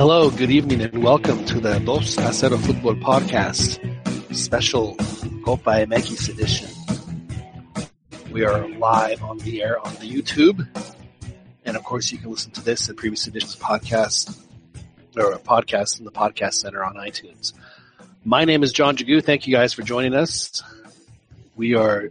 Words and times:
Hello, 0.00 0.30
good 0.30 0.50
evening, 0.50 0.80
and 0.80 1.04
welcome 1.04 1.44
to 1.44 1.60
the 1.60 1.78
Dos 1.80 2.16
a 2.16 2.32
Cero 2.32 2.56
Football 2.56 2.94
Podcast, 2.94 3.78
special 4.34 4.94
Copa 5.44 5.72
MX 5.84 6.30
edition. 6.30 6.70
We 8.32 8.46
are 8.46 8.66
live 8.78 9.22
on 9.22 9.36
the 9.40 9.62
air 9.62 9.78
on 9.78 9.92
the 9.96 10.10
YouTube, 10.10 10.66
and 11.66 11.76
of 11.76 11.84
course, 11.84 12.10
you 12.10 12.16
can 12.16 12.30
listen 12.30 12.50
to 12.52 12.64
this 12.64 12.88
and 12.88 12.96
previous 12.96 13.26
editions 13.26 13.56
podcast 13.56 14.42
or 15.18 15.32
a 15.32 15.38
podcast 15.38 15.98
in 15.98 16.06
the 16.06 16.12
podcast 16.12 16.54
center 16.54 16.82
on 16.82 16.94
iTunes. 16.94 17.52
My 18.24 18.46
name 18.46 18.62
is 18.62 18.72
John 18.72 18.96
Jagu. 18.96 19.22
Thank 19.22 19.46
you 19.46 19.54
guys 19.54 19.74
for 19.74 19.82
joining 19.82 20.14
us. 20.14 20.62
We 21.56 21.74
are 21.74 22.10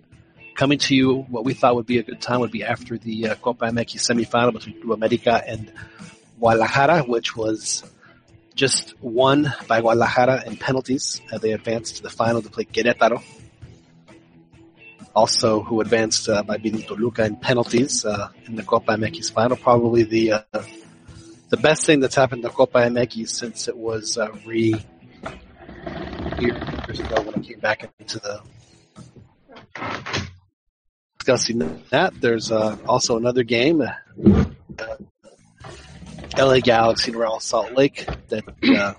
coming 0.54 0.78
to 0.78 0.96
you. 0.96 1.22
What 1.22 1.44
we 1.44 1.56
thought 1.56 1.74
would 1.74 1.88
be 1.88 1.98
a 1.98 2.04
good 2.04 2.22
time 2.22 2.42
would 2.42 2.52
be 2.52 2.64
after 2.64 3.00
the 3.00 3.30
uh, 3.30 3.36
Copa 3.38 3.66
MX 3.66 3.96
semifinal 3.96 4.54
between 4.54 4.80
America 4.92 5.42
and 5.44 5.72
Guadalajara, 6.40 7.04
which 7.04 7.36
was 7.36 7.84
just 8.56 8.94
won 9.02 9.54
by 9.68 9.82
Guadalajara 9.82 10.44
in 10.46 10.58
penalties. 10.58 11.22
Uh, 11.32 11.38
they 11.38 11.52
advanced 11.52 11.98
to 11.98 12.04
the 12.04 12.10
final 12.10 12.42
to 12.42 12.50
play 12.50 12.66
Querétaro. 12.66 13.24
Also, 15.16 15.62
who 15.62 15.82
advanced 15.82 16.30
uh, 16.30 16.44
by 16.44 16.58
beating 16.58 16.82
Toluca 16.82 17.26
in 17.26 17.36
penalties 17.36 18.06
uh, 18.06 18.30
in 18.46 18.56
the 18.56 18.64
Copa 18.64 18.94
MX 18.94 19.32
final. 19.34 19.58
Probably 19.58 20.04
the 20.04 20.32
uh, 20.34 20.42
the 21.50 21.58
best 21.58 21.86
thing 21.86 22.00
that's 22.00 22.16
happened 22.16 22.44
to 22.44 22.50
Copa 22.50 22.80
MX 22.80 23.30
since 23.30 23.68
it 23.68 23.76
was 23.76 24.18
uh, 24.18 24.30
re 24.46 24.76
years 26.40 27.00
ago 27.00 27.22
when 27.22 27.36
it 27.36 27.44
came 27.44 27.60
back 27.60 27.90
into 28.00 28.20
the 28.20 28.42
discussing 31.18 31.84
that. 31.90 32.20
There's 32.20 32.52
uh, 32.52 32.78
also 32.88 33.18
another 33.18 33.44
game. 33.44 33.84
LA 36.38 36.60
Galaxy 36.60 37.12
and 37.12 37.20
Real 37.20 37.40
Salt 37.40 37.74
Lake 37.74 38.06
that 38.28 38.44
uh, 38.76 38.94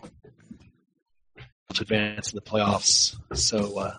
advance 1.79 2.33
in 2.33 2.37
the 2.37 2.43
playoffs. 2.43 3.17
So 3.35 3.79
uh, 3.79 3.99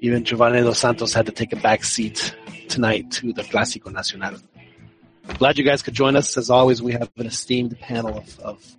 even 0.00 0.24
Giovanni 0.24 0.60
Dos 0.60 0.78
Santos 0.78 1.12
had 1.12 1.26
to 1.26 1.32
take 1.32 1.52
a 1.52 1.56
back 1.56 1.84
seat 1.84 2.34
tonight 2.68 3.10
to 3.12 3.32
the 3.32 3.42
Clásico 3.42 3.92
Nacional. 3.92 4.36
Glad 5.38 5.58
you 5.58 5.64
guys 5.64 5.82
could 5.82 5.94
join 5.94 6.16
us. 6.16 6.36
As 6.36 6.50
always, 6.50 6.80
we 6.80 6.92
have 6.92 7.10
an 7.16 7.26
esteemed 7.26 7.78
panel 7.78 8.18
of, 8.18 8.40
of 8.40 8.76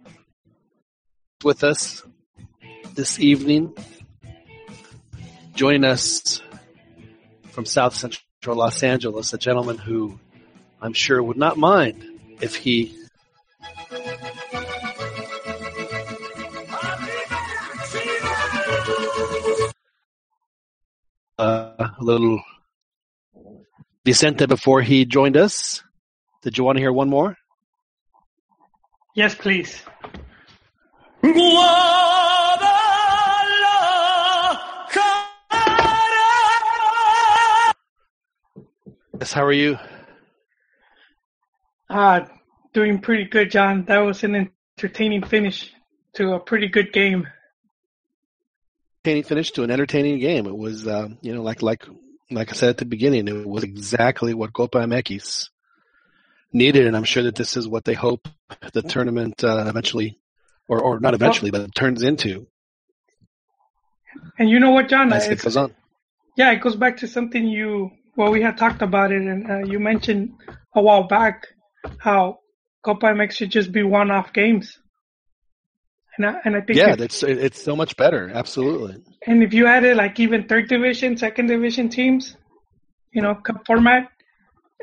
with 1.43 1.63
us 1.63 2.03
this 2.93 3.19
evening. 3.19 3.75
Joining 5.53 5.83
us 5.83 6.41
from 7.49 7.65
South 7.65 7.95
Central 7.95 8.55
Los 8.55 8.81
Angeles, 8.83 9.33
a 9.33 9.37
gentleman 9.37 9.77
who 9.77 10.19
I'm 10.81 10.93
sure 10.93 11.21
would 11.21 11.37
not 11.37 11.57
mind 11.57 12.03
if 12.39 12.55
he 12.55 12.96
a 21.37 21.91
little 21.99 22.41
Vicente 24.05 24.45
before 24.45 24.81
he 24.81 25.05
joined 25.05 25.37
us. 25.37 25.83
Did 26.41 26.57
you 26.57 26.63
want 26.63 26.77
to 26.77 26.81
hear 26.81 26.93
one 26.93 27.09
more? 27.09 27.35
Yes, 29.15 29.35
please. 29.35 29.81
Yes, 39.19 39.33
how 39.33 39.43
are 39.43 39.51
you? 39.51 39.77
Uh, 41.89 42.21
doing 42.73 42.99
pretty 42.99 43.25
good, 43.25 43.49
John. 43.49 43.85
That 43.85 43.99
was 43.99 44.23
an 44.23 44.51
entertaining 44.77 45.23
finish 45.23 45.73
to 46.13 46.33
a 46.33 46.39
pretty 46.39 46.67
good 46.67 46.93
game. 46.93 47.27
Entertaining 49.03 49.23
finish 49.23 49.51
to 49.51 49.63
an 49.63 49.71
entertaining 49.71 50.19
game. 50.19 50.47
It 50.47 50.57
was, 50.57 50.85
uh, 50.85 51.07
you 51.21 51.33
know, 51.33 51.41
like 51.41 51.61
like 51.61 51.85
like 52.29 52.49
I 52.51 52.53
said 52.53 52.69
at 52.69 52.77
the 52.77 52.85
beginning, 52.85 53.27
it 53.27 53.47
was 53.47 53.63
exactly 53.63 54.33
what 54.33 54.53
Copa 54.53 54.79
MX 54.79 55.49
needed, 56.51 56.87
and 56.87 56.97
I'm 56.97 57.05
sure 57.05 57.23
that 57.23 57.35
this 57.35 57.55
is 57.55 57.67
what 57.67 57.85
they 57.85 57.93
hope 57.93 58.27
the 58.73 58.81
tournament 58.81 59.43
uh, 59.43 59.65
eventually, 59.67 60.19
or 60.67 60.81
or 60.81 60.99
not 60.99 61.13
eventually, 61.13 61.51
but 61.51 61.61
it 61.61 61.73
turns 61.73 62.03
into. 62.03 62.47
And 64.37 64.49
you 64.49 64.59
know 64.59 64.71
what, 64.71 64.89
John? 64.89 65.13
As 65.13 65.27
it 65.27 65.41
goes 65.41 65.55
on. 65.55 65.73
yeah, 66.35 66.51
it 66.51 66.61
goes 66.61 66.75
back 66.75 66.97
to 66.97 67.07
something 67.07 67.47
you 67.47 67.91
well, 68.17 68.31
we 68.31 68.41
had 68.41 68.57
talked 68.57 68.81
about 68.81 69.11
it, 69.11 69.21
and 69.21 69.49
uh, 69.49 69.59
you 69.59 69.79
mentioned 69.79 70.33
a 70.73 70.81
while 70.81 71.03
back 71.03 71.47
how 71.99 72.39
Copa 72.83 73.05
MX 73.05 73.31
should 73.31 73.51
just 73.51 73.71
be 73.71 73.83
one-off 73.83 74.33
games. 74.33 74.79
And 76.17 76.25
I, 76.25 76.41
and 76.43 76.55
I 76.55 76.61
think 76.61 76.79
Yeah, 76.79 76.95
it's 76.97 77.21
it's 77.23 77.61
so 77.61 77.75
much 77.75 77.95
better. 77.95 78.29
Absolutely. 78.33 79.03
And 79.25 79.43
if 79.43 79.53
you 79.53 79.67
added 79.67 79.97
like 79.97 80.19
even 80.19 80.47
third 80.47 80.67
division, 80.67 81.17
second 81.17 81.47
division 81.47 81.89
teams, 81.89 82.35
you 83.11 83.21
know, 83.21 83.35
cup 83.35 83.65
format, 83.67 84.09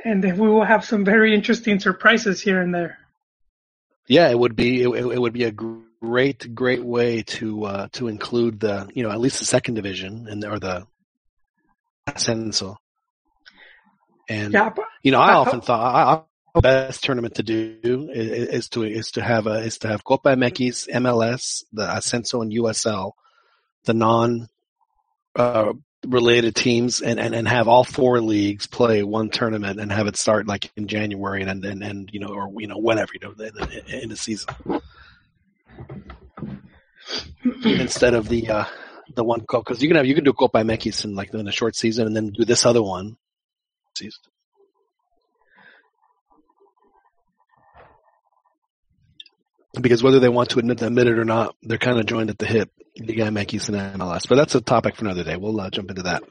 and 0.05 0.23
then 0.23 0.39
we 0.39 0.49
will 0.49 0.65
have 0.65 0.85
some 0.85 1.05
very 1.05 1.35
interesting 1.35 1.81
surprises 1.81 2.41
here 2.41 2.61
and 2.61 2.73
there. 2.73 2.99
Yeah, 4.07 4.29
it 4.31 4.39
would 4.39 4.55
be 4.55 4.83
it, 4.83 4.89
it 4.89 5.21
would 5.21 5.33
be 5.33 5.45
a 5.45 5.53
great 5.53 6.55
great 6.55 6.85
way 6.85 7.23
to 7.23 7.65
uh, 7.65 7.89
to 7.93 8.09
include 8.09 8.61
the 8.61 8.89
you 8.95 9.03
know 9.03 9.11
at 9.11 9.19
least 9.19 9.41
the 9.41 9.45
second 9.45 9.75
division 9.75 10.29
and 10.29 10.45
or 10.45 10.59
the 10.59 10.87
ascenso. 12.07 12.77
And 14.29 14.53
Yeah, 14.53 14.71
but 14.71 14.85
you 15.03 15.11
know, 15.11 15.21
I 15.21 15.35
often 15.35 15.61
thought 15.61 15.81
I, 15.81 16.23
best 16.61 17.05
tournament 17.05 17.37
to 17.37 17.43
do 17.43 18.11
is, 18.13 18.49
is 18.49 18.69
to 18.71 18.83
is 18.83 19.13
to 19.13 19.23
have 19.23 19.47
a 19.47 19.55
is 19.55 19.79
to 19.79 19.89
have 19.89 20.05
Copa 20.05 20.31
MX, 20.31 20.89
MLS, 20.89 21.65
the 21.73 21.87
Ascenso, 21.87 22.43
and 22.43 22.53
USL, 22.53 23.13
the 23.85 23.95
non 23.95 24.49
uh, 25.37 25.73
related 26.07 26.55
teams, 26.55 27.01
and, 27.01 27.19
and 27.19 27.35
and 27.35 27.49
have 27.49 27.69
all 27.69 27.85
four 27.85 28.21
leagues 28.21 28.67
play 28.67 29.03
one 29.03 29.31
tournament 29.31 29.81
and 29.81 29.91
have 29.91 30.07
it 30.07 30.17
start 30.17 30.47
like 30.47 30.71
in 30.77 30.87
January 30.87 31.43
and 31.43 31.65
and 31.65 31.83
and 31.83 32.11
you 32.13 32.21
know 32.21 32.29
or 32.29 32.51
you 32.59 32.67
know 32.67 32.79
whenever 32.79 33.13
you 33.15 33.21
know 33.21 33.35
in 33.89 34.09
the 34.09 34.17
season 34.17 34.55
instead 37.65 38.15
of 38.15 38.29
the 38.29 38.49
uh 38.49 38.65
the 39.15 39.25
one 39.25 39.41
because 39.41 39.83
you 39.83 39.89
can 39.89 39.97
have 39.97 40.07
you 40.07 40.15
can 40.15 40.25
do 40.25 40.33
Copa 40.33 40.59
MX 40.59 41.05
in 41.05 41.15
like 41.15 41.33
in 41.35 41.49
a 41.49 41.53
short 41.53 41.77
season 41.77 42.07
and 42.07 42.17
then 42.17 42.29
do 42.31 42.45
this 42.45 42.65
other 42.65 42.83
one 42.83 43.17
season. 43.97 44.23
Because 49.81 50.03
whether 50.03 50.21
they 50.21 50.29
want 50.29 50.51
to 50.51 50.59
admit, 50.59 50.83
admit 50.83 51.09
it 51.09 51.19
or 51.19 51.25
not, 51.25 51.55
they're 51.63 51.79
kind 51.79 51.99
of 51.99 52.07
joined 52.07 52.31
at 52.31 52.39
the 52.39 52.47
hip, 52.47 52.71
Liga 52.99 53.25
MX 53.25 53.69
and 53.69 54.01
MLS. 54.01 54.29
But 54.29 54.37
that's 54.37 54.55
a 54.55 54.61
topic 54.61 54.97
for 54.97 55.05
another 55.05 55.25
day. 55.25 55.37
We'll 55.37 55.61
uh, 55.61 55.71
jump 55.71 55.91
into 55.91 56.03
that. 56.03 56.23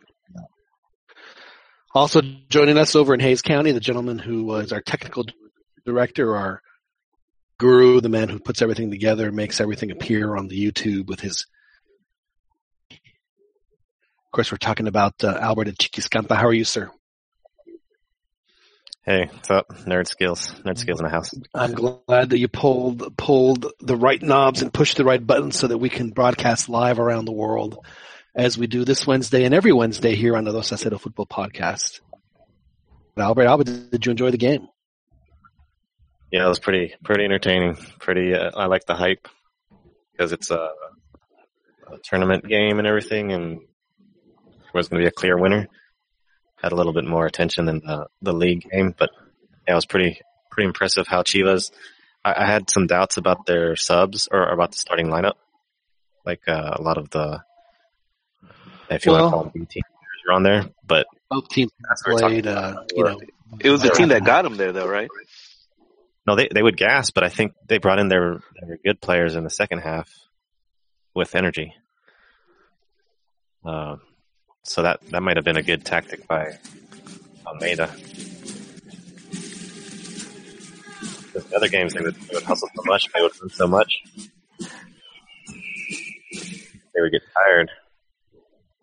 Also 1.95 2.21
joining 2.49 2.77
us 2.77 2.95
over 2.95 3.13
in 3.13 3.19
Hayes 3.19 3.41
County, 3.43 3.71
the 3.71 3.79
gentleman 3.79 4.17
who 4.17 4.45
was 4.45 4.71
our 4.71 4.81
technical 4.81 5.25
director, 5.85 6.35
our 6.35 6.61
guru, 7.59 8.01
the 8.01 8.09
man 8.09 8.29
who 8.29 8.39
puts 8.39 8.61
everything 8.61 8.89
together, 8.89 9.31
makes 9.31 9.61
everything 9.61 9.91
appear 9.91 10.35
on 10.35 10.47
the 10.47 10.59
YouTube 10.59 11.07
with 11.07 11.19
his. 11.19 11.45
Of 12.89 14.31
course, 14.31 14.51
we're 14.51 14.57
talking 14.57 14.87
about 14.87 15.23
uh, 15.23 15.37
Albert 15.39 15.77
Chiquiscampa. 15.77 16.35
How 16.35 16.47
are 16.47 16.53
you, 16.53 16.63
sir? 16.63 16.89
Hey, 19.05 19.27
what's 19.33 19.51
up? 19.51 19.67
Nerd 19.85 20.07
skills. 20.07 20.49
Nerd 20.65 20.77
skills 20.77 21.01
in 21.01 21.03
the 21.03 21.11
house. 21.11 21.29
I'm 21.53 21.73
glad 21.73 22.29
that 22.29 22.37
you 22.37 22.47
pulled 22.47 23.17
pulled 23.17 23.65
the 23.81 23.97
right 23.97 24.21
knobs 24.21 24.61
and 24.61 24.73
pushed 24.73 24.95
the 24.95 25.03
right 25.03 25.25
buttons 25.25 25.59
so 25.59 25.67
that 25.67 25.77
we 25.77 25.89
can 25.89 26.11
broadcast 26.11 26.69
live 26.69 26.99
around 26.99 27.25
the 27.25 27.33
world 27.33 27.85
as 28.33 28.57
we 28.57 28.65
do 28.65 28.85
this 28.85 29.05
Wednesday 29.05 29.43
and 29.43 29.53
every 29.53 29.73
Wednesday 29.73 30.15
here 30.15 30.37
on 30.37 30.45
the 30.45 30.53
Dos 30.53 30.71
a 30.71 30.97
Football 30.97 31.25
Podcast. 31.25 31.99
Albert, 33.17 33.43
Albert, 33.43 33.91
did 33.91 34.05
you 34.05 34.11
enjoy 34.11 34.31
the 34.31 34.37
game? 34.37 34.69
Yeah, 36.31 36.45
it 36.45 36.49
was 36.49 36.59
pretty, 36.59 36.95
pretty 37.03 37.25
entertaining. 37.25 37.75
Pretty, 37.99 38.33
uh, 38.33 38.51
I 38.55 38.67
like 38.67 38.85
the 38.85 38.95
hype 38.95 39.27
because 40.13 40.31
it's 40.31 40.49
a, 40.49 40.69
a 41.91 41.97
tournament 42.05 42.47
game 42.47 42.79
and 42.79 42.87
everything 42.87 43.33
and 43.33 43.59
there 43.59 44.71
was 44.73 44.87
going 44.87 45.01
to 45.01 45.03
be 45.03 45.09
a 45.09 45.11
clear 45.11 45.37
winner. 45.37 45.67
Had 46.63 46.71
a 46.71 46.75
little 46.75 46.93
bit 46.93 47.03
more 47.05 47.25
attention 47.25 47.65
than 47.65 47.79
the, 47.81 48.07
the 48.21 48.31
league 48.33 48.65
game, 48.71 48.95
but 48.97 49.09
yeah, 49.67 49.73
it 49.73 49.75
was 49.75 49.85
pretty, 49.85 50.21
pretty 50.49 50.67
impressive 50.67 51.05
how 51.07 51.21
Chivas, 51.21 51.71
I, 52.23 52.43
I 52.43 52.45
had 52.45 52.69
some 52.69 52.87
doubts 52.87 53.17
about 53.17 53.45
their 53.45 53.75
subs 53.75 54.29
or 54.31 54.47
about 54.49 54.71
the 54.71 54.77
starting 54.77 55.07
lineup. 55.07 55.33
Like, 56.25 56.41
uh, 56.47 56.71
a 56.79 56.81
lot 56.81 56.97
of 56.97 57.09
the, 57.09 57.43
I 58.89 58.97
feel 58.97 59.13
Well- 59.13 59.23
want 59.23 59.31
to 59.31 59.35
call 59.35 59.43
them 59.43 59.51
B 59.53 59.59
team 59.69 59.83
players 59.83 60.23
are 60.29 60.33
on 60.33 60.43
there, 60.43 60.69
but 60.87 61.05
Both 61.29 61.49
teams 61.49 61.71
That's 61.89 62.07
what 62.07 62.13
we're 62.13 62.19
talking 62.21 62.41
played, 62.43 62.47
uh, 62.47 62.71
about. 62.71 62.91
you 62.95 63.03
know, 63.03 63.19
It 63.59 63.69
was 63.69 63.81
the 63.81 63.89
team 63.89 64.07
that 64.07 64.23
got 64.23 64.43
them 64.43 64.55
there, 64.55 64.71
though, 64.71 64.87
right? 64.87 65.09
No, 66.25 66.35
they 66.37 66.47
they 66.49 66.63
would 66.63 66.77
gas, 66.77 67.11
but 67.11 67.25
I 67.25 67.29
think 67.29 67.51
they 67.67 67.79
brought 67.79 67.99
in 67.99 68.07
their 68.07 68.39
their 68.61 68.77
good 68.77 69.01
players 69.01 69.35
in 69.35 69.43
the 69.43 69.49
second 69.49 69.79
half 69.79 70.09
with 71.13 71.35
energy. 71.35 71.73
Uh, 73.65 73.97
so 74.63 74.81
that 74.81 75.01
that 75.11 75.21
might 75.21 75.37
have 75.37 75.45
been 75.45 75.57
a 75.57 75.63
good 75.63 75.85
tactic 75.85 76.27
by 76.27 76.57
Almeyda. 77.45 77.87
Just 81.33 81.49
The 81.49 81.55
other 81.55 81.67
games 81.67 81.93
they 81.93 82.01
would, 82.01 82.15
they 82.15 82.35
would 82.35 82.43
hustle 82.43 82.69
so 82.75 82.83
much, 82.85 83.07
they 83.13 83.21
would 83.21 83.31
run 83.41 83.49
so 83.49 83.67
much, 83.67 84.01
they 86.93 87.01
would 87.01 87.11
get 87.11 87.23
tired. 87.33 87.69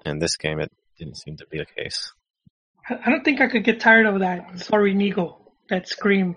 And 0.04 0.20
this 0.20 0.36
game, 0.36 0.60
it 0.60 0.72
didn't 0.98 1.16
seem 1.16 1.36
to 1.36 1.46
be 1.50 1.58
the 1.58 1.66
case. 1.66 2.12
I 2.88 2.98
I 3.06 3.10
don't 3.10 3.24
think 3.24 3.40
I 3.40 3.48
could 3.48 3.64
get 3.64 3.80
tired 3.80 4.06
of 4.06 4.20
that. 4.20 4.60
Sorry, 4.60 4.94
Nigo. 4.94 5.36
That 5.68 5.88
scream. 5.88 6.36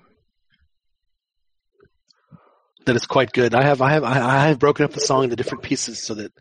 That 2.86 2.95
is 2.95 3.06
quite 3.06 3.31
good. 3.31 3.56
I 3.56 3.63
have 3.63 3.81
I 3.81 3.92
have 3.92 4.04
I 4.04 4.19
I 4.19 4.48
have 4.48 4.60
broken 4.60 4.86
up 4.86 4.92
the 4.92 5.00
song 5.00 5.24
into 5.24 5.36
different 5.36 5.63
pieces 5.63 6.04
so 6.04 6.13
that 6.16 6.31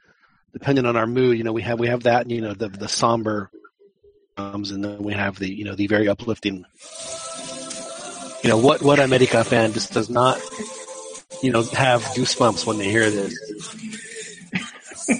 depending 0.52 0.86
on 0.86 0.96
our 0.96 1.06
mood, 1.06 1.38
you 1.38 1.44
know, 1.44 1.52
we 1.52 1.62
have 1.62 1.78
we 1.78 1.88
have 1.88 2.04
that, 2.04 2.30
you 2.30 2.40
know, 2.40 2.54
the 2.54 2.68
the 2.68 2.88
somber 2.88 3.50
drums, 4.36 4.70
and 4.70 4.84
then 4.84 5.02
we 5.02 5.14
have 5.14 5.38
the 5.38 5.52
you 5.52 5.64
know 5.64 5.74
the 5.74 5.86
very 5.86 6.08
uplifting. 6.08 6.64
You 8.42 8.50
know 8.50 8.58
what 8.58 8.82
what 8.82 8.98
America 8.98 9.44
fan 9.44 9.72
just 9.72 9.92
does 9.92 10.10
not, 10.10 10.40
you 11.42 11.52
know, 11.52 11.62
have 11.62 12.02
goosebumps 12.02 12.66
when 12.66 12.78
they 12.78 12.90
hear 12.90 13.08
this. 13.10 13.36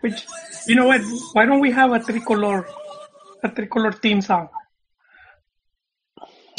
Which, 0.00 0.26
you 0.66 0.74
know 0.74 0.86
what? 0.86 1.00
Why 1.32 1.46
don't 1.46 1.60
we 1.60 1.70
have 1.70 1.92
a 1.92 2.00
tricolor, 2.00 2.66
a 3.42 3.48
tricolor 3.48 3.92
theme 3.92 4.20
song? 4.20 4.48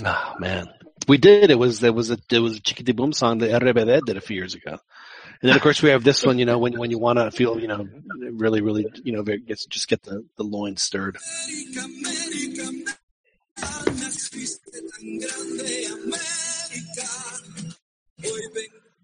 Oh 0.06 0.34
man, 0.40 0.70
we 1.08 1.18
did. 1.18 1.52
It 1.52 1.60
was 1.60 1.80
there 1.82 1.94
was 1.94 2.10
a 2.10 2.18
it 2.32 2.40
was 2.40 2.58
a 2.58 2.62
Chiquiti 2.62 2.96
Boom 2.96 3.12
song 3.14 3.40
that 3.40 3.62
RBD 3.62 4.06
did 4.06 4.18
a 4.18 4.22
few 4.22 4.38
years 4.38 4.56
ago, 4.56 4.80
and 5.44 5.50
then 5.50 5.58
of 5.58 5.62
course 5.62 5.82
we 5.84 5.90
have 5.90 6.06
this 6.06 6.26
one. 6.26 6.40
You 6.40 6.46
know, 6.46 6.58
when 6.58 6.80
when 6.80 6.90
you 6.90 6.98
want 6.98 7.20
to 7.20 7.30
feel 7.30 7.60
you 7.60 7.68
know 7.68 7.86
really 8.32 8.62
really 8.62 8.88
you 9.04 9.12
know 9.12 9.24
gets 9.24 9.66
just 9.66 9.90
get 9.90 10.02
the 10.04 10.26
the 10.38 10.44
loins 10.44 10.82
stirred. 10.82 11.18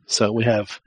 So 0.05 0.31
we 0.31 0.45
have, 0.45 0.79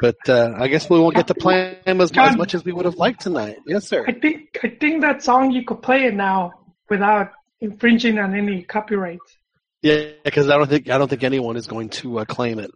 but 0.00 0.16
uh, 0.26 0.54
I 0.56 0.68
guess 0.68 0.88
we 0.88 0.98
won't 0.98 1.14
get 1.14 1.26
to 1.26 1.34
play 1.34 1.78
as, 1.84 2.12
as 2.16 2.36
much 2.36 2.54
as 2.54 2.64
we 2.64 2.72
would 2.72 2.86
have 2.86 2.96
liked 2.96 3.20
tonight. 3.20 3.58
Yes, 3.66 3.88
sir. 3.88 4.06
I 4.08 4.12
think 4.12 4.58
I 4.64 4.68
think 4.68 5.02
that 5.02 5.22
song 5.22 5.52
you 5.52 5.66
could 5.66 5.82
play 5.82 6.04
it 6.04 6.14
now 6.14 6.54
without 6.88 7.32
infringing 7.60 8.18
on 8.18 8.34
any 8.34 8.62
copyrights. 8.62 9.36
Yeah, 9.82 10.12
because 10.24 10.48
I 10.48 10.56
don't 10.56 10.70
think 10.70 10.88
I 10.88 10.96
don't 10.96 11.08
think 11.08 11.24
anyone 11.24 11.56
is 11.56 11.66
going 11.66 11.90
to 11.90 12.20
uh, 12.20 12.24
claim 12.24 12.58
it. 12.58 12.70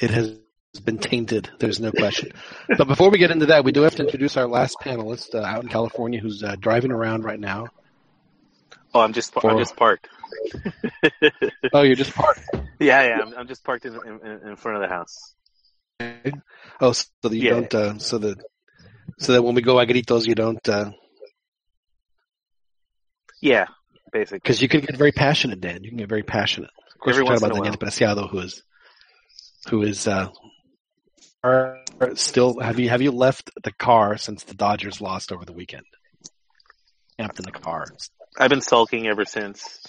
It 0.00 0.10
has 0.10 0.38
been 0.84 0.98
tainted. 0.98 1.50
There's 1.58 1.80
no 1.80 1.92
question. 1.92 2.32
but 2.78 2.88
before 2.88 3.10
we 3.10 3.18
get 3.18 3.30
into 3.30 3.46
that, 3.46 3.64
we 3.64 3.72
do 3.72 3.82
have 3.82 3.94
to 3.96 4.02
introduce 4.02 4.36
our 4.36 4.46
last 4.46 4.78
panelist 4.80 5.34
uh, 5.34 5.42
out 5.42 5.62
in 5.62 5.68
California, 5.68 6.20
who's 6.20 6.42
uh, 6.42 6.56
driving 6.56 6.90
around 6.90 7.24
right 7.24 7.40
now. 7.40 7.68
Oh, 8.94 9.00
I'm 9.00 9.12
just 9.12 9.32
I'm 9.44 9.58
just 9.58 9.76
parked. 9.76 10.08
Oh, 11.72 11.82
you're 11.82 11.94
just 11.94 12.14
parked. 12.14 12.40
yeah, 12.80 13.02
yeah. 13.04 13.22
I'm, 13.22 13.34
I'm 13.38 13.46
just 13.46 13.62
parked 13.62 13.84
in, 13.84 13.94
in 13.94 14.48
in 14.48 14.56
front 14.56 14.82
of 14.82 14.88
the 14.88 14.88
house. 14.88 15.34
Oh, 16.80 16.92
so 16.92 17.04
that 17.22 17.32
you 17.34 17.42
Yeah. 17.42 17.50
don't. 17.50 17.74
Uh, 17.74 17.98
so 17.98 18.18
that 18.18 18.38
so 19.18 19.32
that 19.32 19.42
when 19.42 19.54
we 19.54 19.62
go 19.62 19.78
a 19.78 19.86
gritos, 19.86 20.26
you 20.26 20.34
don't. 20.34 20.60
Because 20.62 20.92
Yeah, 23.40 23.66
basically. 24.12 24.38
Because 24.38 24.62
you 24.62 24.68
can 24.68 24.80
get 24.80 24.96
very 24.96 25.12
passionate, 25.12 25.60
Dan. 25.60 25.84
You 25.84 25.90
can 25.90 25.98
get 25.98 26.08
very 26.08 26.24
passionate. 26.24 26.70
Of 26.94 27.00
course, 27.00 27.14
Every 27.14 27.24
we're 27.24 27.36
talking 27.36 27.46
about 27.50 27.62
Daniel 27.62 27.76
Preciado, 27.78 28.28
who 28.28 28.38
is 28.40 28.62
who 29.68 29.82
is 29.82 30.08
uh, 30.08 30.28
are 31.42 31.78
still. 32.14 32.58
Have 32.60 32.78
you 32.78 32.88
have 32.88 33.02
you 33.02 33.10
left 33.10 33.50
the 33.62 33.72
car 33.72 34.16
since 34.16 34.44
the 34.44 34.54
Dodgers 34.54 35.00
lost 35.00 35.32
over 35.32 35.44
the 35.44 35.52
weekend? 35.52 35.84
Camped 37.18 37.38
in 37.38 37.44
the 37.44 37.52
car. 37.52 37.86
I've 38.38 38.50
been 38.50 38.60
sulking 38.60 39.06
ever 39.06 39.24
since. 39.24 39.86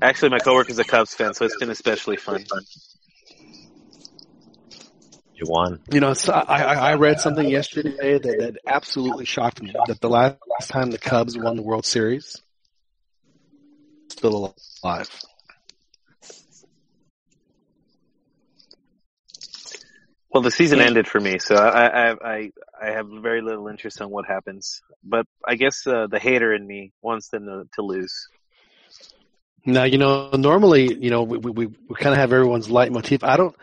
Actually, 0.00 0.30
my 0.30 0.38
coworker's 0.38 0.78
a 0.78 0.84
Cubs 0.84 1.14
fan, 1.14 1.34
so 1.34 1.44
it's 1.44 1.56
been 1.56 1.70
especially 1.70 2.16
fun. 2.16 2.44
You 5.34 5.46
won. 5.46 5.80
You 5.90 6.00
know, 6.00 6.14
so 6.14 6.32
I, 6.32 6.62
I 6.62 6.74
I 6.74 6.94
read 6.94 7.20
something 7.20 7.48
yesterday 7.48 8.18
that, 8.18 8.22
that 8.22 8.58
absolutely 8.66 9.24
shocked 9.24 9.60
me. 9.60 9.74
That 9.86 10.00
the 10.00 10.08
last 10.08 10.38
time 10.68 10.90
the 10.90 10.98
Cubs 10.98 11.36
won 11.36 11.56
the 11.56 11.62
World 11.62 11.84
Series, 11.84 12.40
still 14.10 14.54
alive. 14.82 15.10
Well, 20.34 20.42
the 20.42 20.50
season 20.50 20.80
ended 20.80 21.06
for 21.06 21.20
me, 21.20 21.38
so 21.38 21.54
I 21.54 21.86
I 21.86 22.10
I, 22.10 22.50
I 22.82 22.90
have 22.90 23.06
very 23.08 23.40
little 23.40 23.68
interest 23.68 24.00
in 24.00 24.10
what 24.10 24.26
happens. 24.26 24.82
But 25.04 25.26
I 25.46 25.54
guess 25.54 25.86
uh, 25.86 26.08
the 26.10 26.18
hater 26.18 26.52
in 26.52 26.66
me 26.66 26.92
wants 27.00 27.28
them 27.28 27.46
to, 27.46 27.68
to 27.74 27.82
lose. 27.82 28.26
Now, 29.64 29.84
you 29.84 29.96
know, 29.96 30.30
normally, 30.30 30.92
you 30.92 31.10
know, 31.10 31.22
we, 31.22 31.38
we, 31.38 31.66
we, 31.66 31.94
kind 31.94 32.12
of 32.12 32.18
have 32.18 32.32
everyone's 32.32 32.66
leitmotif. 32.66 33.22
I 33.22 33.36
don't, 33.36 33.54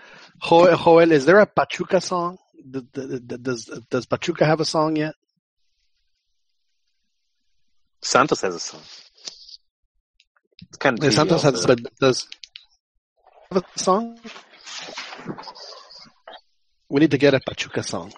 Joel, 0.41 0.77
Joel, 0.77 1.11
is 1.11 1.25
there 1.25 1.39
a 1.39 1.45
Pachuca 1.45 1.99
song? 1.99 2.39
Does, 2.69 3.69
does 3.89 4.05
Pachuca 4.05 4.45
have 4.45 4.61
a 4.61 4.65
song 4.65 4.95
yet? 4.95 5.13
Santos 8.01 8.41
has 8.41 8.55
a 8.55 8.59
song. 8.59 8.81
It's 10.69 10.77
kind 10.79 10.97
of 10.97 11.03
Yeah, 11.03 11.11
Santos 11.11 11.43
has, 11.43 11.65
but 11.65 11.79
does 11.99 12.27
have 13.51 13.63
a 13.63 13.79
song? 13.79 14.17
We 16.91 16.99
need 16.99 17.11
to 17.11 17.17
get 17.17 17.33
a 17.33 17.39
Pachuca 17.39 17.83
song. 17.83 18.11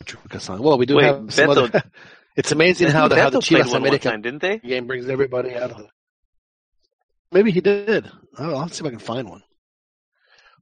Pachuca 0.00 0.40
song. 0.40 0.60
Well, 0.60 0.76
we 0.76 0.86
do 0.86 0.96
Wait, 0.96 1.04
have 1.04 1.32
some 1.32 1.50
Beto- 1.50 1.68
other, 1.68 1.82
it's 2.36 2.50
amazing 2.50 2.88
how 2.88 3.06
the, 3.06 3.14
how 3.14 3.30
the 3.30 3.38
Chivas 3.38 3.72
America 3.72 4.10
time, 4.10 4.22
didn't 4.22 4.42
they? 4.42 4.58
game 4.58 4.88
brings 4.88 5.08
everybody 5.08 5.54
out 5.54 5.70
of 5.70 5.78
it. 5.78 5.86
Maybe 7.30 7.52
he 7.52 7.60
did. 7.60 8.10
Oh, 8.36 8.56
I'll 8.56 8.68
see 8.68 8.80
if 8.82 8.86
I 8.86 8.90
can 8.90 8.98
find 8.98 9.28
one. 9.28 9.44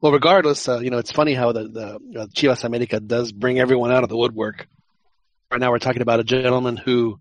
Well, 0.02 0.12
regardless, 0.12 0.68
uh, 0.68 0.80
you 0.80 0.90
know, 0.90 0.98
it's 0.98 1.12
funny 1.12 1.32
how 1.32 1.52
the, 1.52 1.68
the 1.68 2.20
uh, 2.20 2.26
Chivas 2.26 2.62
America 2.64 3.00
does 3.00 3.32
bring 3.32 3.58
everyone 3.58 3.90
out 3.90 4.02
of 4.02 4.10
the 4.10 4.18
woodwork. 4.18 4.68
Right 5.50 5.60
now, 5.60 5.70
we're 5.70 5.78
talking 5.78 6.02
about 6.02 6.20
a 6.20 6.24
gentleman 6.24 6.76
who 6.76 7.18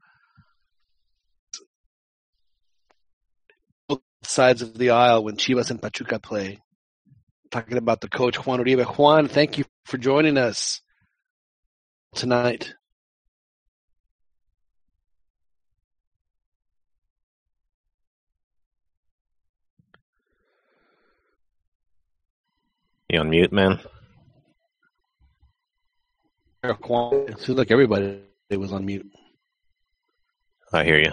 both 3.88 4.02
sides 4.24 4.62
of 4.62 4.78
the 4.78 4.90
aisle 4.90 5.24
when 5.24 5.38
Chivas 5.38 5.72
and 5.72 5.82
Pachuca 5.82 6.20
play. 6.20 6.60
Talking 7.52 7.78
about 7.78 8.02
the 8.02 8.10
coach 8.10 8.36
Juan 8.46 8.60
Uribe. 8.60 8.86
Juan, 8.98 9.28
thank 9.28 9.58
you 9.58 9.66
for 9.86 9.98
joining 9.98 10.38
us 10.38 10.82
tonight. 12.14 12.76
You 23.10 23.22
on 23.22 23.32
mute, 23.32 23.52
man? 23.52 23.80
Juan, 26.64 27.26
it 27.28 27.40
seems 27.40 27.58
like 27.58 27.72
everybody 27.72 28.20
was 28.52 28.72
on 28.72 28.86
mute. 28.86 29.12
I 30.72 30.84
hear 30.84 31.00
you. 31.00 31.12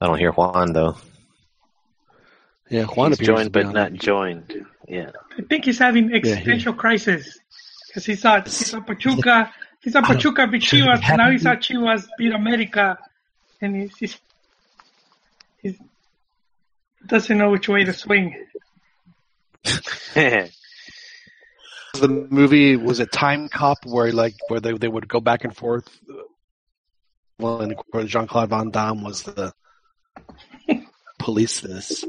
I 0.00 0.06
don't 0.06 0.18
hear 0.18 0.32
Juan 0.32 0.72
though. 0.72 0.96
Yeah, 2.68 2.84
Juan 2.84 3.12
He's 3.12 3.18
joined 3.18 3.52
but 3.52 3.72
not 3.72 3.92
joined. 3.92 4.66
Yeah. 4.88 5.10
I 5.38 5.42
think 5.42 5.64
he's 5.64 5.78
having 5.78 6.12
existential 6.12 6.74
crisis 6.74 7.38
because 7.86 8.04
he 8.04 8.16
saw 8.16 8.42
he 8.42 8.50
saw 8.50 8.80
Pachuca, 8.80 9.52
he 9.82 9.90
saw 9.90 10.02
Pachuca 10.02 10.46
beat 10.46 10.62
should 10.62 10.80
Chivas, 10.80 11.08
and 11.08 11.18
now 11.18 11.30
he 11.30 11.38
happy. 11.38 11.38
saw 11.38 11.54
Chivas 11.54 12.06
beat 12.18 12.32
America, 12.32 12.98
and 13.60 13.76
he's, 13.76 13.96
he's, 13.96 14.20
he's 15.62 15.78
doesn't 17.06 17.38
know 17.38 17.50
which 17.50 17.68
way 17.68 17.84
to 17.84 17.92
swing. 17.92 18.46
the 20.14 20.50
movie 22.30 22.76
was 22.76 23.00
a 23.00 23.06
Time 23.06 23.48
Cop 23.48 23.78
where 23.84 24.12
like 24.12 24.34
where 24.48 24.60
they 24.60 24.72
they 24.72 24.88
would 24.88 25.08
go 25.08 25.20
back 25.20 25.44
and 25.44 25.56
forth. 25.56 25.88
Well, 27.38 27.60
and 27.60 27.74
of 27.92 28.06
Jean 28.06 28.26
Claude 28.26 28.50
Van 28.50 28.70
Damme 28.70 29.02
was 29.02 29.22
the 29.24 29.52
police 31.18 31.60
this, 31.60 32.04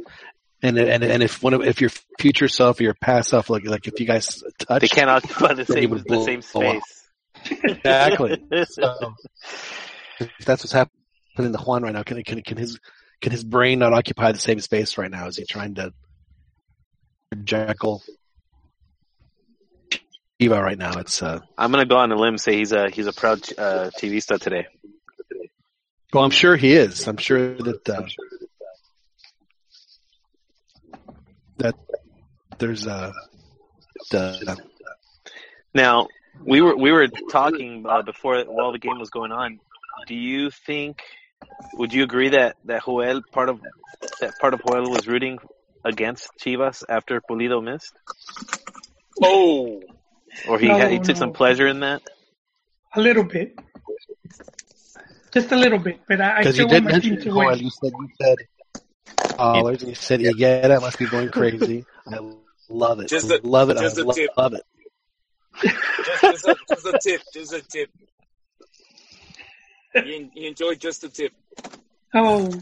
and 0.61 0.77
and 0.77 1.03
and 1.03 1.23
if 1.23 1.43
one 1.43 1.53
of 1.53 1.63
if 1.63 1.81
your 1.81 1.91
future 2.19 2.47
self 2.47 2.79
or 2.79 2.83
your 2.83 2.93
past 2.95 3.29
self 3.29 3.49
like 3.49 3.65
like 3.65 3.87
if 3.87 3.99
you 3.99 4.05
guys 4.05 4.43
touch 4.59 4.81
they 4.81 4.87
can't 4.87 5.09
occupy 5.09 5.53
the 5.55 5.65
same 5.65 6.03
the 6.07 6.23
same 6.23 6.41
space. 6.41 7.07
exactly. 7.63 8.43
So, 8.65 9.13
if 10.19 10.45
that's 10.45 10.63
what's 10.63 10.71
happening 10.71 11.53
to 11.53 11.59
Juan 11.59 11.83
right 11.83 11.93
now. 11.93 12.03
Can 12.03 12.23
can 12.23 12.41
can 12.41 12.57
his 12.57 12.79
can 13.21 13.31
his 13.31 13.43
brain 13.43 13.79
not 13.79 13.93
occupy 13.93 14.31
the 14.31 14.39
same 14.39 14.59
space 14.59 14.97
right 14.97 15.11
now? 15.11 15.27
Is 15.27 15.37
he 15.37 15.45
trying 15.45 15.75
to 15.75 15.93
Jekyll? 17.43 18.01
Eva 20.39 20.61
right 20.61 20.77
now. 20.77 20.99
It's 20.99 21.21
uh 21.23 21.39
I'm 21.57 21.71
gonna 21.71 21.85
go 21.85 21.97
on 21.97 22.11
a 22.11 22.15
limb 22.15 22.35
and 22.35 22.41
say 22.41 22.57
he's 22.57 22.71
a 22.71 22.89
he's 22.89 23.07
a 23.07 23.13
proud 23.13 23.39
uh, 23.57 23.89
TV 23.99 24.21
star 24.21 24.37
today. 24.37 24.67
Well, 26.13 26.23
I'm 26.23 26.31
sure 26.31 26.55
he 26.55 26.73
is. 26.73 27.07
I'm 27.07 27.17
sure 27.17 27.55
that 27.55 27.89
uh, 27.89 28.03
that 31.59 31.75
there's 32.59 32.85
a 32.87 33.13
the 34.11 34.57
Now 35.73 36.07
we 36.45 36.61
were 36.61 36.75
we 36.75 36.91
were 36.91 37.07
talking 37.29 37.85
uh, 37.87 38.01
before 38.03 38.43
while 38.45 38.71
the 38.71 38.79
game 38.79 38.99
was 38.99 39.09
going 39.09 39.31
on. 39.31 39.59
do 40.07 40.15
you 40.15 40.49
think? 40.51 41.01
Would 41.73 41.93
you 41.93 42.03
agree 42.03 42.29
that 42.29 42.55
that 42.65 42.83
Joel 42.85 43.21
part 43.31 43.49
of 43.49 43.59
that 44.21 44.37
part 44.39 44.53
of 44.53 44.61
Joel 44.65 44.89
was 44.89 45.07
rooting 45.07 45.39
against 45.83 46.29
Chivas 46.39 46.83
after 46.89 47.21
Pulido 47.21 47.63
missed, 47.63 47.93
Oh, 49.23 49.81
or 50.49 50.59
he 50.59 50.67
No, 50.67 50.77
had, 50.77 50.91
he 50.91 50.99
took 50.99 51.15
no. 51.15 51.19
some 51.19 51.33
pleasure 51.33 51.67
in 51.67 51.81
that? 51.81 52.01
A 52.95 53.01
little 53.01 53.23
bit. 53.23 53.59
Just 55.33 55.51
a 55.51 55.55
little 55.55 55.79
bit, 55.79 55.99
but 56.07 56.21
I, 56.21 56.39
I 56.39 56.43
Because 56.43 56.57
you 56.57 56.65
still 56.65 56.69
did 56.69 56.83
want 56.83 56.85
my 56.85 56.91
team 56.93 57.17
mention 57.17 57.21
to 57.21 57.29
win. 57.35 57.47
Joel. 57.47 57.57
You 57.57 57.69
said 57.69 57.91
you 57.99 58.09
said 58.21 58.37
dollars, 59.38 59.82
and 59.82 59.89
you 59.89 59.96
said 59.96 60.22
yeah, 60.22 60.67
that 60.67 60.82
must 60.82 60.98
be 61.00 61.06
going 61.08 61.29
crazy. 61.29 61.86
I 62.08 62.20
love 62.70 63.00
it. 63.00 63.08
Just 63.10 63.32
I 63.32 63.36
a- 63.36 63.39
love 63.44 63.70
it. 63.70 63.77
Just 63.77 63.98
a 63.98 64.03
love, 64.03 64.15
tip. 64.15 64.29
love 64.38 64.53
it. 64.53 64.63
just, 65.62 66.22
just, 66.22 66.48
a, 66.48 66.56
just 66.70 66.86
a 66.86 67.00
tip. 67.01 67.22
Just 67.34 67.53
a 67.53 67.62
tip. 67.62 67.89
You, 69.96 70.29
you 70.36 70.48
enjoyed 70.50 70.79
just 70.79 71.03
a 71.03 71.10
tip. 71.10 71.32
Oh, 72.13 72.51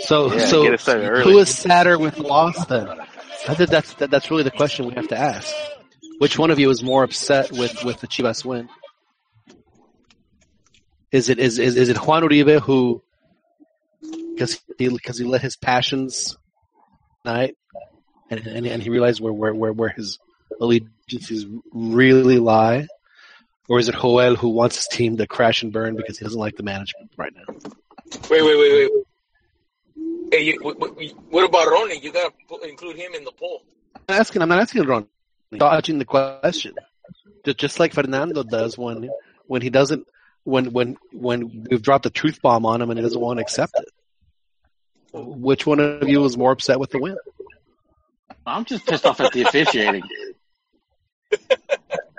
So, 0.00 0.32
Yeah, 0.32 0.46
so 0.46 0.62
get 0.62 0.74
it 0.74 0.80
started 0.80 1.08
early. 1.08 1.32
who 1.32 1.38
is 1.38 1.54
sadder 1.54 1.98
with 1.98 2.18
loss 2.18 2.64
then? 2.66 2.88
I 2.88 3.54
think 3.54 3.68
that's 3.68 3.92
that, 3.94 4.10
that's 4.10 4.30
really 4.30 4.42
the 4.44 4.50
question 4.50 4.86
we 4.86 4.94
have 4.94 5.08
to 5.08 5.18
ask. 5.18 5.54
Which 6.18 6.38
one 6.38 6.50
of 6.50 6.58
you 6.58 6.70
is 6.70 6.82
more 6.82 7.04
upset 7.04 7.52
with 7.52 7.84
with 7.84 8.00
the 8.00 8.06
Chivas 8.06 8.44
win? 8.44 8.68
Is 11.10 11.28
it 11.28 11.38
is 11.38 11.58
is, 11.58 11.76
is 11.76 11.88
it 11.88 11.96
Juan 11.96 12.22
Uribe 12.22 12.60
who 12.60 13.02
because 14.34 14.60
he 14.78 14.88
because 14.88 15.18
he 15.18 15.24
let 15.24 15.40
his 15.40 15.56
passions 15.56 16.36
night 17.24 17.56
and 18.30 18.46
and, 18.46 18.66
and 18.66 18.82
he 18.82 18.90
realized 18.90 19.20
where 19.20 19.32
where 19.32 19.54
where 19.54 19.72
where 19.72 19.88
his 19.88 20.18
allegiances 20.60 21.46
really 21.72 22.38
lie, 22.38 22.86
or 23.68 23.78
is 23.78 23.88
it 23.88 23.94
Joel 23.94 24.36
who 24.36 24.50
wants 24.50 24.76
his 24.76 24.88
team 24.88 25.16
to 25.16 25.26
crash 25.26 25.62
and 25.62 25.72
burn 25.72 25.96
because 25.96 26.18
he 26.18 26.24
doesn't 26.24 26.38
like 26.38 26.56
the 26.56 26.62
management 26.62 27.10
right 27.16 27.32
now? 27.34 27.54
Wait, 28.30 28.42
wait, 28.42 28.58
wait, 28.58 28.90
wait. 28.90 28.90
Hey, 30.30 30.42
you, 30.42 30.58
what, 30.60 30.78
what- 30.78 31.44
about 31.44 31.68
Ronnie? 31.68 32.00
You 32.00 32.12
gotta 32.12 32.32
include 32.68 32.96
him 32.96 33.14
in 33.14 33.24
the 33.24 33.32
poll. 33.32 33.62
I'm 33.94 34.02
not 34.08 34.20
asking. 34.20 34.42
I'm 34.42 34.48
not 34.48 34.60
asking 34.60 34.84
Ron. 34.84 35.06
Dodging 35.56 35.98
the 35.98 36.04
question, 36.04 36.74
just 37.44 37.56
just 37.56 37.80
like 37.80 37.94
Fernando 37.94 38.42
does 38.42 38.76
when 38.76 39.08
when 39.46 39.62
he 39.62 39.70
doesn't 39.70 40.06
when 40.48 40.72
when 40.72 40.96
when 41.12 41.66
we've 41.70 41.82
dropped 41.82 42.06
a 42.06 42.10
truth 42.10 42.40
bomb 42.40 42.64
on 42.64 42.80
him 42.80 42.90
and 42.90 42.98
he 42.98 43.02
doesn't 43.02 43.20
want 43.20 43.38
to 43.38 43.42
accept 43.42 43.74
it. 43.76 43.88
Which 45.12 45.66
one 45.66 45.78
of 45.80 46.08
you 46.08 46.24
is 46.24 46.36
more 46.36 46.52
upset 46.52 46.80
with 46.80 46.90
the 46.90 46.98
win? 46.98 47.16
I'm 48.46 48.64
just 48.64 48.86
pissed 48.86 49.04
off 49.04 49.20
at 49.20 49.32
the 49.32 49.42
officiating. 49.42 50.02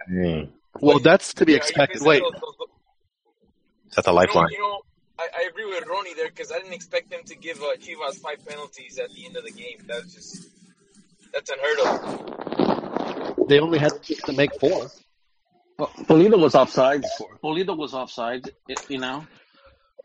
Hmm. 0.08 0.44
Well, 0.80 1.00
that's 1.00 1.34
to 1.36 1.46
be 1.46 1.56
expected. 1.56 2.02
Wait, 2.04 2.22
those- 2.22 2.32
those- 2.34 2.68
Is 3.90 3.96
that 3.96 4.06
the 4.06 4.12
You 4.12 4.16
know, 4.16 4.22
lifeline? 4.22 4.48
you 4.52 4.60
know, 4.60 4.82
I, 5.20 5.28
I 5.40 5.48
agree 5.50 5.66
with 5.66 5.86
Ronnie 5.88 6.14
there 6.14 6.28
because 6.30 6.52
I 6.52 6.58
didn't 6.60 6.74
expect 6.74 7.10
them 7.10 7.22
to 7.26 7.36
give 7.36 7.58
uh, 7.62 7.76
Chivas 7.78 8.20
five 8.22 8.46
penalties 8.48 9.00
at 9.00 9.10
the 9.12 9.26
end 9.26 9.36
of 9.38 9.44
the 9.44 9.52
game. 9.52 9.80
That's 9.88 10.14
just 10.14 10.48
that's 11.34 11.50
unheard 11.52 11.80
of. 13.40 13.48
they 13.48 13.60
only 13.60 13.80
had 13.80 13.94
to 14.04 14.34
make 14.34 14.52
four. 14.60 14.90
Well, 15.80 15.92
Pulido 16.08 16.38
was 16.38 16.56
offside. 16.56 17.04
Pulido 17.42 17.78
was 17.78 17.94
offside. 17.94 18.46
It, 18.68 18.80
you 18.90 19.00
know, 19.00 19.26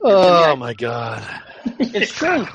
Oh 0.02 0.54
my 0.54 0.72
god! 0.74 1.24
it's 1.80 2.12
true. 2.12 2.46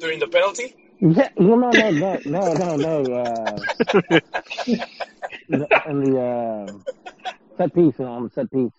During 0.00 0.20
the 0.20 0.26
penalty, 0.28 0.74
Yeah, 1.00 1.28
no, 1.38 1.56
no, 1.56 1.72
no, 1.72 1.90
no, 1.90 2.20
no, 2.24 2.54
no, 2.54 2.76
no. 2.76 3.12
Uh, 3.12 3.58
the- 5.48 5.68
and 5.86 6.14
the 6.14 6.20
uh, 6.20 6.72
set 7.58 7.74
piece, 7.74 7.98
you 7.98 8.04
know, 8.06 8.12
on 8.12 8.24
the 8.24 8.30
set 8.30 8.50
piece. 8.50 8.72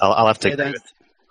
I'll, 0.00 0.12
I'll 0.12 0.26
have 0.28 0.38
to 0.40 0.48
Yeah, 0.48 0.54
agree 0.54 0.72
with, 0.72 0.82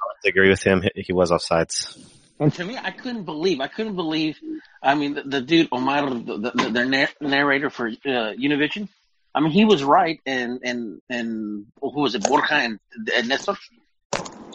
I'll 0.02 0.10
have 0.16 0.22
to 0.24 0.30
agree 0.30 0.50
with 0.50 0.64
him. 0.64 0.82
He, 0.82 1.04
he 1.04 1.14
was 1.14 1.32
offsides. 1.32 1.98
To 2.40 2.66
me, 2.66 2.78
I 2.78 2.92
couldn't 2.92 3.24
believe. 3.24 3.62
I 3.62 3.68
couldn't 3.68 3.96
believe. 3.96 4.38
I 4.84 4.96
mean, 4.96 5.14
the, 5.14 5.24
the 5.24 5.42
dude 5.42 5.70
Omar, 5.72 6.10
the, 6.10 6.52
the, 6.54 6.70
the 6.70 7.10
narrator 7.22 7.70
for 7.70 7.88
uh, 7.88 8.34
Univision. 8.36 8.90
I 9.34 9.40
mean, 9.40 9.52
he 9.52 9.64
was 9.64 9.84
right, 9.84 10.20
and 10.26 10.60
and 10.64 11.02
and 11.10 11.66
who 11.82 12.02
was 12.02 12.16
it, 12.16 12.24
Borja 12.24 12.54
and, 12.54 12.80
and 13.14 13.28
Nestor, 13.30 13.56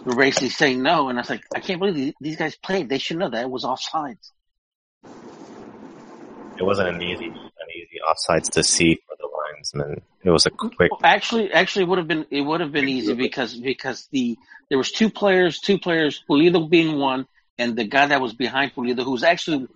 were 0.04 0.14
basically 0.14 0.50
saying 0.50 0.82
no, 0.82 1.08
and 1.08 1.18
I 1.18 1.22
was 1.22 1.30
like, 1.30 1.44
I 1.54 1.60
can't 1.60 1.78
believe 1.78 1.94
these, 1.94 2.14
these 2.20 2.36
guys 2.36 2.56
played. 2.56 2.88
They 2.88 2.98
should 2.98 3.18
know 3.18 3.30
that 3.30 3.42
it 3.42 3.50
was 3.50 3.64
offsides. 3.64 4.30
It 6.58 6.64
wasn't 6.64 6.88
an 6.88 7.02
easy 7.02 7.26
an 7.26 7.68
easy 7.74 7.98
offsides 8.06 8.50
to 8.50 8.62
see 8.62 9.00
for 9.06 9.16
the 9.18 9.26
linesman. 9.26 10.02
It 10.22 10.30
was 10.30 10.44
a 10.46 10.50
quick. 10.50 10.90
Well, 10.90 11.00
actually, 11.02 11.52
actually, 11.52 11.84
it 11.84 11.88
would 11.88 11.98
have 11.98 12.08
been 12.08 12.26
it 12.30 12.42
would 12.42 12.60
have 12.60 12.72
been 12.72 12.88
easy 12.88 13.14
because 13.14 13.54
because 13.54 14.06
the 14.12 14.36
there 14.68 14.78
was 14.78 14.92
two 14.92 15.10
players, 15.10 15.60
two 15.60 15.78
players, 15.78 16.22
Pulido 16.28 16.68
being 16.68 16.98
one, 16.98 17.26
and 17.60 17.76
the 17.76 17.84
guy 17.86 18.06
that 18.06 18.20
was 18.22 18.34
behind 18.34 18.72
Pulido, 18.74 19.04
who 19.04 19.12
was 19.12 19.24
actually 19.24 19.68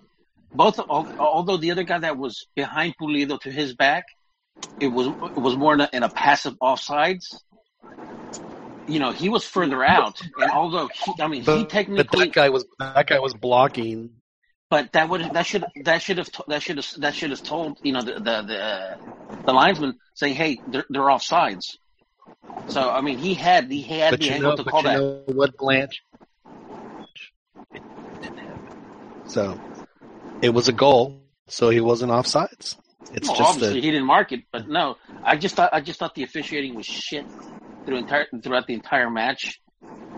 both. 0.55 0.79
Although 0.81 1.59
the 1.59 1.73
other 1.73 1.85
guy 1.85 1.99
that 2.00 2.19
was 2.19 2.47
behind 2.57 2.95
Pulido 3.00 3.41
to 3.43 3.50
his 3.53 3.75
back, 3.75 4.05
it 4.81 4.88
was 4.88 5.09
it 5.09 5.41
was 5.41 5.57
more 5.57 5.75
in 5.75 5.81
a, 5.83 5.91
in 5.93 6.03
a 6.05 6.11
passive 6.11 6.57
offsides. 6.61 7.43
You 8.87 9.00
know, 9.00 9.12
he 9.12 9.29
was 9.29 9.45
further 9.47 9.85
out, 9.85 10.21
and 10.38 10.50
although 10.50 10.88
he, 10.88 11.14
I 11.21 11.29
mean, 11.29 11.43
he 11.43 11.64
But, 11.64 11.87
but 11.95 12.11
technically, 12.11 12.19
that 12.19 12.33
guy 12.33 12.50
was 12.50 12.67
that 12.79 13.07
guy 13.09 13.19
was 13.21 13.35
blocking. 13.35 14.21
but 14.71 14.93
that 14.93 15.09
would 15.09 15.33
that 15.33 15.47
should 15.47 15.64
that 15.85 16.03
should 16.03 16.19
have 16.19 16.29
that 16.49 16.62
should 16.62 16.76
have 16.79 16.87
that 16.99 17.14
should 17.14 17.31
have 17.31 17.43
told 17.43 17.79
you 17.83 17.93
know 17.93 18.03
the 18.03 18.14
the 18.14 18.43
the, 18.43 18.99
the 19.47 19.53
linesman 19.53 19.99
saying, 20.14 20.35
hey, 20.35 20.62
they're, 20.67 20.87
they're 20.91 21.03
offsides. 21.03 21.76
So 22.67 22.91
I 22.91 23.00
mean, 23.00 23.19
he 23.19 23.35
had 23.35 23.71
he 23.71 23.83
had 23.83 24.19
But 24.19 24.21
the 24.21 24.31
angle 24.31 24.53
know, 24.53 24.55
to 24.55 24.64
but 24.64 24.75
call 24.75 24.83
you 24.83 24.85
that. 24.85 24.99
know 24.99 25.23
what, 25.26 25.57
Blanche? 25.57 26.03
So 29.26 29.59
it 30.43 30.50
was 30.50 30.69
a 30.69 30.73
goal, 30.73 31.23
so 31.49 31.71
he 31.71 31.81
wasn't 31.81 32.12
offsides. 32.12 32.76
It's 33.12 33.28
Well, 33.28 33.37
just 33.37 33.50
obviously 33.54 33.78
a, 33.78 33.83
he 33.83 33.90
didn't 33.90 34.07
mark 34.07 34.33
it, 34.33 34.45
but 34.52 34.69
no, 34.69 34.97
I 35.25 35.37
just 35.37 35.54
thought 35.57 35.71
I 35.73 35.81
just 35.81 35.99
thought 35.99 36.14
the 36.14 36.25
officiating 36.25 36.75
was 36.75 36.87
shit 36.87 37.26
through 37.87 37.97
entire 37.99 38.26
throughout 38.43 38.66
the 38.66 38.75
entire 38.75 39.11
match. 39.11 39.61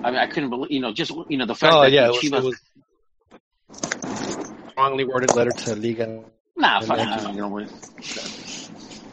I 0.02 0.10
mean, 0.10 0.20
I 0.20 0.26
couldn't 0.26 0.50
believe 0.50 0.70
you 0.70 0.80
know 0.80 0.92
just 0.92 1.12
you 1.28 1.36
know 1.36 1.46
the 1.46 1.54
fact 1.54 1.72
oh 1.74 1.82
that 1.82 1.92
yeah, 1.92 2.06
the 2.06 2.12
it 2.12 2.12
was, 2.12 2.24
it 2.24 2.32
Chivas 2.32 2.44
was 2.44 2.60
strongly 4.70 5.04
worded 5.04 5.34
letter 5.34 5.52
to 5.52 5.76
Liga. 5.76 6.24
nah 6.56 6.78
and 6.78 6.86
fuck, 6.86 6.96
then- 6.96 7.08
nah, 7.08 7.30
you 7.30 7.36
know 7.40 7.66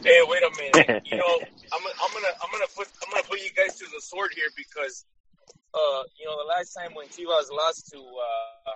hey, 0.03 0.19
wait 0.27 0.43
a 0.43 0.51
minute. 0.61 1.03
You 1.11 1.17
know, 1.17 1.39
I'm, 1.73 1.81
I'm 1.85 2.13
gonna 2.13 2.33
I'm 2.41 2.51
gonna 2.51 2.65
put 2.75 2.87
I'm 3.03 3.11
gonna 3.11 3.23
put 3.23 3.39
you 3.39 3.49
guys 3.55 3.75
to 3.79 3.85
the 3.85 4.01
sword 4.01 4.31
here 4.35 4.49
because 4.55 5.05
uh, 5.73 6.03
you 6.19 6.25
know 6.25 6.35
the 6.37 6.47
last 6.49 6.73
time 6.73 6.93
when 6.93 7.07
Chivas 7.07 7.51
lost 7.51 7.89
to 7.91 7.99
uh, 7.99 8.71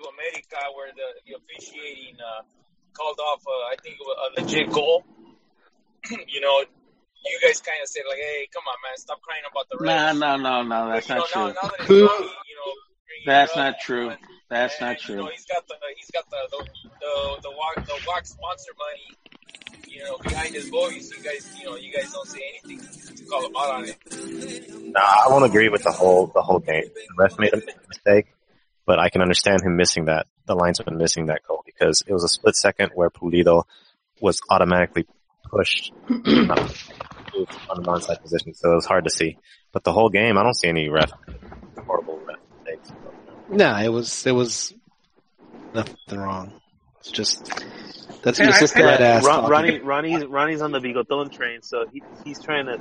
to 0.00 0.08
America, 0.08 0.56
where 0.76 0.88
the, 0.96 1.08
the 1.28 1.36
officiating 1.36 2.16
uh, 2.16 2.42
called 2.96 3.18
off 3.20 3.42
uh, 3.46 3.72
I 3.72 3.76
think 3.82 3.96
a 4.00 4.40
legit 4.40 4.72
goal. 4.72 5.04
you 6.10 6.40
know, 6.40 6.64
you 6.64 7.36
guys 7.44 7.60
kind 7.60 7.78
of 7.82 7.88
said 7.88 8.02
like, 8.08 8.18
"Hey, 8.18 8.48
come 8.52 8.64
on, 8.64 8.76
man, 8.80 8.96
stop 8.96 9.20
crying 9.20 9.44
about 9.50 9.66
the 9.68 9.76
Nah, 9.84 10.12
refs." 10.12 10.18
no, 10.18 10.36
no, 10.36 10.62
no, 10.62 10.88
But, 10.88 10.94
that's 10.94 11.08
you 11.08 11.14
not 11.14 11.20
now, 11.20 11.44
true. 11.44 11.54
now 11.62 11.68
that 11.68 11.80
Who- 11.86 12.06
Ronnie, 12.08 12.24
you 12.48 12.56
know, 12.56 12.72
That's 13.26 13.54
not 13.56 13.74
you 13.76 13.84
true. 13.84 14.08
and- 14.10 14.18
That's 14.48 14.74
and, 14.80 14.86
not 14.88 15.08
You 15.08 15.16
know, 15.16 15.22
true. 15.24 15.30
he's 15.32 15.46
got 15.46 15.68
the 15.68 15.74
he's 15.96 16.10
got 16.10 16.24
the 16.30 16.40
the 16.50 16.64
the 17.00 17.12
the 17.42 17.50
walk 17.50 17.74
the 17.86 17.96
walk 18.06 18.24
sponsor 18.26 18.72
money. 18.78 19.16
You 19.86 20.04
know, 20.04 20.16
behind 20.18 20.54
his 20.54 20.68
voice, 20.68 21.10
you 21.16 21.22
guys, 21.22 21.52
you 21.58 21.64
know, 21.66 21.76
you 21.76 21.92
guys 21.92 22.12
don't 22.12 22.26
say 22.26 22.40
anything 22.64 22.78
to 23.16 23.24
call 23.26 23.44
him 23.46 23.54
out 23.56 23.70
on 23.74 23.84
it. 23.86 24.92
Nah, 24.92 25.00
I 25.00 25.24
won't 25.28 25.44
agree 25.44 25.68
with 25.68 25.82
the 25.82 25.90
whole 25.90 26.28
the 26.28 26.40
whole 26.42 26.60
game. 26.60 26.84
The 26.94 27.14
ref 27.18 27.38
made 27.38 27.52
a 27.54 27.60
mistake, 27.88 28.26
but 28.86 28.98
I 28.98 29.08
can 29.08 29.22
understand 29.22 29.62
him 29.62 29.76
missing 29.76 30.06
that. 30.06 30.26
The 30.46 30.54
linesman 30.54 30.96
missing 30.98 31.26
that 31.26 31.42
goal 31.46 31.62
because 31.64 32.02
it 32.06 32.12
was 32.12 32.24
a 32.24 32.28
split 32.28 32.56
second 32.56 32.90
where 32.94 33.08
Pulido 33.10 33.64
was 34.20 34.40
automatically 34.50 35.06
pushed 35.44 35.92
not 36.08 36.58
uh, 36.60 36.68
moved 37.36 37.56
on 37.70 37.78
an 37.78 37.84
onside 37.84 38.20
position, 38.22 38.52
so 38.54 38.72
it 38.72 38.74
was 38.74 38.86
hard 38.86 39.04
to 39.04 39.10
see. 39.10 39.38
But 39.72 39.84
the 39.84 39.92
whole 39.92 40.08
game, 40.08 40.36
I 40.36 40.42
don't 40.42 40.54
see 40.56 40.68
any 40.68 40.88
ref 40.88 41.12
horrible 41.86 42.20
ref 42.26 42.38
mistakes. 42.64 42.90
Nah, 43.48 43.80
it 43.80 43.88
was 43.90 44.26
it 44.26 44.32
was 44.32 44.74
nothing 45.74 46.18
wrong. 46.18 46.60
It's 47.00 47.10
just 47.10 47.46
that's 48.22 48.38
Yeah, 48.38 48.46
your 48.46 48.54
I- 48.54 48.58
sister 48.58 48.86
I- 48.86 48.90
had 48.92 49.00
asked. 49.00 49.26
Ron, 49.26 49.48
Ronnie, 49.48 49.78
Ronnie's 49.78 50.24
Ronnie's 50.26 50.62
on 50.62 50.72
the 50.72 50.80
Bigoton 50.80 51.30
train, 51.32 51.62
so 51.62 51.86
he 51.92 52.02
he's 52.24 52.40
trying 52.42 52.66
to 52.66 52.78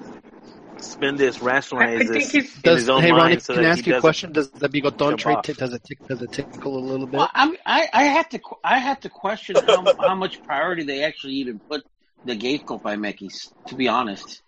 spin 0.83 1.17
this, 1.17 1.41
I, 1.41 1.45
I 1.45 1.47
rationalize 1.47 2.07
this 2.07 2.31
he's 2.31 2.55
in 2.55 2.61
Does, 2.63 2.79
his 2.81 2.89
own 2.89 3.01
hey 3.01 3.11
mind, 3.11 3.21
Ronnie, 3.21 3.39
so 3.39 3.53
can 3.53 3.65
I 3.65 3.67
that 3.67 3.79
ask 3.79 3.85
you 3.85 3.95
a 3.95 4.01
question? 4.01 4.31
Does 4.31 4.51
the 4.51 4.69
bigoton 4.69 5.09
jump 5.09 5.19
trade 5.19 5.37
off. 5.37 5.45
t- 5.45 5.53
does 5.53 5.73
it 5.73 5.83
tick, 5.83 5.99
does 6.07 6.21
it 6.21 6.31
tickle 6.31 6.77
a 6.77 6.79
little 6.79 7.07
bit? 7.07 7.17
Well, 7.17 7.29
I, 7.33 7.45
mean, 7.45 7.57
I 7.65 7.89
I 7.93 8.03
had 8.03 8.31
to 8.31 8.39
I 8.63 8.79
had 8.79 9.01
to 9.01 9.09
question 9.09 9.55
how 9.55 9.85
how 9.99 10.15
much 10.15 10.43
priority 10.43 10.83
they 10.83 11.03
actually 11.03 11.33
even 11.35 11.61
put 11.69 11.83
the 12.25 12.35
gate 12.35 12.65
by 12.67 12.95
MX. 12.95 13.51
To 13.67 13.75
be 13.75 13.87
honest, 13.87 14.41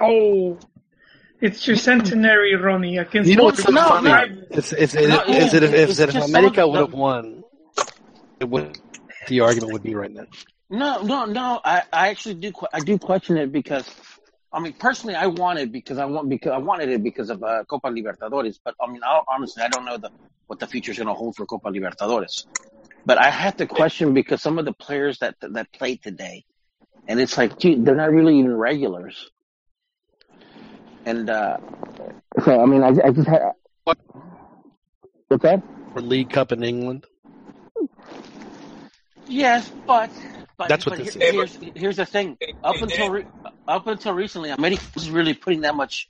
oh, 0.00 0.58
it's 1.40 1.66
your 1.66 1.76
centenary, 1.76 2.54
Ronnie. 2.54 2.98
Against 2.98 3.28
You 3.28 3.36
know 3.36 3.44
what's 3.44 3.62
so 3.62 3.70
No, 3.70 3.88
funny? 3.88 4.10
no. 4.10 4.42
It's, 4.50 4.72
it's, 4.72 4.94
it, 4.94 5.08
No, 5.08 5.22
is 5.24 5.54
it 5.54 5.62
if, 5.62 5.72
it's 5.72 5.98
if, 5.98 6.14
if 6.14 6.24
America 6.24 6.66
would 6.66 6.80
have 6.80 6.92
won, 6.92 7.44
it 8.40 8.48
would 8.48 8.78
the 9.28 9.40
argument 9.40 9.72
would 9.72 9.82
be 9.82 9.94
right 9.94 10.10
now. 10.10 10.24
No, 10.70 11.02
no, 11.02 11.26
no. 11.26 11.60
I, 11.64 11.82
I 11.92 12.08
actually 12.08 12.36
do. 12.36 12.52
I 12.72 12.80
do 12.80 12.98
question 12.98 13.36
it 13.36 13.52
because, 13.52 13.88
I 14.56 14.58
mean, 14.58 14.72
personally, 14.72 15.14
I 15.14 15.26
want 15.26 15.58
it 15.58 15.70
because 15.70 15.98
I 15.98 16.06
want 16.06 16.30
because 16.30 16.50
I 16.50 16.56
wanted 16.56 16.88
it 16.88 17.02
because 17.02 17.28
of 17.28 17.42
uh, 17.42 17.64
Copa 17.64 17.88
Libertadores. 17.88 18.58
But 18.64 18.74
I 18.80 18.90
mean, 18.90 19.02
I, 19.04 19.20
honestly, 19.28 19.62
I 19.62 19.68
don't 19.68 19.84
know 19.84 19.98
the 19.98 20.10
what 20.46 20.60
the 20.60 20.66
future 20.66 20.92
is 20.92 20.96
going 20.96 21.08
to 21.08 21.12
hold 21.14 21.36
for 21.36 21.44
Copa 21.44 21.68
Libertadores. 21.68 22.46
But 23.04 23.18
I 23.18 23.28
have 23.28 23.58
to 23.58 23.66
question 23.66 24.14
because 24.14 24.40
some 24.40 24.58
of 24.58 24.64
the 24.64 24.72
players 24.72 25.18
that 25.18 25.34
that 25.42 25.70
played 25.72 26.02
today, 26.02 26.46
and 27.06 27.20
it's 27.20 27.36
like, 27.36 27.58
gee, 27.58 27.74
they're 27.74 27.94
not 27.94 28.10
really 28.10 28.38
even 28.38 28.56
regulars. 28.56 29.30
And 31.04 31.28
uh 31.28 31.58
so, 32.42 32.58
I 32.58 32.64
mean, 32.64 32.82
I, 32.82 32.88
I 33.04 33.10
just 33.10 33.28
had. 33.28 33.52
What's 33.84 35.42
that? 35.42 35.62
For 35.92 36.00
League 36.00 36.30
Cup 36.30 36.52
in 36.52 36.62
England. 36.62 37.04
Yes, 39.28 39.70
but 39.86 40.10
but, 40.58 40.68
That's 40.68 40.86
what 40.86 40.96
but 40.98 41.04
this 41.04 41.14
here- 41.14 41.42
is. 41.42 41.56
here's 41.56 41.76
here's 41.76 41.96
the 41.96 42.06
thing. 42.06 42.38
Up 42.64 42.76
until 42.80 43.10
re- 43.10 43.26
up 43.68 43.86
until 43.86 44.14
recently, 44.14 44.50
America 44.50 44.82
was 44.94 45.10
really 45.10 45.34
putting 45.34 45.62
that 45.62 45.74
much, 45.74 46.08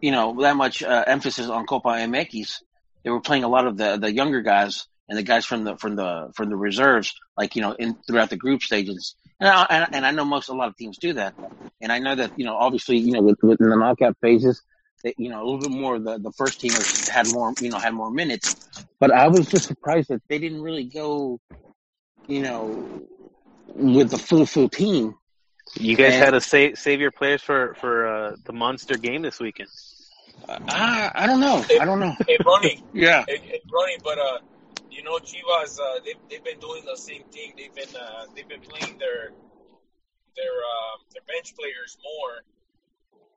you 0.00 0.10
know, 0.12 0.40
that 0.42 0.56
much 0.56 0.82
uh, 0.82 1.04
emphasis 1.06 1.48
on 1.48 1.66
Copa 1.66 1.88
MX. 1.88 2.62
They 3.04 3.10
were 3.10 3.20
playing 3.20 3.44
a 3.44 3.48
lot 3.48 3.66
of 3.66 3.76
the 3.76 3.96
the 3.96 4.12
younger 4.12 4.42
guys 4.42 4.86
and 5.08 5.18
the 5.18 5.22
guys 5.22 5.44
from 5.46 5.64
the 5.64 5.76
from 5.76 5.96
the 5.96 6.30
from 6.34 6.48
the 6.50 6.56
reserves, 6.56 7.14
like 7.36 7.56
you 7.56 7.62
know, 7.62 7.72
in 7.72 7.96
throughout 8.06 8.30
the 8.30 8.36
group 8.36 8.62
stages. 8.62 9.14
And 9.40 9.48
I, 9.48 9.66
and, 9.70 9.94
and 9.96 10.06
I 10.06 10.10
know 10.10 10.24
most 10.24 10.48
a 10.48 10.52
lot 10.52 10.68
of 10.68 10.76
teams 10.76 10.98
do 10.98 11.12
that. 11.14 11.34
And 11.80 11.92
I 11.92 11.98
know 12.00 12.14
that 12.14 12.38
you 12.38 12.44
know, 12.44 12.56
obviously, 12.56 12.98
you 12.98 13.12
know, 13.12 13.22
with, 13.22 13.38
with 13.42 13.60
in 13.60 13.68
the 13.70 13.76
knockout 13.76 14.16
phases, 14.20 14.62
that 15.04 15.14
you 15.16 15.28
know, 15.30 15.42
a 15.42 15.44
little 15.44 15.60
bit 15.60 15.70
more 15.70 15.96
of 15.96 16.04
the 16.04 16.18
the 16.18 16.32
first 16.32 16.60
teamers 16.60 17.08
had 17.08 17.26
more, 17.32 17.52
you 17.60 17.70
know, 17.70 17.78
had 17.78 17.94
more 17.94 18.10
minutes. 18.10 18.54
But 19.00 19.12
I 19.12 19.28
was 19.28 19.46
just 19.48 19.66
surprised 19.66 20.08
that 20.08 20.22
they 20.28 20.38
didn't 20.38 20.60
really 20.62 20.84
go, 20.84 21.40
you 22.26 22.42
know, 22.42 23.06
with 23.74 24.10
the 24.10 24.18
full 24.18 24.46
full 24.46 24.68
team. 24.68 25.14
You 25.74 25.96
guys 25.96 26.14
And- 26.14 26.24
had 26.24 26.30
to 26.30 26.40
save 26.40 26.78
save 26.78 27.00
your 27.00 27.10
players 27.10 27.42
for 27.42 27.74
for 27.74 28.06
uh, 28.08 28.36
the 28.44 28.52
monster 28.52 28.96
game 28.96 29.22
this 29.22 29.38
weekend. 29.38 29.68
I 30.48 31.10
I 31.14 31.26
don't 31.26 31.40
know. 31.40 31.64
I 31.80 31.84
don't 31.84 32.00
know. 32.00 32.14
Hey, 32.26 32.38
Ronnie, 32.44 32.82
Yeah. 32.94 33.24
hey, 33.28 33.38
hey, 33.42 33.60
Ronnie, 33.72 33.98
but 34.02 34.18
uh, 34.18 34.38
you 34.90 35.02
know, 35.02 35.18
Chivas, 35.18 35.78
uh, 35.78 36.00
they 36.04 36.14
they've 36.30 36.44
been 36.44 36.58
doing 36.60 36.84
the 36.86 36.96
same 36.96 37.24
thing. 37.30 37.52
They've 37.56 37.74
been 37.74 37.94
uh, 37.94 38.24
they've 38.34 38.48
been 38.48 38.60
playing 38.62 38.98
their 38.98 39.32
their 40.36 40.54
um, 40.72 40.96
their 41.12 41.22
bench 41.26 41.54
players 41.54 41.98
more. 42.02 42.42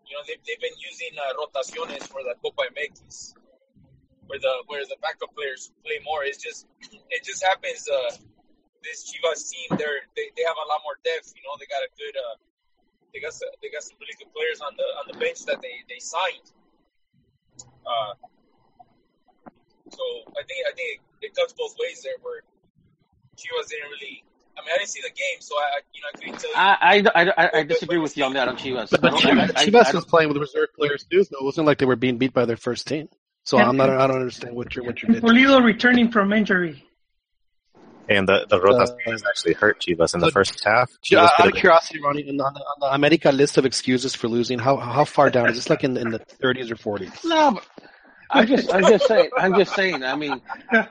You 0.08 0.16
know, 0.16 0.24
they've 0.28 0.40
they've 0.48 0.60
been 0.62 0.78
using 0.80 1.10
uh, 1.20 1.34
rotaciones 1.40 2.08
for 2.08 2.22
the 2.24 2.36
Copa 2.42 2.64
MX, 2.72 3.34
where 4.28 4.40
the 4.40 4.54
where 4.68 4.84
the 4.86 4.96
backup 5.02 5.36
players 5.36 5.72
play 5.84 6.00
more. 6.06 6.24
It's 6.24 6.42
just 6.42 6.66
it 7.10 7.24
just 7.26 7.44
happens. 7.44 7.88
Uh, 7.90 8.16
this 8.84 9.06
Chivas 9.10 9.50
team, 9.50 9.78
they're 9.78 10.06
they, 10.16 10.30
they 10.36 10.44
have 10.44 10.58
a 10.58 10.68
lot 10.70 10.82
more 10.84 10.98
depth. 11.04 11.34
You 11.36 11.42
know, 11.46 11.54
they 11.60 11.68
got 11.70 11.82
a 11.86 11.92
good 11.98 12.16
uh, 12.18 12.36
they 13.14 13.20
got 13.20 13.34
some, 13.34 13.50
they 13.62 13.70
got 13.70 13.84
some 13.84 13.98
really 14.02 14.16
good 14.18 14.32
players 14.34 14.62
on 14.62 14.74
the 14.78 14.88
on 15.00 15.06
the 15.12 15.18
bench 15.20 15.46
that 15.46 15.62
they 15.62 15.84
they 15.90 16.00
signed. 16.00 16.48
Uh, 17.86 18.14
so 19.90 20.04
I 20.38 20.44
think 20.48 20.66
I 20.68 20.74
think 20.76 21.02
it 21.22 21.36
cuts 21.36 21.54
both 21.54 21.76
ways 21.80 22.02
there. 22.04 22.14
Where 22.22 22.42
Chivas 23.38 23.68
didn't 23.70 23.90
really. 23.90 24.24
I 24.58 24.62
mean, 24.66 24.74
I 24.76 24.78
didn't 24.80 24.90
see 24.90 25.02
the 25.02 25.10
game, 25.10 25.40
so 25.40 25.56
I 25.56 25.62
I- 25.62 25.88
you 25.94 26.02
know 26.02 26.08
I 26.14 26.18
couldn't 26.18 26.40
tell 26.40 26.50
you. 26.52 26.56
I, 26.58 27.24
I, 27.32 27.34
I, 27.38 27.60
I 27.60 27.64
disagree 27.64 27.98
with 27.98 28.18
you 28.18 28.26
on 28.26 28.34
that 28.34 28.48
on 28.50 28.58
Chivas. 28.58 28.92
But, 28.92 29.02
but 29.02 29.14
I 29.14 29.20
don't- 29.22 29.40
I- 29.40 29.48
Chivas, 29.48 29.56
I- 29.56 29.66
Chivas 29.66 29.86
I 29.86 29.96
was 29.96 30.06
playing 30.06 30.30
with 30.30 30.38
reserve 30.38 30.70
players 30.76 31.06
too, 31.10 31.24
so 31.24 31.38
it 31.40 31.44
wasn't 31.44 31.68
like 31.68 31.78
they 31.78 31.86
were 31.86 31.96
being 31.96 32.18
beat 32.18 32.34
by 32.34 32.46
their 32.46 32.58
first 32.58 32.88
team. 32.88 33.08
So 33.44 33.58
I'm 33.58 33.78
not. 33.78 33.90
I 33.90 34.08
don't 34.08 34.18
understand 34.18 34.56
what 34.56 34.76
you're 34.76 34.86
what 34.86 35.02
you're 35.02 35.12
And 35.12 35.22
getting. 35.22 35.36
Pulido 35.38 35.64
returning 35.64 36.12
from 36.12 36.32
injury. 36.34 36.84
And 38.18 38.28
the 38.28 38.46
the 38.50 38.60
rotaciones 38.60 39.22
actually 39.30 39.54
hurt 39.54 39.76
Chivas 39.84 40.14
in 40.14 40.20
the 40.20 40.28
Uh, 40.28 40.32
first 40.32 40.62
half. 40.66 40.92
Yeah, 41.10 41.22
Chivas 41.26 41.30
out 41.40 41.48
of 41.48 41.54
curiosity, 41.54 42.00
Ronnie, 42.04 42.28
on 42.30 42.38
the, 42.38 42.44
on 42.44 42.78
the 42.82 42.94
America 42.94 43.32
list 43.32 43.58
of 43.58 43.66
excuses 43.66 44.14
for 44.16 44.28
losing, 44.28 44.60
how 44.60 44.76
how 44.78 45.06
far 45.06 45.30
down 45.30 45.50
is 45.50 45.56
this? 45.56 45.70
Like 45.70 45.84
in, 45.84 45.96
in 45.98 46.10
the 46.12 46.20
30s 46.20 46.70
or 46.72 46.76
40s? 46.76 47.24
No, 47.26 47.60
I'm 48.32 48.48
just, 48.48 48.74
I'm 48.74 48.84
just 48.84 49.08
saying, 49.08 49.30
I'm 49.38 49.56
just 49.56 49.74
saying. 49.76 50.04
I 50.04 50.16
mean, 50.16 50.42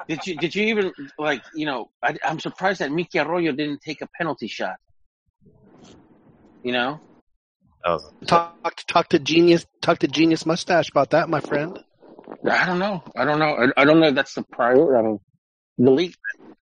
did 0.08 0.26
you, 0.26 0.36
did 0.36 0.54
you 0.54 0.64
even 0.72 0.92
like, 1.18 1.42
you 1.54 1.66
know? 1.66 1.90
I, 2.02 2.16
I'm 2.24 2.38
surprised 2.40 2.80
that 2.80 2.90
Mickey 2.92 3.18
Arroyo 3.18 3.52
didn't 3.52 3.80
take 3.82 4.00
a 4.02 4.08
penalty 4.18 4.46
shot. 4.48 4.76
You 6.62 6.72
know, 6.72 7.00
that 7.84 7.90
was 7.92 8.12
Talk 8.26 8.76
talk 8.86 9.08
to 9.10 9.18
genius 9.18 9.66
talk 9.80 9.98
to 10.00 10.08
genius 10.08 10.44
mustache 10.46 10.90
about 10.90 11.10
that, 11.10 11.28
my 11.28 11.40
friend. 11.40 11.78
I 12.50 12.66
don't 12.66 12.78
know. 12.78 13.02
I 13.16 13.24
don't 13.24 13.38
know. 13.38 13.52
I, 13.76 13.82
I 13.82 13.84
don't 13.84 14.00
know 14.00 14.08
if 14.08 14.14
that's 14.14 14.34
the 14.34 14.42
priority. 14.42 14.98
I 14.98 15.02
mean, 15.02 15.20
the 15.78 15.90
league. 15.90 16.14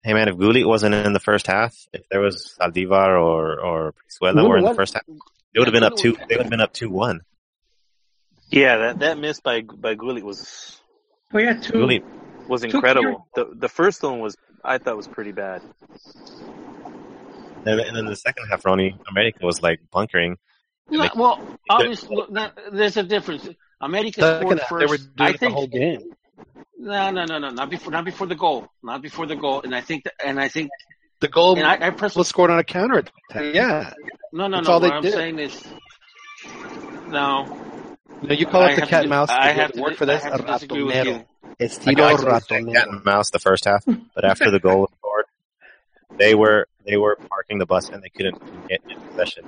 Hey 0.07 0.13
man, 0.13 0.29
if 0.29 0.37
Gullit 0.37 0.65
wasn't 0.65 0.95
in 0.95 1.11
the 1.11 1.19
first 1.19 1.47
half, 1.47 1.75
if 1.91 2.07
there 2.07 2.21
was 2.21 2.55
Saldivar 2.57 3.21
or 3.21 3.59
or 3.59 3.93
Brizuela 3.93 4.35
Gullit 4.35 4.49
were 4.49 4.57
in 4.59 4.63
the 4.63 4.73
first 4.73 4.93
half, 4.93 5.03
they 5.05 5.59
would 5.59 5.67
have 5.67 5.73
been 5.73 5.83
up 5.83 5.97
two. 5.97 6.13
They 6.29 6.37
would 6.37 6.43
have 6.43 6.49
been 6.49 6.61
up 6.61 6.71
two 6.71 6.89
one. 6.89 7.23
Yeah, 8.49 8.77
that 8.77 8.99
that 8.99 9.17
miss 9.17 9.41
by 9.41 9.63
by 9.63 9.95
Gullit 9.95 10.23
was 10.23 10.79
oh, 11.33 11.35
We 11.35 11.43
had 11.43 11.61
two. 11.61 11.73
Gullit, 11.73 12.05
was 12.47 12.61
Two 12.61 12.67
incredible. 12.67 13.27
The 13.35 13.51
the 13.53 13.67
first 13.67 14.01
one 14.01 14.21
was 14.21 14.37
I 14.63 14.77
thought 14.77 14.95
was 14.95 15.09
pretty 15.09 15.33
bad. 15.33 15.61
and 17.65 17.97
then 17.97 18.05
the 18.05 18.15
second 18.15 18.47
half, 18.49 18.63
Ronnie 18.63 18.95
America 19.09 19.45
was 19.45 19.61
like 19.61 19.81
bunkering. 19.91 20.37
No, 20.89 21.01
They- 21.01 21.09
well, 21.17 21.45
obviously, 21.69 22.15
look, 22.15 22.29
there's 22.71 22.95
a 22.95 23.03
difference. 23.03 23.49
America 23.81 24.21
Second 24.21 24.39
scored 24.39 24.59
half, 24.59 24.69
they 24.69 24.85
were 24.85 24.97
first. 24.99 25.15
doing 25.17 25.27
I 25.27 25.31
it 25.31 25.39
the 25.41 25.49
whole 25.49 25.67
game. 25.67 25.99
No, 26.77 27.11
no, 27.11 27.25
no, 27.25 27.39
no, 27.39 27.49
not 27.49 27.69
before, 27.69 27.91
not 27.91 28.05
before 28.05 28.27
the 28.27 28.35
goal, 28.35 28.67
not 28.83 29.01
before 29.01 29.25
the 29.25 29.35
goal. 29.35 29.61
And 29.63 29.75
I 29.75 29.81
think, 29.81 30.03
that, 30.05 30.13
and 30.23 30.39
I 30.39 30.47
think, 30.47 30.69
The 31.19 31.27
goal 31.27 31.57
and 31.57 31.65
I, 31.65 31.87
I 31.87 31.89
personally, 31.91 32.21
was 32.21 32.27
scored 32.27 32.51
on 32.51 32.59
a 32.59 32.63
counter. 32.63 33.03
Yeah, 33.35 33.93
no, 34.31 34.47
no, 34.47 34.57
That's 34.57 34.67
no. 34.67 34.73
all 34.73 34.79
What 34.79 34.91
they 34.91 34.95
I'm 34.97 35.03
did. 35.03 35.13
saying 35.13 35.39
is, 35.39 35.63
no, 37.09 37.57
you, 38.21 38.27
know, 38.29 38.35
you 38.35 38.45
call 38.45 38.63
I 38.63 38.73
it 38.73 38.75
the 38.75 38.87
cat 38.87 39.01
and 39.01 39.09
mouse. 39.09 39.29
I 39.29 39.49
have 39.49 39.73
to 39.73 39.81
word 39.81 39.91
di- 39.91 39.95
for 39.95 40.05
this, 40.05 40.23
I 40.23 40.37
disagree 40.37 40.83
with 40.83 40.95
ratonero. 40.95 41.05
you. 41.05 41.25
Estilo 41.59 42.03
I 42.03 42.39
could 42.39 42.73
cat 42.73 42.87
and 42.87 43.03
mouse 43.03 43.31
the 43.31 43.39
first 43.39 43.65
half, 43.65 43.83
but 44.13 44.23
after 44.23 44.51
the 44.51 44.59
goal 44.59 44.81
was 44.81 44.91
scored, 44.99 45.25
they 46.19 46.35
were 46.35 46.67
they 46.85 46.97
were 46.97 47.17
parking 47.29 47.57
the 47.57 47.65
bus 47.65 47.89
and 47.89 48.03
they 48.03 48.09
couldn't 48.09 48.37
get 48.69 48.81
in 48.89 48.97
possession 49.09 49.43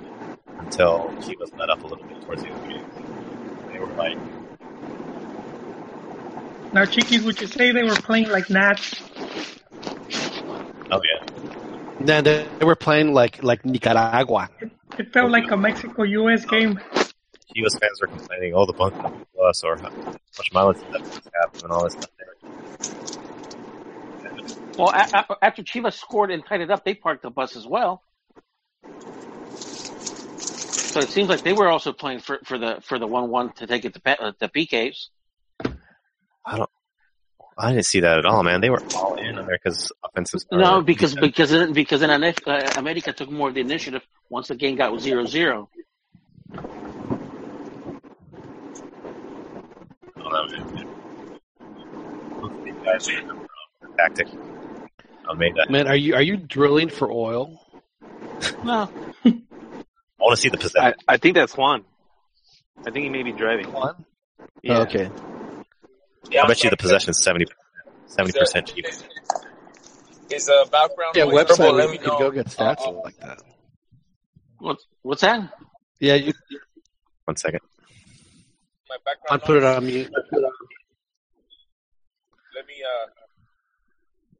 until 0.58 1.12
Chivas 1.20 1.56
let 1.58 1.70
up 1.70 1.84
a 1.84 1.86
little 1.86 2.04
bit 2.04 2.20
towards 2.22 2.42
the 2.42 2.48
end 2.48 2.56
of 2.56 2.62
the 2.62 2.68
game. 2.68 2.84
They 3.72 3.78
were 3.78 3.86
like, 3.96 4.18
Now, 6.72 6.84
Chiquis, 6.84 7.22
would 7.22 7.40
you 7.40 7.48
say 7.48 7.72
they 7.72 7.82
were 7.82 7.96
playing 7.96 8.28
like 8.28 8.48
Nats? 8.48 9.02
oh 10.92 11.00
yeah, 11.02 11.40
Then 11.98 12.24
they, 12.24 12.48
they 12.58 12.64
were 12.64 12.76
playing 12.76 13.12
like 13.12 13.42
like 13.42 13.64
Nicaragua. 13.64 14.48
It 14.98 15.12
felt 15.12 15.30
like 15.30 15.50
a 15.50 15.56
Mexico-U.S. 15.56 16.44
game. 16.44 16.78
Chivas 16.94 17.78
fans 17.80 18.00
were 18.00 18.06
complaining, 18.06 18.54
oh 18.54 18.66
the 18.66 18.72
bunk 18.72 18.94
on 19.02 19.10
the 19.10 19.38
bus 19.38 19.64
or 19.64 19.76
how 19.78 19.88
much 20.38 20.52
mileage 20.52 20.78
that 20.92 21.00
bus 21.12 21.28
have 21.34 21.50
and 21.62 21.72
all 21.72 21.84
this 21.84 21.94
stuff. 21.94 22.10
Well, 24.78 24.90
a- 24.90 25.08
a- 25.12 25.44
after 25.44 25.62
Chivas 25.62 25.94
scored 25.94 26.30
and 26.30 26.44
tied 26.46 26.60
it 26.60 26.70
up, 26.70 26.84
they 26.84 26.94
parked 26.94 27.22
the 27.22 27.30
bus 27.30 27.56
as 27.56 27.66
well. 27.66 28.02
So 30.92 31.00
it 31.00 31.10
seems 31.10 31.28
like 31.28 31.42
they 31.44 31.52
were 31.52 31.68
also 31.68 31.92
playing 31.92 32.20
for, 32.20 32.38
for 32.44 32.58
the 32.58 32.80
for 32.82 32.98
the 32.98 33.06
one 33.06 33.30
one 33.30 33.52
to 33.54 33.66
take 33.66 33.84
it 33.84 33.94
to, 33.94 34.00
pe- 34.00 34.16
uh, 34.18 34.32
to 34.40 34.48
PKs. 34.48 35.08
I 36.50 36.56
don't. 36.56 36.70
I 37.56 37.72
didn't 37.72 37.86
see 37.86 38.00
that 38.00 38.18
at 38.18 38.26
all, 38.26 38.42
man. 38.42 38.60
They 38.60 38.70
were 38.70 38.82
all 38.96 39.14
in 39.16 39.38
America's 39.38 39.92
offensive. 40.02 40.40
No, 40.50 40.82
because 40.82 41.14
defense. 41.14 41.26
because 41.30 41.52
in, 41.52 41.72
because 41.72 42.02
in 42.02 42.10
Ane- 42.10 42.34
uh, 42.46 42.72
America 42.76 43.12
took 43.12 43.30
more 43.30 43.48
of 43.48 43.54
the 43.54 43.60
initiative 43.60 44.02
once 44.28 44.48
the 44.48 44.56
game 44.56 44.76
got 44.76 44.98
zero 45.00 45.26
zero. 45.26 45.68
I 46.52 46.62
don't 50.16 50.32
know, 50.32 50.46
man. 50.48 50.88
Are 52.86 53.88
tactic. 53.96 54.28
Almeyda. 55.28 55.70
Man, 55.70 55.86
are 55.86 55.96
you 55.96 56.14
are 56.14 56.22
you 56.22 56.36
drilling 56.36 56.88
for 56.88 57.10
oil? 57.12 57.60
No, 58.64 58.90
I 59.24 59.32
want 60.18 60.34
to 60.34 60.36
see 60.36 60.48
the 60.48 60.58
I, 60.58 60.60
possession. 60.60 60.94
I 61.06 61.16
think 61.18 61.36
that's 61.36 61.56
Juan. 61.56 61.84
I 62.84 62.90
think 62.90 63.04
he 63.04 63.10
may 63.10 63.22
be 63.22 63.32
driving. 63.32 63.66
Juan. 63.66 64.04
Yeah. 64.62 64.78
Oh, 64.78 64.82
okay. 64.82 65.10
Yeah, 66.28 66.42
I 66.44 66.48
bet 66.48 66.62
you 66.62 66.70
the 66.70 66.76
possession 66.76 67.10
is 67.10 67.22
70 67.22 67.46
percent 68.16 68.66
cheap. 68.66 68.86
Is, 68.86 69.04
is 70.30 70.48
a 70.48 70.64
background 70.70 71.14
Yeah, 71.16 71.24
website 71.24 71.56
terrible? 71.56 71.74
where 71.74 71.74
Let 71.74 71.86
you 71.86 71.92
me 71.92 71.98
could 71.98 72.08
know. 72.08 72.18
go 72.18 72.30
get 72.30 72.46
stats 72.46 72.80
Uh, 72.86 72.92
like 72.92 73.16
that. 73.20 73.42
what's 74.58 74.86
what's 75.02 75.22
that? 75.22 75.50
Yeah, 75.98 76.14
you 76.14 76.32
One 77.24 77.36
second. 77.36 77.60
my 78.88 78.96
background. 79.04 79.30
I 79.30 79.36
background 79.38 79.42
put 79.46 79.56
it 79.56 79.64
on 79.64 79.86
mute. 79.86 80.10
Let 82.54 82.66
me, 82.66 82.74
uh, 82.84 83.06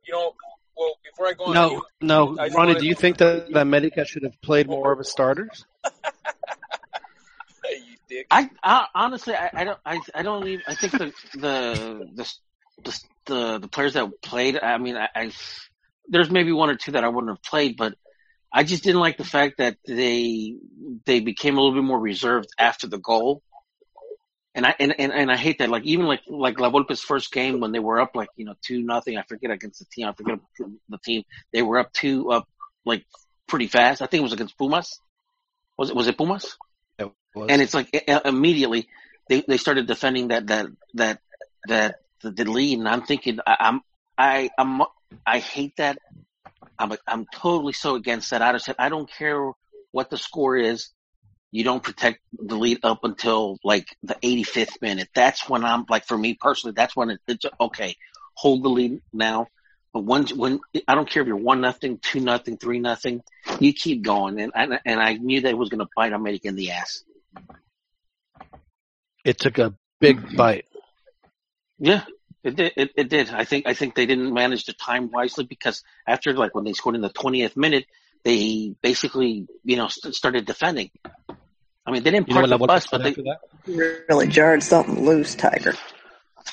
you 0.05 0.13
know, 0.13 0.35
well, 0.77 0.95
before 1.05 1.27
I 1.29 1.33
go 1.33 1.45
on 1.45 1.55
No, 1.55 1.69
mute, 1.71 1.83
no, 2.01 2.37
Ronnie. 2.55 2.75
Do 2.75 2.87
you 2.87 2.95
think 2.95 3.17
that 3.19 3.49
America 3.57 4.05
should 4.05 4.23
have 4.25 4.41
played 4.43 4.67
more 4.69 4.93
of 4.93 5.01
a 5.01 5.05
starters? 5.05 5.65
dick. 8.11 8.27
I, 8.31 8.51
I 8.63 8.87
honestly 8.95 9.35
I, 9.35 9.51
I 9.55 9.65
don't 9.65 9.79
I, 9.87 10.01
I 10.15 10.23
don't 10.23 10.47
even 10.47 10.65
I 10.67 10.75
think 10.75 10.93
the 10.93 11.13
the 11.35 12.11
the 12.15 12.35
the, 12.83 13.01
the, 13.27 13.59
the 13.61 13.69
players 13.69 13.95
that 13.95 14.11
played 14.23 14.59
I 14.59 14.77
mean 14.79 14.97
I, 14.97 15.09
I 15.15 15.33
there's 16.09 16.31
maybe 16.31 16.53
one 16.53 16.69
or 16.69 16.75
two 16.75 16.93
that 16.93 17.05
I 17.05 17.09
wouldn't 17.09 17.31
have 17.31 17.43
played 17.43 17.77
but 17.77 17.95
I 18.53 18.65
just 18.65 18.83
didn't 18.83 19.01
like 19.01 19.17
the 19.17 19.25
fact 19.25 19.59
that 19.59 19.77
they 19.87 20.57
they 21.07 21.21
became 21.21 21.57
a 21.57 21.61
little 21.61 21.77
bit 21.77 21.87
more 21.87 22.01
reserved 22.01 22.49
after 22.59 22.89
the 22.89 22.99
goal. 22.99 23.43
And 24.55 24.67
I 24.67 24.75
and, 24.81 24.99
and, 24.99 25.13
and 25.13 25.31
I 25.31 25.37
hate 25.37 25.59
that. 25.59 25.69
Like 25.69 25.85
even 25.85 26.07
like 26.07 26.23
like 26.27 26.59
La 26.59 26.71
Volpe's 26.71 27.01
first 27.01 27.31
game 27.31 27.61
when 27.61 27.71
they 27.71 27.79
were 27.79 28.01
up 28.01 28.17
like 28.17 28.29
you 28.37 28.45
know 28.45 28.55
two 28.61 28.83
nothing. 28.83 29.17
I 29.17 29.23
forget 29.23 29.53
against 29.53 29.79
the 29.79 29.85
team. 29.85 30.09
I 30.09 30.13
forget 30.13 30.41
the 30.89 30.99
team. 30.99 31.23
They 31.53 31.63
were 31.63 31.79
up 31.79 31.93
two 31.93 32.33
up 32.33 32.49
like 32.85 33.05
pretty 33.47 33.69
fast. 33.69 34.03
I 34.03 34.07
think 34.07 34.21
it 34.21 34.25
was 34.25 34.33
against 34.33 34.59
Pumas. 34.59 34.99
Was 35.79 35.91
it 35.91 35.97
was 35.97 36.09
it 36.09 36.19
Pumas? 36.19 36.57
It 37.35 37.39
was. 37.39 37.51
And 37.51 37.63
it's 37.63 37.75
like 37.75 38.07
immediately 38.25 38.89
they 39.29 39.43
they 39.47 39.57
started 39.57 39.87
defending 39.87 40.29
that 40.29 40.49
that 40.49 40.67
that 40.95 41.21
that 41.69 42.01
the, 42.23 42.31
the 42.31 42.45
lead, 42.45 42.79
and 42.79 42.89
I'm 42.89 43.03
thinking 43.03 43.39
I, 43.47 43.57
I'm 43.61 43.81
I 44.19 44.51
I'm 44.59 44.83
I 45.25 45.39
hate 45.39 45.77
that. 45.77 45.99
I'm 46.79 46.93
I'm 47.07 47.27
totally 47.33 47.73
so 47.73 47.95
against 47.95 48.31
that. 48.31 48.43
I 48.43 48.53
just 48.53 48.65
said 48.65 48.77
I 48.79 48.89
don't 48.89 49.11
care 49.11 49.53
what 49.93 50.11
the 50.11 50.19
score 50.19 50.57
is. 50.57 50.91
You 51.53 51.65
don't 51.65 51.83
protect 51.83 52.21
the 52.33 52.57
lead 52.57 52.81
up 52.85 53.03
until 53.03 53.59
like 53.65 53.87
the 54.03 54.15
85th 54.15 54.81
minute. 54.81 55.09
That's 55.15 55.49
when 55.49 55.65
I'm 55.65 55.85
like, 55.89 56.07
for 56.07 56.17
me 56.17 56.35
personally, 56.41 56.75
that's 56.77 56.95
when 56.95 57.11
it, 57.11 57.21
it's 57.27 57.45
okay. 57.61 57.97
Hold 58.35 58.63
the 58.63 58.69
lead 58.69 59.01
now. 59.13 59.49
But 59.93 60.05
when, 60.05 60.29
when, 60.29 60.61
I 60.87 60.95
don't 60.95 61.11
care 61.11 61.23
if 61.23 61.27
you're 61.27 61.37
one 61.37 61.61
nothing, 61.61 61.99
two 61.99 62.21
nothing, 62.21 62.57
three 62.57 62.79
nothing, 62.79 63.23
you 63.59 63.73
keep 63.73 64.03
going. 64.03 64.41
And, 64.41 64.53
and, 64.55 64.79
and 64.87 65.01
I 65.01 65.15
knew 65.15 65.41
that 65.41 65.59
was 65.59 65.69
going 65.69 65.81
to 65.81 65.89
bite 65.97 66.13
America 66.13 66.47
in 66.47 66.55
the 66.55 66.71
ass. 66.71 67.03
It 69.25 69.39
took 69.39 69.59
a 69.59 69.75
big 70.01 70.37
bite. 70.37 70.67
Yeah, 71.79 72.05
it 72.43 72.57
did. 72.57 72.73
It, 72.77 72.91
it 72.97 73.09
did. 73.09 73.31
I 73.31 73.45
think, 73.45 73.67
I 73.67 73.75
think 73.75 73.95
they 73.95 74.07
didn't 74.07 74.33
manage 74.33 74.65
the 74.67 74.73
time 74.73 75.11
wisely 75.11 75.45
because 75.45 75.83
after 76.07 76.33
like 76.33 76.55
when 76.55 76.65
they 76.65 76.73
scored 76.73 76.95
in 76.95 77.01
the 77.01 77.11
20th 77.11 77.57
minute, 77.57 77.87
they 78.25 78.75
basically, 78.83 79.47
you 79.65 79.77
know, 79.77 79.89
st- 79.89 80.15
started 80.15 80.45
defending. 80.45 80.91
I 81.87 81.91
mean, 81.91 82.03
they 82.03 82.11
didn't 82.11 82.29
You 82.29 82.35
know 82.35 82.41
park 82.41 82.51
the 82.51 82.59
bus, 82.59 82.87
but 82.87 83.03
they, 83.03 83.15
that? 83.15 83.39
Really 84.09 84.29
jarred 84.29 84.63
something 84.63 85.05
loose, 85.05 85.35
Tiger. 85.35 85.75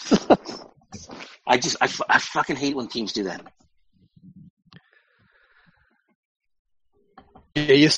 I 1.46 1.58
just, 1.58 1.78
I, 1.82 1.90
I 2.10 2.20
fucking 2.20 2.56
hate 2.56 2.76
when 2.76 2.88
teams 2.88 3.14
do 3.14 3.24
that. 3.24 3.42
Yeah, 7.56 7.74
you 7.74 7.90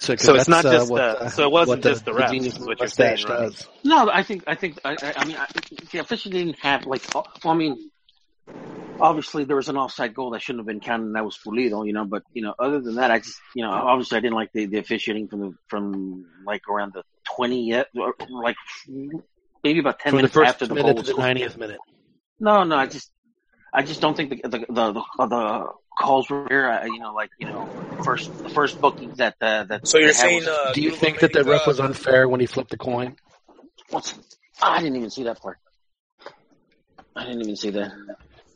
s- 0.00 0.22
So 0.24 0.34
it's 0.34 0.48
not 0.48 0.62
that's, 0.62 0.66
uh, 0.66 0.72
just 0.78 0.90
what, 0.90 1.00
uh, 1.00 1.04
uh, 1.20 1.28
so 1.28 1.42
it 1.44 1.50
wasn't 1.52 1.82
the- 1.82 1.90
just 1.90 2.04
the 2.04 2.12
the 2.12 2.18
refs. 2.18 2.46
Is 2.46 2.58
what 2.58 2.78
you're 2.80 2.88
saying, 2.88 3.10
mustache 3.12 3.28
Ronnie. 3.30 3.46
does. 3.50 3.68
No, 3.84 4.10
I 4.10 4.22
think, 4.22 4.44
I 4.46 4.54
think, 4.54 4.78
I, 4.84 4.92
I, 5.02 5.12
I 5.16 5.24
mean, 5.24 5.36
I, 5.36 5.46
the 5.92 5.98
official 5.98 6.30
didn't 6.32 6.58
have 6.60 6.86
like, 6.86 7.02
well, 7.14 7.26
I 7.44 7.54
mean, 7.54 7.90
obviously 9.00 9.44
there 9.44 9.56
was 9.56 9.68
an 9.68 9.76
offside 9.76 10.14
goal 10.14 10.30
that 10.30 10.42
shouldn't 10.42 10.60
have 10.60 10.66
been 10.66 10.80
counted, 10.80 11.06
and 11.06 11.14
that 11.16 11.24
was 11.24 11.38
Pulido, 11.44 11.86
you 11.86 11.92
know. 11.92 12.04
But 12.04 12.22
you 12.32 12.42
know, 12.42 12.54
other 12.58 12.80
than 12.80 12.96
that, 12.96 13.10
I 13.10 13.18
just, 13.18 13.38
you 13.54 13.64
know, 13.64 13.70
obviously 13.70 14.18
I 14.18 14.20
didn't 14.20 14.34
like 14.34 14.50
the, 14.52 14.66
the 14.66 14.78
officiating 14.78 15.28
from 15.28 15.40
the 15.40 15.54
from 15.68 16.26
like 16.44 16.62
around 16.68 16.92
the 16.92 17.02
twentieth, 17.36 17.86
or 17.96 18.14
like 18.30 18.56
maybe 19.64 19.78
about 19.80 19.98
ten 20.00 20.10
From 20.10 20.16
the 20.18 20.22
minutes 20.22 20.34
first 20.34 20.48
after 20.50 20.66
the 20.66 20.74
minute 20.74 20.86
goal 20.86 20.94
to 20.96 21.00
was 21.00 21.06
the 21.08 21.12
scored. 21.22 21.36
90th 21.36 21.56
minute. 21.56 21.78
No, 22.38 22.64
no, 22.64 22.76
I 22.76 22.86
just, 22.86 23.10
I 23.72 23.82
just 23.82 24.00
don't 24.00 24.16
think 24.16 24.30
the 24.30 24.48
the 24.48 24.58
the, 24.68 24.92
the, 25.18 25.26
the 25.26 25.66
calls 26.00 26.28
were 26.30 26.46
there. 26.48 26.70
I, 26.70 26.86
you 26.86 26.98
know, 26.98 27.12
like 27.14 27.30
you 27.38 27.46
know, 27.46 27.68
first 28.04 28.30
the 28.42 28.48
first 28.50 28.80
booking 28.80 29.10
that 29.16 29.34
uh, 29.40 29.64
that 29.64 29.86
So 29.86 29.98
you're 29.98 30.12
saying, 30.12 30.40
was, 30.40 30.48
uh, 30.48 30.72
Do 30.72 30.80
you 30.82 30.90
Club 30.90 31.00
think 31.00 31.20
that 31.20 31.32
the 31.32 31.40
America- 31.40 31.58
ref 31.60 31.66
was 31.66 31.80
unfair 31.80 32.28
when 32.28 32.40
he 32.40 32.46
flipped 32.46 32.70
the 32.70 32.76
coin? 32.78 33.16
what's, 33.90 34.14
I 34.62 34.78
didn't 34.80 34.96
even 34.96 35.10
see 35.10 35.24
that 35.24 35.40
part. 35.40 35.58
I 37.14 37.24
didn't 37.24 37.42
even 37.42 37.56
see 37.56 37.70
that. 37.70 37.92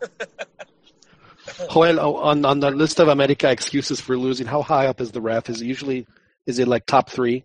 Joel, 1.72 2.00
oh, 2.00 2.16
on 2.16 2.44
on 2.44 2.61
the 2.61 2.70
list 2.70 3.00
of 3.00 3.09
America 3.09 3.50
excuses 3.50 4.00
for 4.00 4.16
losing, 4.16 4.46
how 4.46 4.62
high 4.62 4.87
up 4.87 5.00
is 5.00 5.12
the 5.12 5.20
ref? 5.20 5.50
Is 5.50 5.61
it 5.61 5.66
usually 5.66 6.07
is 6.46 6.59
it 6.59 6.66
like 6.68 6.87
top 6.87 7.11
three? 7.11 7.44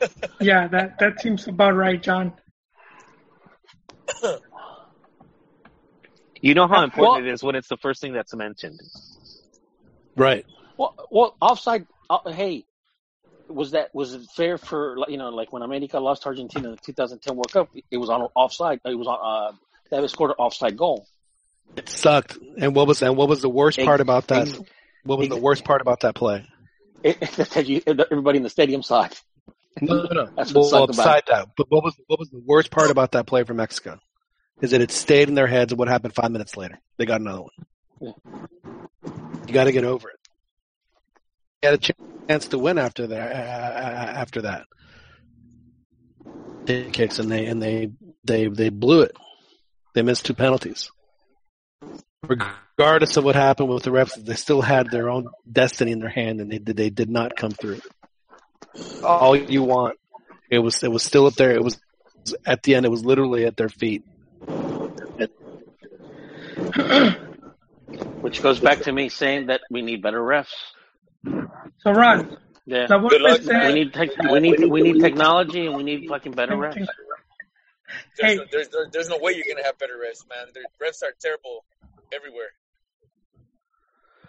Yeah, 0.40 0.66
that 0.68 0.98
that 0.98 1.20
seems 1.20 1.46
about 1.46 1.74
right, 1.76 2.02
John. 2.02 2.32
You 6.42 6.54
know 6.54 6.66
how 6.66 6.82
important 6.84 7.16
Well- 7.16 7.28
it 7.28 7.32
is 7.34 7.42
when 7.42 7.54
it's 7.54 7.68
the 7.68 7.76
first 7.76 8.00
thing 8.00 8.14
that's 8.14 8.34
mentioned. 8.34 8.80
Right. 10.20 10.44
Well, 10.76 10.94
well, 11.10 11.34
offside. 11.40 11.86
Uh, 12.10 12.30
hey, 12.30 12.66
was 13.48 13.70
that 13.70 13.94
was 13.94 14.12
it 14.12 14.22
fair 14.36 14.58
for 14.58 14.98
like, 14.98 15.08
you 15.08 15.16
know 15.16 15.30
like 15.30 15.50
when 15.50 15.62
America 15.62 15.98
lost 15.98 16.26
Argentina 16.26 16.68
in 16.68 16.74
the 16.74 16.80
2010 16.80 17.36
World 17.36 17.50
Cup? 17.50 17.70
It 17.90 17.96
was 17.96 18.10
on 18.10 18.28
offside. 18.34 18.80
It 18.84 18.96
was 18.96 19.06
on. 19.06 19.18
Uh, 19.18 19.56
that 19.90 20.02
was 20.02 20.12
scored 20.12 20.32
an 20.32 20.36
offside 20.38 20.76
goal. 20.76 21.06
It 21.74 21.88
sucked. 21.88 22.36
And 22.58 22.74
what 22.74 22.86
was 22.86 23.00
and 23.00 23.16
what 23.16 23.30
was 23.30 23.40
the 23.40 23.48
worst 23.48 23.78
Ex- 23.78 23.86
part 23.86 24.02
about 24.02 24.26
that? 24.26 24.48
ex- 24.48 24.60
What 25.04 25.18
was 25.18 25.30
the 25.30 25.38
worst 25.38 25.64
part 25.64 25.80
about 25.80 26.00
that 26.00 26.14
play? 26.14 26.46
It, 27.02 27.88
everybody 28.12 28.36
in 28.36 28.42
the 28.42 28.50
stadium 28.50 28.82
saw 28.82 29.04
it. 29.04 29.18
No, 29.80 30.02
no, 30.02 30.08
no. 30.12 30.28
That's 30.36 30.52
what 30.52 30.60
well, 30.60 30.64
sucked 30.64 30.94
about 30.94 30.96
beside 30.96 31.22
that, 31.28 31.48
but 31.56 31.66
what 31.70 31.82
was 31.82 31.94
what 32.08 32.18
was 32.18 32.28
the 32.28 32.42
worst 32.44 32.70
part 32.70 32.90
about 32.90 33.12
that 33.12 33.26
play 33.26 33.44
for 33.44 33.54
Mexico? 33.54 33.98
Is 34.60 34.72
that 34.72 34.82
it 34.82 34.90
stayed 34.90 35.28
in 35.28 35.34
their 35.34 35.46
heads, 35.46 35.72
and 35.72 35.78
what 35.78 35.88
happened 35.88 36.14
five 36.14 36.30
minutes 36.30 36.58
later? 36.58 36.78
They 36.98 37.06
got 37.06 37.22
another 37.22 37.44
one. 37.44 38.14
You 39.50 39.54
got 39.54 39.64
to 39.64 39.72
get 39.72 39.82
over 39.82 40.08
it. 40.10 40.16
You 41.60 41.70
had 41.70 41.74
a 41.74 41.92
chance 42.28 42.46
to 42.48 42.58
win 42.58 42.78
after 42.78 43.08
that. 43.08 43.32
Uh, 43.32 44.18
after 44.20 44.42
that, 44.42 44.66
they 46.66 46.88
kicks 46.92 47.18
and 47.18 47.28
they 47.28 47.46
and 47.46 47.60
they 47.60 47.90
they 48.22 48.46
they 48.46 48.68
blew 48.68 49.02
it. 49.02 49.16
They 49.92 50.02
missed 50.02 50.24
two 50.24 50.34
penalties. 50.34 50.92
Regardless 52.28 53.16
of 53.16 53.24
what 53.24 53.34
happened 53.34 53.70
with 53.70 53.82
the 53.82 53.90
refs, 53.90 54.14
they 54.24 54.34
still 54.34 54.62
had 54.62 54.88
their 54.88 55.10
own 55.10 55.26
destiny 55.50 55.90
in 55.90 55.98
their 55.98 56.08
hand, 56.08 56.40
and 56.40 56.52
they 56.52 56.58
they 56.58 56.90
did 56.90 57.10
not 57.10 57.34
come 57.34 57.50
through. 57.50 57.80
All 59.02 59.34
you 59.34 59.64
want, 59.64 59.98
it 60.48 60.60
was 60.60 60.80
it 60.84 60.92
was 60.92 61.02
still 61.02 61.26
up 61.26 61.34
there. 61.34 61.50
It 61.50 61.64
was 61.64 61.76
at 62.46 62.62
the 62.62 62.76
end. 62.76 62.86
It 62.86 62.90
was 62.90 63.04
literally 63.04 63.46
at 63.46 63.56
their 63.56 63.68
feet. 63.68 64.04
Which 68.20 68.42
goes 68.42 68.60
back 68.60 68.80
to 68.82 68.92
me 68.92 69.08
saying 69.08 69.46
that 69.46 69.60
we 69.70 69.82
need 69.82 70.02
better 70.02 70.20
refs. 70.20 70.52
So 71.24 71.92
Ron, 71.92 72.36
Yeah. 72.66 72.86
now 72.88 72.98
what 73.02 73.10
Good 73.10 73.22
luck, 73.22 73.40
We 73.66 73.72
need 73.74 73.92
tech, 73.94 74.10
we 74.30 74.40
need 74.40 74.64
we 74.64 74.82
need 74.82 75.00
technology 75.00 75.66
and 75.66 75.74
we 75.76 75.82
need 75.82 76.08
fucking 76.08 76.32
better 76.32 76.54
refs. 76.54 76.74
There's, 78.16 78.32
Hey. 78.32 78.36
no, 78.36 78.44
there's, 78.52 78.68
there- 78.68 78.88
there's 78.92 79.08
no 79.08 79.18
way 79.18 79.32
you're 79.32 79.46
gonna 79.52 79.64
have 79.66 79.78
better 79.78 79.94
refs, 79.96 80.28
man. 80.28 80.46
The 80.54 80.60
refs 80.84 81.02
are 81.02 81.12
terrible 81.20 81.64
everywhere. 82.12 82.50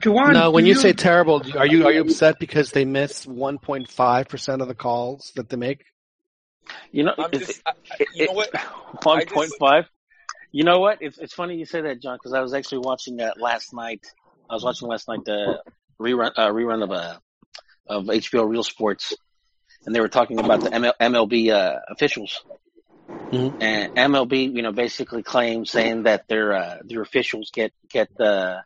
Juwan, 0.01 0.33
No, 0.33 0.49
when 0.49 0.63
do 0.63 0.69
you 0.69 0.75
say 0.75 0.93
terrible, 0.93 1.43
are 1.57 1.67
you 1.67 1.85
are 1.85 1.91
you 1.91 2.01
upset 2.01 2.39
because 2.39 2.71
they 2.71 2.85
miss 2.85 3.25
1.5 3.27 4.27
percent 4.29 4.61
of 4.63 4.67
the 4.67 4.73
calls 4.75 5.31
that 5.35 5.49
they 5.49 5.57
make? 5.57 5.83
You 6.91 7.03
know, 7.03 7.13
I'm 7.17 7.31
just, 7.31 7.61
I, 7.65 7.71
I- 7.99 8.05
you 8.15 8.25
know 8.27 8.33
what? 8.33 8.49
One 9.03 9.25
point 9.27 9.51
five. 9.59 9.85
You 10.51 10.63
know 10.65 10.79
what? 10.79 10.97
It's 11.01 11.17
it's 11.17 11.33
funny 11.33 11.55
you 11.55 11.65
say 11.65 11.81
that, 11.81 12.01
John, 12.01 12.17
because 12.17 12.33
I 12.33 12.41
was 12.41 12.53
actually 12.53 12.79
watching 12.79 13.17
that 13.17 13.39
last 13.39 13.73
night. 13.73 14.05
I 14.49 14.53
was 14.53 14.63
watching 14.63 14.89
last 14.89 15.07
night 15.07 15.23
the 15.25 15.61
rerun 15.99 16.31
uh, 16.35 16.49
rerun 16.49 16.83
of 16.83 16.91
uh, 16.91 17.17
of 17.87 18.05
HBO 18.05 18.49
Real 18.49 18.63
Sports, 18.63 19.13
and 19.85 19.95
they 19.95 20.01
were 20.01 20.09
talking 20.09 20.39
about 20.39 20.61
the 20.61 20.69
ML, 20.69 20.93
MLB 20.99 21.51
uh, 21.51 21.79
officials. 21.89 22.43
Mhm. 23.07 23.61
And 23.61 23.95
MLB, 23.95 24.53
you 24.53 24.61
know, 24.61 24.73
basically 24.73 25.23
claims 25.23 25.71
saying 25.71 26.03
that 26.03 26.27
their 26.27 26.53
uh, 26.53 26.77
their 26.83 27.01
officials 27.01 27.49
get 27.53 27.71
get 27.89 28.09
the 28.17 28.63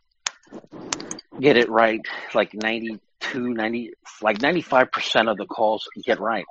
get 1.39 1.57
it 1.57 1.69
right, 1.69 2.01
like 2.33 2.53
92, 2.53 3.53
90, 3.53 3.93
like 4.21 4.41
ninety 4.41 4.61
five 4.61 4.91
percent 4.91 5.29
of 5.29 5.37
the 5.37 5.45
calls 5.45 5.87
get 6.03 6.19
right. 6.19 6.45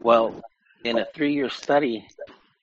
Well, 0.00 0.40
in 0.84 0.96
a 0.98 1.06
three 1.12 1.34
year 1.34 1.50
study 1.50 2.06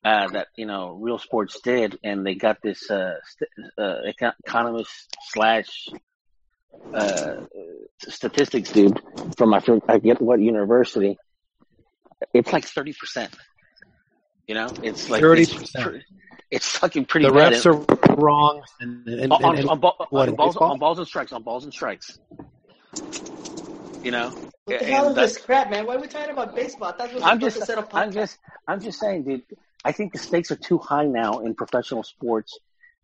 uh, 0.08 0.28
that 0.30 0.48
you 0.56 0.66
know 0.66 0.92
Real 0.94 1.20
Sports 1.20 1.60
did, 1.62 2.00
and 2.04 2.26
they 2.26 2.36
got 2.36 2.58
this 2.64 2.90
uh, 2.90 3.16
st- 3.26 3.50
uh, 3.78 3.98
economist 4.46 4.90
slash 5.32 5.90
uh, 6.94 7.34
statistics 8.08 8.72
dude 8.72 9.00
from 9.38 9.54
I 9.54 9.60
forget 9.60 9.84
I 9.90 9.94
forget 9.94 10.22
what 10.22 10.40
university. 10.40 11.18
It's 12.34 12.54
like 12.54 12.66
thirty 12.66 12.94
percent. 12.94 13.34
You 14.48 14.56
know, 14.56 14.68
it's 14.82 15.10
like 15.10 15.22
30%. 15.22 15.84
pr- 15.84 15.98
It's 16.50 16.70
fucking 16.78 17.04
pretty 17.04 17.28
The 17.28 17.34
bad. 17.34 17.52
refs 17.52 17.66
are 17.66 18.16
wrong. 18.16 18.64
And, 18.80 19.06
and, 19.06 19.34
on, 19.34 19.44
on, 19.44 19.58
and- 19.58 19.70
on, 19.70 19.80
ball, 19.82 20.08
what, 20.10 20.30
on 20.30 20.36
balls, 20.36 20.56
on 20.56 20.80
balls 20.80 21.00
and 21.00 21.06
strikes, 21.06 21.34
on 21.34 21.44
balls 21.44 21.66
and 21.66 21.74
strikes. 21.74 22.18
You 24.04 24.12
know, 24.12 24.30
What 24.64 24.80
the 24.80 24.86
hell 24.86 25.10
is 25.10 25.16
this 25.16 25.38
crap, 25.38 25.70
man? 25.70 25.86
Why 25.86 25.96
are 25.96 26.00
we 26.00 26.08
talking 26.08 26.32
about 26.32 26.56
baseball? 26.56 26.88
I 26.88 26.92
thought 26.94 27.10
we 27.14 27.20
were 27.20 27.26
I'm 27.26 27.42
just, 27.42 27.60
to 27.60 27.66
set 27.66 27.78
up 27.78 27.90
I'm 27.94 28.14
just, 28.14 28.38
I'm 28.66 28.80
just 28.80 29.02
saying, 29.02 29.24
dude. 29.26 29.44
I 29.88 29.94
think 29.94 30.12
the 30.12 30.20
stakes 30.20 30.52
are 30.52 30.58
too 30.58 30.80
high 30.80 31.06
now 31.06 31.40
in 31.40 31.56
professional 31.56 32.04
sports 32.04 32.60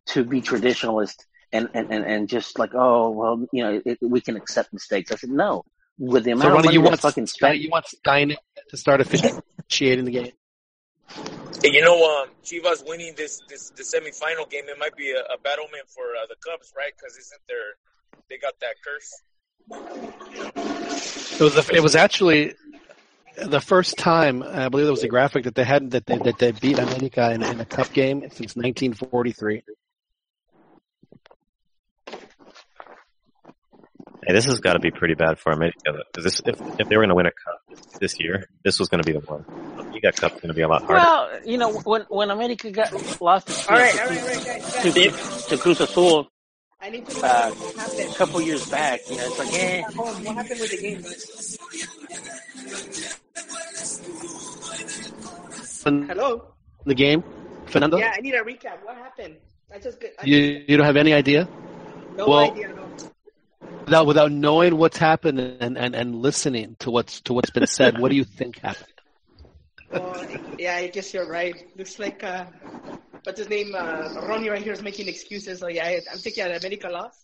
to 0.08 0.26
be 0.26 0.42
traditionalist 0.42 1.16
and 1.54 1.70
and 1.74 1.90
and, 1.94 2.04
and 2.06 2.28
just 2.28 2.60
like, 2.60 2.72
oh 2.74 3.10
well, 3.12 3.48
you 3.54 3.64
know, 3.64 3.82
it, 3.86 4.00
we 4.02 4.20
can 4.20 4.36
accept 4.36 4.74
mistakes. 4.74 5.10
I 5.14 5.16
said 5.16 5.30
no. 5.30 5.64
With 5.98 6.26
the 6.26 6.32
so 6.32 6.40
of 6.40 6.44
Ronnie, 6.44 6.56
money 6.56 6.74
you 6.74 6.82
that's 6.82 6.90
want 6.90 7.02
fucking 7.02 7.28
Sky, 7.28 7.52
spent, 7.52 7.60
you 7.60 7.70
want 7.70 7.86
Skynet 7.86 8.36
to 8.70 8.76
start 8.76 9.00
officiating 9.00 10.04
the 10.04 10.12
game? 10.12 10.32
Hey, 11.62 11.72
you 11.72 11.82
know, 11.82 11.98
um, 12.04 12.28
Chivas 12.44 12.86
winning 12.86 13.14
this 13.16 13.40
this 13.48 13.70
the 13.70 13.84
semifinal 13.84 14.50
game, 14.50 14.66
it 14.68 14.78
might 14.78 14.98
be 14.98 15.12
a, 15.12 15.20
a 15.20 15.38
bad 15.42 15.60
omen 15.60 15.86
for 15.88 16.04
uh, 16.04 16.26
the 16.28 16.36
Cubs, 16.46 16.74
right? 16.76 16.92
Because 16.98 17.16
isn't 17.18 17.42
there 17.48 17.78
they 18.30 18.38
got 18.40 18.56
that 18.60 18.76
curse? 18.84 19.10
It 21.40 21.42
was 21.42 21.56
the, 21.56 21.76
it 21.76 21.82
was 21.82 21.96
actually 21.96 22.56
the 23.38 23.62
first 23.62 23.98
time 23.98 24.44
I 24.44 24.70
believe 24.70 24.86
there 24.86 24.94
was 24.94 25.04
a 25.04 25.08
graphic 25.08 25.46
that 25.46 25.56
they 25.56 25.64
had 25.64 25.92
that 25.92 26.06
they 26.06 26.18
that 26.18 26.38
they 26.38 26.52
beat 26.52 26.80
America 26.80 27.32
in, 27.32 27.44
in 27.44 27.60
a 27.60 27.66
cup 27.66 27.92
game 27.94 28.22
since 28.32 28.56
1943. 28.56 29.64
Hey, 34.26 34.34
this 34.34 34.46
has 34.46 34.62
got 34.62 34.74
to 34.74 34.80
be 34.80 34.90
pretty 34.90 35.16
bad 35.16 35.38
for 35.38 35.52
America. 35.52 35.78
This, 36.14 36.42
if 36.46 36.60
if 36.80 36.88
they 36.88 36.96
were 36.96 37.04
going 37.04 37.10
to 37.10 37.16
win 37.16 37.26
a 37.26 37.32
cup 37.32 38.00
this 38.00 38.20
year, 38.20 38.48
this 38.64 38.80
was 38.80 38.88
going 38.88 39.04
to 39.04 39.06
be 39.06 39.18
the 39.18 39.26
one. 39.26 39.46
Liga 39.92 40.12
Cup's 40.12 40.36
going 40.36 40.48
to 40.48 40.54
be 40.54 40.62
a 40.62 40.68
lot 40.68 40.84
harder. 40.84 40.96
Well, 40.96 41.40
you 41.46 41.58
know, 41.58 41.74
when 41.74 42.04
when 42.10 42.32
America 42.32 42.72
got 42.72 42.94
lost 43.22 43.48
to, 43.48 43.72
All 43.72 43.78
right, 43.78 44.00
all 44.00 44.08
right, 44.08 44.22
all 44.22 44.28
right, 44.28 44.46
guys. 44.46 44.84
to, 44.84 44.92
guys. 44.92 45.46
to 45.48 45.58
Cruz 45.58 45.82
Azul 45.82 46.30
I 46.84 46.90
need 46.90 47.08
to 47.08 47.22
know 47.22 47.28
uh, 47.30 47.52
what 47.52 47.76
happened. 47.78 48.12
a 48.12 48.16
couple 48.16 48.42
years 48.42 48.70
back, 48.70 49.10
you 49.10 49.16
know, 49.16 49.26
it's 49.26 49.40
like, 49.40 49.54
eh, 49.54 49.84
what 49.94 50.36
happened 50.36 50.60
with 50.60 50.72
the 50.72 50.82
game? 50.82 51.02
In 55.86 56.04
Hello. 56.08 56.54
the 56.86 56.96
game, 56.96 57.24
Fernando, 57.68 57.98
Yeah, 57.98 58.14
I 58.16 58.22
need 58.22 58.36
a 58.36 58.42
recap. 58.44 58.84
What 58.84 58.96
happened? 58.96 59.36
I 59.74 59.80
just 59.80 60.00
get. 60.00 60.16
I 60.20 60.26
you 60.26 60.64
you 60.68 60.78
don't 60.78 60.86
have 60.86 60.98
any 60.98 61.14
idea 61.14 61.48
no 62.16 62.28
well- 62.28 62.52
idea. 62.52 62.70
No. 62.70 62.88
without 63.86 64.06
without 64.06 64.32
knowing 64.32 64.78
what's 64.78 64.98
happened 64.98 65.40
and, 65.40 65.78
and, 65.78 65.94
and 65.96 66.16
listening 66.16 66.76
to 66.80 66.90
what's 66.92 67.20
to 67.22 67.34
what's 67.34 67.50
been 67.50 67.68
said. 67.68 67.98
what 68.00 68.10
do 68.12 68.16
you 68.16 68.24
think 68.24 68.60
happened? 68.60 68.88
Well, 69.92 70.26
yeah, 70.58 70.76
I 70.78 70.88
guess 70.88 71.14
you're 71.14 71.28
right. 71.30 71.56
Looks 71.78 72.00
like 72.00 72.24
uh, 72.24 72.46
what's 73.24 73.40
his 73.40 73.50
name? 73.50 73.74
Uh, 73.76 74.22
Ronnie 74.28 74.50
right 74.50 74.62
here 74.64 74.74
is 74.74 74.82
making 74.82 75.08
excuses. 75.10 75.60
So 75.60 75.68
yeah, 75.68 75.86
I, 75.86 76.02
I'm 76.12 76.18
thinking 76.20 76.46
that 76.46 76.64
America 76.64 76.88
lost. 76.90 77.20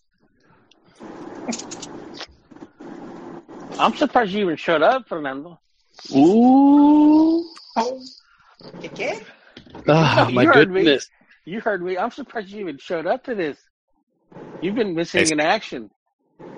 I'm 3.78 3.94
surprised 3.96 4.32
you 4.32 4.40
even 4.42 4.56
showed 4.56 4.82
up, 4.82 5.08
Fernando. 5.08 5.58
Ooh, 6.14 7.44
Oh, 7.76 8.02
¿qué 8.80 8.88
qué? 8.94 9.22
ah, 9.88 10.26
You 10.28 10.34
my 10.34 10.44
heard 10.44 10.70
me. 10.70 10.82
goodness. 10.82 11.08
You 11.44 11.60
heard 11.60 11.82
me. 11.82 11.96
I'm 11.96 12.10
surprised 12.10 12.48
you 12.50 12.60
even 12.60 12.78
showed 12.78 13.06
up 13.06 13.24
to 13.24 13.34
this. 13.34 13.58
You've 14.62 14.74
been 14.74 14.94
missing 14.94 15.26
Hey, 15.26 15.32
in 15.32 15.40
action. 15.40 15.90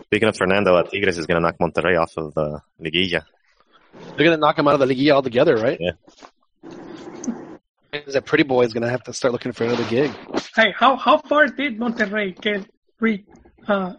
Speaking 0.05 0.29
of 0.29 0.37
Fernando, 0.37 0.75
uh, 0.77 0.83
Tigres 0.83 1.17
is 1.19 1.27
going 1.27 1.41
to 1.41 1.43
knock 1.43 1.57
Monterrey 1.59 2.01
off 2.01 2.13
of 2.17 2.35
the 2.35 2.61
Liguilla. 2.81 3.23
They're 4.17 4.25
gonna 4.27 4.37
knock 4.37 4.59
him 4.59 4.67
out 4.69 4.75
of 4.75 4.81
the 4.81 4.95
Liguilla 4.95 5.13
altogether, 5.13 5.57
right? 5.57 5.79
Yeah. 5.81 5.93
That 7.93 8.25
pretty 8.27 8.45
boy 8.45 8.63
is 8.63 8.73
gonna 8.73 8.91
have 8.91 9.03
to 9.05 9.13
start 9.13 9.33
looking 9.33 9.53
for 9.53 9.65
another 9.65 9.85
gig. 9.89 10.11
Hey, 10.57 10.73
how 10.77 10.97
how 10.97 11.19
far 11.19 11.47
did 11.47 11.79
Monterrey 11.79 12.39
get? 12.41 12.69
Re, 13.01 13.25
uh, 13.69 13.95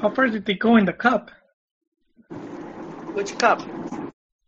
how 0.00 0.10
far 0.10 0.28
did 0.28 0.44
they 0.44 0.54
go 0.54 0.76
in 0.76 0.84
the 0.86 0.92
cup? 0.92 1.30
Which 3.14 3.36
cup? 3.38 3.60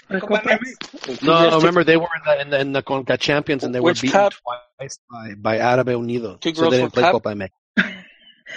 The 0.09 0.21
Copa 0.21 0.37
Copa 0.39 0.49
MX? 0.51 1.23
No, 1.23 1.57
remember 1.57 1.85
they 1.85 1.97
were 1.97 2.09
in 2.17 2.23
the 2.27 2.41
in 2.43 2.51
the, 2.51 2.61
in 2.61 2.73
the 2.73 2.83
Conca 2.83 3.19
Champions 3.19 3.65
and 3.65 3.75
they 3.75 3.81
Which 3.81 3.99
were 3.99 4.03
beaten 4.03 4.21
cup? 4.21 4.33
twice 4.79 4.99
by 5.11 5.35
by 5.35 5.59
Árabe 5.59 5.93
Unido, 5.93 6.39
Two 6.41 6.53
so 6.55 6.63
they 6.71 6.71
one 6.71 6.81
didn't 6.81 6.93
play 6.93 7.03
cup? 7.03 7.13
Copa 7.13 7.29
MX. 7.31 7.51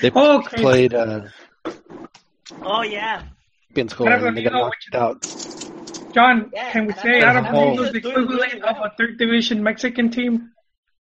They 0.02 0.12
Okay. 0.12 0.62
played 0.62 0.94
uh, 0.94 1.22
Oh 2.64 2.84
yeah. 2.84 3.24
Champions 3.70 3.94
Cup 3.94 4.08
Árabe 4.08 4.28
and 4.28 4.38
they 4.38 4.44
got 4.44 4.54
knocked 4.54 4.96
out. 4.96 5.26
John, 6.14 6.52
Yeah, 6.54 6.72
can 6.72 6.86
we 6.88 6.94
Árabe 6.94 7.04
say 7.04 7.20
Unido 7.20 7.28
Arab 7.28 7.46
is 7.46 7.62
Unido 7.62 7.84
is 7.84 7.92
the 7.92 7.98
equivalent 7.98 8.64
of 8.64 8.78
a 8.78 8.92
third 8.98 9.18
division 9.18 9.64
Mexican 9.64 10.10
team? 10.10 10.52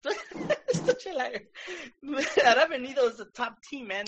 Such 0.72 1.06
a 1.06 1.14
liar. 1.14 1.40
Arab 2.44 2.72
Unido 2.72 3.04
is 3.06 3.16
the 3.16 3.26
top 3.34 3.62
team, 3.62 3.88
man. 3.88 4.06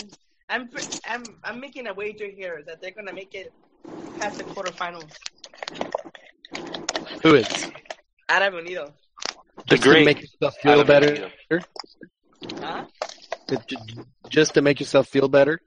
I'm 0.49 0.69
I'm 1.07 1.23
I'm 1.43 1.59
making 1.59 1.87
a 1.87 1.93
wager 1.93 2.27
here 2.27 2.63
that 2.67 2.81
they're 2.81 2.91
gonna 2.91 3.13
make 3.13 3.33
it 3.33 3.53
past 4.19 4.37
the 4.37 4.43
quarterfinals. 4.43 5.11
Who 7.23 7.35
is? 7.35 7.71
Arab 8.29 8.53
Unido. 8.55 8.93
Just 9.67 9.83
great 9.83 9.99
to 9.99 10.05
make 10.05 10.21
yourself 10.21 10.55
feel 10.61 10.83
Árabe 10.83 10.87
better. 10.87 11.29
Huh? 12.61 12.85
To- 13.47 14.05
Just 14.29 14.53
to 14.55 14.61
make 14.61 14.79
yourself 14.79 15.07
feel 15.07 15.27
better. 15.27 15.59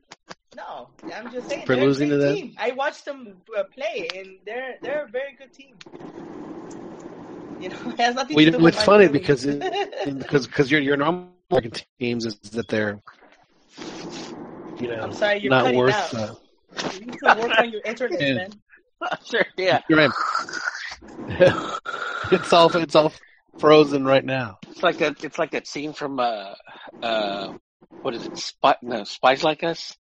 No, 0.57 0.88
I'm 1.14 1.31
just 1.31 1.49
saying. 1.49 1.66
For 1.66 1.77
losing 1.77 2.09
to 2.11 2.16
them? 2.16 2.35
team. 2.35 2.55
I 2.59 2.72
watched 2.72 3.05
them 3.05 3.37
uh, 3.57 3.64
play, 3.64 4.09
and 4.14 4.38
they're 4.46 4.77
they're 4.83 5.05
a 5.05 5.09
very 5.09 5.35
good 5.38 5.53
team. 5.53 5.75
You 7.61 7.68
know, 7.70 7.77
it 7.92 8.01
has 8.01 8.14
nothing 8.14 8.37
Well, 8.37 8.44
to 8.46 8.51
do 8.53 8.59
know, 8.59 8.64
with 8.64 8.75
it's 8.75 8.83
funny 8.85 9.07
feelings. 9.07 9.20
because 9.20 9.44
it, 9.46 10.18
because 10.18 10.46
because 10.46 10.70
your 10.70 10.81
your 10.81 10.96
normal 10.96 11.29
American 11.51 11.72
teams 12.01 12.27
is 12.27 12.38
that 12.51 12.68
they're 12.68 13.01
you 14.81 14.88
know 14.88 15.01
I'm 15.03 15.12
sorry, 15.12 15.38
you're 15.40 15.51
not 15.51 15.64
cutting 15.64 15.79
worth. 15.79 15.94
out. 15.94 16.14
Uh, 16.14 16.35
you 16.94 17.07
need 17.07 17.18
to 17.22 17.37
work 17.40 17.59
on 17.59 17.70
your 17.70 17.83
internet, 17.85 18.20
man. 18.20 18.51
sure, 19.25 19.46
yeah. 19.57 19.81
you're 19.88 19.99
right. 19.99 20.11
it's 22.33 22.53
all 22.53 22.75
it's 22.77 22.95
all 22.95 23.12
frozen 23.59 24.05
right 24.05 24.25
now. 24.25 24.59
It's 24.71 24.83
like 24.83 25.01
a, 25.01 25.14
it's 25.23 25.38
like 25.38 25.53
that 25.53 25.66
scene 25.66 25.92
from 25.92 26.19
uh, 26.21 26.55
uh, 27.03 27.53
what 28.03 28.14
is 28.14 28.25
it? 28.25 28.37
Spy, 28.38 28.77
no, 28.83 29.05
Spies 29.05 29.42
Like 29.45 29.62
Us. 29.64 29.97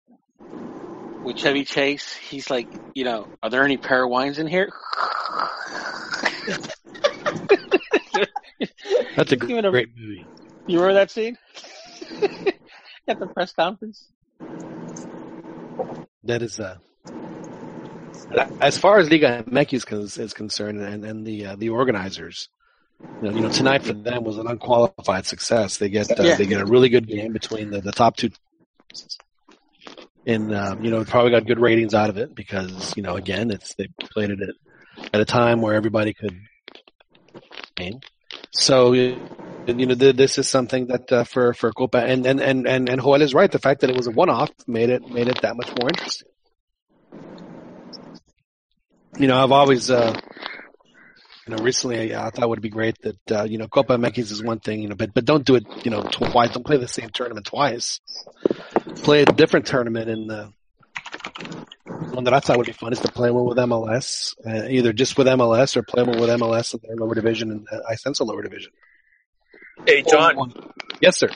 With 1.22 1.36
Chevy 1.36 1.64
Chase, 1.64 2.14
he's 2.14 2.48
like, 2.48 2.66
you 2.94 3.04
know, 3.04 3.26
are 3.42 3.50
there 3.50 3.62
any 3.62 3.76
pear 3.76 4.06
wines 4.08 4.38
in 4.38 4.46
here? 4.46 4.70
That's 9.16 9.32
a 9.32 9.36
You 9.36 9.46
remember- 9.48 9.70
great 9.72 9.90
movie. 9.96 10.24
You 10.66 10.80
remember 10.80 10.94
that 11.00 11.10
scene 11.10 11.36
at 13.08 13.18
the 13.18 13.26
press 13.26 13.52
conference? 13.52 14.06
That 16.24 16.42
is 16.42 16.58
uh 16.60 16.76
as 18.60 18.78
far 18.78 18.98
as 18.98 19.10
Liga 19.10 19.44
MX 19.44 19.92
is, 19.92 20.18
is 20.18 20.32
concerned, 20.32 20.80
and, 20.80 21.04
and 21.04 21.26
the 21.26 21.46
uh, 21.46 21.56
the 21.56 21.70
organizers, 21.70 22.48
you 23.20 23.28
know, 23.28 23.34
you 23.34 23.42
know, 23.42 23.48
tonight 23.50 23.82
for 23.82 23.92
them 23.92 24.24
was 24.24 24.38
an 24.38 24.46
unqualified 24.46 25.26
success. 25.26 25.78
They 25.78 25.88
get 25.88 26.10
uh, 26.18 26.22
Yeah. 26.22 26.36
they 26.36 26.46
get 26.46 26.60
a 26.60 26.66
really 26.66 26.88
good 26.88 27.06
game 27.06 27.32
between 27.32 27.70
the, 27.70 27.80
the 27.80 27.92
top 27.92 28.16
two, 28.16 28.30
and 30.26 30.52
uh, 30.52 30.76
you 30.80 30.90
know, 30.90 31.04
probably 31.04 31.30
got 31.32 31.46
good 31.46 31.60
ratings 31.60 31.94
out 31.94 32.10
of 32.10 32.18
it 32.18 32.34
because 32.34 32.96
you 32.96 33.02
know, 33.02 33.16
again, 33.16 33.50
it's 33.50 33.74
they 33.74 33.88
played 34.12 34.30
it 34.30 34.40
at, 34.40 35.04
at 35.14 35.20
a 35.20 35.24
time 35.24 35.60
where 35.60 35.74
everybody 35.74 36.12
could 36.12 36.38
game. 37.76 38.00
So 38.52 38.92
you 38.92 39.16
know, 39.66 39.94
this 39.94 40.38
is 40.38 40.48
something 40.48 40.86
that 40.88 41.12
uh, 41.12 41.24
for 41.24 41.54
for 41.54 41.72
Copa 41.72 41.98
and 41.98 42.26
and 42.26 42.40
and 42.40 42.66
and 42.66 42.88
and 42.88 43.00
Joel 43.00 43.22
is 43.22 43.34
right. 43.34 43.50
The 43.50 43.58
fact 43.58 43.80
that 43.80 43.90
it 43.90 43.96
was 43.96 44.06
a 44.06 44.10
one-off 44.12 44.50
made 44.66 44.90
it 44.90 45.08
made 45.08 45.28
it 45.28 45.42
that 45.42 45.56
much 45.56 45.68
more 45.80 45.88
interesting. 45.88 46.29
You 49.20 49.26
know, 49.26 49.36
I've 49.36 49.52
always, 49.52 49.90
uh, 49.90 50.18
you 51.46 51.54
know, 51.54 51.62
recently 51.62 52.14
I, 52.14 52.26
I 52.26 52.30
thought 52.30 52.42
it 52.42 52.48
would 52.48 52.62
be 52.62 52.70
great 52.70 52.96
that, 53.02 53.30
uh, 53.30 53.44
you 53.44 53.58
know, 53.58 53.68
Copa 53.68 53.98
MX 53.98 54.18
is 54.18 54.42
one 54.42 54.60
thing, 54.60 54.80
you 54.80 54.88
know, 54.88 54.94
but, 54.94 55.12
but 55.12 55.26
don't 55.26 55.44
do 55.44 55.56
it, 55.56 55.66
you 55.84 55.90
know, 55.90 56.02
twice. 56.04 56.52
Don't 56.52 56.64
play 56.64 56.78
the 56.78 56.88
same 56.88 57.10
tournament 57.10 57.44
twice. 57.44 58.00
Play 59.02 59.20
a 59.20 59.26
different 59.26 59.66
tournament 59.66 60.08
in 60.08 60.26
the, 60.26 60.54
one 62.12 62.24
that 62.24 62.32
I 62.32 62.40
thought 62.40 62.56
would 62.56 62.66
be 62.66 62.72
fun 62.72 62.94
is 62.94 63.00
to 63.00 63.12
play 63.12 63.30
one 63.30 63.44
with 63.44 63.58
MLS, 63.58 64.34
uh, 64.46 64.68
either 64.70 64.94
just 64.94 65.18
with 65.18 65.26
MLS 65.26 65.76
or 65.76 65.82
play 65.82 66.02
one 66.02 66.18
with 66.18 66.30
MLS 66.30 66.72
in 66.72 66.80
their 66.82 66.96
lower 66.96 67.14
division 67.14 67.50
and 67.50 67.68
uh, 67.70 67.80
a 67.84 68.24
lower 68.24 68.42
division. 68.42 68.72
Hey, 69.86 70.02
John, 70.02 70.54
Yes, 71.02 71.18
sir. 71.18 71.28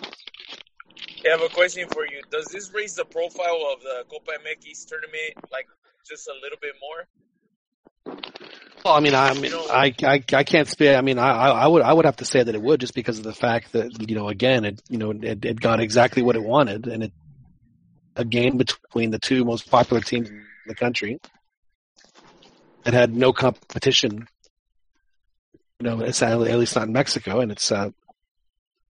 I 1.27 1.29
have 1.29 1.43
a 1.43 1.51
question 1.51 1.87
for 1.91 2.07
you. 2.07 2.23
Does 2.31 2.47
this 2.47 2.73
raise 2.73 2.95
the 2.95 3.05
profile 3.05 3.61
of 3.75 3.83
the 3.83 4.05
Copa 4.11 4.33
MX 4.43 4.87
tournament 4.89 5.53
like 5.53 5.67
just 6.09 6.27
a 6.29 6.35
little 6.43 6.59
bit 6.63 6.77
more? 6.81 7.07
Well, 8.07 8.95
I 8.95 9.01
mean, 9.01 9.15
I 9.15 9.33
mean, 9.33 9.53
I, 9.55 9.95
I, 10.03 10.23
I 10.33 10.45
can't 10.45 10.69
speak. 10.69 10.95
I 10.95 11.01
mean, 11.01 11.19
I, 11.19 11.31
I 11.31 11.67
would, 11.67 11.81
I 11.81 11.93
would 11.93 12.05
have 12.05 12.17
to 12.17 12.27
say 12.27 12.43
that 12.43 12.55
it 12.55 12.61
would 12.61 12.81
just 12.81 12.95
because 12.95 13.17
of 13.17 13.25
the 13.25 13.33
fact 13.33 13.73
that, 13.73 14.09
you 14.09 14.15
know, 14.15 14.29
again, 14.29 14.67
it, 14.67 14.83
you 14.91 14.99
know, 14.99 15.11
it, 15.11 15.43
it 15.45 15.59
got 15.59 15.81
exactly 15.81 16.23
what 16.23 16.37
it 16.37 16.43
wanted 16.43 16.87
and 16.87 17.05
it, 17.05 17.13
a 18.15 18.27
game 18.27 18.59
between 18.59 19.11
the 19.11 19.19
two 19.19 19.45
most 19.45 19.71
popular 19.71 20.03
teams 20.03 20.29
in 20.29 20.45
the 20.67 20.75
country 20.75 21.19
that 22.83 22.93
had 22.93 23.15
no 23.15 23.33
competition, 23.33 24.29
you 25.81 25.89
know, 25.89 26.01
it's 26.01 26.23
at 26.23 26.39
least 26.39 26.77
not 26.77 26.87
in 26.87 26.93
Mexico. 26.93 27.41
And 27.41 27.51
it's, 27.51 27.73
uh, 27.73 27.89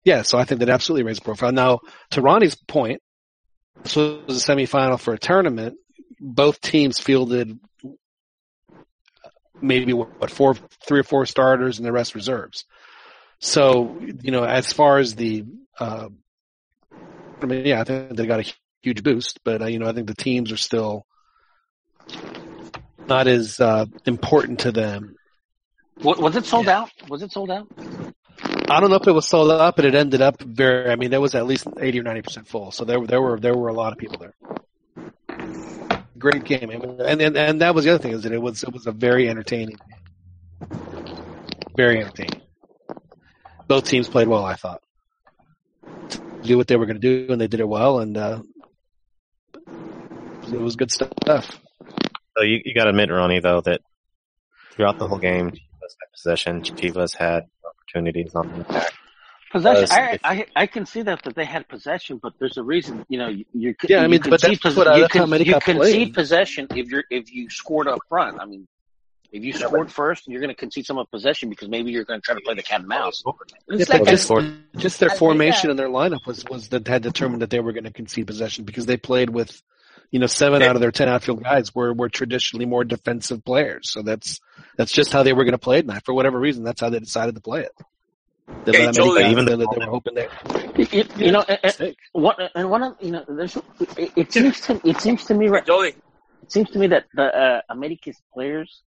yeah, 0.04 0.24
so 0.24 0.40
I 0.40 0.44
think 0.44 0.60
that 0.60 0.70
absolutely 0.70 1.04
raised 1.04 1.22
the 1.22 1.26
profile. 1.26 1.52
Now, 1.52 1.82
to 2.12 2.22
Ronnie's 2.22 2.56
point, 2.56 3.00
this 3.84 3.96
was 3.96 4.48
a 4.48 4.52
semifinal 4.52 5.00
for 5.00 5.14
a 5.14 5.20
tournament. 5.20 5.78
Both 6.20 6.62
teams 6.62 7.00
fielded 7.00 7.60
maybe 9.64 9.94
what 9.94 10.30
four, 10.30 10.56
three 10.86 11.00
or 11.00 11.04
four 11.04 11.26
starters 11.26 11.80
and 11.80 11.86
the 11.86 11.92
rest 11.92 12.14
reserves. 12.14 12.66
So 13.40 14.00
you 14.22 14.32
know, 14.32 14.44
as 14.44 14.72
far 14.72 15.00
as 15.00 15.16
the, 15.16 15.46
uh, 15.80 16.10
I 17.42 17.46
mean, 17.46 17.66
yeah, 17.66 17.82
I 17.82 17.84
think 17.84 18.16
they 18.16 18.26
got 18.26 18.40
a 18.48 18.54
huge 18.82 19.04
boost, 19.04 19.40
but 19.44 19.62
uh, 19.62 19.66
you 19.66 19.80
know, 19.80 19.88
I 19.88 19.94
think 19.94 20.08
the 20.08 20.16
teams 20.16 20.52
are 20.52 20.58
still 20.58 21.06
not 23.08 23.28
as 23.28 23.60
uh, 23.60 23.86
important 24.06 24.62
to 24.62 24.72
them. 24.72 25.16
Was, 26.02 26.18
was 26.18 26.36
it 26.36 26.46
sold 26.46 26.68
Yeah. 26.68 26.82
out? 26.82 26.92
Was 27.10 27.22
it 27.22 27.32
sold 27.32 27.52
out? 27.52 27.68
I 28.70 28.80
don't 28.80 28.90
know 28.90 28.96
if 28.96 29.08
it 29.08 29.12
was 29.12 29.28
sold 29.28 29.52
out, 29.52 29.76
but 29.76 29.86
it 29.86 29.94
ended 29.94 30.22
up 30.22 30.42
very. 30.42 30.90
I 30.90 30.96
mean, 30.96 31.12
there 31.12 31.22
was 31.22 31.36
at 31.36 31.46
least 31.46 31.68
eighty 31.80 32.00
or 32.00 32.04
ninety 32.04 32.22
percent 32.22 32.48
full. 32.48 32.72
So 32.72 32.86
there, 32.86 33.06
there 33.06 33.22
were 33.22 33.40
there 33.40 33.56
were 33.56 33.68
a 33.68 33.74
lot 33.74 33.92
of 33.92 34.00
people 34.00 34.18
there. 34.20 34.34
Great 36.24 36.46
game, 36.46 36.70
and 36.70 37.22
and 37.22 37.38
and 37.38 37.62
that 37.62 37.76
was 37.76 37.84
the 37.84 37.92
other 37.92 38.02
thing 38.02 38.14
is 38.14 38.24
that 38.24 38.32
it 38.32 38.42
was 38.42 38.64
it 38.64 38.72
was 38.72 38.88
a 38.88 38.94
very 38.94 39.30
entertaining, 39.30 39.78
very 41.76 42.00
entertaining. 42.00 42.42
Both 43.68 43.90
teams 43.90 44.08
played 44.08 44.30
well, 44.30 44.46
I 44.46 44.56
thought. 44.56 44.82
Do 46.44 46.58
what 46.58 46.68
they 46.68 46.78
were 46.78 46.86
going 46.86 47.00
to 47.00 47.08
do, 47.26 47.32
and 47.32 47.40
they 47.40 47.48
did 47.48 47.60
it 47.60 47.68
well, 47.68 48.00
and 48.00 48.18
uh, 48.18 48.42
it 50.52 50.60
was 50.60 50.76
good 50.76 50.92
stuff. 50.92 51.60
So 52.36 52.44
you, 52.44 52.62
you 52.66 52.74
got 52.74 52.86
to 52.86 52.90
admit, 52.90 53.10
Ronnie, 53.10 53.40
though, 53.40 53.62
that 53.62 53.82
throughout 54.72 54.98
the 55.00 55.08
whole 55.08 55.20
game, 55.20 55.52
Chivas 55.52 55.94
had 56.00 56.12
possession. 56.14 56.62
Chivas 56.62 57.16
had 57.16 57.44
opportunities 57.66 58.34
on 58.34 58.48
the 58.48 58.62
attack. 58.62 58.94
Possession. 59.54 59.84
Because 59.84 60.20
I, 60.24 60.30
I 60.34 60.46
I 60.64 60.68
can 60.68 60.86
see 60.86 61.04
that 61.04 61.24
that 61.24 61.36
they 61.36 61.46
had 61.46 61.70
possession, 61.70 62.20
but 62.22 62.34
there's 62.40 62.58
a 62.58 62.64
reason. 62.64 63.06
You 63.08 63.20
know, 63.20 63.28
you, 63.30 63.46
you 63.54 63.76
Yeah, 63.88 64.00
I 64.04 64.08
mean, 64.08 64.20
but 64.20 64.42
concede 64.42 64.50
that's 64.50 64.64
pos- 64.64 64.76
what 64.76 64.88
I- 64.88 64.96
you, 64.98 65.02
that's 65.04 65.16
how 65.16 65.26
you 65.38 65.54
concede 65.62 65.78
played. 65.78 66.14
possession 66.14 66.68
if 66.76 66.90
you're 66.90 67.04
if 67.12 67.32
you 67.32 67.50
scored 67.50 67.88
up 67.88 68.00
front. 68.10 68.42
I 68.42 68.46
mean, 68.46 68.68
if 69.32 69.44
you 69.44 69.54
scored 69.54 69.92
first, 69.92 70.28
you're 70.28 70.42
going 70.42 70.50
to 70.50 70.56
concede 70.56 70.86
some 70.88 70.98
of 70.98 71.10
possession 71.12 71.50
because 71.50 71.70
maybe 71.70 71.92
you're 71.92 72.04
going 72.04 72.20
to 72.20 72.24
try 72.26 72.36
to 72.36 72.42
play 72.42 72.56
the 72.56 72.64
cat 72.64 72.80
and 72.80 72.90
mouse. 72.90 73.24
Yeah, 73.26 73.78
It's 73.78 73.90
like 73.90 74.06
just, 74.06 74.32
just 74.76 75.00
their 75.00 75.12
uh, 75.12 75.16
formation 75.16 75.68
that- 75.68 75.70
and 75.72 75.80
their 75.80 75.88
lineup 75.90 76.26
was 76.26 76.44
was 76.50 76.70
that 76.70 76.88
had 76.88 77.04
determined 77.04 77.42
that 77.44 77.50
they 77.52 77.60
were 77.60 77.74
going 77.74 77.86
to 77.86 77.94
concede 77.94 78.28
possession 78.28 78.66
because 78.66 78.86
they 78.88 78.98
played 78.98 79.30
with, 79.30 79.62
you 80.10 80.20
know, 80.20 80.28
seven 80.28 80.62
out 80.64 80.76
of 80.76 80.82
their 80.82 80.92
ten 80.92 81.10
outfield 81.10 81.44
guys 81.44 81.74
were 81.76 81.94
were 81.94 82.10
traditionally 82.10 82.66
more 82.66 82.84
defensive 82.84 83.46
players. 83.46 83.92
So 83.92 84.02
that's 84.02 84.40
that's 84.78 84.92
just 84.92 85.14
how 85.14 85.22
they 85.22 85.34
were 85.34 85.44
going 85.44 85.54
to 85.54 85.58
play 85.60 85.78
it. 85.80 85.86
And 85.88 86.04
for 86.04 86.14
whatever 86.14 86.40
reason, 86.40 86.64
that's 86.64 86.82
how 86.82 86.90
they 86.90 87.00
decided 87.00 87.36
to 87.36 87.42
play 87.42 87.62
it. 87.62 87.72
They 88.66 88.72
Hey, 88.72 88.86
let 88.86 88.96
Jolie, 88.96 89.24
America- 89.24 89.32
even 89.32 89.46
they, 89.46 89.56
the- 89.56 89.68
they 89.72 89.78
were 89.86 89.92
hoping 89.92 90.16
that 90.16 90.30
You, 90.94 91.04
you 91.26 91.32
know, 91.32 91.42
and, 91.48 91.60
and, 91.64 91.64
mistake. 91.64 91.98
one, 92.14 92.36
and 92.56 92.70
one 92.70 92.84
of 92.84 92.96
you 93.02 93.12
know, 93.12 93.26
there's 93.28 93.56
it, 93.98 94.12
it 94.16 94.32
seems 94.34 94.62
to 94.62 94.80
it 94.88 95.00
seems 95.02 95.26
to 95.26 95.34
me 95.34 95.48
right 95.50 95.66
Jolie, 95.66 95.96
it 96.44 96.52
seems 96.52 96.70
to 96.72 96.80
me 96.80 96.88
that 96.88 97.06
the 97.14 97.26
uh, 97.36 97.62
America's 97.70 98.22
players 98.34 98.82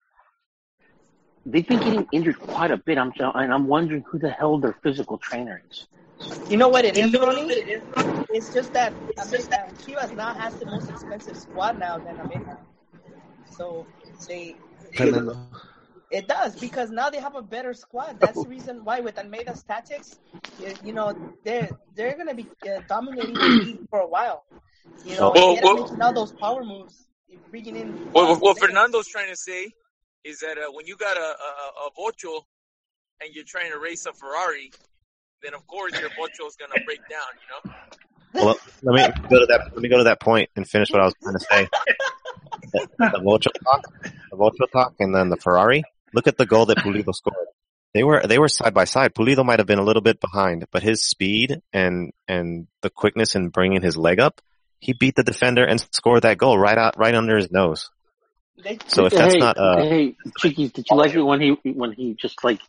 they've 1.45 1.67
been 1.67 1.79
getting 1.79 2.07
injured 2.11 2.39
quite 2.39 2.71
a 2.71 2.77
bit. 2.77 2.97
I'm 2.97 3.11
and 3.19 3.53
I'm 3.53 3.67
wondering 3.67 4.03
who 4.09 4.17
the 4.19 4.29
hell 4.31 4.57
their 4.57 4.73
physical 4.83 5.17
trainer 5.17 5.61
is. 5.69 5.87
You 6.49 6.57
know 6.57 6.69
what 6.69 6.85
it 6.85 6.97
is, 6.97 7.13
Ronnie? 7.13 7.53
It's 8.29 8.53
just 8.53 8.73
that 8.73 8.93
America, 8.93 9.73
Chivas 9.85 10.15
now 10.15 10.33
has 10.33 10.55
the 10.55 10.65
most 10.65 10.89
expensive 10.89 11.37
squad 11.37 11.77
now 11.79 11.97
than 11.97 12.19
America. 12.19 12.57
So 13.51 13.85
they, 14.27 14.55
And 14.97 15.13
then, 15.13 15.37
it 16.11 16.27
does 16.27 16.55
because 16.55 16.91
now 16.91 17.09
they 17.09 17.19
have 17.19 17.35
a 17.35 17.41
better 17.41 17.73
squad. 17.73 18.19
That's 18.19 18.41
the 18.43 18.49
reason 18.49 18.83
why 18.83 18.99
with 18.99 19.15
Almeyda's 19.15 19.63
tactics, 19.63 20.19
you, 20.59 20.73
you 20.83 20.93
know, 20.93 21.15
they're 21.43 21.69
they're 21.95 22.17
gonna 22.17 22.35
be 22.35 22.47
uh, 22.67 22.81
dominating 22.87 23.35
the 23.35 23.47
league 23.47 23.79
for 23.89 23.99
a 23.99 24.07
while. 24.07 24.45
You 25.03 25.15
know, 25.17 25.31
Well, 25.35 25.51
and 25.57 25.63
well- 25.63 25.75
making 25.83 26.01
all 26.01 26.13
those 26.13 26.31
power 26.33 26.63
moves, 26.63 27.07
bringing 27.51 27.75
in. 27.75 27.87
what, 28.11 28.27
what, 28.29 28.41
what 28.41 28.59
Fernando's 28.59 29.07
trying 29.07 29.29
to 29.29 29.35
say 29.35 29.71
is 30.23 30.39
that 30.39 30.57
uh, 30.57 30.71
when 30.71 30.87
you 30.87 30.95
got 30.97 31.17
a, 31.17 31.19
a, 31.19 31.23
a 31.23 31.89
Vocho 31.97 32.41
and 33.21 33.33
you're 33.33 33.43
trying 33.45 33.71
to 33.71 33.77
race 33.79 34.05
a 34.05 34.13
Ferrari, 34.13 34.71
then 35.43 35.53
of 35.53 35.65
course 35.67 35.99
your 35.99 36.09
Vocho 36.09 36.47
is 36.47 36.55
going 36.55 36.71
to 36.71 36.83
break 36.85 36.99
down, 37.07 37.19
you 37.39 38.41
know? 38.41 38.45
Well, 38.45 38.59
let 38.81 38.95
me 38.95 39.27
go 39.29 39.39
to 39.39 39.45
that. 39.45 39.69
Let 39.73 39.81
me 39.81 39.87
go 39.87 39.97
to 39.97 40.03
that 40.05 40.19
point 40.19 40.49
and 40.55 40.67
finish 40.67 40.89
what 40.91 41.01
I 41.01 41.05
was 41.05 41.13
trying 41.21 41.35
to 41.35 41.39
say. 41.39 41.67
The, 42.71 42.87
the 42.99 43.51
talk, 43.63 43.85
the 44.31 44.35
Vocho 44.35 44.65
talk, 44.73 44.95
and 44.99 45.15
then 45.15 45.29
the 45.29 45.37
Ferrari. 45.37 45.83
Look 46.15 46.27
at 46.27 46.37
the 46.37 46.45
goal 46.45 46.65
that 46.67 46.77
Pulido 46.77 47.13
scored. 47.13 47.47
They 47.93 48.03
were 48.03 48.23
they 48.25 48.39
were 48.39 48.47
side 48.47 48.73
by 48.73 48.85
side. 48.85 49.13
Pulido 49.13 49.45
might 49.45 49.59
have 49.59 49.67
been 49.67 49.79
a 49.79 49.83
little 49.83 50.01
bit 50.01 50.19
behind, 50.19 50.65
but 50.71 50.81
his 50.81 51.03
speed 51.03 51.61
and 51.71 52.11
and 52.27 52.67
the 52.81 52.89
quickness 52.89 53.35
in 53.35 53.49
bringing 53.49 53.81
his 53.81 53.95
leg 53.97 54.19
up, 54.19 54.41
he 54.79 54.93
beat 54.93 55.15
the 55.15 55.23
defender 55.23 55.63
and 55.63 55.79
scored 55.79 56.23
that 56.23 56.37
goal 56.37 56.57
right 56.57 56.77
out 56.77 56.97
right 56.97 57.15
under 57.15 57.37
his 57.37 57.51
nose. 57.51 57.89
They, 58.61 58.79
So 58.87 59.05
if 59.05 59.13
that's 59.13 59.33
hey, 59.33 59.39
not 59.39 59.57
uh, 59.57 59.77
hey, 59.77 60.15
Chicky, 60.37 60.69
did 60.69 60.85
you 60.89 60.97
like 60.97 61.13
it 61.13 61.21
when 61.21 61.41
he 61.41 61.71
when 61.71 61.91
he 61.91 62.15
just 62.15 62.43
like 62.43 62.61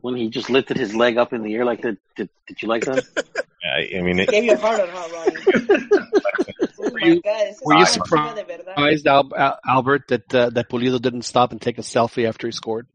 when 0.00 0.16
he 0.16 0.28
just 0.28 0.50
lifted 0.50 0.76
his 0.76 0.94
leg 0.94 1.16
up 1.18 1.32
in 1.32 1.42
the 1.42 1.54
air 1.54 1.64
like 1.64 1.82
that? 1.82 1.98
Did, 2.16 2.28
did 2.46 2.62
you 2.62 2.68
like 2.68 2.84
that? 2.84 3.04
I, 3.62 3.98
I 3.98 4.00
mean, 4.02 4.18
it, 4.20 4.30
gave 4.30 4.44
you 4.44 4.52
a 4.52 4.56
hard 4.56 4.80
on, 4.80 4.88
huh, 4.88 5.08
Ronnie? 5.14 5.70
oh 6.80 6.90
my 6.90 7.06
you- 7.06 7.20
God, 7.22 7.42
ese 7.48 7.60
were 7.62 7.74
you 7.74 7.82
es 7.82 7.96
una 7.96 8.04
chiva 8.06 8.34
de 8.34 8.44
verdad. 8.44 8.74
surprised, 8.74 9.06
Al, 9.06 9.30
Al, 9.36 9.58
Albert, 9.68 10.08
that 10.08 10.34
uh, 10.34 10.50
that 10.50 10.68
Pulido 10.70 11.00
didn't 11.00 11.22
stop 11.22 11.52
and 11.52 11.60
take 11.60 11.76
a 11.78 11.82
selfie 11.82 12.26
after 12.26 12.46
he 12.46 12.52
scored? 12.52 12.86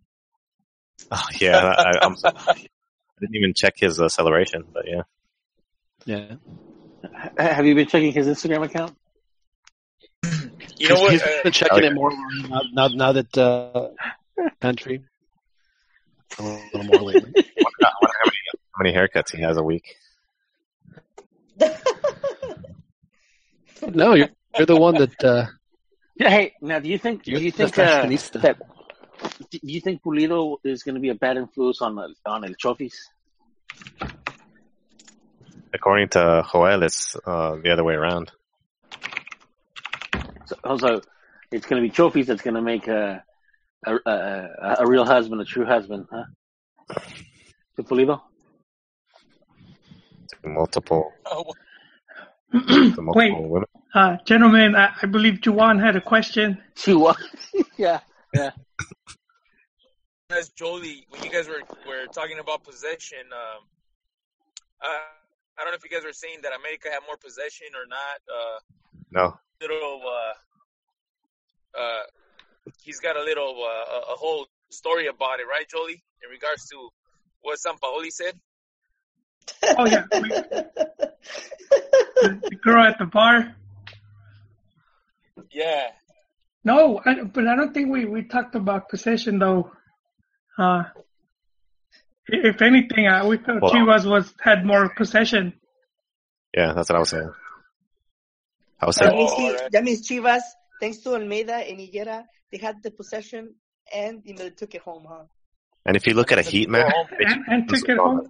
oh, 1.12 1.22
yeah, 1.40 1.58
I, 1.78 2.00
I'm, 2.02 2.16
I 2.26 2.56
didn't 3.20 3.36
even 3.36 3.54
check 3.54 3.74
his 3.78 4.00
uh, 4.00 4.06
acceleration, 4.06 4.64
but 4.74 4.86
yeah. 4.88 5.02
Yeah. 6.06 6.36
Have 7.38 7.66
you 7.66 7.76
been 7.76 7.88
checking 7.88 8.12
his 8.12 8.28
Instagram 8.28 8.64
account? 8.66 8.96
You 10.78 10.90
know 10.90 11.00
what? 11.00 11.12
He's 11.12 11.22
Uh, 11.22 11.44
been 11.44 11.52
checking 11.52 11.84
it 11.84 11.94
more 11.94 12.12
now, 12.50 12.62
now, 12.74 12.88
now 12.88 13.12
that 13.12 13.38
uh, 13.38 13.90
country. 14.62 15.04
A 16.40 16.44
little 16.44 16.84
more 16.84 17.02
lately. 17.02 17.34
I 17.38 17.44
wonder 17.62 17.78
how 17.82 18.26
many, 18.26 18.38
how 18.72 18.84
many 18.84 18.94
haircuts 18.94 19.36
he 19.36 19.42
has 19.42 19.58
a 19.58 19.64
week. 19.64 19.96
No, 23.88 24.14
you're, 24.14 24.30
you're 24.58 24.66
the 24.66 24.76
one 24.76 24.96
that 24.96 25.24
uh, 25.24 25.46
Yeah. 26.18 26.30
Hey, 26.30 26.54
now 26.62 26.80
do 26.80 26.90
you 26.90 26.98
think 26.98 27.24
do 27.24 27.32
you're 27.32 27.42
you 27.42 27.52
the 27.52 27.68
think 27.68 27.78
uh, 27.78 28.08
that 28.40 28.58
do 29.52 29.60
you 29.62 29.82
think 29.82 30.02
Pulido 30.02 30.58
is 30.64 30.84
going 30.84 30.96
to 30.96 31.02
be 31.02 31.10
a 31.10 31.16
bad 31.16 31.38
influence 31.38 31.82
on 31.82 31.96
the, 31.96 32.14
on 32.26 32.44
El 32.46 32.52
Chofis? 32.52 32.96
According 35.74 36.10
to 36.10 36.46
Joel, 36.52 36.84
it's 36.84 37.18
uh, 37.26 37.58
the 37.62 37.72
other 37.72 37.84
way 37.84 37.96
around. 37.96 38.32
So, 40.46 40.56
also, 40.64 41.02
it's 41.52 41.66
going 41.66 41.84
to 41.84 41.90
be 41.90 41.94
Chofis 41.94 42.28
that's 42.28 42.42
going 42.42 42.56
to 42.56 42.62
make 42.62 42.88
a 42.88 43.24
a, 43.86 44.00
a 44.06 44.76
a 44.80 44.88
real 44.88 45.06
husband, 45.06 45.42
a 45.42 45.46
true 45.46 45.66
husband, 45.66 46.08
huh? 46.12 46.26
To 47.76 47.84
Pulido. 47.84 48.22
Multiple, 50.44 51.12
oh, 51.26 51.54
multiple 52.54 53.14
Wait. 53.16 53.34
women. 53.38 53.68
Uh, 53.94 54.18
gentlemen, 54.26 54.76
I, 54.76 54.92
I 55.02 55.06
believe 55.08 55.36
Juwan 55.36 55.82
had 55.84 55.96
a 55.96 56.02
question. 56.02 56.62
She 56.76 56.94
was. 56.94 57.18
yeah. 57.78 58.02
as 60.30 60.50
Jolie, 60.50 61.06
when 61.10 61.24
you 61.24 61.32
guys 61.32 61.48
were, 61.48 61.62
were 61.88 62.06
talking 62.14 62.40
about 62.40 62.64
possession, 62.64 63.20
um, 63.32 63.64
uh, 64.84 64.88
I 65.58 65.64
don't 65.64 65.72
know 65.72 65.76
if 65.76 65.84
you 65.84 65.90
guys 65.90 66.04
were 66.04 66.14
saying 66.14 66.40
that 66.44 66.52
America 66.60 66.90
had 66.92 67.00
more 67.08 67.18
possession 67.18 67.68
or 67.74 67.88
not. 67.88 68.20
Uh, 68.30 68.60
No, 69.12 69.40
little, 69.62 70.02
uh, 70.06 71.80
uh, 71.80 72.04
he's 72.84 73.00
got 73.00 73.16
a 73.18 73.24
little, 73.24 73.56
uh, 73.64 73.96
a, 73.96 74.14
a 74.14 74.16
whole 74.18 74.48
story 74.70 75.08
about 75.08 75.40
it, 75.40 75.48
right, 75.48 75.68
Jolie? 75.70 76.04
In 76.24 76.30
regards 76.30 76.66
to 76.70 76.90
what 77.42 77.60
Sampaoli 77.60 78.10
said. 78.12 78.34
Oh 79.78 79.86
yeah, 79.86 80.06
the, 80.10 81.12
the 82.50 82.56
girl 82.64 82.84
at 82.84 82.98
the 82.98 83.06
bar. 83.06 83.56
Yeah. 85.52 85.88
No, 86.64 87.00
I, 87.06 87.24
but 87.24 87.48
I 87.48 87.56
don't 87.56 87.74
think 87.74 87.92
we, 87.92 88.06
we 88.06 88.24
talked 88.24 88.56
about 88.56 88.90
possession 88.90 89.38
though. 89.40 89.72
Uh, 90.58 90.84
if 92.28 92.62
anything, 92.62 93.08
uh, 93.08 93.26
we 93.28 93.38
thought 93.38 93.62
Well- 93.62 93.72
Chivas 93.72 94.10
was 94.10 94.34
had 94.42 94.66
more 94.66 94.90
possession. 94.96 95.54
yeah, 96.56 96.74
that's 96.74 96.90
what 96.90 96.96
I 96.96 97.00
was 97.00 97.10
saying. 97.10 97.32
I 98.82 98.86
was 98.88 98.96
That 98.96 99.06
saying, 99.06 99.18
means, 99.18 99.32
Oh, 99.34 99.38
he, 99.40 99.50
alright. 99.52 99.72
that 99.72 99.84
means 99.84 100.08
Chivas, 100.10 100.42
thanks 100.80 100.98
to 101.00 101.14
Almeyda 101.16 101.56
and 101.56 101.80
Higuera, 101.80 102.26
they 102.52 102.58
had 102.58 102.82
the 102.84 102.92
possession 102.92 103.56
and 103.94 104.22
you 104.26 104.34
know 104.36 104.44
they 104.46 104.50
took 104.52 104.74
it 104.76 104.82
home, 104.82 105.06
huh? 105.08 105.24
and 105.86 105.96
if 105.96 106.08
you 106.08 106.14
look 106.16 106.32
at 106.32 106.40
a 106.40 106.42
heat 106.42 106.70
map, 106.70 106.92
And, 107.20 107.44
and 107.48 107.70
took 107.70 107.88
it 107.88 107.98
home. 107.98 108.28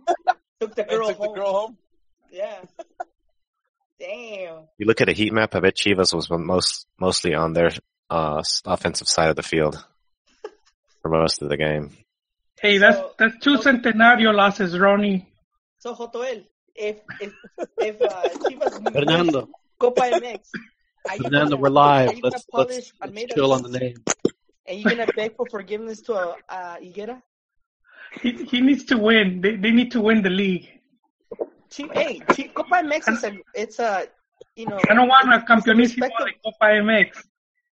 Took 0.60 0.76
the 0.76 0.84
girl 0.84 1.08
took 1.08 1.18
the 1.18 1.24
home. 1.26 1.36
girl 1.36 1.54
home. 1.54 1.78
Yeah. 2.32 2.60
Damn. 4.00 4.68
you 4.78 4.86
look 4.86 5.00
at 5.02 5.08
a 5.08 5.14
heat 5.14 5.32
map, 5.32 5.56
I 5.56 5.62
bet 5.62 5.76
Chivas 5.76 6.14
was 6.14 6.30
most 6.30 6.86
mostly 7.00 7.34
on 7.34 7.54
their 7.54 7.72
uh, 8.10 8.42
offensive 8.66 9.08
side 9.08 9.30
of 9.30 9.38
the 9.38 9.44
field 9.44 9.84
for 11.02 11.10
most 11.10 11.42
of 11.42 11.48
the 11.50 11.56
game. 11.58 11.92
Hey, 12.60 12.78
that's 12.78 12.98
So- 12.98 13.12
that's 13.18 13.38
two 13.40 13.58
centenario 13.58 14.34
losses, 14.34 14.78
Ronnie. 14.78 15.32
So 15.80 15.96
Jotoel, 15.96 16.46
if 16.76 16.98
if 17.22 17.32
if 17.78 18.02
uh, 18.02 18.24
Chivas 18.44 18.92
Fernando, 18.92 19.50
Copa 19.80 20.02
MX, 20.02 20.12
are 20.14 20.20
you 20.20 20.40
Fernando, 21.14 21.52
gonna, 21.52 21.62
we're 21.62 21.70
live. 21.70 22.20
Let's 22.22 22.46
gonna 22.52 22.68
let's, 22.68 22.92
let's 23.02 23.34
chill 23.34 23.54
on 23.54 23.64
the 23.64 23.80
name. 23.80 23.96
And 24.68 24.80
you're 24.80 24.96
gonna 24.96 25.12
beg 25.16 25.36
for 25.36 25.46
forgiveness 25.50 26.02
to 26.02 26.14
uh, 26.16 26.36
uh, 26.50 26.78
Higuera? 26.78 27.22
He 28.22 28.32
he 28.46 28.62
needs 28.62 28.86
to 28.86 28.98
win. 28.98 29.42
They 29.42 29.56
they 29.56 29.72
need 29.72 29.92
to 29.92 30.02
win 30.02 30.22
the 30.24 30.30
league. 30.30 30.68
Chi- 31.76 31.90
hey, 31.94 32.20
Chi- 32.20 32.50
Copa 32.54 32.76
MX 32.84 33.12
is 33.14 33.24
a 33.24 33.38
it's 33.54 33.80
a 33.80 34.08
you 34.56 34.66
know. 34.68 34.80
I 34.90 34.94
don't 34.94 35.08
want 35.08 35.28
a 35.32 35.36
it's- 35.38 35.42
it's 35.44 35.50
campeonísimo 35.50 36.10
de 36.26 36.34
Copa 36.44 36.66
MX. 36.82 37.28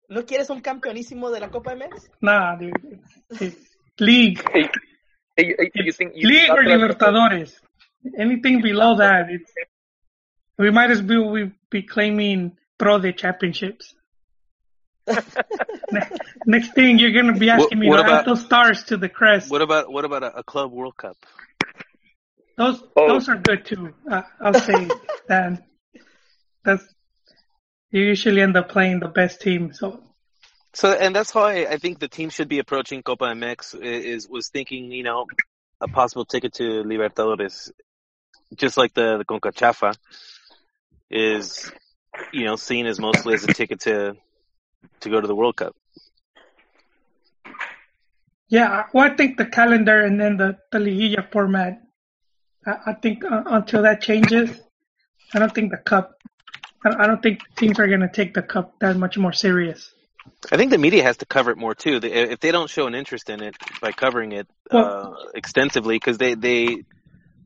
¿No 0.09 0.23
quieres 0.23 0.49
un 0.49 0.61
campeonísimo 0.61 1.31
de 1.31 1.39
la 1.39 1.49
Copa 1.49 1.75
MX? 1.75 2.09
Nah, 2.21 2.55
dude. 2.55 2.73
It's- 2.83 3.41
it's 3.41 3.77
league, 3.99 4.39
Hey, 4.53 4.69
hey, 5.37 5.55
hey, 5.57 5.83
you 5.85 5.91
think 5.91 6.13
you 6.15 6.27
league 6.27 6.49
or 6.49 6.63
Libertadores. 6.63 7.53
Anything 8.17 8.61
below 8.61 8.95
that, 8.95 9.29
it's 9.29 9.51
we 10.57 10.71
might 10.71 10.89
as 10.89 11.01
well 11.03 11.29
we 11.29 11.51
be 11.69 11.83
claiming 11.83 12.55
pro 12.79 12.97
de 12.99 13.13
championships. 13.13 13.93
Next 16.45 16.73
thing 16.73 16.99
you're 16.99 17.11
gonna 17.11 17.37
be 17.37 17.49
asking 17.49 17.77
What- 17.77 17.77
me 17.77 17.89
what 17.89 17.97
to 17.97 18.03
add 18.03 18.09
about- 18.09 18.25
those 18.25 18.45
stars 18.45 18.83
to 18.85 18.97
the 18.97 19.09
crest. 19.09 19.49
What 19.51 19.61
about 19.61 19.91
what 19.91 20.05
about 20.05 20.23
a, 20.23 20.37
a 20.37 20.43
club 20.43 20.71
World 20.71 20.95
Cup? 20.97 21.17
Those 22.57 22.81
Oh. 22.95 23.07
those 23.07 23.29
are 23.29 23.37
good 23.37 23.65
too. 23.65 23.93
Uh, 24.09 24.21
I'll 24.41 24.53
say 24.53 24.87
that. 25.27 25.63
That's 26.63 26.83
you 27.91 28.01
usually 28.01 28.41
end 28.41 28.55
up 28.57 28.69
playing 28.69 28.99
the 28.99 29.07
best 29.07 29.41
team. 29.41 29.73
So 29.73 30.03
So, 30.73 30.91
and 30.91 31.15
that's 31.15 31.31
how 31.31 31.43
I, 31.43 31.65
I 31.71 31.77
think 31.77 31.99
the 31.99 32.07
team 32.07 32.29
should 32.29 32.47
be 32.49 32.59
approaching 32.59 33.01
Copa 33.01 33.25
MX 33.25 33.81
is, 33.81 34.27
was 34.29 34.49
thinking, 34.49 34.91
you 34.91 35.01
know, 35.03 35.25
a 35.81 35.87
possible 35.87 36.25
ticket 36.25 36.53
to 36.55 36.83
Libertadores, 36.83 37.71
just 38.55 38.77
like 38.77 38.93
the, 38.93 39.17
the 39.17 39.25
Concachafa 39.25 39.95
is, 41.09 41.71
you 42.31 42.45
know, 42.45 42.55
seen 42.55 42.85
as 42.85 42.99
mostly 42.99 43.33
as 43.33 43.43
a 43.43 43.47
ticket 43.47 43.81
to, 43.81 44.15
to 45.01 45.09
go 45.09 45.19
to 45.19 45.27
the 45.27 45.35
World 45.35 45.55
Cup. 45.55 45.75
yeah, 48.49 48.85
well, 48.93 49.11
I 49.11 49.15
think 49.15 49.37
the 49.37 49.45
calendar 49.45 50.01
and 50.01 50.19
then 50.19 50.37
the 50.37 50.57
the 50.71 50.79
liguilla 50.79 51.31
format. 51.31 51.81
I, 52.65 52.77
I 52.87 52.93
think 52.93 53.23
uh, 53.23 53.43
until 53.45 53.83
that 53.83 54.01
changes, 54.01 54.49
I 55.33 55.39
don't 55.39 55.53
think 55.53 55.71
the 55.71 55.77
cup. 55.77 56.15
I 56.83 57.03
I 57.03 57.07
don't 57.07 57.21
think 57.21 57.41
teams 57.55 57.79
are 57.79 57.87
gonna 57.87 58.11
take 58.11 58.33
the 58.33 58.41
cup 58.41 58.79
that 58.79 58.97
much 58.97 59.17
more 59.17 59.33
serious. 59.33 59.93
I 60.51 60.57
think 60.57 60.71
the 60.71 60.77
media 60.77 61.03
has 61.03 61.17
to 61.17 61.25
cover 61.25 61.51
it 61.51 61.57
more 61.57 61.75
too. 61.75 61.99
They, 61.99 62.11
if 62.11 62.39
they 62.39 62.51
don't 62.51 62.69
show 62.69 62.87
an 62.87 62.95
interest 62.95 63.29
in 63.29 63.41
it 63.41 63.55
by 63.81 63.91
covering 63.91 64.31
it, 64.31 64.47
uh, 64.71 65.11
extensively, 65.33 65.95
because 65.95 66.17
they, 66.17 66.35
they, 66.35 66.83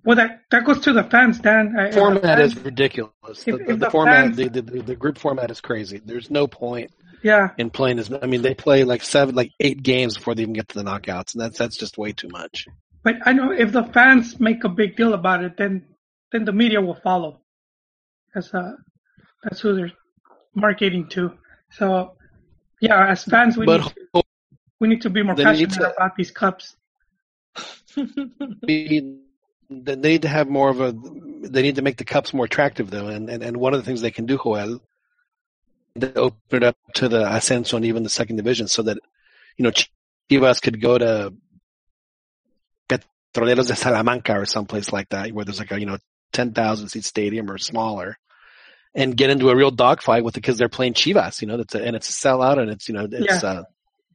Well, 0.06 0.18
that 0.18 0.42
that 0.52 0.66
goes 0.66 0.80
to 0.82 0.94
the 0.94 1.04
fans, 1.04 1.40
Dan. 1.40 1.76
I- 1.78 1.90
the 1.92 1.98
format 1.98 2.40
is 2.40 2.58
ridiculous. 2.58 3.12
if- 3.30 3.46
the, 3.46 3.54
if 3.62 3.68
the, 3.68 3.76
the 3.78 3.90
format, 3.90 4.26
fans- 4.26 4.38
the, 4.38 4.50
the, 4.50 4.62
the, 4.62 4.82
the 4.82 4.96
group 4.96 5.18
format 5.18 5.50
is 5.52 5.62
crazy. 5.62 6.02
There's 6.04 6.30
no 6.30 6.46
point 6.48 6.92
Yeah, 7.24 7.50
in 7.58 7.70
playing 7.70 8.00
as. 8.00 8.12
I 8.12 8.26
mean, 8.26 8.42
they 8.42 8.54
play 8.54 8.84
like 8.84 9.02
seven, 9.04 9.34
like 9.36 9.52
eight 9.60 9.82
games 9.82 10.18
before 10.18 10.36
they 10.36 10.42
even 10.42 10.54
get 10.54 10.68
to 10.70 10.78
the 10.78 10.84
knockouts, 10.84 11.34
and 11.34 11.42
that's 11.42 11.58
that's 11.58 11.78
just 11.78 11.98
way 11.98 12.12
too 12.12 12.28
much. 12.30 12.68
but 13.04 13.16
I 13.26 13.32
know 13.34 13.52
if 13.52 13.72
the 13.72 13.84
fans 13.84 14.40
make 14.40 14.64
a 14.66 14.70
big 14.70 14.96
deal 14.98 15.14
about 15.14 15.44
it, 15.44 15.56
then 15.58 15.86
then 16.34 16.44
the 16.46 16.52
media 16.54 16.82
will 16.82 16.96
follow. 17.02 17.40
That's 18.34 18.54
uh, 18.54 18.74
that's 19.44 19.62
who 19.62 19.76
they're 19.76 19.92
marketing 20.56 21.08
to. 21.10 21.32
So, 21.72 22.18
yeah, 22.82 23.08
as 23.08 23.24
fans, 23.24 23.56
we 23.58 23.66
But 23.66 23.82
need 23.82 23.94
to, 24.14 24.24
we 24.80 24.88
need 24.90 25.02
to 25.04 25.10
be 25.10 25.24
more 25.24 25.36
passionate 25.36 25.72
to- 25.74 25.94
about 25.96 26.16
these 26.18 26.32
cups. 26.32 26.76
They 29.82 29.96
need 29.96 30.22
to 30.24 30.28
have 30.28 30.48
more 30.50 30.70
of 30.70 30.82
a. 30.82 30.94
They 30.94 31.62
need 31.62 31.76
to 31.76 31.82
make 31.82 31.98
the 31.98 32.06
cups 32.06 32.34
more 32.34 32.46
attractive, 32.46 32.90
though, 32.90 33.08
and 33.08 33.30
and, 33.30 33.44
and 33.44 33.58
one 33.58 33.74
of 33.74 33.80
the 33.80 33.86
things 33.86 34.02
they 34.02 34.12
can 34.12 34.26
do, 34.26 34.38
Joel, 34.38 34.80
they 35.96 36.14
open 36.14 36.38
it 36.52 36.64
up 36.64 36.78
to 36.96 37.10
the 37.10 37.24
ascenso 37.26 37.76
and 37.78 37.86
even 37.86 38.04
the 38.04 38.10
second 38.10 38.36
division, 38.38 38.68
so 38.68 38.84
that 38.84 38.98
you 39.58 39.64
know 39.64 39.72
Chivas 40.30 40.62
could 40.62 40.82
go 40.82 40.98
to 40.98 41.34
Petroleros 43.34 43.68
de 43.68 43.76
Salamanca 43.76 44.40
or 44.40 44.46
someplace 44.46 44.92
like 44.94 45.10
that, 45.10 45.32
where 45.32 45.44
there's 45.46 45.60
like 45.60 45.72
a 45.72 45.80
you 45.80 45.86
know 45.86 45.98
ten 46.32 46.54
thousand 46.54 46.90
seat 46.90 47.04
stadium 47.04 47.50
or 47.50 47.58
smaller, 47.58 48.18
and 48.94 49.18
get 49.18 49.30
into 49.32 49.50
a 49.50 49.56
real 49.56 49.72
dogfight 49.72 50.24
with 50.24 50.36
it 50.36 50.42
because 50.42 50.58
they're 50.58 50.70
playing 50.70 50.94
Chivas, 50.94 51.42
you 51.42 51.48
know, 51.48 51.58
that's 51.58 51.74
a, 51.76 51.84
and 51.84 51.96
it's 51.96 52.10
a 52.10 52.28
sellout 52.28 52.60
and 52.60 52.70
it's 52.70 52.88
you 52.88 52.94
know 52.94 53.08
it's 53.12 53.44
Yeah. 53.44 53.50
uh, 53.50 53.64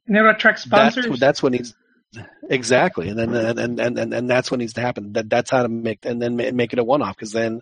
And 0.07 0.17
it'll 0.17 0.31
attract 0.31 0.69
that's 0.71 0.95
sponsors. 0.95 1.19
that's 1.21 1.43
what 1.43 1.53
needs 1.53 1.75
exactly, 2.49 3.09
and 3.09 3.19
then 3.19 3.35
and 3.35 3.81
and 3.81 3.99
and 3.99 4.15
and, 4.15 4.31
that's 4.31 4.51
what 4.51 4.61
needs 4.61 4.75
to 4.75 4.81
happen. 4.81 5.13
That 5.13 5.29
that's 5.29 5.51
how 5.51 5.63
to 5.63 5.69
make 5.69 6.05
and 6.05 6.21
then 6.21 6.37
make 6.37 6.73
it 6.73 6.79
a 6.79 6.85
one 6.85 7.03
off 7.03 7.17
because 7.17 7.33
then 7.33 7.61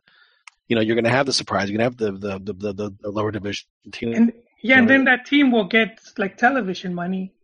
you 0.68 0.76
know 0.76 0.82
you're 0.82 0.94
going 0.94 1.04
to 1.04 1.10
have 1.10 1.26
the 1.26 1.32
surprise. 1.32 1.68
You're 1.68 1.78
going 1.78 1.90
to 1.92 2.04
have 2.04 2.20
the 2.20 2.38
the 2.38 2.52
the, 2.52 2.72
the, 2.72 2.96
the 3.00 3.10
lower 3.10 3.30
division 3.30 3.66
team. 3.92 4.14
and 4.14 4.32
yeah, 4.62 4.78
and 4.78 4.88
then 4.88 5.04
that 5.04 5.26
team 5.26 5.52
will 5.52 5.68
get 5.68 6.00
like 6.16 6.36
television 6.36 6.94
money, 6.94 7.34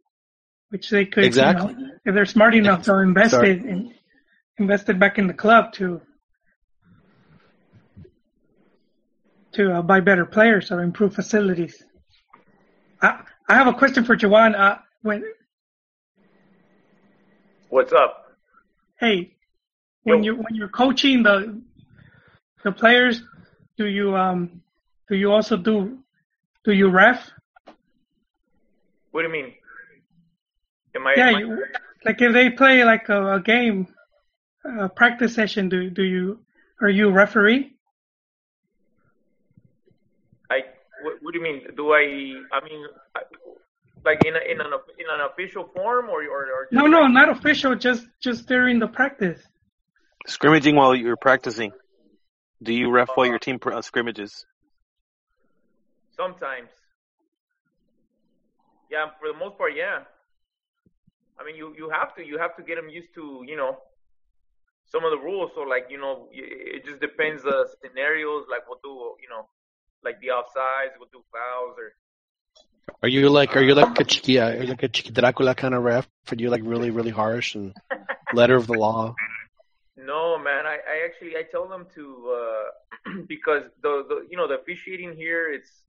which 0.71 0.91
they 0.91 1.05
could 1.07 1.25
Exactly. 1.25 1.73
you 1.73 1.79
know, 1.79 1.95
if 2.05 2.15
they're 2.15 2.27
smart 2.27 2.55
enough 2.55 2.83
to 2.85 2.99
invest 2.99 3.33
Sorry. 3.33 3.53
it 3.53 3.63
and 3.63 3.93
invest 4.59 4.89
it 4.89 4.99
back 4.99 5.19
in 5.19 5.27
the 5.27 5.35
club 5.35 5.73
to 5.75 6.01
to 9.53 9.73
uh, 9.73 9.83
buy 9.83 10.01
better 10.01 10.25
players 10.25 10.71
or 10.71 10.83
improve 10.83 11.15
facilities. 11.15 11.83
I 13.01 13.23
I 13.49 13.55
have 13.55 13.67
a 13.67 13.75
question 13.75 14.05
for 14.05 14.17
Jawan. 14.17 14.59
Uh, 14.59 14.79
when 15.03 15.25
What's 17.73 17.95
up? 17.95 18.37
hey, 19.01 19.33
when 20.03 20.23
Yo. 20.23 20.35
you 20.35 20.43
when 20.43 20.55
you're 20.55 20.69
coaching 20.69 21.23
the 21.23 21.59
the 22.63 22.71
players, 22.71 23.23
do 23.79 23.87
you 23.87 24.15
um 24.15 24.61
do 25.09 25.17
you 25.17 25.33
also 25.33 25.57
do 25.57 25.99
do 26.65 26.73
you 26.73 26.91
ref? 26.91 27.31
What 29.13 29.23
do 29.23 29.29
you 29.29 29.33
mean? 29.33 29.55
Am 30.95 31.07
I? 31.07 31.15
Yeah, 31.17 31.29
am 31.29 31.35
I- 31.35 31.39
you, 31.39 31.65
like 32.05 32.21
if 32.21 32.35
they 32.35 32.51
play 32.51 32.85
like 32.85 33.09
a, 33.09 33.37
a 33.37 33.41
game, 33.41 33.89
a 34.67 34.91
practice 34.91 35.35
session, 35.35 35.71
do 35.71 35.89
do 35.89 36.03
you 36.03 36.41
are 36.83 36.91
you 36.91 37.09
referee? 37.09 37.73
I 40.51 40.61
what, 41.05 41.23
what 41.23 41.33
do 41.33 41.39
you 41.39 41.43
mean? 41.43 41.63
Do 41.75 41.95
I? 41.95 42.37
I 42.53 42.61
mean, 42.69 42.85
like 44.05 44.25
in 44.25 44.35
a, 44.35 44.41
in 44.53 44.61
an 44.61 44.73
in 44.99 45.07
an 45.09 45.21
official 45.31 45.65
form 45.75 46.09
or 46.09 46.23
or, 46.25 46.43
or 46.47 46.69
No, 46.73 46.87
no, 46.87 47.07
not 47.07 47.29
official. 47.29 47.75
Just 47.77 48.07
just 48.21 48.47
during 48.47 48.79
the 48.79 48.89
practice. 48.89 49.41
scrimmaging 50.27 50.77
while 50.77 50.95
you're 50.95 51.17
practicing. 51.17 51.73
Do 52.63 52.73
you 52.73 52.91
ref 52.91 53.11
while 53.15 53.27
your 53.27 53.39
team 53.39 53.59
pr- 53.59 53.73
uh, 53.73 53.83
scrimmages? 53.83 54.47
sometimes. 56.17 56.71
Yeah, 58.91 59.07
for 59.19 59.33
the 59.33 59.39
most 59.39 59.57
part, 59.57 59.73
yeah. 59.75 60.05
I 61.41 61.45
mean, 61.45 61.57
you 61.57 61.75
you 61.77 61.89
have 61.91 62.15
to 62.17 62.25
you 62.25 62.39
have 62.39 62.55
to 62.57 62.63
get 62.63 62.77
them 62.77 62.89
used 62.89 63.15
to 63.15 63.43
you 63.47 63.57
know 63.57 63.79
some 64.85 65.05
of 65.05 65.11
the 65.11 65.19
rules. 65.19 65.51
So 65.55 65.63
like 65.63 65.87
you 65.89 65.99
know, 65.99 66.29
it 66.31 66.85
just 66.85 67.01
depends 67.01 67.43
the 67.43 67.67
scenarios. 67.83 68.45
Like 68.51 68.69
we'll 68.69 68.79
do 68.85 69.17
you 69.23 69.29
know, 69.31 69.49
like 70.05 70.21
the 70.21 70.29
offsides, 70.29 70.95
we'll 70.99 71.09
do 71.13 71.25
fouls 71.33 71.77
or 71.79 71.95
Are 73.03 73.09
you 73.09 73.29
like 73.29 73.57
are 73.57 73.63
you 73.63 73.75
like 73.75 73.99
a 74.01 74.05
chiqui, 74.05 74.41
are 74.41 74.63
you 74.63 74.69
like 74.71 74.83
a 74.83 74.89
chiqui 74.89 75.13
Dracula 75.13 75.55
kind 75.55 75.75
of 75.75 75.83
ref? 75.83 76.09
Are 76.31 76.37
you 76.37 76.51
like 76.51 76.63
really 76.65 76.91
really 76.91 77.11
harsh 77.11 77.55
and 77.55 77.75
letter 78.33 78.57
of 78.57 78.67
the 78.67 78.75
law? 78.75 79.15
No, 79.95 80.37
man. 80.39 80.67
I, 80.67 80.79
I 80.83 81.05
actually 81.05 81.37
I 81.37 81.43
tell 81.49 81.69
them 81.69 81.87
to 81.95 82.05
uh, 82.35 83.13
because 83.29 83.65
the, 83.83 84.03
the 84.09 84.27
you 84.29 84.37
know 84.37 84.49
the 84.49 84.59
officiating 84.59 85.15
here 85.15 85.53
it's 85.53 85.85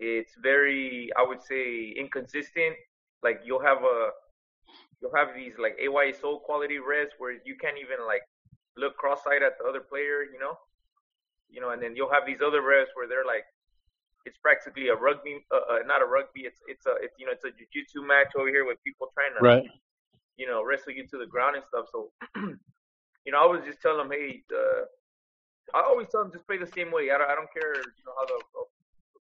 it's 0.00 0.32
very 0.42 1.10
I 1.16 1.22
would 1.26 1.42
say 1.42 1.94
inconsistent. 1.96 2.74
Like 3.22 3.40
you'll 3.44 3.62
have 3.62 3.78
a 3.84 4.10
you'll 5.00 5.14
have 5.14 5.28
these 5.36 5.52
like 5.58 5.78
AYSO 5.78 6.42
quality 6.42 6.78
refs 6.78 7.14
where 7.18 7.32
you 7.32 7.56
can't 7.60 7.78
even 7.78 8.04
like 8.06 8.22
look 8.76 8.96
cross-eyed 8.96 9.42
at 9.42 9.58
the 9.58 9.64
other 9.68 9.80
player, 9.80 10.24
you 10.24 10.38
know, 10.40 10.58
you 11.48 11.60
know, 11.60 11.70
and 11.70 11.80
then 11.80 11.94
you'll 11.94 12.10
have 12.10 12.26
these 12.26 12.40
other 12.44 12.62
refs 12.62 12.90
where 12.94 13.06
they're 13.06 13.24
like 13.24 13.44
it's 14.26 14.38
practically 14.38 14.88
a 14.88 14.94
rugby, 14.94 15.44
uh, 15.52 15.56
uh, 15.56 15.78
not 15.86 16.02
a 16.02 16.06
rugby. 16.06 16.42
It's 16.42 16.60
it's 16.66 16.86
a 16.86 16.94
it's 17.00 17.14
you 17.18 17.26
know 17.26 17.32
it's 17.32 17.44
a 17.44 17.50
jiu-jitsu 17.50 18.02
match 18.06 18.32
over 18.36 18.48
here 18.48 18.64
with 18.64 18.82
people 18.84 19.08
trying 19.14 19.34
to 19.38 19.42
Right. 19.44 19.70
you 20.36 20.46
know, 20.46 20.64
wrestle 20.64 20.92
you 20.92 21.06
to 21.06 21.18
the 21.18 21.26
ground 21.26 21.56
and 21.56 21.64
stuff. 21.68 21.86
So, 21.92 22.10
you 23.24 23.32
know, 23.32 23.42
I 23.42 23.46
was 23.46 23.62
just 23.64 23.80
telling 23.80 24.08
them, 24.08 24.10
hey, 24.18 24.42
uh, 24.52 24.84
I 25.76 25.82
always 25.82 26.08
tell 26.08 26.22
them 26.22 26.32
just 26.32 26.46
play 26.46 26.58
the 26.58 26.66
same 26.66 26.90
way. 26.90 27.10
I 27.10 27.18
don't, 27.18 27.30
I 27.30 27.34
don't 27.34 27.52
care, 27.52 27.74
you 27.76 28.04
know, 28.04 28.14
how 28.18 28.26
the, 28.26 28.38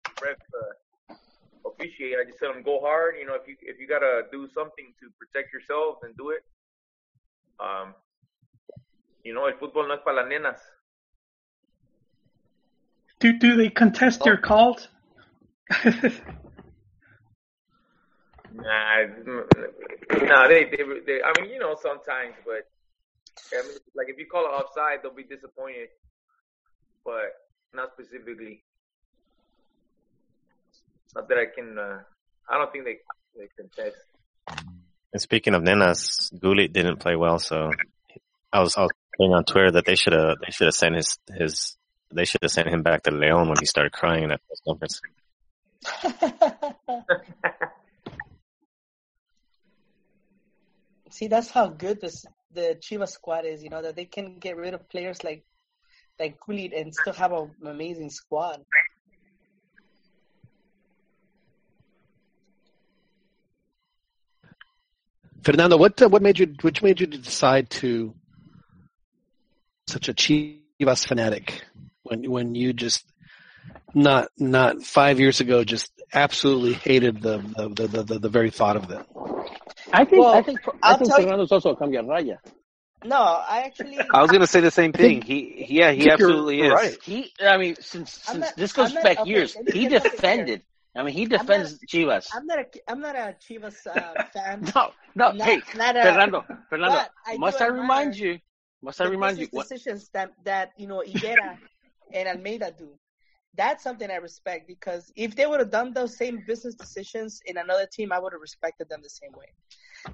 the 0.04 0.10
refs 0.26 0.50
uh, 0.62 1.14
officiate. 1.68 2.16
I 2.20 2.24
just 2.24 2.38
tell 2.38 2.52
them 2.52 2.62
go 2.62 2.80
hard. 2.80 3.16
You 3.18 3.26
know, 3.26 3.34
if 3.34 3.46
you 3.48 3.56
if 3.62 3.78
you 3.80 3.86
gotta 3.88 4.22
do 4.30 4.48
something 4.54 4.92
to 5.00 5.10
protect 5.18 5.52
yourself, 5.52 5.98
then 6.02 6.12
do 6.16 6.30
it. 6.30 6.44
Um, 7.58 7.94
you 9.24 9.34
know, 9.34 9.46
el 9.46 9.54
fútbol 9.58 9.88
no 9.88 9.94
es 9.94 10.00
para 10.00 10.16
las 10.22 10.26
nenas. 10.28 10.60
Do 13.20 13.38
do 13.38 13.56
they 13.56 13.70
contest 13.70 14.24
your 14.26 14.38
calls? 14.38 14.88
Nah, 18.52 19.06
nah, 20.24 20.48
they, 20.48 20.64
they, 20.64 20.82
they, 21.06 21.22
I 21.22 21.40
mean, 21.40 21.50
you 21.50 21.58
know, 21.60 21.76
sometimes, 21.80 22.34
but 22.44 22.66
I 23.56 23.62
mean, 23.62 23.78
like 23.94 24.08
if 24.08 24.18
you 24.18 24.26
call 24.26 24.44
it 24.44 24.48
offside, 24.48 24.98
they'll 25.02 25.14
be 25.14 25.22
disappointed, 25.22 25.88
but 27.04 27.32
not 27.72 27.90
specifically. 27.92 28.64
Not 31.14 31.28
that 31.28 31.38
I 31.38 31.46
can, 31.54 31.78
uh, 31.78 32.00
I 32.48 32.58
don't 32.58 32.72
think 32.72 32.84
they 32.84 32.98
they 33.36 33.48
contest. 33.56 33.96
And 35.12 35.22
speaking 35.22 35.54
of 35.54 35.62
Nenas, 35.62 36.30
Gullit 36.38 36.72
didn't 36.72 36.98
play 36.98 37.16
well, 37.16 37.38
so 37.38 37.70
I 38.52 38.60
was 38.60 38.76
I 38.76 38.82
was 38.82 38.90
saying 39.18 39.32
on 39.32 39.44
Twitter 39.44 39.72
that 39.72 39.84
they 39.84 39.94
should 39.94 40.12
have 40.12 40.36
they 40.44 40.50
should 40.50 40.66
have 40.66 40.74
sent 40.74 40.96
his 40.96 41.18
his 41.36 41.76
they 42.12 42.24
should 42.24 42.42
have 42.42 42.50
sent 42.50 42.68
him 42.68 42.82
back 42.82 43.02
to 43.04 43.10
Leon 43.10 43.48
when 43.48 43.58
he 43.58 43.66
started 43.66 43.92
crying 43.92 44.30
at 44.30 44.40
press 44.46 44.60
conference. 44.66 45.00
See, 51.10 51.28
that's 51.28 51.50
how 51.50 51.68
good 51.68 52.00
this 52.00 52.24
the 52.52 52.78
Chivas 52.80 53.10
squad 53.10 53.44
is. 53.44 53.62
You 53.62 53.70
know 53.70 53.82
that 53.82 53.96
they 53.96 54.04
can 54.04 54.38
get 54.38 54.56
rid 54.56 54.74
of 54.74 54.88
players 54.88 55.22
like 55.24 55.44
like 56.18 56.38
Gullit 56.40 56.72
and 56.72 56.94
still 56.94 57.12
have 57.14 57.32
an 57.32 57.50
amazing 57.64 58.10
squad. 58.10 58.64
Fernando, 65.42 65.76
what 65.78 66.00
uh, 66.02 66.08
what 66.08 66.22
made 66.22 66.38
you 66.38 66.54
which 66.60 66.82
made 66.82 67.00
you 67.00 67.06
decide 67.06 67.70
to 67.70 68.14
such 69.86 70.08
a 70.08 70.14
Chivas 70.14 71.06
fanatic? 71.06 71.64
When 72.10 72.30
when 72.30 72.54
you 72.54 72.72
just 72.72 73.04
not 73.94 74.28
not 74.38 74.82
five 74.82 75.20
years 75.20 75.40
ago 75.40 75.62
just 75.64 75.90
absolutely 76.12 76.72
hated 76.74 77.22
the 77.22 77.38
the 77.38 77.86
the, 77.88 78.02
the, 78.02 78.18
the 78.18 78.28
very 78.28 78.50
thought 78.50 78.76
of 78.76 78.88
them. 78.88 79.04
I 79.92 80.04
think 80.04 80.22
Well, 80.22 80.34
I 80.34 80.42
think 80.42 80.60
I 80.66 80.70
I'll 80.82 80.98
think 80.98 81.10
tell 81.10 81.20
you- 81.20 81.24
Fernando's 81.26 81.52
also 81.52 81.70
a 81.70 81.76
cambia 81.76 82.02
raya. 82.02 82.38
No, 83.02 83.16
I 83.16 83.62
actually. 83.64 83.98
I 84.12 84.20
was 84.20 84.30
gonna 84.30 84.46
say 84.46 84.60
the 84.60 84.70
same 84.70 84.92
thing. 84.92 85.22
He, 85.22 85.64
yeah, 85.70 85.90
he 85.92 86.10
absolutely 86.10 86.60
is. 86.60 86.70
right. 86.72 86.98
He, 87.02 87.32
I 87.40 87.56
mean, 87.56 87.76
since 87.80 88.12
since 88.12 88.40
not- 88.40 88.56
this 88.56 88.72
goes 88.74 88.92
not- 88.92 89.02
back 89.02 89.20
okay, 89.20 89.30
years, 89.30 89.56
he 89.72 89.88
defended. 89.88 90.62
I 90.94 91.02
mean, 91.04 91.14
he 91.14 91.24
defends 91.24 91.78
Chivas. 91.90 92.28
I'm 92.34 92.44
not 92.46 92.58
a. 92.58 92.66
I'm 92.88 93.00
not 93.00 93.16
a 93.16 93.36
Chivas 93.40 93.86
uh, 93.86 94.22
fan. 94.34 94.70
No, 94.74 94.90
no, 95.14 95.32
Not- 95.32 95.40
hey, 95.40 95.62
not 95.76 95.96
a- 95.96 96.02
Fernando, 96.02 96.44
Fernando, 96.68 97.00
I 97.26 97.36
must 97.38 97.62
I 97.62 97.68
remind 97.68 98.16
you? 98.16 98.38
Must 98.82 99.00
I 99.00 99.04
remind 99.06 99.38
you? 99.38 99.46
business 99.46 99.56
What, 99.56 99.68
decisions 99.70 100.10
that 100.12 100.32
that 100.44 100.72
you 100.76 100.86
know 100.86 101.02
Higuera 101.06 101.56
and 102.12 102.28
Almeyda 102.28 102.74
do. 102.78 102.88
That's 103.56 103.82
something 103.82 104.10
I 104.10 104.16
respect 104.16 104.68
because 104.68 105.12
if 105.16 105.34
they 105.34 105.46
would 105.46 105.58
have 105.60 105.70
done 105.70 105.92
those 105.92 106.16
same 106.16 106.44
business 106.46 106.74
decisions 106.74 107.40
in 107.44 107.56
another 107.56 107.86
team, 107.90 108.12
I 108.12 108.18
would 108.20 108.32
have 108.32 108.40
respected 108.40 108.88
them 108.88 109.00
the 109.02 109.10
same 109.10 109.32
way. 109.32 109.46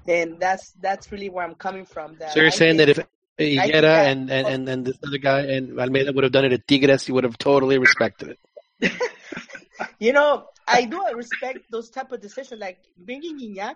And 0.07 0.39
that's 0.39 0.71
that's 0.81 1.11
really 1.11 1.29
where 1.29 1.45
I'm 1.45 1.55
coming 1.55 1.85
from. 1.85 2.17
That 2.17 2.31
So 2.31 2.39
you're 2.39 2.47
I 2.47 2.51
saying 2.51 2.77
think- 2.77 2.95
that 2.95 2.99
if 3.03 3.07
Higuera 3.39 4.05
and, 4.11 4.31
and, 4.31 4.47
oh 4.47 4.49
and, 4.49 4.67
and 4.69 4.85
this 4.85 4.97
other 5.05 5.19
guy 5.19 5.41
and 5.41 5.79
Almeida 5.79 6.11
would 6.11 6.23
have 6.23 6.33
done 6.33 6.45
it 6.45 6.53
at 6.53 6.67
Tigres, 6.67 7.07
you 7.07 7.13
would 7.13 7.23
have 7.23 7.37
totally 7.37 7.77
respected 7.77 8.35
it. 8.81 8.91
you 9.99 10.11
know, 10.11 10.47
I 10.67 10.85
do 10.85 11.03
respect 11.13 11.59
those 11.71 11.91
type 11.91 12.11
of 12.11 12.19
decisions, 12.19 12.59
like 12.59 12.79
bringing 12.97 13.37
Gignac. 13.39 13.75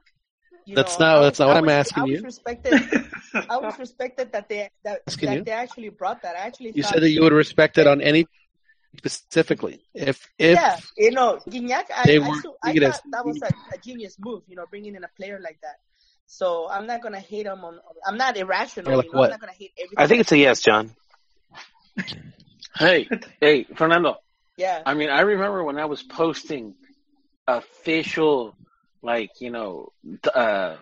You 0.66 0.76
That's 0.76 1.00
know, 1.00 1.06
not- 1.06 1.18
I 1.18 1.22
that's 1.24 1.40
not 1.40 1.48
what 1.48 1.56
I 1.56 1.60
I'm 1.60 1.66
was- 1.66 1.74
asking 1.74 2.02
I 2.02 2.06
was 2.06 2.12
you. 2.12 2.22
Respected, 2.26 2.74
I 3.50 3.58
was 3.58 3.80
respected 3.86 4.32
that 4.34 4.48
they 4.50 4.70
that, 4.84 5.02
that 5.06 5.22
you. 5.22 5.44
they 5.44 5.52
actually 5.52 5.90
brought 5.90 6.22
that. 6.24 6.36
I 6.36 6.40
actually 6.40 6.72
You 6.76 6.84
said 6.84 7.02
that 7.02 7.10
you 7.10 7.22
would 7.22 7.34
respect 7.34 7.78
it 7.78 7.88
on 7.88 8.02
any 8.02 8.28
specifically. 8.98 9.82
If 9.94 10.30
if 10.38 10.56
yeah, 10.56 10.78
you 10.98 11.12
know, 11.12 11.40
Gignac, 11.50 11.86
I, 11.96 12.06
they 12.06 12.18
I, 12.20 12.28
weren't 12.28 12.46
I 12.64 12.74
Tigres. 12.74 12.92
thought 12.98 13.02
that 13.12 13.26
was 13.26 13.42
a, 13.42 13.48
a 13.74 13.78
genius 13.80 14.18
move, 14.20 14.44
you 14.48 14.56
know, 14.56 14.66
bringing 14.70 14.96
in 14.96 15.04
a 15.04 15.10
player 15.18 15.40
like 15.42 15.60
that. 15.62 15.78
So 16.28 16.70
I'm 16.70 16.86
not 16.88 17.02
gonna 17.02 17.20
hate 17.20 17.46
him 17.46 17.64
on. 17.66 17.80
I'm 18.06 18.18
not 18.18 18.38
irrational. 18.38 18.96
Like 18.98 19.06
you 19.08 19.14
know, 19.14 19.20
what? 19.20 19.26
I'm 19.26 19.32
not 19.32 19.40
gonna 19.42 19.52
hate 19.58 19.72
everything. 19.78 19.98
I 19.98 20.08
think 20.08 20.22
it's 20.22 20.32
a 20.32 20.38
yes, 20.38 20.62
John. 20.62 20.92
hey, 22.78 23.08
hey, 23.40 23.64
Fernando. 23.76 24.18
yeah. 24.58 24.82
I 24.86 24.94
mean, 24.94 25.10
I 25.10 25.22
remember 25.22 25.64
when 25.64 25.78
I 25.78 25.86
was 25.86 26.04
posting 26.04 26.76
official, 27.48 28.56
like 29.02 29.32
you 29.40 29.52
know, 29.52 29.92
uh, 30.34 30.76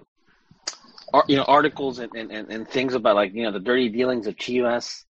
ar- 1.14 1.26
you 1.28 1.38
know, 1.38 1.44
articles 1.44 2.00
and, 2.00 2.14
and, 2.16 2.32
and, 2.32 2.52
and 2.52 2.68
things 2.70 2.94
about 2.94 3.16
like 3.16 3.34
you 3.34 3.44
know 3.44 3.52
the 3.52 3.60
dirty 3.60 3.90
dealings 3.90 4.28
of 4.28 4.36
Chivas 4.36 5.04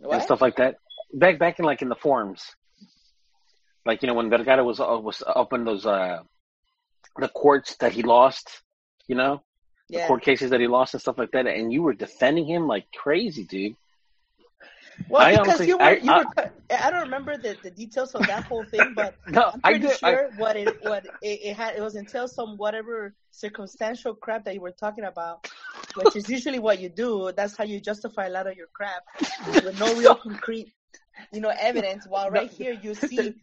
and 0.00 0.22
stuff 0.22 0.40
like 0.40 0.56
that. 0.56 0.76
Back 1.14 1.38
back 1.38 1.58
in 1.58 1.64
like 1.64 1.82
in 1.82 1.88
the 1.88 1.94
forums, 1.94 2.42
like 3.84 4.02
you 4.02 4.08
know 4.08 4.14
when 4.14 4.30
Vergara 4.30 4.64
was 4.64 4.80
uh, 4.80 4.98
was 5.00 5.22
up 5.26 5.52
in 5.52 5.64
those 5.64 5.86
uh 5.86 6.22
the 7.18 7.28
courts 7.28 7.76
that 7.76 7.92
he 7.92 8.02
lost, 8.02 8.62
you 9.06 9.14
know, 9.14 9.42
the 9.88 9.98
court 10.06 10.22
cases 10.22 10.50
that 10.50 10.60
he 10.60 10.66
lost 10.66 10.94
and 10.94 11.00
stuff 11.00 11.18
like 11.18 11.32
that, 11.32 11.46
and 11.46 11.72
you 11.72 11.82
were 11.82 11.92
defending 11.92 12.46
him 12.46 12.66
like 12.66 12.86
crazy, 12.92 13.44
dude. 13.44 13.76
Well, 15.08 15.22
I 15.22 15.32
because 15.32 15.66
you 15.66 15.76
were, 15.78 15.84
uh, 15.84 15.88
I- 15.90 15.96
you 15.96 16.12
were. 16.12 16.24
I 16.70 16.90
don't 16.90 17.02
remember 17.02 17.36
the, 17.36 17.56
the 17.62 17.70
details 17.70 18.14
of 18.14 18.26
that 18.26 18.44
whole 18.44 18.64
thing, 18.64 18.92
but 18.96 19.14
No, 19.28 19.50
I'm 19.52 19.60
I 19.62 19.72
pretty 19.72 19.86
did. 19.86 19.98
I, 20.02 20.10
sure 20.10 20.30
what 20.36 20.56
it 20.56 20.76
what 20.80 21.04
it, 21.20 21.40
it 21.44 21.56
had 21.56 21.76
it 21.76 21.82
was 21.82 21.96
until 21.96 22.26
some 22.28 22.56
whatever 22.56 23.14
circumstantial 23.30 24.14
crap 24.14 24.44
that 24.44 24.54
you 24.54 24.60
were 24.60 24.72
talking 24.72 25.04
about, 25.04 25.50
which 25.96 26.16
is 26.16 26.28
usually 26.30 26.58
what 26.58 26.80
you 26.80 26.88
do. 26.88 27.30
That's 27.36 27.56
how 27.56 27.64
you 27.64 27.80
justify 27.80 28.26
a 28.26 28.30
lot 28.30 28.46
of 28.46 28.56
your 28.56 28.68
crap 28.72 29.02
with 29.64 29.78
no 29.78 29.94
real 29.94 30.14
concrete, 30.22 30.72
you 31.32 31.40
know, 31.40 31.52
evidence. 31.60 32.06
While 32.08 32.30
right 32.30 32.50
here 32.50 32.72
you 32.72 32.94
see. 33.08 33.34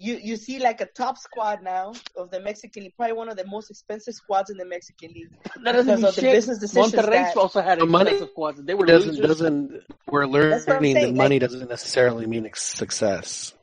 You, 0.00 0.16
you 0.22 0.36
see 0.36 0.60
like 0.60 0.80
a 0.80 0.86
top 0.86 1.18
squad 1.18 1.62
now 1.62 1.92
of 2.16 2.30
the 2.30 2.38
Mexican 2.40 2.84
League, 2.84 2.94
probably 2.96 3.14
one 3.14 3.28
of 3.28 3.36
the 3.36 3.44
most 3.46 3.68
expensive 3.68 4.14
squads 4.14 4.48
in 4.48 4.56
the 4.56 4.64
Mexican 4.64 5.12
League. 5.12 5.30
that 5.64 5.72
doesn't 5.72 5.86
because 5.86 5.86
mean 5.98 6.04
of 6.04 6.14
the 6.14 6.20
shit. 6.20 6.32
business 6.34 6.58
decisions 6.58 6.92
Monterrey 6.94 7.10
that- 7.10 7.36
also 7.36 7.60
had 7.60 7.80
The 7.80 7.86
money 7.86 8.10
expensive 8.10 8.30
squads. 8.32 8.62
They 8.62 8.74
were 8.74 8.86
doesn't 8.86 9.10
losers. 9.16 9.26
doesn't 9.26 9.82
we're 10.06 10.26
That's 10.50 10.66
what 10.68 10.76
I'm 10.76 10.82
learning 10.82 10.94
that 10.94 11.14
money 11.14 11.40
like- 11.40 11.50
doesn't 11.50 11.68
necessarily 11.68 12.26
mean 12.26 12.48
success. 12.54 13.54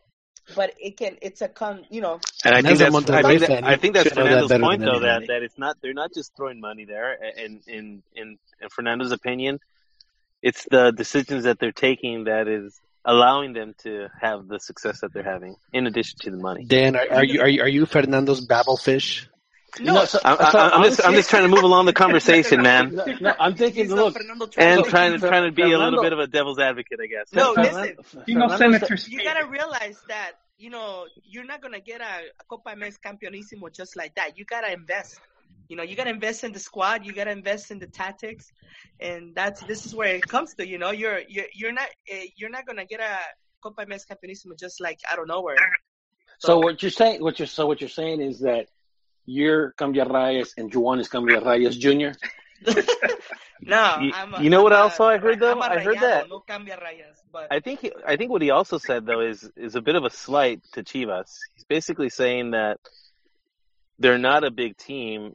But 0.55 0.73
it 0.77 0.97
can, 0.97 1.17
it's 1.23 1.41
a 1.41 1.47
con, 1.47 1.85
you 1.89 2.01
know, 2.01 2.19
And 2.43 2.53
I 2.53 2.61
think 2.61 2.79
as 2.79 2.81
a 2.81 2.91
that's, 2.91 3.09
I 3.09 3.21
think, 3.23 3.41
that, 3.47 3.63
I 3.63 3.75
think 3.77 3.93
that's 3.95 4.09
should 4.09 4.17
know 4.17 4.25
that 4.25 4.47
Fernando's 4.47 4.61
point, 4.61 4.81
though, 4.81 4.99
that, 4.99 5.27
that 5.27 5.41
it's 5.41 5.57
not 5.57 5.77
they're 5.81 5.93
not 5.93 6.13
just 6.13 6.35
throwing 6.37 6.59
money 6.59 6.85
there. 6.85 7.13
In 7.37 7.61
in 7.65 8.03
in 8.15 8.37
in 8.61 8.69
Fernando's 8.69 9.11
opinion, 9.11 9.59
it's 10.43 10.63
the 10.69 10.91
decisions 10.91 11.45
that 11.45 11.57
they're 11.59 11.71
taking 11.71 12.25
that 12.25 12.47
is 12.47 12.79
allowing 13.05 13.53
them 13.53 13.75
to 13.83 14.07
have 14.19 14.47
the 14.47 14.59
success 14.59 15.01
that 15.01 15.13
they're 15.13 15.23
having, 15.23 15.55
in 15.71 15.87
addition 15.87 16.19
to 16.21 16.31
the 16.31 16.37
money. 16.37 16.65
Dan, 16.65 16.95
are, 16.95 17.05
are 17.11 17.23
you 17.23 17.41
are 17.41 17.47
you 17.47 17.61
are 17.61 17.67
you 17.67 17.85
Fernando's 17.85 18.45
babblefish? 18.45 19.27
You 19.79 19.85
know, 19.85 20.05
so, 20.05 20.19
I, 20.23 20.51
so 20.51 20.57
I, 20.57 20.69
I'm 20.69 20.83
just 20.83 21.05
I'm 21.05 21.13
just 21.13 21.29
trying 21.29 21.43
to 21.43 21.49
move 21.49 21.63
along 21.63 21.85
the 21.85 21.93
conversation, 22.05 22.61
man, 22.61 22.95
No, 22.95 23.05
no, 23.19 23.33
I'm 23.39 23.55
thinking. 23.55 23.91
A 23.91 23.95
Look, 23.95 24.15
and 24.57 24.85
trying 24.85 25.13
to 25.13 25.19
trying 25.19 25.43
to 25.43 25.51
be 25.51 25.71
a 25.71 25.77
little 25.77 26.01
bit 26.01 26.13
of 26.13 26.19
a 26.19 26.27
devil's 26.27 26.59
advocate, 26.59 26.99
I 27.01 27.07
guess. 27.07 27.33
No, 27.33 27.53
Fernando- 27.53 27.95
listen. 27.97 28.23
You 28.25 28.35
know, 28.39 28.49
Fernando 28.49 28.79
Senator 28.85 29.09
you 29.09 29.23
gotta 29.23 29.47
realize 29.47 29.97
that 30.07 30.31
you 30.57 30.69
know 30.69 31.05
you're 31.23 31.45
not 31.45 31.61
gonna 31.61 31.81
get 31.81 31.99
a, 32.01 32.21
a 32.39 32.43
Copa 32.49 32.69
MX 32.69 32.99
Campeonísimo 33.05 33.73
just 33.73 33.97
like 33.97 34.15
that. 34.15 34.37
You 34.37 34.45
gotta 34.45 34.71
invest. 34.71 35.19
You 35.67 35.75
know, 35.75 35.83
you 35.83 35.95
gotta 35.95 36.11
invest 36.11 36.43
in 36.43 36.51
the 36.51 36.59
squad. 36.59 37.05
You 37.05 37.13
gotta 37.13 37.31
invest 37.31 37.71
in 37.71 37.79
the 37.79 37.87
tactics, 37.87 38.51
and 38.99 39.33
that's 39.35 39.61
this 39.63 39.85
is 39.85 39.95
where 39.95 40.15
it 40.15 40.27
comes 40.27 40.53
to. 40.55 40.67
You 40.67 40.77
know, 40.77 40.91
you're 40.91 41.21
you're 41.27 41.45
you're 41.53 41.73
not 41.73 41.89
uh, 42.11 42.17
you're 42.35 42.49
not 42.51 42.65
gonna 42.65 42.85
get 42.85 42.99
a 42.99 43.17
Copa 43.61 43.85
MX 43.85 44.05
Campeonísimo 44.07 44.57
just 44.59 44.79
like 44.79 44.99
out 45.11 45.19
of 45.19 45.27
nowhere. 45.27 45.57
So 46.39 46.59
what 46.59 46.81
you're 46.81 46.91
saying, 46.91 47.23
what 47.23 47.39
you're 47.39 47.47
so 47.47 47.65
what 47.65 47.81
you're 47.81 47.89
saying 47.89 48.21
is 48.21 48.41
that 48.41 48.67
you're 49.25 49.73
Cambia 49.73 50.05
Reyes 50.05 50.53
and 50.57 50.73
Juan 50.73 50.99
is 50.99 51.09
Cambia 51.09 51.43
Reyes 51.43 51.77
Jr. 51.77 52.11
no, 53.61 53.97
You- 54.01 54.11
I'm 54.13 54.33
a, 54.33 54.43
you 54.43 54.49
know 54.49 54.63
what 54.63 54.73
I'm 54.73 54.83
also 54.83 55.05
I 55.05 55.17
heard, 55.17 55.39
though? 55.39 55.51
I'm 55.51 55.57
a 55.61 55.65
I 55.65 55.79
heard 55.79 55.99
that. 55.99 56.29
No 56.29 56.39
rayas, 56.39 57.21
but 57.31 57.47
I 57.51 57.59
think 57.59 57.79
he, 57.81 57.91
I 58.05 58.17
think 58.17 58.31
what 58.31 58.41
he 58.41 58.51
also 58.51 58.77
said 58.77 59.05
though 59.05 59.21
is 59.21 59.49
is 59.55 59.75
a 59.75 59.81
bit 59.81 59.95
of 59.95 60.03
a 60.03 60.09
slight 60.09 60.61
to 60.73 60.83
Chivas. 60.83 61.31
He's 61.55 61.63
basically 61.65 62.09
saying 62.09 62.51
that 62.51 62.79
they're 63.97 64.17
not 64.17 64.43
a 64.43 64.51
big 64.51 64.77
team 64.77 65.33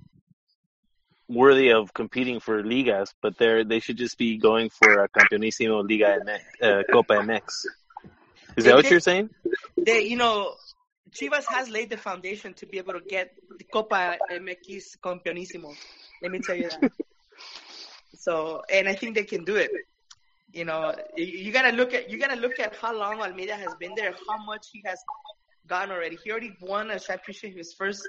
worthy 1.31 1.71
of 1.71 1.95
competing 1.95 2.41
for 2.41 2.63
ligas, 2.63 3.15
but 3.23 3.39
they're 3.39 3.65
they 3.65 3.81
should 3.81 3.97
just 3.97 4.19
be 4.19 4.37
going 4.37 4.69
for 4.69 5.05
a 5.05 5.09
Campeonísimo 5.09 5.89
Liga 5.89 6.19
MX, 6.27 6.41
uh, 6.63 6.83
Copa 6.93 7.15
MX. 7.15 7.67
Is 8.57 8.65
that 8.65 8.75
what 8.75 8.91
you're 8.91 9.01
saying? 9.01 9.31
they, 9.77 10.03
you 10.03 10.17
know, 10.17 10.55
Chivas 11.13 11.45
has 11.49 11.69
laid 11.69 11.89
the 11.91 11.97
foundation 11.97 12.53
to 12.55 12.67
be 12.67 12.79
able 12.79 12.95
to 12.95 13.01
get 13.01 13.33
the 13.59 13.65
Copa 13.65 14.19
MX 14.31 14.99
Campeonísimo. 14.99 15.75
Let 16.23 16.33
me 16.33 16.41
tell 16.41 16.57
you 16.57 16.69
that. 16.69 16.93
so, 18.15 18.63
and 18.73 18.89
I 18.89 18.95
think 18.95 19.15
they 19.15 19.25
can 19.25 19.45
do 19.45 19.57
it. 19.57 19.71
You 20.53 20.65
know, 20.65 20.95
you, 21.17 21.27
you 21.27 21.53
gotta 21.53 21.71
look 21.71 21.95
at 21.95 22.11
you 22.11 22.19
gotta 22.19 22.41
look 22.41 22.59
at 22.59 22.75
how 22.75 22.93
long 22.97 23.23
Almeyda 23.23 23.55
has 23.55 23.75
been 23.79 23.93
there, 23.95 24.13
how 24.29 24.45
much 24.45 24.67
he 24.73 24.83
has 24.85 25.01
gone 25.69 25.93
already. 25.93 26.19
He 26.23 26.31
already 26.33 26.57
won 26.61 26.91
a 26.91 26.99
championship 26.99 27.57
his 27.57 27.73
first, 27.73 28.07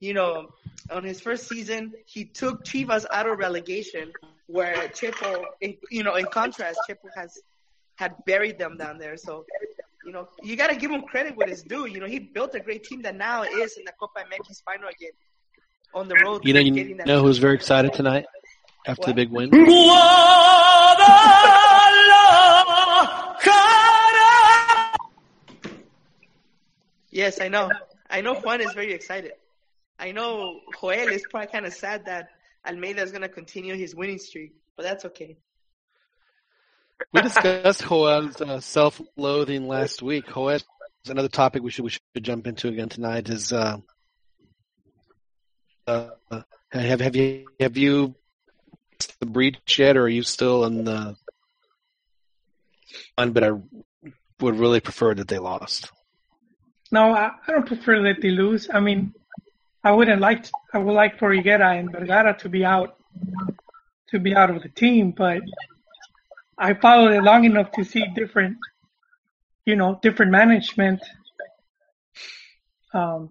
you 0.00 0.14
know, 0.14 0.48
on 0.90 1.04
his 1.04 1.20
first 1.20 1.48
season. 1.48 1.92
He 2.06 2.24
took 2.24 2.64
Chivas 2.64 3.04
out 3.10 3.28
of 3.28 3.38
relegation, 3.38 4.12
where 4.46 4.74
Chepo, 4.88 5.44
you 5.90 6.02
know, 6.02 6.14
in 6.14 6.26
contrast, 6.26 6.78
Chepo 6.88 7.08
has 7.16 7.38
had 7.96 8.14
buried 8.26 8.58
them 8.58 8.76
down 8.76 8.98
there. 8.98 9.16
So, 9.16 9.44
you 10.04 10.12
know, 10.12 10.28
you 10.42 10.56
got 10.56 10.70
to 10.70 10.76
give 10.76 10.90
him 10.90 11.02
credit 11.02 11.36
with 11.36 11.48
his 11.48 11.62
due. 11.62 11.86
You 11.86 12.00
know, 12.00 12.06
he 12.06 12.18
built 12.18 12.54
a 12.54 12.60
great 12.60 12.84
team 12.84 13.02
that 13.02 13.16
now 13.16 13.42
is 13.42 13.76
in 13.76 13.84
the 13.84 13.92
Copa 13.98 14.20
MX 14.20 14.62
final 14.64 14.88
again 14.88 15.10
on 15.94 16.08
the 16.08 16.14
road. 16.24 16.42
You 16.44 16.54
know, 16.54 16.60
you 16.60 16.96
that- 16.96 17.06
know 17.06 17.22
who's 17.22 17.38
very 17.38 17.54
excited 17.54 17.92
tonight 17.92 18.26
after 18.86 19.06
the 19.06 19.14
big 19.14 19.30
win. 19.30 19.50
Yes, 27.10 27.40
I 27.40 27.48
know. 27.48 27.70
I 28.10 28.20
know 28.20 28.34
Juan 28.34 28.60
is 28.60 28.72
very 28.74 28.92
excited. 28.92 29.32
I 29.98 30.12
know 30.12 30.60
Joel 30.80 31.08
is 31.08 31.24
probably 31.30 31.48
kind 31.48 31.66
of 31.66 31.74
sad 31.74 32.06
that 32.06 32.28
Almeyda 32.66 33.02
is 33.02 33.10
going 33.10 33.22
to 33.22 33.28
continue 33.28 33.74
his 33.74 33.94
winning 33.94 34.18
streak, 34.18 34.52
but 34.76 34.84
that's 34.84 35.04
okay. 35.06 35.36
We 37.12 37.22
discussed 37.22 37.82
Joel's 37.82 38.40
uh, 38.40 38.60
self-loathing 38.60 39.66
last 39.66 40.02
week. 40.02 40.26
Joel 40.32 40.50
is 40.50 40.64
another 41.08 41.28
topic 41.28 41.62
we 41.62 41.70
should 41.70 41.84
we 41.84 41.90
should 41.90 42.02
jump 42.20 42.46
into 42.46 42.68
again 42.68 42.88
tonight. 42.88 43.28
Is 43.28 43.52
uh, 43.52 43.78
uh, 45.86 46.10
have 46.70 47.00
have 47.00 47.16
you 47.16 47.46
have 47.60 47.76
you 47.76 48.14
the 49.20 49.26
breach 49.26 49.78
yet, 49.78 49.96
or 49.96 50.02
are 50.02 50.08
you 50.08 50.22
still 50.22 50.64
in 50.64 50.84
the 50.84 51.16
one? 53.14 53.32
But 53.32 53.44
I 53.44 53.50
would 54.40 54.58
really 54.58 54.80
prefer 54.80 55.14
that 55.14 55.28
they 55.28 55.38
lost. 55.38 55.90
No, 56.90 57.12
I, 57.12 57.30
I 57.46 57.52
don't 57.52 57.66
prefer 57.66 58.02
that 58.02 58.20
they 58.22 58.30
lose. 58.30 58.68
I 58.72 58.80
mean, 58.80 59.14
I 59.84 59.92
wouldn't 59.92 60.20
like. 60.20 60.46
I 60.72 60.78
would 60.78 60.92
like 60.92 61.18
for 61.18 61.30
Higuera 61.30 61.78
and 61.78 61.90
Vergara 61.90 62.36
to 62.38 62.48
be 62.48 62.64
out 62.64 62.96
to 64.10 64.18
be 64.18 64.34
out 64.34 64.50
of 64.50 64.62
the 64.62 64.68
team, 64.68 65.12
but 65.12 65.42
I 66.56 66.74
followed 66.74 67.12
it 67.12 67.22
long 67.22 67.44
enough 67.44 67.70
to 67.72 67.84
see 67.84 68.04
different, 68.14 68.56
you 69.64 69.76
know, 69.76 69.98
different 70.02 70.32
management. 70.32 71.00
Um, 72.92 73.30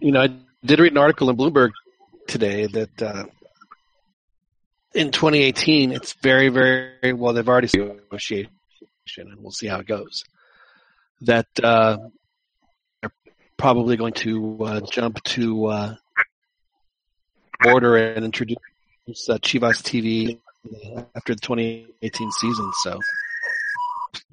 You 0.00 0.12
know, 0.12 0.22
I 0.22 0.28
did 0.64 0.80
read 0.80 0.92
an 0.92 0.98
article 0.98 1.30
in 1.30 1.36
Bloomberg 1.36 1.70
today 2.26 2.66
that 2.66 3.02
uh, 3.02 3.24
in 4.94 5.10
2018, 5.12 5.92
it's 5.92 6.12
very, 6.14 6.48
very 6.48 7.12
well. 7.12 7.32
They've 7.32 7.48
already 7.48 7.68
negotiation, 7.78 8.50
and 9.16 9.40
we'll 9.40 9.52
see 9.52 9.68
how 9.68 9.78
it 9.78 9.86
goes. 9.86 10.24
That 11.22 11.48
uh, 11.62 11.98
probably 13.60 13.96
going 13.96 14.14
to 14.14 14.56
uh, 14.64 14.80
jump 14.90 15.22
to 15.22 15.66
uh, 15.66 15.94
order 17.66 17.96
and 17.96 18.24
introduce 18.24 18.56
uh, 19.28 19.36
Chivas 19.38 19.82
TV 19.82 20.40
after 21.14 21.34
the 21.34 21.40
2018 21.40 22.30
season. 22.32 22.72
So 22.82 22.98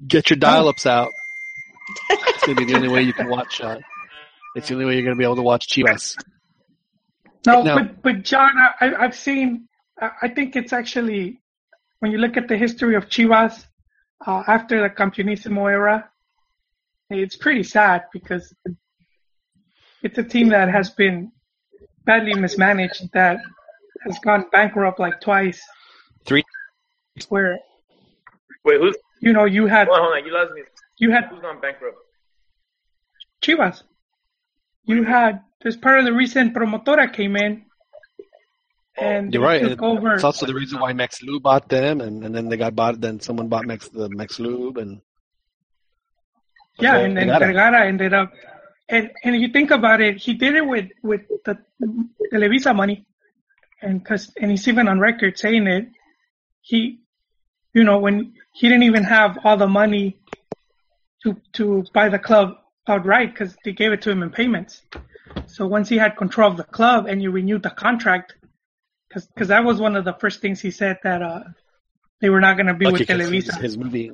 get 0.06 0.30
your 0.30 0.38
dial-ups 0.38 0.86
out. 0.86 1.10
It's 2.10 2.44
going 2.46 2.56
to 2.56 2.64
be 2.64 2.72
the 2.72 2.76
only 2.76 2.88
way 2.88 3.02
you 3.02 3.12
can 3.12 3.28
watch. 3.28 3.60
Uh, 3.60 3.78
it's 4.56 4.68
the 4.68 4.74
only 4.74 4.86
way 4.86 4.94
you're 4.94 5.04
going 5.04 5.14
to 5.14 5.18
be 5.18 5.24
able 5.24 5.36
to 5.36 5.42
watch 5.42 5.68
Chivas. 5.68 6.16
No, 7.46 7.62
Now- 7.62 7.76
but 7.78 8.02
but 8.02 8.22
John, 8.22 8.52
I, 8.80 8.94
I've 8.94 9.14
seen. 9.14 9.68
I 10.00 10.28
think 10.28 10.54
it's 10.54 10.72
actually 10.72 11.40
when 11.98 12.12
you 12.12 12.18
look 12.18 12.36
at 12.36 12.46
the 12.48 12.56
history 12.56 12.94
of 12.94 13.08
Chivas 13.08 13.66
uh, 14.24 14.44
after 14.46 14.80
the 14.80 14.90
Campeonismo 14.90 15.68
era, 15.68 16.08
it's 17.10 17.36
pretty 17.36 17.64
sad 17.64 18.04
because 18.12 18.54
it's 20.02 20.18
a 20.18 20.22
team 20.22 20.48
that 20.50 20.68
has 20.68 20.90
been 20.90 21.32
badly 22.04 22.34
mismanaged, 22.34 23.10
that 23.12 23.38
has 24.02 24.18
gone 24.20 24.44
bankrupt 24.52 24.98
like 25.00 25.20
twice. 25.20 25.60
Three. 26.24 26.44
Where 27.28 27.58
Wait, 28.64 28.80
who's? 28.80 28.96
you 29.20 29.32
know 29.32 29.44
you 29.44 29.66
had 29.66 29.88
Hold 29.88 29.98
on, 29.98 30.04
hold 30.04 30.16
on. 30.18 30.24
You 30.26 30.32
lost 30.32 30.52
me. 30.54 30.62
you 30.98 31.10
had 31.10 31.24
Who's 31.24 31.40
gone 31.40 31.60
bankrupt? 31.60 31.96
Chivas. 33.42 33.82
You 34.84 35.02
had 35.04 35.42
as 35.64 35.76
part 35.76 35.98
of 35.98 36.04
the 36.04 36.12
recent 36.12 36.54
promotora 36.54 37.12
came 37.12 37.34
in, 37.36 37.64
oh. 38.20 39.04
and 39.04 39.34
You're 39.34 39.42
right. 39.42 39.60
took 39.60 39.82
over. 39.82 40.14
It's 40.14 40.24
also 40.24 40.46
the 40.46 40.54
reason 40.54 40.78
why 40.80 40.92
Max 40.92 41.22
Lube 41.22 41.42
bought 41.42 41.68
them, 41.68 42.00
and, 42.00 42.24
and 42.24 42.34
then 42.34 42.48
they 42.48 42.56
got 42.56 42.76
bought. 42.76 43.00
Then 43.00 43.20
someone 43.20 43.48
bought 43.48 43.66
Max 43.66 43.88
the 43.88 44.08
Max 44.08 44.38
Lube, 44.38 44.78
and 44.78 45.00
Yeah, 46.78 46.98
and 46.98 47.16
then 47.16 47.28
Vergara. 47.28 47.46
Vergara 47.52 47.86
ended 47.86 48.14
up, 48.14 48.32
and 48.88 49.10
and 49.24 49.36
you 49.40 49.48
think 49.48 49.70
about 49.70 50.00
it, 50.00 50.16
he 50.16 50.34
did 50.34 50.54
it 50.54 50.66
with 50.66 50.88
with 51.02 51.22
the 51.44 51.58
Televisa 52.32 52.74
money, 52.74 53.06
and 53.82 54.04
cause 54.04 54.32
and 54.40 54.50
he's 54.50 54.66
even 54.68 54.88
on 54.88 54.98
record 54.98 55.38
saying 55.38 55.66
it. 55.66 55.88
He, 56.60 57.00
you 57.74 57.84
know, 57.84 57.98
when 57.98 58.34
he 58.52 58.68
didn't 58.68 58.84
even 58.84 59.04
have 59.04 59.38
all 59.44 59.56
the 59.56 59.66
money 59.68 60.18
to 61.22 61.36
to 61.54 61.84
buy 61.92 62.08
the 62.08 62.18
club 62.18 62.56
outright 62.88 63.32
because 63.32 63.56
they 63.64 63.72
gave 63.72 63.92
it 63.92 64.02
to 64.02 64.10
him 64.10 64.22
in 64.22 64.30
payments. 64.30 64.82
So 65.46 65.66
once 65.66 65.88
he 65.88 65.98
had 65.98 66.16
control 66.16 66.50
of 66.50 66.56
the 66.56 66.64
club 66.64 67.06
and 67.06 67.22
you 67.22 67.30
renewed 67.30 67.62
the 67.62 67.70
contract, 67.70 68.34
because 69.08 69.26
because 69.26 69.48
that 69.48 69.64
was 69.64 69.80
one 69.80 69.96
of 69.96 70.04
the 70.04 70.14
first 70.14 70.40
things 70.40 70.60
he 70.60 70.70
said 70.70 70.98
that 71.04 71.22
uh 71.22 71.40
they 72.20 72.30
were 72.30 72.40
not 72.40 72.56
going 72.56 72.66
to 72.66 72.74
be 72.74 72.86
Lucky 72.86 73.00
with 73.00 73.08
'cause 73.08 73.20
his, 73.20 73.30
Televisa. 73.30 73.60
his 73.60 73.78
movie, 73.78 74.10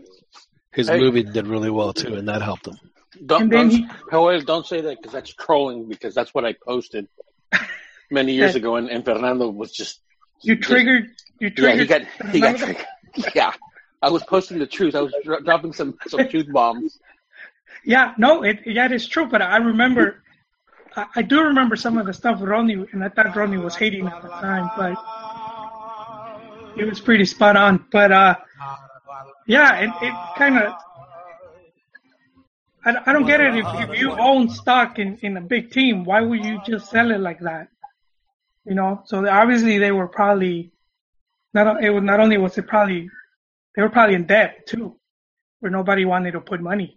his 0.72 0.89
Hey. 0.89 0.99
movie 0.99 1.22
did 1.22 1.47
really 1.47 1.70
well 1.70 1.93
too, 1.95 2.14
and 2.14 2.29
that 2.29 2.43
helped 2.43 2.66
him. 2.66 2.79
Don't, 3.25 3.43
And 3.43 3.53
then 3.53 3.69
don't, 3.69 3.79
he- 3.79 3.87
Joel, 4.11 4.41
don't 4.41 4.67
say 4.67 4.81
that 4.81 4.97
because 4.99 5.12
that's 5.12 5.33
trolling. 5.35 5.89
Because 5.89 6.15
that's 6.15 6.33
what 6.35 6.45
I 6.45 6.55
posted 6.67 7.09
many 8.11 8.33
years 8.35 8.55
ago, 8.61 8.77
and, 8.77 8.89
and 8.91 9.05
Fernando 9.05 9.49
was 9.49 9.73
just 9.73 10.01
You 10.43 10.57
triggered. 10.57 11.11
You 11.41 11.51
yeah. 11.57 11.75
He 11.75 11.87
triggered. 11.87 11.89
got 11.89 12.31
he 12.31 12.41
got 12.41 12.59
Fernando. 12.59 12.81
yeah. 13.35 13.53
I 14.03 14.11
was 14.11 14.23
posting 14.25 14.59
the 14.59 14.67
truth. 14.67 14.95
I 14.95 15.01
was 15.01 15.15
dro- 15.25 15.41
dropping 15.41 15.73
some 15.73 15.97
some 16.09 16.29
truth 16.33 16.47
bombs. 16.53 16.99
Yeah, 17.85 18.15
no, 18.19 18.43
it 18.43 18.61
yeah, 18.67 18.87
it 18.87 18.93
is 18.93 19.07
true. 19.07 19.27
But 19.27 19.43
I 19.43 19.57
remember, 19.59 20.23
I, 20.97 21.07
I 21.17 21.23
do 21.23 21.43
remember 21.43 21.77
some 21.77 21.99
of 21.99 22.07
the 22.07 22.12
stuff 22.12 22.39
Ronnie, 22.41 22.85
and 22.93 23.05
I 23.05 23.09
thought 23.11 23.35
Ronnie 23.37 23.59
was 23.59 23.75
hating 23.77 24.07
at 24.07 24.23
the 24.23 24.29
time, 24.29 24.71
but 24.77 24.97
it 26.77 26.85
was 26.85 27.01
pretty 27.01 27.25
spot 27.25 27.57
on. 27.57 27.85
But 27.93 28.12
uh, 28.12 28.37
yeah, 29.47 29.81
it 29.81 29.91
it 30.03 30.15
kind 30.37 30.59
of. 30.59 30.73
I, 32.85 32.97
I 33.07 33.12
don't 33.12 33.26
get 33.26 33.41
it. 33.41 33.55
If, 33.57 33.66
if 33.66 33.91
uh, 33.91 33.93
you 33.93 34.12
own 34.12 34.51
stock 34.51 34.99
in, 34.99 35.18
in 35.22 35.37
a 35.37 35.41
big 35.41 35.70
team, 35.70 36.05
why 36.05 36.20
would 36.20 36.45
you 36.45 36.61
just 36.66 36.91
sell 36.91 37.11
it 37.11 37.20
like 37.20 37.41
that? 37.41 37.68
You 38.64 38.74
know, 38.74 39.03
so 39.07 39.26
obviously 39.28 39.78
they 39.78 39.93
were 39.93 40.09
probably 40.09 40.72
not. 41.53 41.82
It 41.82 41.91
was 41.91 42.03
not 42.03 42.20
only 42.20 42.39
was 42.39 42.57
it 42.57 42.66
probably 42.66 43.11
they 43.76 43.82
were 43.82 43.91
probably 43.91 44.14
in 44.14 44.26
debt 44.26 44.66
too, 44.66 44.97
where 45.61 45.70
nobody 45.70 46.05
wanted 46.05 46.32
to 46.32 46.41
put 46.41 46.61
money. 46.61 46.95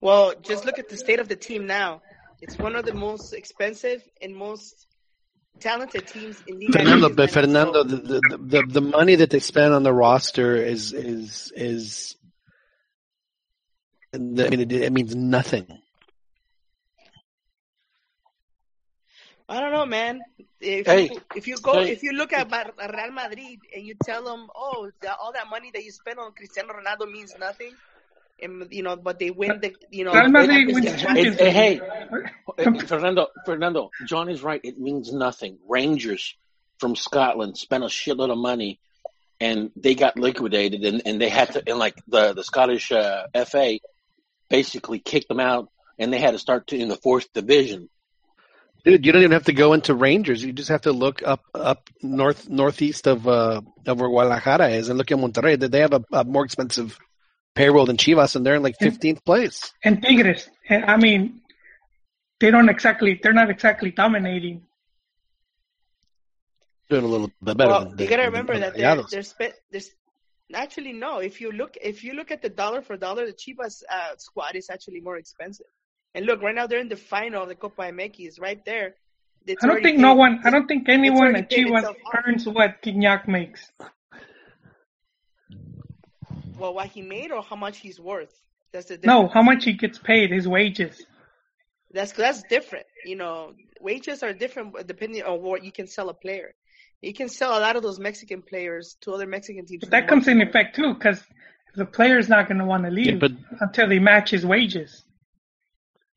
Well, 0.00 0.34
just 0.40 0.64
look 0.64 0.78
at 0.78 0.88
the 0.88 0.96
state 0.96 1.18
of 1.18 1.28
the 1.28 1.36
team 1.36 1.66
now. 1.66 2.02
It's 2.40 2.56
one 2.56 2.76
of 2.76 2.84
the 2.84 2.94
most 2.94 3.34
expensive 3.34 4.02
and 4.22 4.34
most 4.34 4.86
talented 5.58 6.06
teams 6.06 6.40
in 6.46 6.60
Liga 6.60 6.72
Fernando, 6.72 7.08
MX, 7.08 7.16
but. 7.16 7.30
Fernando, 7.30 7.84
the, 7.84 7.96
the 7.96 8.38
the 8.38 8.62
the 8.66 8.80
money 8.80 9.16
that 9.16 9.30
they 9.30 9.40
spend 9.40 9.74
on 9.74 9.82
the 9.82 9.92
roster 9.92 10.56
is 10.56 10.92
is 10.92 11.52
is. 11.54 12.14
I 14.14 14.18
mean, 14.18 14.60
it, 14.60 14.72
it 14.72 14.92
means 14.92 15.14
nothing. 15.14 15.66
I 19.48 19.60
don't 19.60 19.72
know, 19.72 19.86
man. 19.86 20.20
If 20.60 20.86
Hey, 20.86 21.08
you, 21.10 21.20
if 21.34 21.46
you 21.46 21.56
go, 21.62 21.74
hey. 21.74 21.92
if 21.92 22.02
you 22.02 22.12
look 22.12 22.32
at 22.32 22.50
Real 22.50 23.12
Madrid 23.12 23.60
and 23.74 23.84
you 23.84 23.94
tell 24.04 24.22
them, 24.22 24.48
oh, 24.54 24.90
the, 25.00 25.14
all 25.16 25.32
that 25.32 25.48
money 25.48 25.70
that 25.72 25.82
you 25.84 25.90
spend 25.90 26.18
on 26.18 26.32
Cristiano 26.32 26.74
Ronaldo 26.74 27.10
means 27.10 27.34
nothing, 27.38 27.72
and 28.42 28.66
you 28.70 28.82
know, 28.82 28.96
but 28.96 29.18
they 29.18 29.30
win 29.30 29.58
the, 29.60 29.74
you 29.90 30.04
know, 30.04 30.12
Real 30.12 30.28
Madrid 30.28 30.66
wins 30.66 30.92
the 30.92 30.98
Champions 30.98 31.36
it- 31.40 31.52
hey, 31.52 31.80
Fernando, 32.86 33.28
Fernando, 33.46 33.90
John 34.06 34.28
is 34.28 34.42
right. 34.42 34.60
It 34.62 34.78
means 34.78 35.12
nothing. 35.12 35.58
Rangers 35.66 36.34
from 36.78 36.94
Scotland 36.94 37.56
spent 37.56 37.84
a 37.84 37.88
shitload 37.88 38.30
of 38.30 38.38
money, 38.38 38.80
and 39.40 39.70
they 39.76 39.94
got 39.94 40.18
liquidated, 40.18 40.84
and, 40.84 41.02
and 41.06 41.20
they 41.20 41.30
had 41.30 41.52
to, 41.52 41.62
and 41.66 41.78
like 41.78 41.96
the 42.06 42.34
the 42.34 42.44
Scottish 42.44 42.92
uh, 42.92 43.26
FA 43.46 43.78
basically 44.50 44.98
kicked 44.98 45.28
them 45.28 45.40
out, 45.40 45.68
and 45.98 46.12
they 46.12 46.18
had 46.20 46.32
to 46.32 46.38
start 46.38 46.68
to, 46.68 46.76
in 46.78 46.88
the 46.88 46.96
fourth 46.96 47.32
division. 47.32 47.88
Dude, 48.84 49.04
you 49.04 49.12
don't 49.12 49.22
even 49.22 49.32
have 49.32 49.44
to 49.46 49.52
go 49.52 49.72
into 49.72 49.94
Rangers. 49.94 50.42
You 50.42 50.52
just 50.52 50.68
have 50.70 50.82
to 50.82 50.92
look 50.92 51.22
up 51.22 51.42
up 51.54 51.90
north 52.02 52.48
northeast 52.48 53.06
of 53.08 53.26
uh 53.26 53.60
of 53.86 54.00
where 54.00 54.08
Guadalajara 54.08 54.68
is 54.70 54.88
and 54.88 54.96
look 54.96 55.10
at 55.10 55.18
Monterrey. 55.18 55.58
They- 55.58 55.66
They 55.68 55.80
have 55.80 55.92
a, 55.92 56.04
a 56.12 56.24
more 56.24 56.44
expensive 56.44 56.96
payroll 57.54 57.86
than 57.86 57.96
Chivas, 57.96 58.36
and 58.36 58.46
they're 58.46 58.54
in 58.54 58.62
like 58.62 58.76
fifteenth 58.78 59.24
place. 59.24 59.72
and 59.84 60.00
Tigres. 60.02 60.48
And 60.68 60.84
I 60.84 60.96
mean, 60.96 61.40
they 62.40 62.50
don't 62.52 62.68
exactly, 62.68 63.18
they're 63.20 63.32
not 63.32 63.50
exactly 63.50 63.90
dominating. 63.90 64.62
Doing 66.88 67.04
a 67.04 67.08
little 67.08 67.30
bit 67.42 67.56
better. 67.56 67.70
well, 67.70 67.88
than, 67.90 67.98
you 67.98 68.08
gotta 68.08 68.22
remember 68.24 68.52
than 68.54 68.62
that 68.62 68.76
they're, 68.76 69.02
they're 69.10 69.22
spent. 69.22 69.54
There's 69.70 69.90
actually 70.54 70.92
no. 70.92 71.18
If 71.18 71.40
you 71.40 71.52
look, 71.52 71.76
if 71.80 72.04
you 72.04 72.14
look 72.14 72.30
at 72.30 72.42
the 72.42 72.48
dollar 72.48 72.82
for 72.82 72.96
dollar, 72.96 73.26
the 73.26 73.32
Chivas 73.32 73.82
uh, 73.90 74.16
squad 74.16 74.56
is 74.56 74.70
actually 74.70 75.00
more 75.00 75.16
expensive. 75.16 75.66
And 76.14 76.26
look, 76.26 76.42
right 76.42 76.54
now 76.54 76.66
they're 76.66 76.80
in 76.80 76.88
the 76.88 76.96
final 76.96 77.42
of 77.42 77.48
the 77.48 77.54
Copa 77.54 77.82
MX, 77.82 78.40
right 78.40 78.64
there. 78.64 78.94
It's 79.46 79.62
I 79.64 79.68
don't 79.68 79.82
think 79.82 79.98
no 79.98 80.14
one, 80.14 80.40
I 80.44 80.50
don't 80.50 80.66
think 80.66 80.88
anyone 80.88 81.36
at 81.36 81.50
Chivas 81.50 81.94
earns 82.26 82.46
what 82.46 82.82
Gignac 82.82 83.28
makes. 83.28 83.70
Well, 86.58 86.74
what 86.74 86.88
he 86.88 87.02
made 87.02 87.30
or 87.30 87.42
how 87.42 87.56
much 87.56 87.78
he's 87.78 88.00
worth. 88.00 88.34
That's 88.72 88.86
the 88.86 88.96
difference. 88.96 89.22
No, 89.22 89.28
how 89.28 89.42
much 89.42 89.64
he 89.64 89.72
gets 89.72 89.98
paid, 89.98 90.30
his 90.30 90.46
wages. 90.46 91.02
That's 91.92 92.12
that's 92.12 92.42
different. 92.42 92.86
You 93.04 93.16
know, 93.16 93.54
wages 93.80 94.22
are 94.22 94.32
different 94.32 94.86
depending 94.86 95.22
on 95.22 95.40
what 95.40 95.64
you 95.64 95.72
can 95.72 95.86
sell 95.86 96.10
a 96.10 96.14
player. 96.14 96.54
You 97.00 97.14
can 97.14 97.28
sell 97.28 97.56
a 97.56 97.60
lot 97.60 97.76
of 97.76 97.82
those 97.82 97.98
Mexican 98.00 98.42
players 98.42 98.96
to 99.02 99.12
other 99.12 99.26
Mexican 99.26 99.66
teams. 99.66 99.80
But 99.82 99.90
that 99.90 100.08
comes 100.08 100.26
in 100.26 100.40
effect 100.42 100.74
too, 100.76 100.94
because 100.94 101.22
the 101.76 101.84
player 101.84 102.18
is 102.18 102.28
not 102.28 102.48
going 102.48 102.58
to 102.58 102.64
want 102.64 102.84
to 102.84 102.90
leave 102.90 103.06
Yeah, 103.06 103.14
but 103.14 103.32
until 103.60 103.88
they 103.88 103.98
match 104.00 104.30
his 104.30 104.44
wages. 104.44 105.04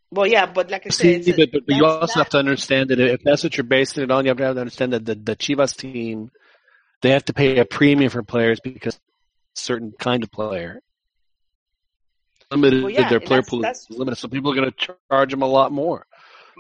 Well, 0.09 0.27
yeah, 0.27 0.45
but 0.47 0.69
like 0.71 0.85
I 0.87 0.89
said, 0.89 1.23
see, 1.23 1.31
it's 1.31 1.37
but, 1.37 1.51
but, 1.51 1.65
but 1.67 1.75
you 1.75 1.85
also 1.85 2.07
not- 2.07 2.15
have 2.25 2.29
to 2.29 2.37
understand 2.39 2.89
that 2.89 2.99
if 2.99 3.21
that's 3.23 3.43
what 3.43 3.55
you're 3.55 3.63
basing 3.63 4.03
it 4.03 4.11
on, 4.11 4.25
you 4.25 4.29
have 4.29 4.37
to 4.37 4.47
understand 4.59 4.93
that 4.93 5.05
the, 5.05 5.15
the 5.15 5.35
Chivas 5.35 5.75
team 5.75 6.31
they 7.01 7.11
have 7.11 7.25
to 7.25 7.33
pay 7.33 7.57
a 7.59 7.65
premium 7.65 8.09
for 8.11 8.21
players 8.21 8.59
because 8.59 8.99
certain 9.55 9.91
kind 9.99 10.21
of 10.23 10.31
player 10.31 10.81
limited 12.51 12.83
Well, 12.83 12.91
yeah, 12.91 13.07
their 13.09 13.19
player 13.19 13.39
that's- 13.41 13.49
pool 13.49 13.61
that's- 13.61 13.87
is 13.89 13.97
limited, 13.97 14.17
so 14.17 14.27
people 14.27 14.51
are 14.51 14.55
going 14.55 14.71
to 14.71 14.93
charge 15.09 15.31
them 15.31 15.41
a 15.41 15.47
lot 15.47 15.71
more. 15.71 16.05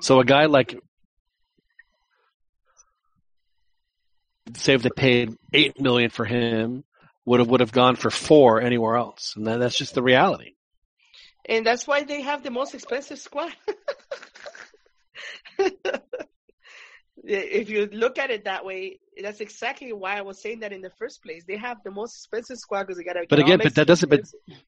So 0.01 0.19
a 0.19 0.25
guy 0.25 0.45
like 0.45 0.79
say 4.55 4.73
if 4.73 4.83
they 4.83 4.89
paid 4.89 5.35
eight 5.53 5.79
million 5.79 6.09
for 6.09 6.25
him, 6.25 6.83
would 7.25 7.39
have 7.39 7.49
would 7.49 7.59
have 7.61 7.71
gone 7.71 7.95
for 7.95 8.09
four 8.09 8.61
anywhere 8.61 8.95
else, 8.95 9.35
and 9.35 9.47
that, 9.47 9.59
that's 9.59 9.77
just 9.77 9.95
the 9.95 10.03
reality. 10.03 10.53
and 11.45 11.65
that's 11.65 11.87
why 11.87 12.03
they 12.03 12.21
have 12.21 12.43
the 12.43 12.51
most 12.51 12.73
expensive 12.73 13.19
squad. 13.19 13.51
If 17.23 17.69
you 17.69 17.87
look 17.91 18.17
at 18.17 18.31
it 18.31 18.45
that 18.45 18.65
way, 18.65 18.99
that's 19.21 19.41
exactly 19.41 19.93
why 19.93 20.17
I 20.17 20.21
was 20.21 20.41
saying 20.41 20.61
that 20.61 20.73
in 20.73 20.81
the 20.81 20.89
first 20.97 21.21
place. 21.21 21.43
They 21.47 21.57
have 21.57 21.77
the 21.83 21.91
most 21.91 22.15
expensive 22.15 22.57
squad 22.57 22.83
because 22.87 22.97
they 22.97 23.03
got 23.03 23.13
to. 23.13 23.25
But 23.29 23.39
again, 23.39 23.59
but 23.61 23.75
that 23.75 23.85
doesn't. 23.85 24.09
But, 24.09 24.21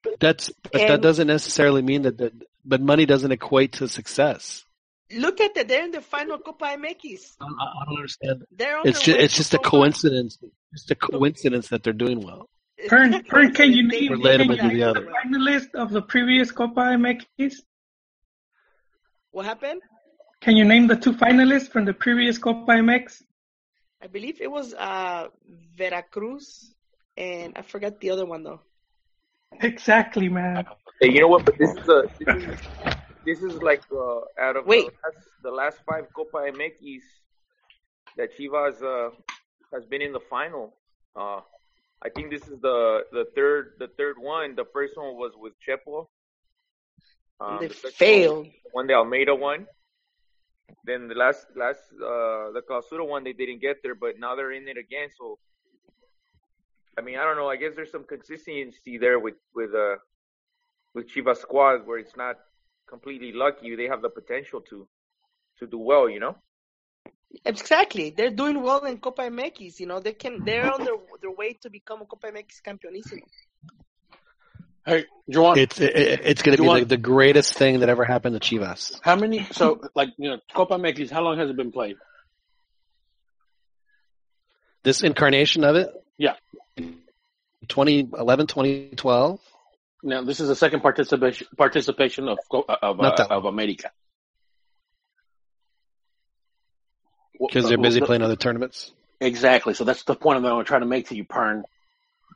but 0.04 0.20
that's. 0.20 0.52
But 0.72 0.88
that 0.88 1.02
doesn't 1.02 1.28
necessarily 1.28 1.82
mean 1.82 2.04
that. 2.04 2.18
that 2.20 2.34
but 2.64 2.80
money 2.80 3.06
doesn't 3.06 3.32
equate 3.32 3.74
to 3.74 3.88
success. 3.88 4.66
Look 5.16 5.42
at 5.42 5.56
that. 5.56 5.68
They're 5.68 5.84
in 5.86 5.92
the 5.92 6.02
final 6.02 6.38
Copa 6.40 6.66
MX. 6.66 7.36
I, 7.40 7.46
I 7.46 7.86
don't 7.86 7.98
understand. 7.98 8.44
They're 8.52 8.78
on 8.78 8.88
It's 8.88 9.00
their 9.00 9.16
just. 9.16 9.20
It's 9.20 9.36
just 9.38 9.54
a 9.54 9.58
Copa. 9.58 9.70
coincidence. 9.70 10.38
Just 10.74 10.92
a 10.92 10.96
coincidence 10.96 11.70
that 11.70 11.84
they're 11.84 11.94
doing 11.94 12.22
well. 12.22 12.50
Pern, 12.88 13.26
Pern, 13.28 13.54
can 13.56 13.72
you 13.72 13.88
name 13.88 14.10
can 14.10 14.50
you 14.50 14.58
the 14.58 14.74
name 14.74 14.84
other. 14.84 15.08
finalist 15.26 15.76
of 15.76 15.92
the 15.92 16.02
previous 16.02 16.52
Copa 16.52 16.82
MX? 16.82 17.56
What 19.32 19.46
happened? 19.46 19.82
Can 20.42 20.58
you 20.58 20.66
name 20.66 20.88
the 20.88 20.96
two 20.96 21.14
finalists 21.14 21.70
from 21.70 21.86
the 21.86 21.94
previous 21.94 22.38
Copa 22.38 22.72
MX? 22.74 23.22
I 24.02 24.08
believe 24.08 24.42
it 24.42 24.52
was 24.52 24.74
uh, 24.74 25.28
Veracruz, 25.78 26.74
and 27.16 27.54
I 27.56 27.62
forgot 27.62 28.00
the 28.02 28.10
other 28.12 28.26
one 28.26 28.44
though. 28.44 28.60
Exactly, 29.62 30.28
man. 30.30 30.66
Hey, 31.00 31.12
you 31.14 31.22
know 31.22 31.28
what? 31.28 31.46
But 31.46 31.58
this 31.58 31.70
is 31.72 31.88
a 31.88 32.04
this 33.26 33.44
is, 33.44 33.62
like 33.62 33.84
uh, 33.92 34.22
out 34.40 34.56
of 34.58 34.66
Wait. 34.66 34.86
The, 34.86 34.92
last, 35.04 35.28
the 35.44 35.52
last 35.52 35.78
five 35.90 36.06
Copa 36.16 36.38
MX 36.38 37.02
that 38.18 38.38
Chivas 38.38 38.82
uh, 38.84 39.10
has 39.74 39.86
been 39.86 40.02
in 40.02 40.14
the 40.14 40.20
final. 40.20 40.76
Uh, 41.16 41.42
I 42.04 42.10
think 42.10 42.32
this 42.32 42.42
is 42.44 42.60
the 42.62 43.06
the 43.12 43.26
third 43.36 43.74
the 43.80 43.88
third 43.98 44.18
one. 44.20 44.56
The 44.56 44.66
first 44.74 44.98
one 44.98 45.16
was 45.16 45.32
with 45.38 45.54
Chepo. 45.66 46.08
Um, 47.40 47.60
they 47.62 47.68
the 47.68 47.74
failed. 47.74 48.48
One, 48.72 48.88
the 48.88 48.94
Almeyda 48.94 49.36
one. 49.36 49.68
Then 50.86 51.08
the 51.08 51.16
last 51.16 51.48
last 51.56 51.82
uh, 51.96 52.52
the 52.52 52.62
Clausura 52.70 53.08
one 53.08 53.24
they 53.24 53.34
didn't 53.34 53.62
get 53.62 53.78
there, 53.84 53.96
but 53.96 54.20
now 54.20 54.36
they're 54.36 54.52
in 54.52 54.68
it 54.68 54.78
again. 54.78 55.10
So 55.18 55.40
I 56.98 57.02
mean 57.02 57.18
I 57.18 57.24
don't 57.24 57.38
know. 57.38 57.50
I 57.50 57.56
guess 57.56 57.74
there's 57.76 57.92
some 57.92 58.04
consistency 58.04 58.98
there 58.98 59.20
with 59.20 59.36
with 59.56 59.74
uh 59.74 59.96
with 60.94 61.10
Chivas 61.10 61.38
squad 61.38 61.88
where 61.88 62.00
it's 62.00 62.18
not 62.18 62.38
completely 62.88 63.32
lucky. 63.34 63.76
They 63.76 63.88
have 63.88 64.02
the 64.02 64.10
potential 64.10 64.62
to 64.70 64.88
to 65.60 65.68
do 65.68 65.78
well. 65.78 66.10
You 66.10 66.20
know. 66.20 66.36
Exactly, 67.46 68.12
they're 68.16 68.30
doing 68.30 68.62
well 68.62 68.86
in 68.86 69.00
Copa 69.00 69.24
MX. 69.24 69.80
You 69.80 69.88
know, 69.88 70.00
they 70.00 70.14
can. 70.14 70.44
They're 70.46 70.72
on 70.72 70.84
their 70.84 70.96
their 71.22 71.32
way 71.32 71.54
to 71.62 71.70
become 71.70 72.02
a 72.02 72.06
Copa 72.06 72.28
MX 72.28 72.62
campeonísimo. 72.66 73.22
Hey, 74.86 75.06
Juan, 75.28 75.58
It's. 75.58 75.80
It, 75.80 75.96
it- 75.96 76.22
it's 76.26 76.42
going 76.44 76.56
to 76.58 76.62
be 76.62 76.68
want- 76.68 76.82
like 76.82 76.88
the 76.90 76.98
greatest 76.98 77.54
thing 77.56 77.80
that 77.80 77.90
ever 77.90 78.04
happened 78.06 78.40
to 78.40 78.56
Chivas. 78.56 79.00
how 79.02 79.16
many? 79.16 79.46
So, 79.52 79.82
like, 79.96 80.10
you 80.18 80.30
know, 80.30 80.38
Copa 80.54 80.76
MX, 80.76 81.10
how 81.10 81.22
long 81.22 81.38
has 81.40 81.50
it 81.50 81.56
been 81.56 81.72
played? 81.72 81.96
This 84.84 85.02
incarnation 85.04 85.64
of 85.64 85.76
it. 85.78 85.90
Yeah. 86.18 86.34
2011, 87.70 88.48
2012. 88.48 89.40
Now, 90.04 90.22
this 90.22 90.42
is 90.42 90.50
the 90.50 90.56
second 90.56 90.82
participation 90.82 91.48
participation 91.58 92.28
of 92.28 92.38
of 92.52 93.00
uh, 93.00 93.28
of 93.30 93.46
America. 93.46 93.92
Because 97.40 97.68
they're 97.68 97.78
busy 97.78 98.02
Well, 98.02 98.08
playing 98.08 98.22
other 98.22 98.36
tournaments. 98.36 98.92
Exactly. 99.20 99.74
So 99.74 99.86
that's 99.86 100.04
the 100.04 100.16
point 100.16 100.44
that 100.44 100.52
I'm 100.52 100.64
trying 100.66 100.82
to 100.82 100.88
make 100.88 101.08
to 101.10 101.16
you, 101.16 101.24
Pern. 101.24 101.64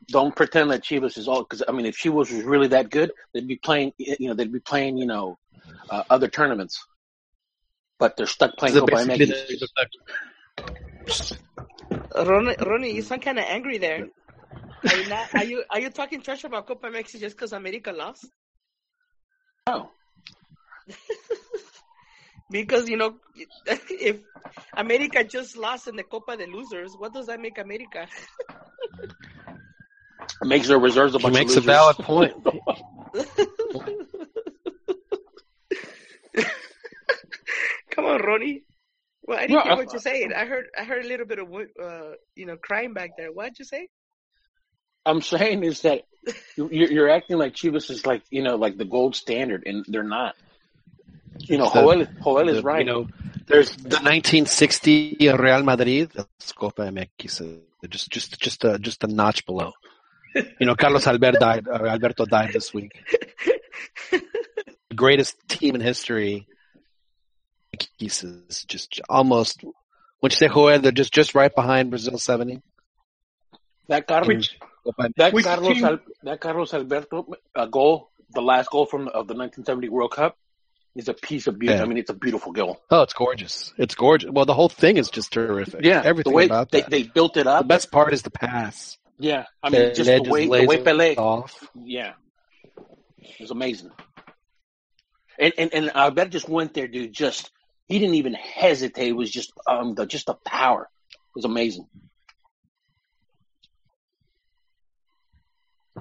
Don't 0.08 0.34
pretend 0.34 0.70
that 0.70 0.82
Chivas 0.82 1.18
is 1.18 1.28
all 1.28 1.42
because 1.42 1.62
I 1.68 1.72
mean, 1.72 1.84
if 1.84 1.98
Chivas 1.98 2.32
was 2.32 2.42
really 2.44 2.68
that 2.68 2.90
good, 2.90 3.12
they'd 3.34 3.46
be 3.46 3.56
playing. 3.56 3.92
You 3.98 4.28
know, 4.28 4.34
they'd 4.34 4.52
be 4.52 4.60
playing. 4.60 4.96
You 4.96 5.06
know, 5.06 5.38
uh, 5.90 6.04
other 6.08 6.28
tournaments. 6.28 6.84
But 7.98 8.16
they're 8.16 8.26
stuck 8.26 8.56
playing 8.56 8.74
So 8.76 8.86
Copa 8.86 9.06
basically, 9.06 9.60
MX. 11.08 11.38
Ronnie, 12.14 12.56
Ronnie, 12.64 12.94
you 12.94 13.02
sound 13.02 13.22
kind 13.22 13.38
of 13.38 13.44
angry 13.46 13.78
there. 13.78 14.08
Are 14.86 14.94
you 14.94 15.04
not? 15.04 15.28
Are 15.34 15.44
you 15.44 15.64
are 15.70 15.80
you 15.80 15.90
talking 15.90 16.20
trash 16.22 16.44
about 16.44 16.66
Copa 16.66 16.86
MX 16.88 17.18
just 17.20 17.36
because 17.36 17.52
America 17.52 17.92
lost? 17.92 18.26
Oh, 19.66 19.90
Because 22.50 22.88
you 22.88 22.96
know, 22.96 23.16
if 23.66 24.20
America 24.76 25.22
just 25.24 25.56
lost 25.56 25.86
in 25.88 25.96
the 25.96 26.02
Copa 26.04 26.36
de 26.36 26.46
Losers, 26.46 26.96
what 26.96 27.12
does 27.12 27.26
that 27.26 27.40
make 27.40 27.58
America? 27.58 28.06
makes 30.44 30.68
their 30.68 30.78
reserves 30.78 31.14
a 31.14 31.18
He 31.18 31.24
bunch 31.24 31.34
makes 31.34 31.56
of 31.56 31.64
a 31.64 31.66
valid 31.66 31.96
point. 31.96 32.32
Come 37.90 38.04
on, 38.04 38.20
Ronnie. 38.22 38.62
Well, 39.26 39.38
I 39.38 39.42
didn't 39.42 39.56
No, 39.56 39.62
hear 39.62 39.72
I- 39.72 39.76
what 39.76 39.92
you're 39.92 40.00
saying. 40.00 40.32
I 40.34 40.44
heard 40.46 40.66
I 40.78 40.84
heard 40.84 41.04
a 41.04 41.08
little 41.08 41.26
bit 41.26 41.38
of 41.38 41.48
uh, 41.52 42.12
you 42.34 42.46
know 42.46 42.56
crying 42.56 42.94
back 42.94 43.10
there. 43.16 43.30
What'd 43.32 43.58
you 43.58 43.64
say? 43.64 43.88
I'm 45.08 45.22
saying 45.22 45.64
is 45.64 45.82
that 45.82 46.02
you- 46.56 46.68
you're, 46.70 46.90
you're 46.94 47.10
acting 47.10 47.38
like 47.38 47.54
Chivas 47.54 47.90
is 47.90 48.04
like 48.06 48.22
you 48.30 48.42
know 48.42 48.56
like 48.56 48.76
the 48.76 48.84
gold 48.84 49.16
standard, 49.16 49.62
and 49.66 49.84
they're 49.88 50.02
not. 50.18 50.34
You 51.38 51.58
know, 51.58 51.70
The- 51.70 51.80
Joel, 51.80 52.04
Joel 52.24 52.46
The- 52.46 52.56
is 52.58 52.64
right. 52.64 52.80
You 52.80 52.92
know, 52.92 53.08
there's 53.46 53.70
the 53.76 54.00
1960 54.02 55.16
Real 55.38 55.62
Madrid. 55.62 56.10
That's 56.14 56.52
Copa 56.52 56.82
MX. 56.82 57.40
uh, 57.40 57.86
Just, 57.88 58.10
just, 58.10 58.40
just 58.40 58.64
a, 58.64 58.78
just 58.78 59.04
a 59.04 59.06
notch 59.06 59.46
below. 59.46 59.72
You 60.60 60.66
know, 60.66 60.74
Carlos 60.74 61.06
Alberto 61.06 61.38
died. 61.38 61.66
Uh, 61.68 61.84
Alberto 61.94 62.24
died 62.26 62.50
this 62.52 62.74
week. 62.74 62.92
Greatest 64.94 65.36
team 65.48 65.74
in 65.76 65.80
history. 65.80 66.46
Is 68.00 68.64
just 68.66 69.00
almost. 69.08 69.62
When 70.20 70.30
you 70.32 70.36
say 70.36 70.48
Joel, 70.48 70.80
they're 70.80 70.90
just 70.92 71.12
just 71.12 71.34
right 71.34 71.54
behind 71.54 71.90
Brazil 71.90 72.18
70. 72.18 72.60
that 73.88 74.06
Carlos, 74.08 74.50
Copa 74.88 75.10
that 75.16 75.32
which 75.32 75.44
Carlos, 75.44 75.74
team- 75.74 75.84
Al, 75.84 75.98
that 76.22 76.40
Carlos 76.40 76.74
Alberto 76.74 77.26
uh, 77.54 77.66
goal, 77.66 78.10
the 78.30 78.42
last 78.42 78.70
goal 78.70 78.86
from 78.86 79.02
of 79.02 79.26
the 79.26 79.34
1970 79.34 79.88
World 79.88 80.12
Cup, 80.12 80.36
is 80.94 81.08
a 81.08 81.14
piece 81.14 81.46
of 81.46 81.58
beauty. 81.58 81.74
Yeah. 81.74 81.82
I 81.82 81.86
mean, 81.86 81.98
it's 81.98 82.10
a 82.10 82.14
beautiful 82.14 82.52
goal. 82.52 82.80
Oh, 82.90 83.02
it's 83.02 83.12
gorgeous. 83.12 83.72
It's 83.76 83.94
gorgeous. 83.94 84.30
Well, 84.30 84.46
the 84.46 84.54
whole 84.54 84.68
thing 84.68 84.96
is 84.96 85.10
just 85.10 85.32
terrific. 85.32 85.84
Yeah, 85.84 86.02
everything 86.04 86.32
the 86.32 86.36
way 86.36 86.46
about 86.46 86.70
they, 86.70 86.80
that. 86.80 86.90
they 86.90 87.02
built 87.02 87.36
it 87.36 87.46
up. 87.46 87.62
the 87.62 87.68
best 87.68 87.90
part 87.90 88.12
is 88.12 88.22
the 88.22 88.30
pass. 88.30 88.98
Yeah, 89.18 89.44
I 89.62 89.70
mean, 89.70 89.94
just 89.94 90.08
the 90.08 90.30
way 90.30 90.44
the 90.44 90.50
lays 90.50 90.68
way 90.68 90.78
Pelé. 90.78 91.18
off. 91.18 91.68
Yeah, 91.74 92.12
it 93.18 93.40
was 93.40 93.50
amazing. 93.50 93.90
And 95.38 95.52
and 95.58 95.74
and 95.74 95.96
Alberto 95.96 96.30
just 96.30 96.48
went 96.48 96.74
there, 96.74 96.88
dude. 96.88 97.12
Just 97.12 97.50
he 97.86 97.98
didn't 97.98 98.16
even 98.16 98.34
hesitate. 98.34 99.08
It 99.08 99.12
was 99.16 99.30
just 99.30 99.52
um 99.66 99.94
the 99.94 100.06
just 100.06 100.26
the 100.26 100.34
power 100.34 100.88
it 101.12 101.18
was 101.34 101.44
amazing. 101.44 101.86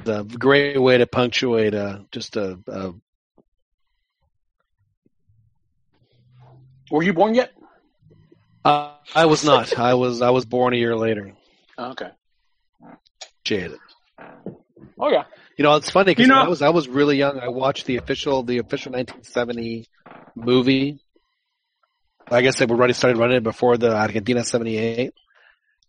The 0.07 0.23
great 0.23 0.81
way 0.81 0.97
to 0.99 1.05
punctuate 1.05 1.73
uh, 1.75 1.99
just 2.13 2.37
a, 2.37 2.57
a 2.67 2.93
Were 6.89 7.03
you 7.03 7.13
born 7.13 7.35
yet? 7.35 7.51
Uh, 8.63 8.93
I 9.13 9.25
was 9.25 9.43
not. 9.43 9.77
I 9.77 9.95
was. 9.95 10.21
I 10.21 10.29
was 10.29 10.45
born 10.45 10.73
a 10.73 10.77
year 10.77 10.95
later. 10.95 11.33
Okay. 11.77 12.09
Jaded. 13.43 13.79
Oh 14.97 15.09
yeah. 15.09 15.25
You 15.57 15.63
know, 15.63 15.75
it's 15.75 15.89
funny 15.89 16.11
because 16.11 16.23
You 16.27 16.33
know- 16.33 16.41
I 16.41 16.47
was 16.47 16.61
I 16.61 16.69
was 16.69 16.87
really 16.87 17.17
young. 17.17 17.39
I 17.39 17.49
watched 17.49 17.85
the 17.85 17.97
official 17.97 18.43
the 18.43 18.59
official 18.59 18.93
1970 18.93 19.87
movie. 20.35 20.99
I 22.29 22.41
guess 22.41 22.59
they 22.59 22.65
were 22.65 22.75
already 22.75 22.93
started 22.93 23.17
running 23.17 23.37
it 23.37 23.43
before 23.43 23.77
the 23.77 23.93
Argentina 23.95 24.43
78, 24.43 25.13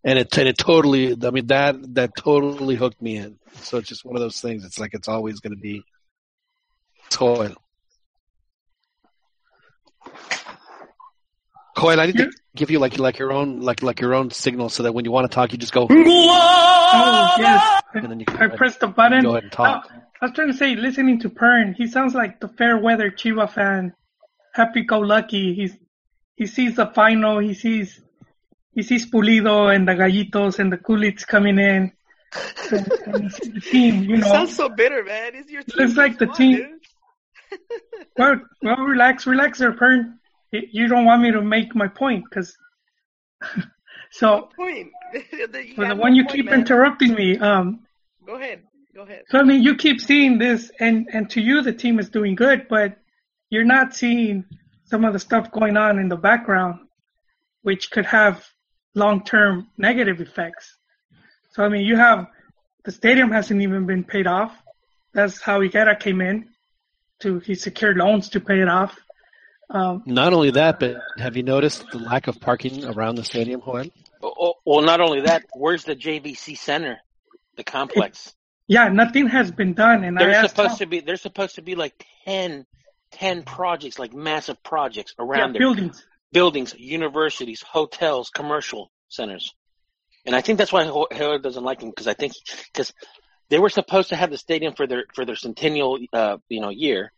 and 0.04 0.18
it 0.18 0.36
and 0.38 0.48
it 0.48 0.58
totally. 0.58 1.16
I 1.22 1.30
mean 1.30 1.46
that 1.48 1.76
that 1.94 2.16
totally 2.16 2.76
hooked 2.76 3.00
me 3.02 3.16
in. 3.16 3.38
So 3.54 3.78
it's 3.78 3.88
just 3.88 4.04
one 4.04 4.16
of 4.16 4.22
those 4.22 4.40
things. 4.40 4.64
It's 4.64 4.78
like 4.78 4.94
it's 4.94 5.08
always 5.08 5.40
going 5.40 5.54
to 5.54 5.60
be 5.60 5.82
toil. 7.10 7.54
Coil, 11.76 12.00
I 12.00 12.06
need 12.06 12.16
to 12.16 12.30
give 12.56 12.70
you 12.70 12.78
like 12.80 12.98
like 12.98 13.18
your 13.18 13.32
own 13.32 13.60
like 13.60 13.82
like 13.82 14.00
your 14.00 14.14
own 14.14 14.30
signal 14.30 14.68
so 14.68 14.82
that 14.82 14.92
when 14.92 15.04
you 15.04 15.12
want 15.12 15.30
to 15.30 15.34
talk, 15.34 15.52
you 15.52 15.58
just 15.58 15.72
go 15.72 15.86
oh 15.90 17.34
yes, 17.38 17.82
and 17.94 18.10
then 18.10 18.20
you 18.20 18.26
can 18.26 18.36
I 18.36 18.48
pressed 18.48 18.80
the 18.80 18.88
button. 18.88 19.22
go 19.22 19.30
ahead 19.30 19.44
and 19.44 19.52
talk. 19.52 19.88
Oh, 19.88 20.00
I 20.20 20.24
was 20.24 20.34
trying 20.34 20.48
to 20.48 20.56
say, 20.56 20.74
listening 20.74 21.20
to 21.20 21.30
Pern, 21.30 21.76
he 21.76 21.86
sounds 21.86 22.14
like 22.14 22.40
the 22.40 22.48
fair 22.48 22.76
weather 22.76 23.10
Chiva 23.10 23.48
fan, 23.48 23.94
happy 24.52 24.82
go 24.82 24.98
lucky. 24.98 25.54
He's 25.54 25.76
he 26.34 26.46
sees 26.46 26.76
the 26.76 26.86
final, 26.86 27.38
he 27.38 27.54
sees 27.54 28.00
sees 28.76 29.06
Pulido 29.10 29.74
and 29.74 29.88
the 29.88 29.92
Gallitos 29.92 30.58
and 30.58 30.72
the 30.72 30.78
Gullits 30.78 31.26
coming 31.26 31.58
in, 31.58 31.92
and, 32.72 32.92
and 33.06 33.30
the 33.54 33.60
team. 33.60 34.04
You 34.04 34.18
know, 34.18 34.26
sound 34.28 34.50
so 34.50 34.68
bitter, 34.68 35.04
man. 35.04 35.32
It's 35.34 35.50
your 35.50 35.62
team. 35.62 35.86
looks 35.86 35.96
like 35.96 36.18
the 36.18 36.26
team. 36.26 36.78
well, 38.18 38.40
well, 38.62 38.76
relax, 38.76 39.26
relax, 39.26 39.58
there, 39.58 39.72
Pern. 39.72 40.14
You 40.52 40.88
don't 40.88 41.04
want 41.04 41.22
me 41.22 41.30
to 41.32 41.42
make 41.42 41.74
my 41.74 41.88
point, 41.88 42.24
because 42.28 42.56
so 44.10 44.48
Point. 44.56 44.90
You 45.14 45.74
for 45.74 45.86
the 45.86 45.94
got 45.94 45.98
one 45.98 46.14
you 46.14 46.24
point, 46.24 46.36
keep 46.36 46.46
man. 46.46 46.60
interrupting 46.60 47.14
me, 47.14 47.38
um, 47.38 47.80
Go 48.26 48.34
ahead. 48.36 48.62
Go 48.94 49.02
ahead. 49.02 49.24
So 49.28 49.38
I 49.38 49.42
mean, 49.42 49.62
you 49.62 49.76
keep 49.76 50.00
seeing 50.00 50.38
this, 50.38 50.70
and 50.80 51.08
and 51.12 51.30
to 51.30 51.40
you 51.40 51.62
the 51.62 51.72
team 51.72 51.98
is 51.98 52.10
doing 52.10 52.34
good, 52.34 52.68
but 52.68 52.98
you're 53.50 53.64
not 53.64 53.94
seeing 53.94 54.44
some 54.84 55.04
of 55.04 55.12
the 55.12 55.18
stuff 55.18 55.50
going 55.52 55.76
on 55.76 55.98
in 55.98 56.08
the 56.08 56.16
background. 56.16 56.80
which 57.62 57.90
could 57.90 58.06
have 58.06 58.46
long-term 58.98 59.68
negative 59.78 60.20
effects. 60.20 60.76
So 61.52 61.64
I 61.64 61.68
mean, 61.68 61.86
you 61.86 61.96
have 61.96 62.26
the 62.84 62.92
stadium 62.92 63.30
hasn't 63.30 63.62
even 63.62 63.86
been 63.86 64.04
paid 64.04 64.26
off. 64.26 64.52
That's 65.14 65.40
how 65.40 65.60
Higuera 65.60 65.98
came 65.98 66.20
in. 66.20 66.48
To 67.20 67.38
he 67.40 67.54
secured 67.56 67.96
loans 67.96 68.28
to 68.30 68.40
pay 68.40 68.60
it 68.60 68.68
off. 68.68 68.96
Um, 69.70 70.02
Not 70.06 70.32
only 70.32 70.52
that, 70.52 70.78
but 70.80 70.96
have 71.18 71.36
you 71.36 71.42
noticed 71.42 71.84
the 71.90 71.98
lack 71.98 72.26
of 72.26 72.40
parking 72.40 72.84
around 72.84 73.16
the 73.16 73.24
stadium, 73.24 73.60
Joel? 73.64 73.86
Oh, 74.22 74.54
well, 74.64 74.82
not 74.82 75.00
only 75.00 75.22
that, 75.22 75.44
where's 75.52 75.84
the 75.84 75.94
JVC 75.94 76.56
Center, 76.56 76.98
the 77.56 77.64
complex? 77.64 78.34
yeah, 78.66 78.88
nothing 78.88 79.26
has 79.28 79.50
been 79.50 79.74
done, 79.74 80.04
and 80.04 80.18
I 80.18 80.22
There's 80.24 80.36
asked 80.36 80.50
supposed 80.50 80.68
Tom- 80.70 80.78
to 80.78 80.86
be 80.86 81.00
there's 81.00 81.20
supposed 81.20 81.56
to 81.56 81.62
be 81.62 81.74
like 81.74 82.04
10, 82.24 82.64
10 83.12 83.42
projects, 83.42 83.98
like 83.98 84.14
massive 84.14 84.62
projects 84.62 85.14
yeah, 85.18 85.24
around 85.24 85.52
there. 85.54 85.60
buildings. 85.60 86.04
Buildings, 86.32 86.74
universities, 86.78 87.62
hotels, 87.62 88.30
commercial 88.30 88.90
centers. 89.08 89.54
And 90.26 90.36
I 90.36 90.40
think 90.40 90.58
that's 90.58 90.72
why 90.72 90.90
Herod 91.10 91.42
doesn't 91.42 91.64
like 91.64 91.80
him 91.80 91.90
because 91.90 92.06
I 92.06 92.14
think 92.14 92.34
because 92.72 92.92
they 93.48 93.58
were 93.58 93.70
supposed 93.70 94.10
to 94.10 94.16
have 94.16 94.30
the 94.30 94.38
stadium 94.38 94.74
for 94.74 94.86
their 94.86 95.04
for 95.14 95.24
their 95.24 95.36
centennial 95.36 95.98
uh, 96.12 96.38
you 96.48 96.60
know 96.60 96.68
year, 96.68 97.12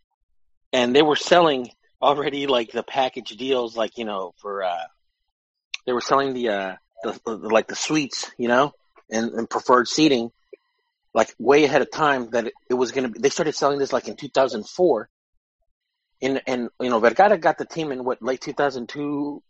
and 0.72 0.94
they 0.94 1.02
were 1.02 1.16
selling 1.16 1.70
already 2.00 2.46
like 2.46 2.70
the 2.70 2.82
package 2.82 3.30
deals 3.30 3.76
like 3.76 3.98
you 3.98 4.04
know 4.04 4.32
for 4.38 4.62
uh, 4.62 4.84
they 5.86 5.92
were 5.92 6.00
selling 6.00 6.34
the 6.34 6.48
uh 6.48 6.76
the, 7.02 7.18
the 7.24 7.48
like 7.48 7.66
the 7.66 7.74
suites 7.74 8.30
you 8.38 8.48
know 8.48 8.72
and, 9.10 9.32
and 9.32 9.50
preferred 9.50 9.88
seating 9.88 10.30
like 11.12 11.34
way 11.38 11.64
ahead 11.64 11.82
of 11.82 11.90
time 11.90 12.30
that 12.30 12.46
it, 12.46 12.52
it 12.68 12.74
was 12.74 12.92
gonna 12.92 13.08
be. 13.08 13.18
They 13.18 13.30
started 13.30 13.54
selling 13.54 13.78
this 13.78 13.92
like 13.92 14.08
in 14.08 14.16
2004 14.16 15.08
and 16.22 16.42
and 16.46 16.68
you 16.80 16.90
know 16.90 17.00
Vergara 17.00 17.38
got 17.38 17.58
the 17.58 17.64
team 17.64 17.92
in 17.92 18.04
what 18.04 18.22
late 18.22 18.40
2002 18.40 19.42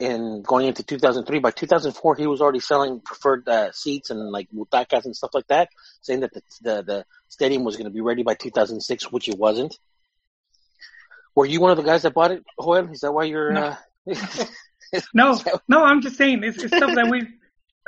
and 0.00 0.44
going 0.44 0.66
into 0.66 0.82
2003 0.82 1.38
by 1.40 1.50
2004 1.50 2.16
he 2.16 2.26
was 2.26 2.40
already 2.40 2.60
selling 2.60 3.00
preferred 3.00 3.46
uh, 3.48 3.70
seats 3.72 4.10
and 4.10 4.30
like 4.30 4.48
butacas 4.50 5.04
and 5.04 5.14
stuff 5.14 5.30
like 5.34 5.46
that 5.48 5.68
saying 6.00 6.20
that 6.20 6.32
the 6.32 6.42
the, 6.62 6.82
the 6.82 7.04
stadium 7.28 7.64
was 7.64 7.76
going 7.76 7.84
to 7.84 7.92
be 7.92 8.00
ready 8.00 8.22
by 8.22 8.34
2006 8.34 9.12
which 9.12 9.28
it 9.28 9.38
wasn't 9.38 9.78
were 11.34 11.46
you 11.46 11.60
one 11.60 11.70
of 11.70 11.76
the 11.76 11.82
guys 11.82 12.02
that 12.02 12.14
bought 12.14 12.30
it 12.30 12.44
Joel 12.60 12.90
is 12.90 13.00
that 13.00 13.12
why 13.12 13.24
you're 13.24 13.52
No. 13.52 13.76
uh, 14.06 14.44
No, 15.14 15.38
no, 15.68 15.84
I'm 15.84 16.00
just 16.00 16.16
saying 16.16 16.42
it's, 16.42 16.58
it's 16.58 16.74
stuff 16.74 16.94
that 16.94 17.08
we, 17.08 17.26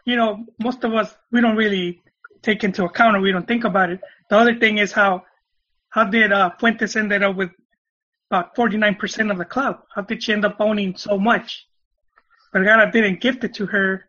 you 0.05 0.17
know, 0.17 0.47
most 0.59 0.85
of 0.85 0.95
us 0.95 1.15
we 1.31 1.41
don't 1.41 1.57
really 1.57 2.01
take 2.43 2.65
into 2.65 2.85
account 2.85 3.17
or 3.17 3.21
we 3.21 3.33
don't 3.33 3.47
think 3.47 3.65
about 3.65 3.91
it. 3.91 4.01
The 4.31 4.37
other 4.37 4.55
thing 4.59 4.79
is 4.79 4.93
how 4.93 5.25
how 5.91 6.05
did 6.05 6.33
uh, 6.33 6.51
Fuentes 6.59 6.97
ended 6.97 7.23
up 7.23 7.37
with 7.37 7.51
about 8.33 8.57
49% 8.57 9.31
of 9.31 9.37
the 9.37 9.45
club? 9.45 9.83
How 9.95 10.01
did 10.03 10.23
she 10.23 10.33
end 10.33 10.47
up 10.47 10.57
owning 10.59 10.97
so 10.97 11.19
much? 11.19 11.67
Vergara 12.53 12.91
didn't 12.91 13.21
gift 13.21 13.45
it 13.45 13.53
to 13.55 13.67
her. 13.67 14.07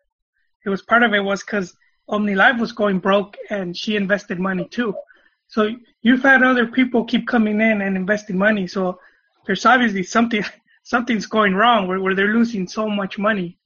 It 0.64 0.70
was 0.70 0.80
part 0.80 1.02
of 1.02 1.12
it 1.12 1.20
was 1.20 1.42
because 1.42 1.76
OmniLife 2.08 2.58
was 2.58 2.72
going 2.72 3.00
broke 3.00 3.36
and 3.50 3.76
she 3.76 3.96
invested 3.96 4.40
money 4.40 4.66
too. 4.70 4.94
So 5.48 5.68
you've 6.00 6.22
had 6.22 6.42
other 6.42 6.66
people 6.66 7.04
keep 7.04 7.28
coming 7.28 7.60
in 7.60 7.82
and 7.82 7.96
investing 7.96 8.38
money. 8.38 8.66
So 8.66 8.98
there's 9.44 9.66
obviously 9.66 10.02
something 10.02 10.42
something's 10.84 11.26
going 11.26 11.54
wrong 11.54 11.86
where, 11.86 12.00
where 12.00 12.14
they're 12.14 12.32
losing 12.38 12.66
so 12.66 12.88
much 12.88 13.18
money. 13.18 13.58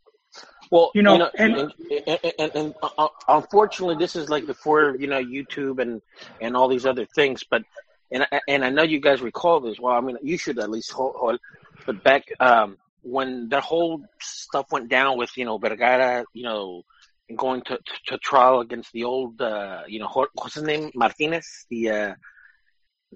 Well, 0.73 0.91
You 0.95 1.03
know, 1.03 1.31
and, 1.39 1.57
and- 1.57 1.73
and, 1.91 2.19
and, 2.25 2.33
and, 2.39 2.53
and 2.55 2.75
uh, 2.83 3.09
unfortunately, 3.29 3.97
this 3.97 4.17
is 4.17 4.29
like 4.29 4.45
before 4.47 4.97
you 4.99 5.07
know 5.07 5.23
YouTube 5.25 5.81
and 5.81 6.03
and 6.41 6.57
all 6.57 6.69
these 6.69 6.85
other 6.85 7.07
things. 7.07 7.43
But 7.49 7.63
and 8.11 8.27
I- 8.33 8.41
and 8.49 8.65
I 8.65 8.71
know 8.71 8.83
you 8.83 9.01
guys 9.01 9.21
recall 9.21 9.61
this. 9.61 9.79
Well, 9.81 9.95
I 9.95 10.01
mean, 10.01 10.17
you 10.23 10.39
should 10.39 10.59
at 10.59 10.71
least 10.71 10.93
hold. 10.93 11.15
hold 11.17 11.41
but 11.87 12.03
back 12.03 12.25
um, 12.41 12.77
when 13.03 13.49
that 13.51 13.63
whole 13.63 14.03
stuff 14.21 14.67
went 14.71 14.89
down 14.89 15.17
with 15.19 15.31
you 15.37 15.45
know 15.45 15.59
Vergara, 15.59 16.25
you 16.35 16.43
know, 16.43 16.83
going 17.37 17.63
to 17.63 17.79
to 18.07 18.19
trial 18.19 18.61
against 18.61 18.93
the 18.93 19.05
old, 19.05 19.41
uh, 19.41 19.83
you 19.87 19.99
know, 20.01 20.09
what- 20.09 20.31
what's 20.35 20.55
his 20.55 20.65
name, 20.65 20.91
Martinez, 20.95 21.67
the 21.71 21.91
uh, 21.91 22.15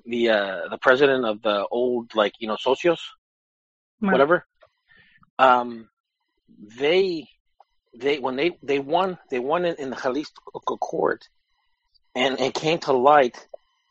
the 0.07 0.31
uh, 0.31 0.69
the 0.71 0.79
president 0.79 1.25
of 1.25 1.43
the 1.43 1.67
old 1.71 2.15
like 2.15 2.33
you 2.39 2.49
know 2.49 2.57
socios 2.57 3.01
whatever. 4.13 4.47
Um, 5.39 5.89
they 6.79 7.29
they 7.95 8.19
when 8.19 8.37
they 8.37 8.57
they 8.63 8.79
won 8.79 9.19
they 9.31 9.39
won 9.39 9.65
in, 9.65 9.75
in 9.77 9.91
the 9.91 9.97
Jalisco 9.97 10.77
court, 10.79 11.29
and 12.15 12.39
it 12.41 12.55
came 12.55 12.79
to 12.81 12.93
light 12.93 13.37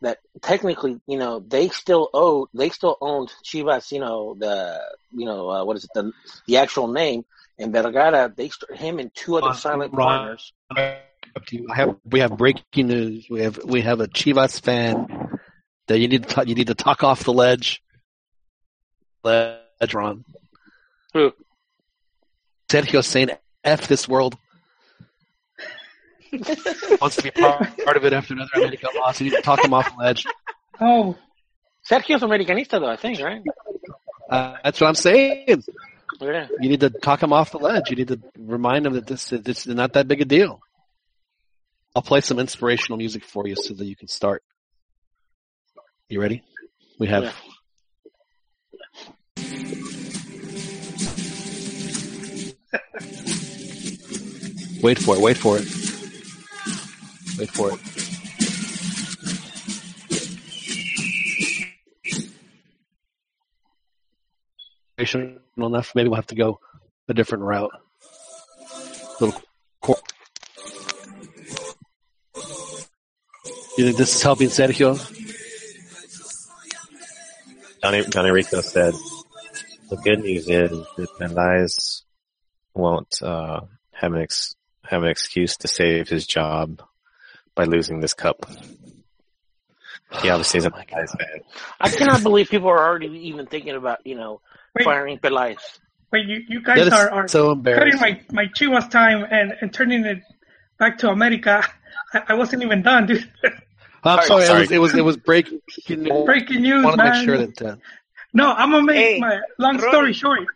that 0.01 0.17
technically 0.41 0.99
you 1.07 1.17
know 1.17 1.39
they 1.39 1.69
still 1.69 2.09
owe 2.13 2.47
they 2.53 2.69
still 2.69 2.97
owned 3.01 3.31
Chivas 3.45 3.91
you 3.91 3.99
know 3.99 4.35
the 4.37 4.81
you 5.11 5.25
know 5.25 5.49
uh, 5.49 5.63
what 5.65 5.77
is 5.77 5.83
it 5.85 5.91
the 5.93 6.11
the 6.47 6.57
actual 6.57 6.87
name 6.87 7.23
and 7.59 7.71
Vergara 7.71 8.31
they 8.35 8.49
st- 8.49 8.77
him 8.79 8.99
and 8.99 9.13
two 9.13 9.37
other 9.37 9.49
Uh, 9.49 9.53
silent 9.53 9.93
Ron- 9.93 10.07
partners. 10.07 10.53
Up 11.35 11.45
to 11.45 11.55
you. 11.55 11.67
I 11.71 11.75
have 11.75 11.95
we 12.09 12.19
have 12.19 12.35
breaking 12.37 12.87
news. 12.87 13.27
We 13.29 13.41
have 13.41 13.57
we 13.63 13.81
have 13.81 14.01
a 14.01 14.07
Chivas 14.07 14.59
fan 14.59 15.07
that 15.87 15.99
you 15.99 16.07
need 16.07 16.23
to 16.23 16.29
talk, 16.29 16.47
you 16.47 16.55
need 16.55 16.67
to 16.67 16.75
talk 16.75 17.03
off 17.03 17.23
the 17.23 17.31
ledge. 17.31 17.81
Ledge, 19.23 19.93
Ron. 19.93 20.25
Who? 21.13 21.33
Sergio 22.69 23.03
saying 23.03 23.29
"f 23.63 23.87
this 23.87 24.07
world." 24.07 24.35
Wants 27.01 27.17
to 27.17 27.23
be 27.23 27.31
part, 27.31 27.77
part 27.83 27.97
of 27.97 28.05
it 28.05 28.13
after 28.13 28.33
another 28.33 28.51
America 28.55 28.87
loss. 28.95 29.19
You 29.19 29.29
need 29.29 29.35
to 29.35 29.41
talk 29.41 29.63
him 29.63 29.73
off 29.73 29.91
the 29.91 30.01
ledge. 30.01 30.25
Oh, 30.79 31.17
Sergio's 31.89 32.21
Americanista 32.21 32.79
though 32.79 32.87
I 32.87 32.95
think 32.95 33.19
right. 33.19 33.41
Uh, 34.29 34.55
that's 34.63 34.79
what 34.79 34.87
I'm 34.87 34.95
saying. 34.95 35.63
Yeah. 36.21 36.47
You 36.59 36.69
need 36.69 36.81
to 36.81 36.89
talk 36.89 37.21
him 37.21 37.33
off 37.33 37.51
the 37.51 37.57
ledge. 37.57 37.89
You 37.89 37.97
need 37.97 38.09
to 38.09 38.19
remind 38.37 38.85
him 38.85 38.93
that 38.93 39.07
this 39.07 39.29
this 39.29 39.67
is 39.67 39.75
not 39.75 39.93
that 39.93 40.07
big 40.07 40.21
a 40.21 40.25
deal. 40.25 40.61
I'll 41.95 42.01
play 42.01 42.21
some 42.21 42.39
inspirational 42.39 42.97
music 42.97 43.25
for 43.25 43.45
you 43.47 43.55
so 43.55 43.73
that 43.73 43.85
you 43.85 43.95
can 43.95 44.07
start. 44.07 44.43
You 46.07 46.21
ready? 46.21 46.43
We 46.99 47.07
have. 47.07 47.23
Yeah. 47.23 47.31
Wait 54.81 54.97
for 54.97 55.15
it. 55.15 55.21
Wait 55.21 55.37
for 55.37 55.57
it. 55.57 55.80
Wait 57.41 57.49
for 57.49 57.71
it. 57.73 57.79
Enough. 65.57 65.93
Maybe 65.95 66.07
we'll 66.09 66.17
have 66.17 66.27
to 66.27 66.35
go 66.35 66.59
a 67.09 67.13
different 67.15 67.43
route. 67.43 67.71
Little. 69.19 69.41
cor- 69.81 69.97
You 73.77 73.85
think 73.85 73.97
this 73.97 74.15
is 74.15 74.21
helping 74.21 74.49
Sergio? 74.49 74.95
Johnny 77.81 78.03
Johnny 78.07 78.29
Rico 78.29 78.61
said, 78.61 78.93
"The 79.89 79.97
good 79.97 80.19
news 80.19 80.47
is 80.47 80.69
that 80.97 81.19
Mendes 81.19 82.03
won't 82.75 83.21
uh, 83.23 83.61
have 83.93 84.13
an 84.13 84.21
ex- 84.21 84.53
have 84.85 85.01
an 85.01 85.09
excuse 85.09 85.57
to 85.57 85.67
save 85.67 86.07
his 86.09 86.27
job 86.27 86.83
by 87.55 87.65
losing 87.65 87.99
this 87.99 88.13
cup." 88.13 88.45
He 90.21 90.29
obviously 90.29 90.57
is 90.59 90.65
a 90.65 90.71
Mendes 90.71 91.11
fan. 91.11 91.41
I 91.79 91.89
cannot 91.89 92.23
believe 92.23 92.49
people 92.49 92.69
are 92.69 92.85
already 92.85 93.07
even 93.29 93.45
thinking 93.47 93.75
about 93.75 93.99
you 94.05 94.15
know 94.15 94.41
wait, 94.75 94.85
firing 94.85 95.17
Peláez. 95.19 95.79
wait, 96.11 96.25
you, 96.27 96.41
you 96.47 96.61
guys 96.61 96.87
are, 96.89 97.09
are 97.09 97.27
so 97.27 97.49
cutting 97.49 97.57
embarrassing. 97.57 97.99
my, 98.31 98.43
my 98.43 98.45
Chivas 98.47 98.89
time 98.89 99.25
and, 99.29 99.53
and 99.61 99.73
turning 99.73 100.05
it 100.05 100.19
back 100.79 100.97
to 100.99 101.09
America. 101.09 101.63
I, 102.13 102.23
I 102.29 102.33
wasn't 102.33 102.63
even 102.63 102.81
done, 102.81 103.05
dude. 103.07 103.29
I'm 104.03 104.21
Sorry, 104.23 104.45
sorry. 104.45 104.45
sorry. 104.45 104.57
It 104.59 104.61
was 104.61 104.71
it 104.71 104.79
was 104.79 104.93
it 104.95 105.05
was 105.05 105.17
breaking 105.25 105.59
news. 105.89 106.25
Breaking 106.25 106.57
I 106.57 106.61
news, 106.61 106.83
want 106.83 106.97
to 106.97 107.03
man. 107.03 107.11
make 107.13 107.23
sure 107.25 107.37
that 107.37 107.61
uh, 107.61 107.75
No, 108.33 108.51
I'm 108.51 108.71
gonna 108.71 108.83
make 108.83 108.95
Hey, 108.97 109.19
my 109.19 109.39
long 109.59 109.77
Ronnie. 109.77 109.91
story 109.91 110.13
short. 110.13 110.47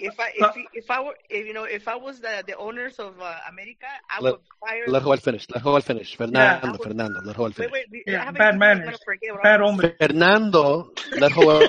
If 0.00 0.18
I 0.20 0.28
if 0.34 0.56
if 0.74 0.90
I 0.90 1.00
were 1.00 1.14
if, 1.30 1.46
you 1.46 1.52
know 1.54 1.64
if 1.64 1.88
I 1.88 1.96
was 1.96 2.20
the 2.20 2.44
the 2.46 2.56
owners 2.56 2.98
of 2.98 3.20
uh, 3.20 3.34
America, 3.48 3.86
I 4.10 4.20
Let- 4.20 4.32
would 4.34 4.40
fire. 4.60 4.84
let 4.88 5.02
Joel 5.02 5.16
finish. 5.18 5.46
Let 5.52 5.62
Joel 5.62 5.80
finish. 5.80 6.16
Fernando, 6.16 6.66
I 6.68 6.70
would- 6.72 6.82
Fernando. 6.82 7.20
Let 7.24 7.36
Joel 7.36 7.52
finish. 7.52 7.72
wait, 7.72 7.86
wait, 7.92 8.02
Yeah, 8.06 8.22
I 8.22 8.24
have 8.26 8.34
bad 8.34 8.54
anything 8.54 8.58
manners. 8.58 8.98
forget 9.04 9.42
Bad 9.42 9.60
I- 9.60 9.64
omen. 9.64 9.92
Fernando, 10.00 10.90
let 11.18 11.32
Joel 11.32 11.68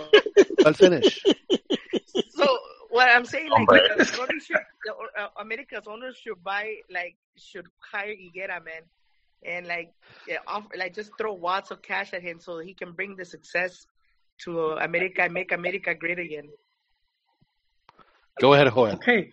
Joel 0.62 0.74
finish. 0.74 1.24
So 2.30 2.46
what 2.90 3.10
I'm 3.10 3.26
saying, 3.26 3.50
like, 3.50 3.68
Hombre. 3.68 3.80
the 3.98 4.18
owners 4.22 4.46
should, 4.46 4.58
the, 4.86 4.94
uh, 5.22 5.28
America's 5.40 5.86
owners 5.88 6.18
should 6.18 6.42
buy, 6.44 6.76
like, 6.90 7.16
should 7.38 7.68
hire 7.92 8.16
Higuera, 8.16 8.64
man, 8.64 8.84
and 9.46 9.68
like, 9.68 9.92
yeah, 10.28 10.38
off, 10.48 10.66
like, 10.76 10.96
just 10.96 11.12
throw 11.18 11.34
lots 11.36 11.70
of 11.72 11.82
cash 11.82 12.14
at 12.14 12.22
him 12.22 12.40
so 12.40 12.60
he 12.60 12.74
can 12.74 12.94
bring 12.94 13.16
the 13.16 13.26
success 13.26 13.86
to 14.46 14.72
America 14.72 15.22
and 15.24 15.34
make 15.34 15.52
America 15.52 15.94
great 15.94 16.18
again. 16.20 16.50
Go 18.40 18.54
ahead, 18.54 18.72
Joel. 18.74 18.94
Okay. 18.94 19.32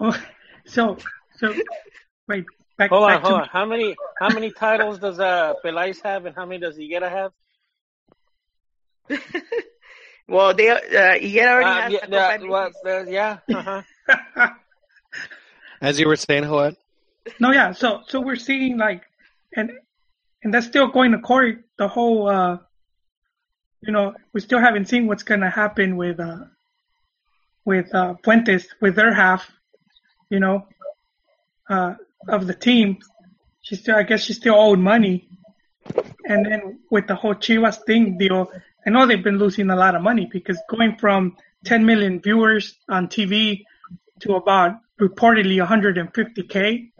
Oh, 0.00 0.16
so 0.66 0.96
so 1.36 1.54
wait. 2.28 2.44
Back, 2.76 2.90
Hold 2.90 3.04
on, 3.04 3.20
hold 3.20 3.24
to 3.24 3.34
on. 3.42 3.48
How 3.52 3.64
many 3.64 3.94
how 4.18 4.30
many 4.30 4.50
titles 4.50 4.98
does 4.98 5.20
uh 5.20 5.54
Peláez 5.64 6.02
have, 6.02 6.26
and 6.26 6.34
how 6.34 6.44
many 6.44 6.60
does 6.60 6.76
Higuera 6.76 7.08
have? 7.10 7.32
Well, 10.26 10.54
they 10.54 10.70
uh, 10.70 10.78
Higuera 10.80 11.52
already 11.52 11.68
Uh, 11.68 11.82
has 11.82 11.92
yeah, 11.92 12.06
the 12.06 12.16
yeah, 12.16 12.48
well, 12.48 12.70
uh, 12.86 13.04
yeah, 13.04 13.38
uh-huh. 13.54 13.82
As 15.82 16.00
you 16.00 16.08
were 16.08 16.16
saying, 16.16 16.44
Joel, 16.44 16.72
No, 17.38 17.52
yeah. 17.52 17.72
So 17.72 18.00
so 18.08 18.20
we're 18.20 18.36
seeing 18.36 18.78
like, 18.78 19.02
and 19.54 19.70
and 20.42 20.52
that's 20.52 20.66
still 20.66 20.88
going 20.88 21.12
to 21.12 21.18
court. 21.18 21.64
The 21.76 21.88
whole, 21.88 22.28
uh, 22.28 22.58
you 23.82 23.92
know, 23.92 24.14
we 24.32 24.40
still 24.40 24.60
haven't 24.60 24.88
seen 24.88 25.06
what's 25.06 25.24
going 25.24 25.40
to 25.40 25.50
happen 25.50 25.96
with 25.96 26.18
uh, 26.20 26.44
with 27.64 27.94
uh, 27.94 28.14
Fuentes 28.22 28.66
with 28.80 28.96
their 28.96 29.12
half, 29.12 29.50
you 30.30 30.40
know, 30.40 30.66
uh, 31.68 31.94
of 32.28 32.46
the 32.46 32.54
team. 32.54 32.98
She 33.62 33.76
still, 33.76 33.96
I 33.96 34.02
guess, 34.02 34.24
she 34.24 34.34
still 34.34 34.54
owed 34.54 34.78
money. 34.78 35.28
And 36.26 36.46
then 36.46 36.80
with 36.90 37.06
the 37.06 37.14
whole 37.14 37.34
Chivas 37.34 37.84
thing 37.84 38.18
deal, 38.18 38.50
I 38.86 38.90
know 38.90 39.06
they've 39.06 39.22
been 39.22 39.38
losing 39.38 39.70
a 39.70 39.76
lot 39.76 39.94
of 39.94 40.02
money 40.02 40.28
because 40.30 40.58
going 40.68 40.96
from 40.96 41.36
10 41.64 41.84
million 41.84 42.20
viewers 42.20 42.74
on 42.88 43.08
TV 43.08 43.64
to 44.20 44.34
about 44.34 44.76
reportedly 45.00 45.64
150k, 45.64 46.90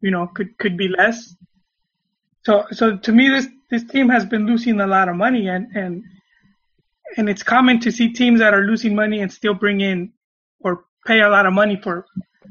you 0.00 0.10
know, 0.10 0.28
could 0.28 0.56
could 0.58 0.76
be 0.76 0.88
less. 0.88 1.34
So 2.44 2.66
so 2.70 2.96
to 2.96 3.12
me, 3.12 3.28
this 3.28 3.46
this 3.70 3.84
team 3.84 4.08
has 4.08 4.24
been 4.24 4.46
losing 4.46 4.80
a 4.80 4.86
lot 4.86 5.08
of 5.08 5.16
money, 5.16 5.48
and 5.48 5.68
and 5.74 6.04
and 7.16 7.28
it's 7.28 7.42
common 7.42 7.80
to 7.80 7.90
see 7.90 8.12
teams 8.12 8.40
that 8.40 8.54
are 8.54 8.62
losing 8.62 8.94
money 8.94 9.20
and 9.20 9.32
still 9.32 9.54
bring 9.54 9.80
in 9.80 10.12
or 10.60 10.84
pay 11.06 11.20
a 11.20 11.28
lot 11.28 11.46
of 11.46 11.52
money 11.52 11.80
for 11.82 12.06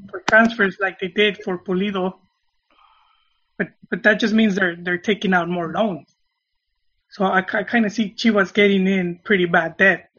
for 0.10 0.22
transfers 0.22 0.78
like 0.80 1.00
they 1.00 1.08
did 1.08 1.38
for 1.44 1.58
Pulido. 1.60 2.14
But 3.58 3.70
but 3.90 4.04
that 4.04 4.20
just 4.20 4.34
means 4.34 4.56
they're 4.56 4.76
they're 4.76 4.98
taking 4.98 5.34
out 5.34 5.50
more 5.50 5.72
loans. 5.72 6.14
So 7.10 7.24
I, 7.24 7.40
I 7.40 7.64
kind 7.64 7.86
of 7.86 7.92
see 7.92 8.14
Chivas 8.14 8.54
getting 8.54 8.86
in 8.88 9.20
pretty 9.24 9.46
bad 9.46 9.78
debt. 9.78 10.10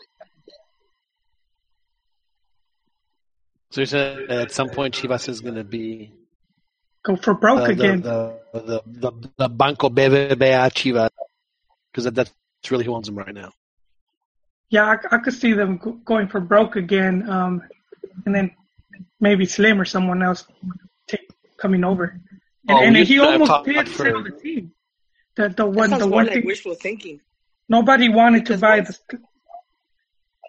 so 3.70 3.82
you 3.82 3.86
said 3.86 4.30
at 4.30 4.50
some 4.50 4.70
point 4.70 4.94
Chivas 4.94 5.28
is 5.28 5.40
going 5.40 5.56
to 5.56 5.64
be 5.64 6.12
Go 7.04 7.16
for 7.16 7.34
broke 7.34 7.60
uh, 7.60 7.66
the, 7.66 7.72
again. 7.72 8.00
the, 8.02 8.38
the, 8.52 8.60
the, 8.60 8.82
the, 8.86 9.30
the 9.36 9.48
Banco 9.48 9.88
BBVA 9.88 10.70
Chivas 10.72 11.10
because 11.92 12.12
that's 12.12 12.32
really 12.70 12.84
who 12.84 12.94
owns 12.94 13.06
them 13.06 13.16
right 13.16 13.34
now. 13.34 13.52
Yeah, 14.70 14.84
I, 15.10 15.16
I 15.16 15.18
could 15.18 15.34
see 15.34 15.52
them 15.54 15.78
go- 15.78 15.92
going 16.04 16.28
for 16.28 16.40
broke 16.40 16.76
again, 16.76 17.28
um, 17.28 17.62
and 18.26 18.34
then 18.34 18.50
maybe 19.20 19.46
Slim 19.46 19.80
or 19.80 19.84
someone 19.86 20.22
else 20.22 20.44
take, 21.06 21.28
coming 21.56 21.84
over. 21.84 22.20
And, 22.68 22.78
Oh, 22.78 22.80
and 22.82 22.96
he 22.96 23.00
used 23.00 23.12
to 23.12 23.22
have 23.22 23.32
almost 23.32 23.50
talked 23.50 23.66
did 23.66 23.88
for- 23.88 24.04
sell 24.04 24.22
the 24.22 24.30
team. 24.32 24.72
The 25.36 25.48
the 25.48 25.54
That 25.54 25.66
one 25.68 25.90
the 25.90 25.98
more 26.00 26.08
one 26.10 26.24
like 26.26 26.34
thing 26.34 26.46
wishful 26.46 26.74
thinking. 26.74 27.20
nobody 27.68 28.08
wanted 28.08 28.44
to 28.46 28.58
buy 28.58 28.80
once- 28.80 29.00
the. 29.08 29.20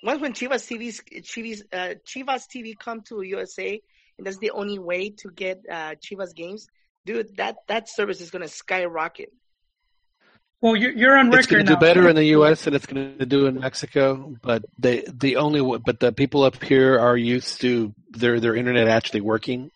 Once 0.03 0.22
when 0.22 0.34
Chivas 0.34 0.63
TV 0.67 0.88
Chivas 1.24 1.61
uh, 1.74 1.95
Chivas 2.05 2.43
TV 2.53 2.78
come 2.78 3.01
to 3.09 3.22
USA, 3.22 3.82
and 4.17 4.26
that's 4.28 4.38
the 4.38 4.51
only 4.51 4.80
way 4.80 5.09
to 5.11 5.30
get 5.30 5.61
uh, 5.70 5.95
Chivas 5.95 6.34
games, 6.36 6.67
dude. 7.05 7.36
That 7.38 7.57
that 7.67 7.88
service 7.89 8.20
is 8.22 8.32
gonna 8.32 8.47
skyrocket. 8.47 9.30
Well, 10.62 10.76
you're, 10.76 10.91
you're 10.91 11.18
on 11.18 11.28
record. 11.28 11.39
It's 11.39 11.47
going 11.47 11.66
to 11.66 11.74
do 11.74 11.78
better 11.80 12.10
in 12.10 12.16
the 12.18 12.26
U.S. 12.26 12.66
than 12.66 12.74
it's 12.74 12.86
going 12.86 13.18
to 13.18 13.26
do 13.26 13.45
in 13.45 13.60
Mexico, 13.62 14.36
but 14.41 14.66
they 14.78 15.03
the 15.07 15.38
only 15.38 15.60
w- 15.60 15.80
but 15.80 16.01
the 16.01 16.12
people 16.12 16.43
up 16.43 16.62
here 16.62 16.99
are 16.99 17.16
used 17.16 17.62
to 17.62 17.93
their 18.12 18.39
their 18.41 18.55
internet 18.55 18.88
actually 18.89 19.22
working. 19.22 19.72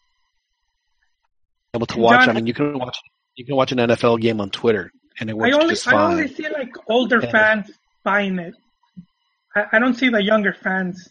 Able 1.73 1.85
to 1.87 1.99
watch. 1.99 2.25
John, 2.25 2.29
I 2.29 2.33
mean, 2.33 2.47
you 2.47 2.53
can 2.53 2.77
watch 2.77 2.97
you 3.35 3.45
can 3.45 3.55
watch 3.55 3.71
an 3.71 3.77
NFL 3.79 4.19
game 4.19 4.41
on 4.41 4.49
Twitter, 4.49 4.91
and 5.19 5.29
it 5.29 5.33
I 5.33 5.35
works 5.35 5.55
only 5.55 5.69
just 5.69 5.87
I 5.87 5.91
fine. 5.91 6.11
only 6.11 6.27
see 6.27 6.49
like 6.49 6.73
older 6.89 7.19
Yeah. 7.23 7.31
fans 7.31 7.71
buying 8.03 8.37
it. 8.39 8.53
I, 9.55 9.65
I 9.73 9.79
don't 9.79 9.93
see 9.95 10.09
the 10.09 10.21
younger 10.21 10.51
fans 10.53 11.07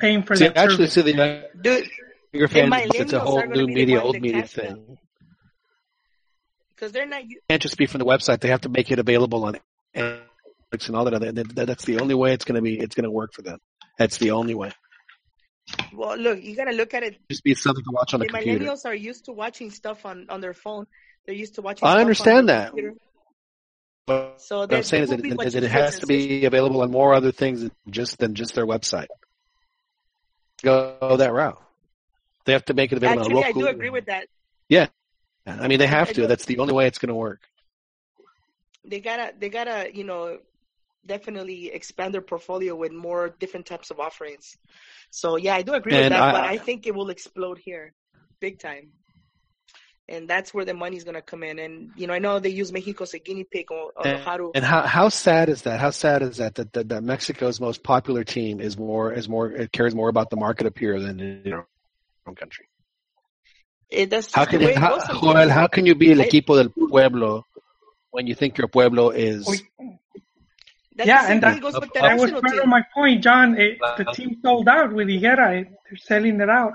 paying 0.00 0.24
for 0.24 0.34
See, 0.34 0.48
that 0.48 0.56
actually, 0.56 0.88
service. 0.88 0.92
see 0.94 1.12
the 1.12 1.48
Dude, 1.62 1.86
younger 2.32 2.48
fans. 2.48 2.74
It's 2.96 3.12
a 3.12 3.20
whole 3.20 3.46
new 3.46 3.68
media, 3.68 4.02
old 4.02 4.20
media 4.20 4.42
thing. 4.46 4.74
them. 4.86 4.98
Because 6.74 6.92
they're 6.92 7.06
not. 7.06 7.22
It 7.22 7.42
can't 7.48 7.62
just 7.62 7.76
be 7.76 7.86
from 7.86 8.00
the 8.00 8.04
website. 8.04 8.40
They 8.40 8.48
have 8.48 8.62
to 8.62 8.68
make 8.68 8.90
it 8.90 8.98
available 8.98 9.44
on 9.44 9.58
Netflix 9.94 10.86
and 10.88 10.96
all 10.96 11.04
that 11.04 11.14
other. 11.14 11.32
that- 11.32 11.66
That's 11.66 11.84
the 11.84 12.00
only 12.00 12.14
way 12.14 12.32
it's 12.32 12.44
going 12.44 12.56
to 12.56 12.62
be. 12.62 12.78
It's 12.78 12.94
going 12.94 13.04
to 13.04 13.10
work 13.10 13.32
for 13.32 13.42
them. 13.42 13.58
That's 13.98 14.18
the 14.18 14.32
only 14.32 14.54
way. 14.54 14.72
Well, 15.94 16.16
look, 16.18 16.42
you 16.42 16.54
gotta 16.54 16.72
look 16.72 16.92
at 16.92 17.04
it. 17.04 17.16
Just 17.30 17.42
be 17.42 17.54
something 17.54 17.82
to 17.84 17.90
watch 17.90 18.12
on 18.12 18.20
The 18.20 18.26
the 18.26 18.32
computer. 18.32 18.64
millennials 18.66 18.84
are 18.84 18.94
used 18.94 19.24
to 19.26 19.32
watching 19.32 19.70
stuff 19.70 20.04
on 20.04 20.26
on 20.28 20.40
their 20.42 20.52
phone. 20.52 20.86
They're 21.24 21.34
used 21.34 21.54
to 21.54 21.62
watching. 21.62 21.88
I 21.88 22.00
understand 22.00 22.50
that. 22.50 22.68
computer. 22.68 22.94
But 24.06 24.42
So 24.42 24.58
what 24.60 24.74
I'm 24.74 24.82
saying 24.82 25.04
is 25.04 25.08
there 25.08 25.16
that, 25.16 25.22
will 25.24 25.30
be 25.30 25.34
much 25.44 25.54
that 25.54 25.64
it 25.64 25.70
has 25.70 26.00
to 26.00 26.06
be 26.06 26.44
available 26.44 26.82
on 26.82 26.90
more 26.90 27.14
other 27.14 27.32
things 27.32 27.62
than 27.62 27.70
just 27.88 28.18
than 28.18 28.34
just 28.34 28.54
their 28.54 28.66
website. 28.66 29.06
Go 30.62 31.16
that 31.16 31.32
route. 31.32 31.62
They 32.44 32.52
have 32.52 32.66
to 32.66 32.74
make 32.74 32.92
it 32.92 32.96
available 32.96 33.22
Actually, 33.22 33.36
on 33.44 33.44
I 33.44 33.52
do 33.52 33.66
agree 33.68 33.90
with 33.90 34.06
that. 34.06 34.28
I 35.46 35.68
mean, 35.68 35.78
they 35.78 35.86
have 35.86 36.12
to. 36.14 36.26
That's 36.26 36.44
the 36.46 36.58
only 36.58 36.72
way 36.74 36.86
it's 36.86 36.98
going 36.98 37.08
to 37.08 37.14
work. 37.14 37.40
They 38.86 39.00
gotta, 39.00 39.32
they 39.38 39.48
gotta, 39.48 39.90
you 39.94 40.04
know, 40.04 40.38
definitely 41.06 41.68
expand 41.72 42.12
their 42.14 42.20
portfolio 42.22 42.74
with 42.74 42.92
more 42.92 43.34
different 43.38 43.66
types 43.66 43.90
of 43.90 43.98
offerings. 44.00 44.56
So 45.10 45.36
yeah, 45.36 45.54
I 45.54 45.62
do 45.62 45.72
agree 45.74 45.92
with 46.02 46.10
that, 46.10 46.22
I- 46.22 46.32
but 46.32 46.40
I 46.44 46.56
think 46.58 46.86
it 46.86 46.94
will 46.94 47.10
explode 47.10 47.58
here, 47.58 47.92
big 48.40 48.58
time. 48.58 48.92
And 50.06 50.28
that's 50.28 50.52
where 50.52 50.66
the 50.66 50.74
money's 50.74 51.02
gonna 51.04 51.22
come 51.22 51.42
in. 51.42 51.58
And 51.58 51.90
you 51.96 52.06
know, 52.06 52.12
I 52.12 52.18
know 52.18 52.38
they 52.38 52.50
use 52.50 52.70
Mexico 52.72 53.04
as 53.04 53.14
a 53.14 53.18
guinea 53.18 53.44
pig 53.44 53.70
on, 53.70 53.90
on 53.96 54.04
how 54.20 54.36
to. 54.36 54.50
And 54.54 54.62
how 54.64 54.82
how 54.82 55.08
sad 55.08 55.48
is 55.48 55.62
that? 55.62 55.80
How 55.80 55.88
sad 55.90 56.20
is 56.22 56.36
that 56.36 56.56
that, 56.56 56.74
that 56.74 56.88
that 56.90 57.02
Mexico's 57.02 57.58
most 57.58 57.82
popular 57.82 58.22
team 58.22 58.60
is 58.60 58.76
more 58.76 59.12
is 59.14 59.30
more 59.30 59.50
it 59.50 59.72
cares 59.72 59.94
more 59.94 60.10
about 60.10 60.28
the 60.28 60.36
market 60.36 60.66
up 60.66 60.78
here 60.78 61.00
than 61.00 61.20
in 61.20 61.42
your 61.46 61.66
own 62.26 62.34
country. 62.34 62.66
It, 63.94 64.10
that's 64.10 64.26
just 64.26 64.36
How 64.36 64.44
the 64.44 64.50
can 64.52 64.60
way 64.60 64.66
you, 64.66 64.70
it 64.72 64.78
how. 64.78 64.98
Joel, 65.20 65.48
how 65.48 65.66
can 65.68 65.86
you 65.86 65.94
be 65.94 66.12
el 66.12 66.18
equipo 66.18 66.56
del 66.56 66.70
pueblo 66.70 67.44
when 68.10 68.26
you 68.26 68.34
think 68.34 68.58
your 68.58 68.68
pueblo 68.68 69.10
is 69.10 69.46
That's 70.96 71.08
Yeah, 71.08 71.30
and 71.30 71.42
that- 71.42 71.60
goes 71.60 71.74
with 71.74 71.92
the 71.92 72.00
That 72.00 72.18
was 72.18 72.30
part 72.30 72.44
team. 72.52 72.60
of 72.60 72.68
my 72.68 72.82
point, 72.94 73.22
John. 73.22 73.58
It, 73.58 73.78
the 73.98 74.04
team 74.14 74.36
sold 74.42 74.68
out 74.68 74.92
with 74.92 75.08
Higuera. 75.08 75.60
It, 75.62 75.68
they're 75.84 75.96
selling 75.96 76.40
it 76.40 76.48
out. 76.48 76.74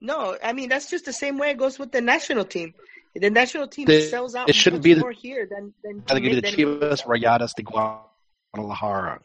No, 0.00 0.36
I 0.42 0.52
mean 0.52 0.68
that's 0.68 0.88
just 0.90 1.04
the 1.06 1.12
same 1.12 1.38
way 1.38 1.50
it 1.50 1.58
goes 1.58 1.78
with 1.78 1.90
the 1.92 2.00
national 2.00 2.44
team. 2.44 2.74
The 3.14 3.30
national 3.30 3.68
team 3.68 3.86
They- 3.86 4.08
sells 4.08 4.34
out 4.34 4.48
it 4.48 4.54
shouldn't 4.54 4.80
much 4.80 4.84
be 4.84 4.94
the- 4.94 5.00
more 5.00 5.12
here 5.12 5.46
than 5.50 5.72
than 5.82 6.00
Gotta 6.06 6.20
give 6.20 6.36
the 6.36 6.42
Chivas 6.42 7.02
Rayadas 7.04 7.52
de 7.56 7.62
Guadalajara. 7.62 9.20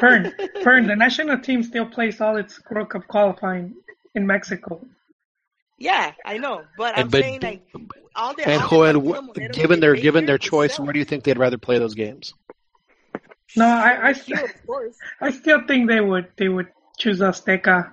Fern, 0.00 0.32
Fern, 0.62 0.86
the 0.86 0.96
national 0.96 1.38
team 1.38 1.62
still 1.62 1.86
plays 1.86 2.20
all 2.20 2.36
its 2.36 2.60
World 2.70 2.90
Cup 2.90 3.06
qualifying 3.06 3.74
in 4.14 4.26
Mexico. 4.26 4.84
Yeah, 5.78 6.12
I 6.24 6.38
know, 6.38 6.64
but 6.78 6.98
I'm 6.98 7.08
but 7.08 7.22
saying 7.22 7.40
like 7.42 7.62
all 8.14 8.34
the 8.34 8.48
and 8.48 8.62
all 8.62 8.68
Joel, 8.70 8.92
the 8.94 9.00
wh- 9.00 9.02
Partido 9.12 9.34
Monero 9.34 9.52
given 9.52 9.80
their 9.80 9.94
given 9.94 10.26
their 10.26 10.38
choice, 10.38 10.76
sell. 10.76 10.84
where 10.86 10.92
do 10.92 10.98
you 10.98 11.04
think 11.04 11.24
they'd 11.24 11.38
rather 11.38 11.58
play 11.58 11.78
those 11.78 11.94
games? 11.94 12.32
No, 13.56 13.66
I, 13.66 14.08
I, 14.08 14.12
Here. 14.12 14.54
I 15.20 15.30
still 15.30 15.66
think 15.66 15.88
they 15.88 16.00
would 16.00 16.28
they 16.36 16.48
would 16.48 16.68
choose 16.98 17.20
Azteca. 17.20 17.92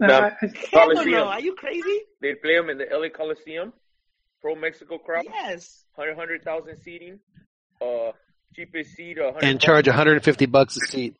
Uh, 0.00 0.06
No. 0.06 0.14
I- 0.18 0.26
I- 0.28 0.52
Hell 0.72 0.88
no, 0.88 0.94
Coliseum. 0.94 1.28
are 1.28 1.40
you 1.40 1.54
crazy? 1.54 2.00
They 2.20 2.34
play 2.36 2.56
them 2.56 2.70
in 2.70 2.78
the 2.78 2.86
LA 2.90 3.08
Coliseum, 3.08 3.72
pro 4.40 4.54
Mexico 4.54 4.98
crowd, 4.98 5.24
Yes. 5.26 5.84
100 5.96 6.16
100,000 6.16 6.78
seating, 6.82 7.18
uh, 7.80 8.12
cheapest 8.54 8.94
seat, 8.94 9.18
And 9.42 9.60
charge 9.60 9.86
150 9.86 10.46
bucks 10.46 10.76
a 10.76 10.80
seat. 10.86 11.16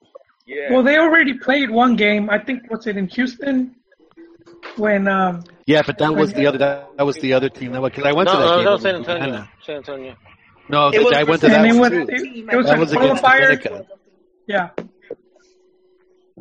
Yeah. 0.46 0.72
well, 0.72 0.82
they 0.82 0.98
already 0.98 1.34
played 1.38 1.70
one 1.70 1.96
game. 1.96 2.28
I 2.28 2.38
think 2.38 2.62
what's 2.68 2.86
it 2.86 2.96
in 2.96 3.06
Houston 3.08 3.76
when 4.76 5.06
um 5.08 5.44
Yeah, 5.66 5.82
but 5.86 5.98
that 5.98 6.14
was 6.14 6.32
the 6.32 6.46
other 6.46 6.58
that, 6.58 6.96
that 6.96 7.06
was 7.06 7.16
the 7.16 7.34
other 7.34 7.48
team. 7.48 7.72
That 7.72 7.80
because 7.82 8.04
I 8.04 8.12
went 8.12 8.26
No, 8.26 8.32
to 8.34 8.38
that 8.38 8.44
no, 8.44 8.56
game. 8.56 8.64
that 8.64 8.68
in 8.68 8.72
was 8.72 8.82
San 8.82 8.94
Antonio. 8.96 9.20
Guyana. 9.30 9.50
San 9.64 9.76
Antonio. 9.76 10.16
No, 10.68 10.88
It 10.88 11.02
was 11.04 11.12
I 11.16 11.22
went 11.24 11.40
to 11.42 11.48
versus 11.48 11.50
that 11.50 11.66
and 11.66 11.76
it 11.76 11.80
was 11.80 11.90
too. 11.90 12.06
it, 12.08 12.52
it 12.52 12.56
was 12.56 12.66
That 12.66 12.76
a 12.76 12.80
was 12.80 12.92
against 12.92 13.22
qualifier. 13.22 13.40
Dominica. 13.62 13.86
Yeah, 14.46 14.70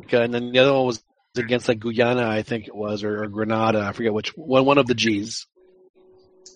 Okay, 0.04 0.24
and 0.24 0.34
then 0.34 0.52
the 0.52 0.58
other 0.58 0.72
one 0.72 0.86
was 0.86 1.02
against 1.36 1.68
like 1.68 1.78
Guyana, 1.80 2.26
I 2.28 2.42
think 2.42 2.66
it 2.66 2.74
was, 2.74 3.04
or, 3.04 3.22
or 3.22 3.28
Grenada. 3.28 3.80
I 3.80 3.92
forget 3.92 4.12
which 4.12 4.30
one. 4.36 4.64
One 4.64 4.78
of 4.78 4.86
the 4.86 4.94
G's. 4.94 5.46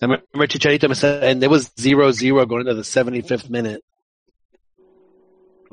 I 0.01 0.05
remember 0.05 0.47
Chicharito 0.47 0.93
said, 0.95 1.23
and 1.23 1.43
it 1.43 1.49
was 1.49 1.69
0-0 1.69 2.47
going 2.47 2.61
into 2.61 2.73
the 2.75 2.81
75th 2.81 3.49
minute. 3.49 3.83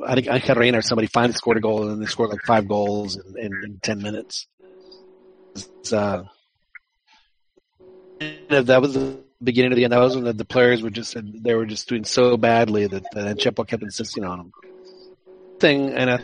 I 0.06 0.14
think 0.14 0.28
Angel 0.28 0.54
Reyna 0.54 0.78
or 0.78 0.82
somebody 0.82 1.08
finally 1.08 1.34
scored 1.34 1.56
a 1.56 1.60
goal, 1.60 1.88
and 1.88 2.02
they 2.02 2.06
scored 2.06 2.30
like 2.30 2.42
five 2.46 2.66
goals 2.68 3.16
in, 3.16 3.38
in, 3.38 3.52
in 3.64 3.78
10 3.82 4.02
minutes. 4.02 4.46
Uh, 5.92 6.24
that 8.48 8.80
was 8.80 8.94
the 8.94 9.18
beginning 9.42 9.72
of 9.72 9.76
the 9.76 9.84
end. 9.84 9.92
That 9.92 10.00
was 10.00 10.14
when 10.16 10.24
the, 10.24 10.32
the 10.32 10.44
players 10.44 10.82
were 10.82 10.90
just 10.90 11.16
they 11.22 11.54
were 11.54 11.66
just 11.66 11.88
doing 11.88 12.04
so 12.04 12.36
badly 12.36 12.86
that, 12.86 13.04
that 13.12 13.36
Chepo 13.38 13.66
kept 13.66 13.82
insisting 13.82 14.24
on 14.24 14.38
them. 14.38 14.52
Thing, 15.58 15.90
and 15.90 16.10
I 16.10 16.16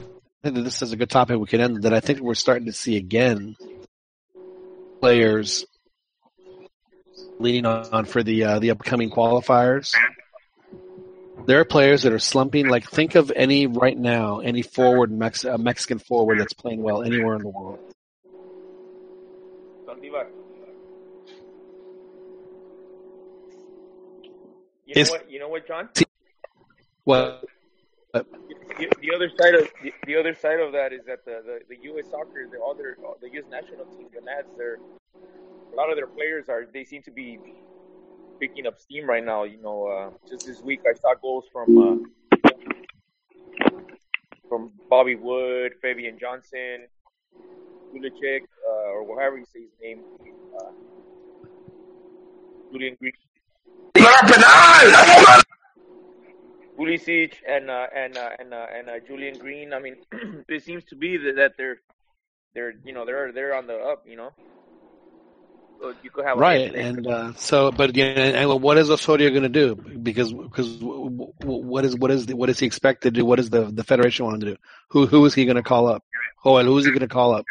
think 0.43 0.57
that 0.57 0.63
this 0.63 0.83
is 0.83 0.93
a 0.93 0.97
good 0.97 1.11
topic 1.11 1.39
we 1.39 1.47
could 1.47 1.61
end. 1.61 1.83
That 1.83 1.95
I 1.95 2.01
think 2.01 2.21
we're 2.21 2.35
starting 2.35 2.67
to 2.67 2.73
see 2.73 2.97
again 2.97 3.57
players 5.01 5.65
leaning 7.39 7.67
on 7.67 8.05
for 8.05 8.23
the 8.23 8.45
uh, 8.45 8.59
the 8.59 8.71
upcoming 8.71 9.11
qualifiers. 9.11 9.95
There 11.51 11.59
are 11.59 11.65
players 11.65 12.05
that 12.05 12.13
are 12.13 12.21
slumping. 12.21 12.69
Like 12.69 12.89
think 12.89 13.17
of 13.17 13.33
any 13.35 13.67
right 13.67 13.99
now, 13.99 14.39
any 14.39 14.63
forward 14.63 15.11
Mex- 15.11 15.45
uh, 15.45 15.59
Mexican 15.59 15.99
forward 15.99 16.39
that's 16.39 16.53
playing 16.53 16.81
well 16.81 17.03
anywhere 17.03 17.35
in 17.35 17.43
the 17.43 17.49
world. 17.49 17.81
You 24.87 25.03
know 25.03 25.11
what? 25.11 25.29
You 25.29 25.41
know 25.41 25.49
what, 25.49 25.67
John? 25.67 25.89
Well, 27.05 27.41
The, 28.13 28.25
the 29.01 29.13
other 29.13 29.29
side 29.37 29.57
of 29.57 29.69
the, 29.83 29.93
the 30.07 30.17
other 30.17 30.37
side 30.37 30.61
of 30.61 30.71
that 30.71 30.93
is 30.93 31.01
that 31.09 31.25
the, 31.25 31.43
the, 31.45 31.75
the 31.75 31.83
U.S. 31.83 32.05
soccer, 32.13 32.47
the 32.49 32.63
other 32.63 32.97
the 33.21 33.29
U.S. 33.29 33.51
national 33.51 33.87
team, 33.87 34.07
the 34.15 34.21
Nats, 34.21 34.47
they're 34.57 34.79
a 35.73 35.75
lot 35.75 35.91
of 35.91 35.97
their 35.97 36.07
players 36.07 36.49
are 36.49 36.67
they 36.73 36.85
seem 36.85 37.03
to 37.03 37.11
be 37.11 37.41
picking 38.41 38.67
up 38.67 38.81
steam 38.81 39.09
right 39.09 39.25
now. 39.25 39.45
You 39.45 39.61
know, 39.63 39.87
uh, 39.87 40.11
just 40.29 40.47
this 40.47 40.61
week 40.63 40.81
I 40.89 40.99
saw 40.99 41.15
goals 41.15 41.45
from 41.53 41.79
uh, 41.79 41.97
from 44.49 44.73
Bobby 44.89 45.15
Wood, 45.15 45.73
Fabian 45.81 46.19
Johnson, 46.19 46.87
Kulichek, 47.93 48.43
uh, 48.69 48.93
or 48.95 49.05
whatever 49.05 49.39
you 49.39 49.45
say 49.45 49.61
his 49.61 49.71
name, 49.81 50.01
uh, 50.59 50.73
Julian 52.73 52.97
Green. 52.99 53.13
Pulisic 56.79 57.35
and 57.47 57.69
uh, 57.69 57.87
and 57.95 58.17
uh, 58.17 58.31
and 58.39 58.55
uh, 58.55 58.67
and 58.75 58.89
uh, 58.89 58.99
Julian 59.07 59.39
Green. 59.39 59.75
I 59.75 59.79
mean, 59.79 59.97
it 60.49 60.63
seems 60.65 60.83
to 60.85 60.97
be 60.97 61.19
that, 61.19 61.37
that 61.37 61.53
they're 61.59 61.81
they're 62.55 62.73
you 62.85 62.95
know 62.95 63.05
they're 63.05 63.33
they're 63.33 63.55
on 63.55 63.67
the 63.67 63.77
up. 63.77 64.05
You 64.07 64.17
know, 64.17 64.31
you 66.03 66.11
could 66.11 66.25
have 66.25 66.37
a 66.37 66.41
right, 66.41 66.75
and 66.75 67.07
uh, 67.07 67.33
so, 67.37 67.71
but 67.71 67.91
again, 67.91 68.35
and 68.35 68.63
what 68.63 68.77
is 68.79 68.91
Osorio 68.91 69.31
going 69.31 69.43
to 69.43 69.49
do? 69.49 69.75
Because 69.75 70.33
because 70.33 70.77
w- 70.79 71.11
w- 71.11 71.33
what 71.41 71.85
is 71.85 71.97
what 71.97 72.11
is 72.11 72.27
what 72.27 72.51
is 72.51 72.59
he 72.59 72.67
expected 72.67 73.15
to 73.15 73.21
do? 73.21 73.25
What 73.25 73.39
is 73.39 73.51
the 73.51 73.63
the 73.65 73.85
federation 73.85 74.27
want 74.27 74.41
to 74.41 74.47
do? 74.47 74.57
Who 74.91 75.07
who 75.07 75.25
is 75.25 75.35
he 75.35 75.45
going 75.45 75.57
to 75.57 75.63
call 75.63 75.89
up? 75.89 76.05
Joel, 76.45 76.65
who 76.65 76.79
is 76.79 76.85
he 76.85 76.91
going 76.91 77.01
to 77.01 77.09
call 77.09 77.35
up? 77.35 77.45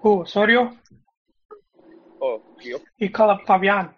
Who? 0.00 0.22
Osorio? 0.22 0.76
oh, 2.20 2.42
Gio. 2.64 2.80
He 2.96 3.08
called 3.08 3.30
up 3.30 3.46
Fabian. 3.46 3.90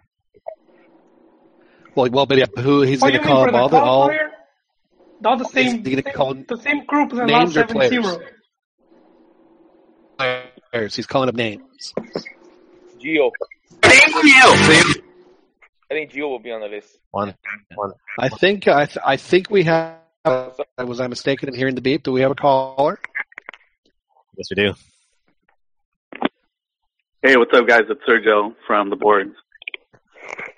Well, 1.95 2.09
well, 2.11 2.25
but 2.25 2.37
yeah, 2.37 2.45
who 2.57 2.81
he's 2.81 3.01
going 3.01 3.13
to 3.13 3.19
call 3.19 3.47
up 3.47 3.53
all 3.53 3.69
the 3.69 3.77
all 3.77 4.07
player? 4.07 4.31
All 5.23 5.37
the 5.37 5.45
Is 5.45 5.51
same, 5.51 6.03
call 6.13 6.33
the 6.33 6.57
same 6.57 6.85
group 6.85 7.13
as 7.13 7.19
the 7.19 7.25
names 7.25 7.55
or 7.55 7.61
last 7.61 7.69
seven 7.69 7.75
players? 7.77 7.89
zero. 7.89 8.19
players. 10.71 10.95
He's 10.95 11.07
calling 11.07 11.29
up 11.29 11.35
names. 11.35 11.93
Gio. 13.05 13.31
I 13.83 13.89
think 15.89 16.11
Gio 16.11 16.29
will 16.29 16.39
be 16.39 16.51
on 16.51 16.61
the 16.61 16.67
list. 16.67 16.97
One, 17.11 17.35
one. 17.75 17.93
I 18.19 18.29
think 18.29 18.67
I 18.67 18.85
th- 18.85 18.97
I 19.05 19.17
think 19.17 19.49
we 19.49 19.63
have. 19.63 19.99
Was 20.25 20.99
I 20.99 21.07
mistaken 21.07 21.49
in 21.49 21.55
hearing 21.55 21.75
the 21.75 21.81
beep? 21.81 22.01
Do 22.01 22.11
we 22.11 22.21
have 22.21 22.31
a 22.31 22.35
caller? 22.35 22.99
Yes, 24.35 24.47
we 24.49 24.55
do. 24.55 24.73
Hey, 27.21 27.37
what's 27.37 27.53
up, 27.53 27.67
guys? 27.67 27.83
It's 27.89 28.01
Sergio 28.07 28.55
from 28.65 28.89
the 28.89 28.95
boards. 28.95 29.35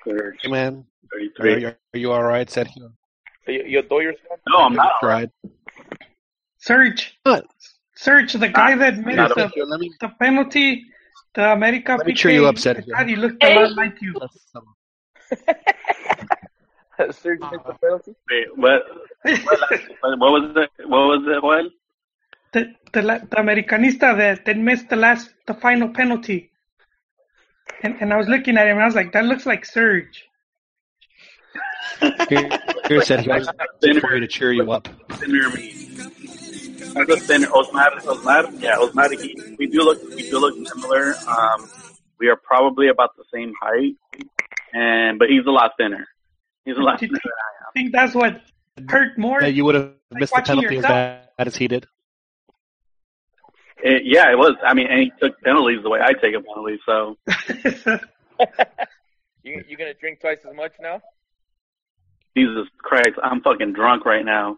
Surge 0.06 0.36
Hey, 0.42 0.50
man, 0.50 0.86
are 1.12 1.48
you, 1.48 1.68
are 1.68 1.78
you 1.94 2.12
all 2.14 2.24
right, 2.24 2.48
Sergio? 2.48 2.94
You, 3.46 3.64
you 3.66 3.80
a 3.80 3.84
Doyers 3.84 4.16
fan? 4.28 4.38
No, 4.48 4.60
I'm 4.60 4.74
not. 4.74 4.94
Right. 5.04 5.30
Serge. 6.60 7.18
What? 7.24 7.46
Serge, 7.96 8.34
the 8.34 8.48
guy 8.48 8.76
that 8.76 8.98
made 8.98 9.18
the, 9.18 9.52
the 10.00 10.10
penalty, 10.20 10.86
the 11.38 11.52
America 11.52 11.96
Let 11.96 12.08
me 12.08 12.14
PK, 12.14 12.18
cheer 12.18 12.32
you 12.32 12.48
up, 12.48 12.56
Sergio. 12.56 12.92
God, 12.92 13.08
he 13.08 13.16
looked 13.16 13.44
a 13.44 13.56
lot 13.56 13.76
like 13.76 14.02
you. 14.02 14.16
Serge 17.12 17.40
missed 17.40 17.44
uh-huh. 17.44 17.60
the 17.68 17.74
penalty. 17.80 18.16
Wait, 18.30 18.58
what? 18.58 18.82
What 20.02 20.20
what 20.20 20.32
was 20.32 20.52
it? 20.56 20.72
What 20.90 21.06
was 21.12 21.24
it, 21.28 21.42
Joel? 21.42 21.70
The, 22.54 22.74
the, 22.92 23.02
the 23.30 23.36
Americanista 23.36 24.18
that, 24.18 24.46
that 24.46 24.58
missed 24.58 24.90
the 24.90 24.96
last, 24.96 25.30
the 25.46 25.54
final 25.54 25.90
penalty. 25.90 26.50
And, 27.84 28.02
and 28.02 28.12
I 28.12 28.18
was 28.18 28.28
looking 28.28 28.58
at 28.58 28.66
him 28.66 28.78
and 28.78 28.82
I 28.82 28.86
was 28.86 28.96
like, 28.96 29.14
that 29.14 29.26
looks 29.26 29.46
like 29.46 29.64
Serge. 29.64 30.28
Here, 32.00 32.50
here 32.88 33.02
Sergio. 33.02 33.32
I 33.32 33.38
just 33.40 33.52
for 34.00 34.16
you 34.16 34.22
to 34.22 34.28
cheer 34.28 34.54
you 34.54 34.72
up. 34.72 34.88
Thinner 35.12 35.52
me. 35.52 35.77
I 36.98 37.06
just 37.06 37.26
thinner. 37.26 37.48
Osmar, 37.48 38.00
Osmar, 38.02 38.62
yeah, 38.62 38.76
Osmar. 38.78 39.12
He, 39.20 39.56
we 39.58 39.68
do 39.68 39.82
look, 39.82 40.02
we 40.10 40.30
do 40.30 40.40
look 40.40 40.56
similar. 40.68 41.16
Um, 41.28 41.70
we 42.20 42.28
are 42.30 42.36
probably 42.36 42.88
about 42.90 43.16
the 43.18 43.24
same 43.34 43.54
height, 43.62 43.96
and 44.74 45.20
but 45.20 45.30
he's 45.30 45.46
a 45.46 45.52
lot 45.52 45.72
thinner. 45.78 46.08
He's 46.66 46.78
a 46.78 46.82
lot 46.82 47.00
Did 47.00 47.10
thinner. 47.10 47.22
I 47.68 47.72
think 47.74 47.92
that's 47.92 48.16
what 48.16 48.42
hurt 48.90 49.18
more? 49.18 49.42
That 49.42 49.54
you 49.54 49.66
would 49.66 49.76
have 49.76 49.92
Like 50.12 50.22
missed 50.22 50.34
the 50.36 50.42
penalty 50.42 50.78
as 50.78 50.84
bad 50.84 51.30
as 51.38 51.56
he 51.56 51.68
did. 51.68 51.88
It, 53.84 54.04
yeah, 54.06 54.32
it 54.32 54.38
was. 54.38 54.56
I 54.66 54.74
mean, 54.74 54.88
and 54.88 55.00
he 55.02 55.12
took 55.22 55.40
penalties 55.42 55.84
the 55.84 55.90
way 55.90 56.00
I 56.02 56.14
take 56.14 56.34
a 56.36 56.42
penalty. 56.42 56.80
So 56.86 57.18
You 59.48 59.64
you 59.66 59.78
gonna 59.78 59.94
drink 59.94 60.20
twice 60.20 60.40
as 60.48 60.54
much 60.54 60.74
now? 60.82 61.02
Jesus 62.36 62.68
Christ, 62.80 63.18
I'm 63.24 63.42
fucking 63.42 63.72
drunk 63.72 64.06
right 64.06 64.26
now. 64.26 64.58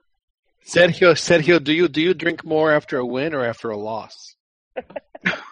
Sergio, 0.65 1.13
Sergio, 1.13 1.63
do 1.63 1.73
you 1.73 1.87
do 1.87 2.01
you 2.01 2.13
drink 2.13 2.45
more 2.45 2.71
after 2.71 2.97
a 2.99 3.05
win 3.05 3.33
or 3.33 3.43
after 3.45 3.69
a 3.69 3.77
loss? 3.77 4.35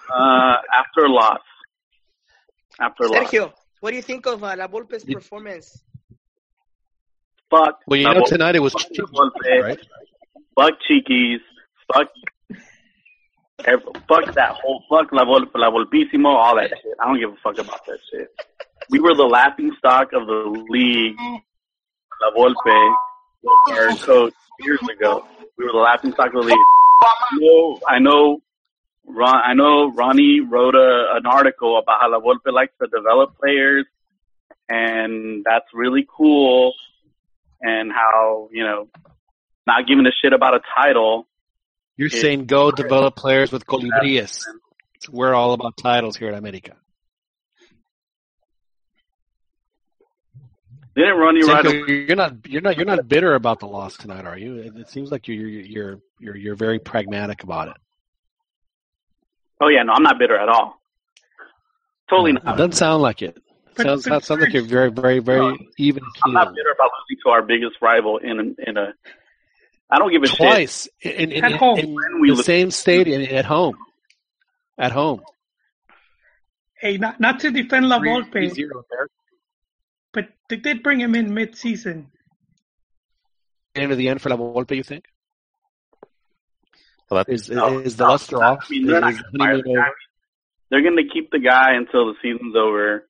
Uh, 0.09 0.55
after 0.73 1.03
a 1.03 1.09
loss. 1.11 1.41
After 2.79 3.03
a 3.03 3.07
loss. 3.09 3.29
Sergio, 3.29 3.51
what 3.81 3.89
do 3.91 3.97
you 3.97 4.01
think 4.01 4.25
of 4.25 4.41
uh, 4.43 4.55
La 4.57 4.65
Volpe's 4.67 5.05
You- 5.05 5.15
performance? 5.15 5.83
Fuck. 7.49 7.79
Well, 7.87 7.99
you 7.99 8.05
know 8.05 8.13
Double- 8.13 8.27
tonight 8.27 8.55
it 8.55 8.59
was 8.61 8.71
fuck 8.73 8.87
cheap, 8.93 9.05
Volpe, 9.13 9.61
right? 9.61 9.79
Fuck 10.57 10.73
Chiquis. 10.87 11.41
Fuck. 11.93 12.07
Fuck 14.07 14.33
that 14.35 14.51
whole 14.61 14.83
fuck 14.89 15.11
La 15.11 15.25
Volpe, 15.25 15.51
La 15.55 15.69
Volpissimo, 15.69 16.27
all 16.29 16.55
that 16.55 16.69
shit. 16.69 16.93
I 17.01 17.05
don't 17.07 17.19
give 17.19 17.31
a 17.31 17.35
fuck 17.43 17.57
about 17.57 17.85
that 17.87 17.99
shit. 18.11 18.29
We 18.89 18.99
were 18.99 19.13
the 19.15 19.23
laughing 19.23 19.71
stock 19.77 20.13
of 20.13 20.25
the 20.27 20.65
league. 20.69 21.15
La 22.21 22.31
Volpe, 22.31 22.55
was 22.65 22.95
our 23.69 23.95
coach 23.97 24.33
years 24.59 24.79
ago. 24.91 25.25
We 25.57 25.65
were 25.65 25.71
the 25.71 25.77
laughing 25.77 26.11
stock 26.13 26.27
of 26.27 26.33
the 26.33 26.39
league. 26.41 26.57
I 27.03 27.37
know, 27.39 27.79
I 27.87 27.99
know, 27.99 28.41
Ron, 29.05 29.35
I 29.35 29.53
know 29.53 29.91
Ronnie 29.91 30.41
wrote 30.41 30.75
a, 30.75 31.15
an 31.15 31.25
article 31.25 31.77
about 31.77 32.01
how 32.01 32.11
La 32.11 32.19
Volpe 32.19 32.51
likes 32.51 32.73
to 32.81 32.87
develop 32.87 33.37
players, 33.37 33.85
and 34.69 35.43
that's 35.45 35.67
really 35.73 36.07
cool. 36.15 36.73
And 37.59 37.91
how 37.91 38.49
you 38.51 38.63
know, 38.63 38.87
not 39.65 39.87
giving 39.87 40.05
a 40.05 40.11
shit 40.21 40.31
about 40.31 40.53
a 40.53 40.59
title. 40.75 41.27
You're 41.95 42.09
saying 42.09 42.45
go 42.45 42.69
develop 42.69 43.15
players 43.15 43.51
with 43.51 43.65
colibríes. 43.65 44.43
We're 45.09 45.33
all 45.33 45.53
about 45.53 45.75
titles 45.75 46.17
here 46.17 46.29
at 46.29 46.35
America. 46.37 46.75
Didn't 50.97 51.17
Ronnie 51.17 51.43
write 51.43 51.65
a 51.65 51.69
Sergio, 51.69 52.07
you're 52.07 52.15
not 52.17 52.33
you're 52.47 52.61
not 52.61 52.75
you're 52.77 52.85
not 52.85 53.07
bitter 53.07 53.35
about 53.35 53.59
the 53.59 53.67
loss 53.67 53.95
tonight, 53.97 54.25
are 54.25 54.37
you? 54.37 54.55
It, 54.55 54.75
it 54.77 54.89
seems 54.89 55.11
like 55.11 55.27
you're 55.27 55.47
you're 55.47 55.99
you're 56.19 56.35
you're 56.35 56.55
very 56.55 56.79
pragmatic 56.79 57.43
about 57.43 57.67
it. 57.69 57.77
Oh 59.61 59.67
yeah, 59.69 59.83
no, 59.83 59.93
I'm 59.93 60.03
not 60.03 60.17
bitter 60.19 60.37
at 60.37 60.49
all. 60.49 60.81
Totally 62.09 62.31
It 62.31 62.43
not. 62.43 62.57
doesn't 62.57 62.73
sound 62.73 63.01
like 63.03 63.21
it. 63.21 63.37
But- 63.75 63.85
sounds 63.85 64.07
but 64.09 64.23
sounds 64.25 64.41
like 64.41 64.53
you're 64.53 64.63
very 64.63 64.89
very 64.89 65.19
very 65.19 65.39
No, 65.39 65.57
even 65.77 66.03
I'm 66.25 66.33
not 66.33 66.47
bitter 66.55 66.71
about 66.73 66.89
losing 67.09 67.21
to 67.25 67.29
our 67.29 67.43
biggest 67.43 67.75
rival 67.81 68.17
in 68.17 68.55
in 68.65 68.77
a. 68.77 68.93
I 69.89 69.99
don't 69.99 70.11
give 70.11 70.23
a 70.23 70.27
shit. 70.27 70.37
Twice 70.37 70.89
in, 71.01 71.31
in, 71.31 71.43
At 71.45 71.51
in, 71.51 71.57
home. 71.57 71.77
in 71.79 71.93
When 71.93 72.19
we 72.21 72.29
the 72.31 72.35
lose. 72.37 72.45
same 72.45 72.71
stadium 72.71 73.21
at 73.21 73.45
home. 73.45 73.77
At 74.79 74.91
home. 74.91 75.21
Hey, 76.79 76.97
not, 76.97 77.19
not 77.19 77.39
to 77.41 77.51
defend 77.51 77.87
La 77.87 77.99
Three- 77.99 78.09
Volpe, 78.09 78.31
three 78.31 78.49
zero 78.49 78.83
there. 78.91 79.07
But 80.13 80.29
they 80.49 80.57
did 80.57 80.83
bring 80.83 80.99
him 80.99 81.15
in 81.15 81.33
mid-season. 81.33 82.11
End 83.75 83.91
of 83.91 83.97
the 83.97 84.09
end 84.09 84.21
for 84.21 84.29
La 84.29 84.37
Volpe, 84.37 84.75
you 84.75 84.83
think? 84.83 85.05
Well, 87.09 87.23
that, 87.23 87.31
Is 87.31 87.49
No, 87.49 87.79
is 87.79 87.95
the 87.95 88.03
no, 88.05 88.11
luster 88.11 88.43
I 88.43 88.51
off? 88.53 88.69
mean, 88.69 88.83
Is, 88.83 88.87
they're 88.87 89.09
is 89.09 89.21
gonna 89.31 89.61
the 89.63 89.91
They're 90.69 90.81
going 90.81 90.97
to 90.97 91.07
keep 91.13 91.31
the 91.31 91.39
guy 91.39 91.73
until 91.75 92.07
the 92.07 92.15
season's 92.21 92.55
over. 92.55 93.07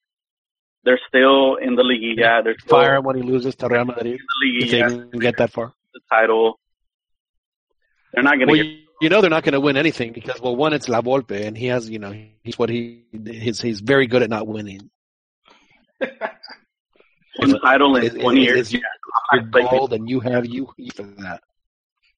They're 0.83 0.99
still 1.07 1.55
in 1.55 1.75
the 1.75 1.83
Liguilla. 1.83 2.43
They're 2.43 2.55
still 2.59 2.77
Fire 2.79 2.95
him 2.95 3.03
when 3.05 3.15
he 3.17 3.23
loses 3.23 3.55
to 3.55 3.67
Real 3.67 3.85
Madrid. 3.85 4.05
in 4.07 4.17
the 4.17 4.57
If 4.59 4.69
they 4.71 4.81
Liguilla. 4.81 5.11
can 5.11 5.19
get 5.19 5.37
that 5.37 5.51
far. 5.51 5.73
The 5.93 5.99
title. 6.09 6.59
They're 8.13 8.23
not 8.23 8.35
going 8.35 8.47
to 8.47 8.51
Well, 8.51 8.55
get. 8.55 8.65
you, 8.65 8.79
you 9.01 9.09
know 9.09 9.21
they're 9.21 9.29
not 9.29 9.43
going 9.43 9.53
to 9.53 9.59
win 9.59 9.77
anything 9.77 10.13
because 10.13 10.39
well, 10.41 10.55
one 10.55 10.73
it's 10.73 10.87
La 10.87 11.01
Volpe, 11.01 11.45
and 11.45 11.57
he 11.57 11.67
has 11.67 11.89
you 11.89 11.99
know 11.99 12.13
he's 12.43 12.57
what 12.57 12.69
he 12.69 13.03
he's 13.13 13.59
he's 13.61 13.79
very 13.81 14.07
good 14.07 14.21
at 14.23 14.29
not 14.29 14.47
winning. 14.47 14.89
One 17.37 17.59
title 17.61 17.95
in 17.97 18.03
Is, 18.05 18.13
20 18.13 18.39
is, 18.41 18.45
years. 18.45 18.59
is 18.67 18.73
your, 18.73 18.81
I'm 19.31 19.51
your 19.53 19.61
not 19.61 19.71
gold, 19.71 19.93
and 19.93 20.09
you 20.09 20.19
have 20.21 20.45
you 20.45 20.73
you 20.77 20.91
for 20.95 21.03
that. 21.03 21.41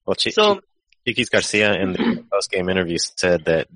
well, 0.06 0.14
Chi- 0.22 0.30
So, 0.30 0.60
Chiquis 1.06 1.28
Garcia 1.28 1.74
in 1.74 1.92
the 1.92 2.24
post 2.32 2.50
game 2.50 2.68
interview 2.68 2.98
said 2.98 3.44
that 3.46 3.68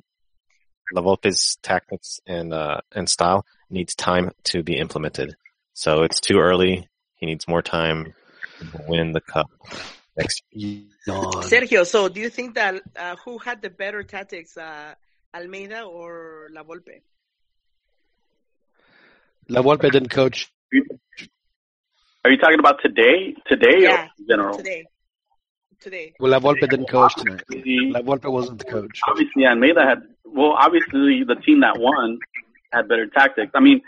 La 0.92 1.02
Volpe's 1.02 1.56
tactics 1.62 2.20
and 2.26 2.52
uh, 2.52 2.80
and 2.92 3.08
style 3.08 3.44
needs 3.70 3.94
time 3.94 4.30
to 4.44 4.62
be 4.62 4.76
implemented. 4.76 5.36
So 5.72 6.02
it's 6.02 6.20
too 6.20 6.38
early. 6.38 6.88
He 7.16 7.26
needs 7.26 7.48
more 7.48 7.62
time 7.62 8.14
to 8.60 8.80
win 8.86 9.12
the 9.12 9.20
cup 9.20 9.50
next 10.16 10.42
year. 10.50 10.82
Sergio, 11.06 11.86
so 11.86 12.08
do 12.08 12.20
you 12.20 12.30
think 12.30 12.54
that 12.54 12.82
uh, 12.96 13.16
who 13.24 13.38
had 13.38 13.60
the 13.60 13.70
better 13.70 14.02
tactics, 14.02 14.56
uh, 14.56 14.94
Almeyda 15.34 15.82
or 15.82 16.48
La 16.52 16.62
Volpe? 16.62 17.02
La 19.48 19.60
Volpe 19.62 19.90
didn't 19.90 20.08
coach. 20.10 20.50
Are 22.24 22.30
you 22.30 22.38
talking 22.38 22.59
about 22.59 22.80
today? 22.82 23.34
Today 23.46 23.80
Yeah, 23.82 24.05
or 24.05 24.09
in 24.18 24.26
general? 24.28 24.56
today. 24.56 24.84
Today. 25.80 26.14
Well, 26.18 26.30
La 26.30 26.38
Volpe 26.40 26.68
didn't 26.68 26.88
coach 26.88 27.14
tonight. 27.16 27.42
Obviously, 27.51 27.90
La 27.90 28.01
Volpe 28.01 28.32
wasn't 28.32 28.59
the 28.59 28.64
coach. 28.64 28.98
obviously 29.06 29.44
Almeyda 29.46 29.82
had 29.86 30.02
well 30.24 30.52
obviously 30.59 31.22
the 31.24 31.34
team 31.44 31.60
that 31.60 31.78
won 31.78 32.18
had 32.72 32.88
better 32.88 33.06
tactics. 33.06 33.52
I 33.55 33.60
mean 33.60 33.82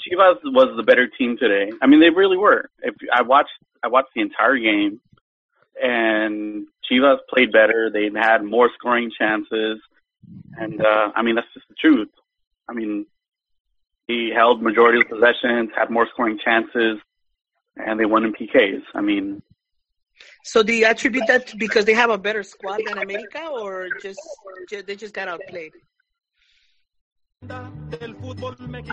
Chivas 0.00 0.36
was 0.44 0.74
the 0.76 0.82
better 0.82 1.06
team 1.06 1.36
today. 1.38 1.70
I 1.82 1.86
mean 1.86 2.00
they 2.00 2.08
really 2.10 2.38
were. 2.38 2.70
If 2.80 2.94
I 3.14 3.20
watched 3.22 3.50
I 3.82 3.88
watched 3.88 4.10
the 4.14 4.22
entire 4.22 4.56
game 4.56 5.00
and 5.82 6.66
Chivas 6.90 7.18
played 7.28 7.52
better. 7.52 7.90
They 7.92 8.08
had 8.18 8.42
more 8.42 8.70
scoring 8.78 9.10
chances 9.18 9.78
and 10.56 10.80
uh 10.80 11.12
I 11.14 11.20
mean 11.20 11.34
that's 11.34 11.52
just 11.52 11.68
the 11.68 11.74
truth. 11.74 12.08
I 12.68 12.72
mean 12.72 13.04
he 14.06 14.30
held 14.34 14.62
majority 14.62 15.00
of 15.02 15.08
possessions, 15.10 15.70
had 15.76 15.90
more 15.90 16.06
scoring 16.10 16.38
chances 16.42 16.98
and 17.76 17.98
they 18.00 18.06
won 18.06 18.24
in 18.24 18.32
PKs. 18.32 18.82
I 18.94 19.00
mean 19.00 19.42
So 20.44 20.62
do 20.62 20.72
you 20.72 20.86
attribute 20.86 21.26
that 21.28 21.52
because 21.58 21.84
they 21.84 21.94
have 21.94 22.10
a 22.10 22.18
better 22.18 22.42
squad 22.42 22.80
than 22.86 22.98
America, 22.98 23.42
or 23.50 23.88
just, 24.00 24.20
ju- 24.70 24.82
they 24.82 24.96
just 24.96 25.14
got 25.14 25.28
outplayed? 25.28 25.72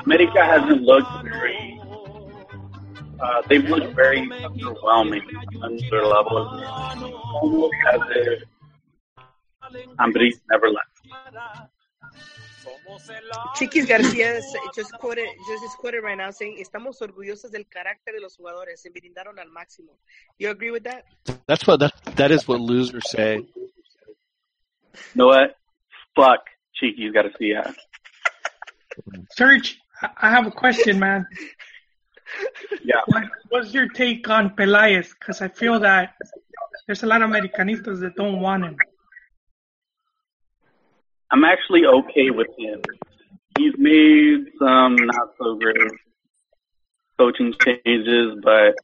America 0.06 0.44
hasn't 0.44 0.82
looked 0.82 1.24
very. 1.24 1.80
Uh, 3.20 3.42
they've 3.48 3.64
looked 3.70 3.96
very 3.96 4.22
underwhelming 4.28 5.22
under 5.62 5.90
their 5.90 6.06
level. 6.06 6.38
Almost 7.42 7.74
as 7.94 8.02
if 8.10 8.44
Ambriz 10.00 10.36
never 10.52 10.70
left. 10.70 10.90
Chiquis 13.56 13.86
García 13.86 14.40
just 14.76 14.92
quoted, 15.00 15.28
just 15.48 15.64
is 15.64 15.76
quoted 15.80 16.02
right 16.02 16.18
now 16.18 16.32
saying, 16.32 16.58
"Estamos 16.60 17.02
orgullosos 17.02 17.52
del 17.52 17.66
carácter 17.66 18.14
de 18.14 18.22
los 18.22 18.38
jugadores, 18.38 18.82
se 18.82 18.90
brindaron 18.90 19.40
al 19.40 19.50
máximo." 19.50 20.00
You 20.38 20.50
agree 20.50 20.72
with 20.72 20.84
that? 20.84 21.06
That's 21.48 21.66
what 21.68 21.80
that 21.80 21.94
that 22.16 22.32
is 22.32 22.48
what 22.48 22.60
losers 22.60 23.10
say. 23.10 23.36
You 23.36 25.16
know 25.16 25.28
what? 25.28 25.56
Fuck 26.16 26.42
Cheeky's 26.76 27.12
got 27.14 27.24
to 27.24 27.32
see 27.38 27.54
that. 27.54 27.76
Serge, 29.32 29.80
I 30.02 30.10
I 30.22 30.30
have 30.30 30.48
a 30.48 30.52
question, 30.52 31.00
man. 31.00 31.26
Yeah. 32.84 33.02
What, 33.08 33.24
what's 33.50 33.74
your 33.74 33.88
take 33.90 34.28
on 34.30 34.56
Pelaez? 34.56 35.10
Because 35.18 35.42
I 35.42 35.48
feel 35.48 35.80
that 35.80 36.16
there's 36.88 37.04
a 37.04 37.08
lot 37.08 37.22
of 37.22 37.30
Americanistas 37.30 38.00
that 38.02 38.16
don't 38.16 38.40
want 38.40 38.66
him. 38.66 38.78
I'm 41.34 41.44
actually 41.44 41.84
okay 41.84 42.30
with 42.30 42.50
him. 42.60 42.80
He's 43.58 43.74
made 43.80 44.46
some 44.60 44.96
not 44.96 45.30
so 45.42 45.56
great 45.56 45.78
coaching 47.18 47.56
changes, 47.60 48.38
but 48.44 48.76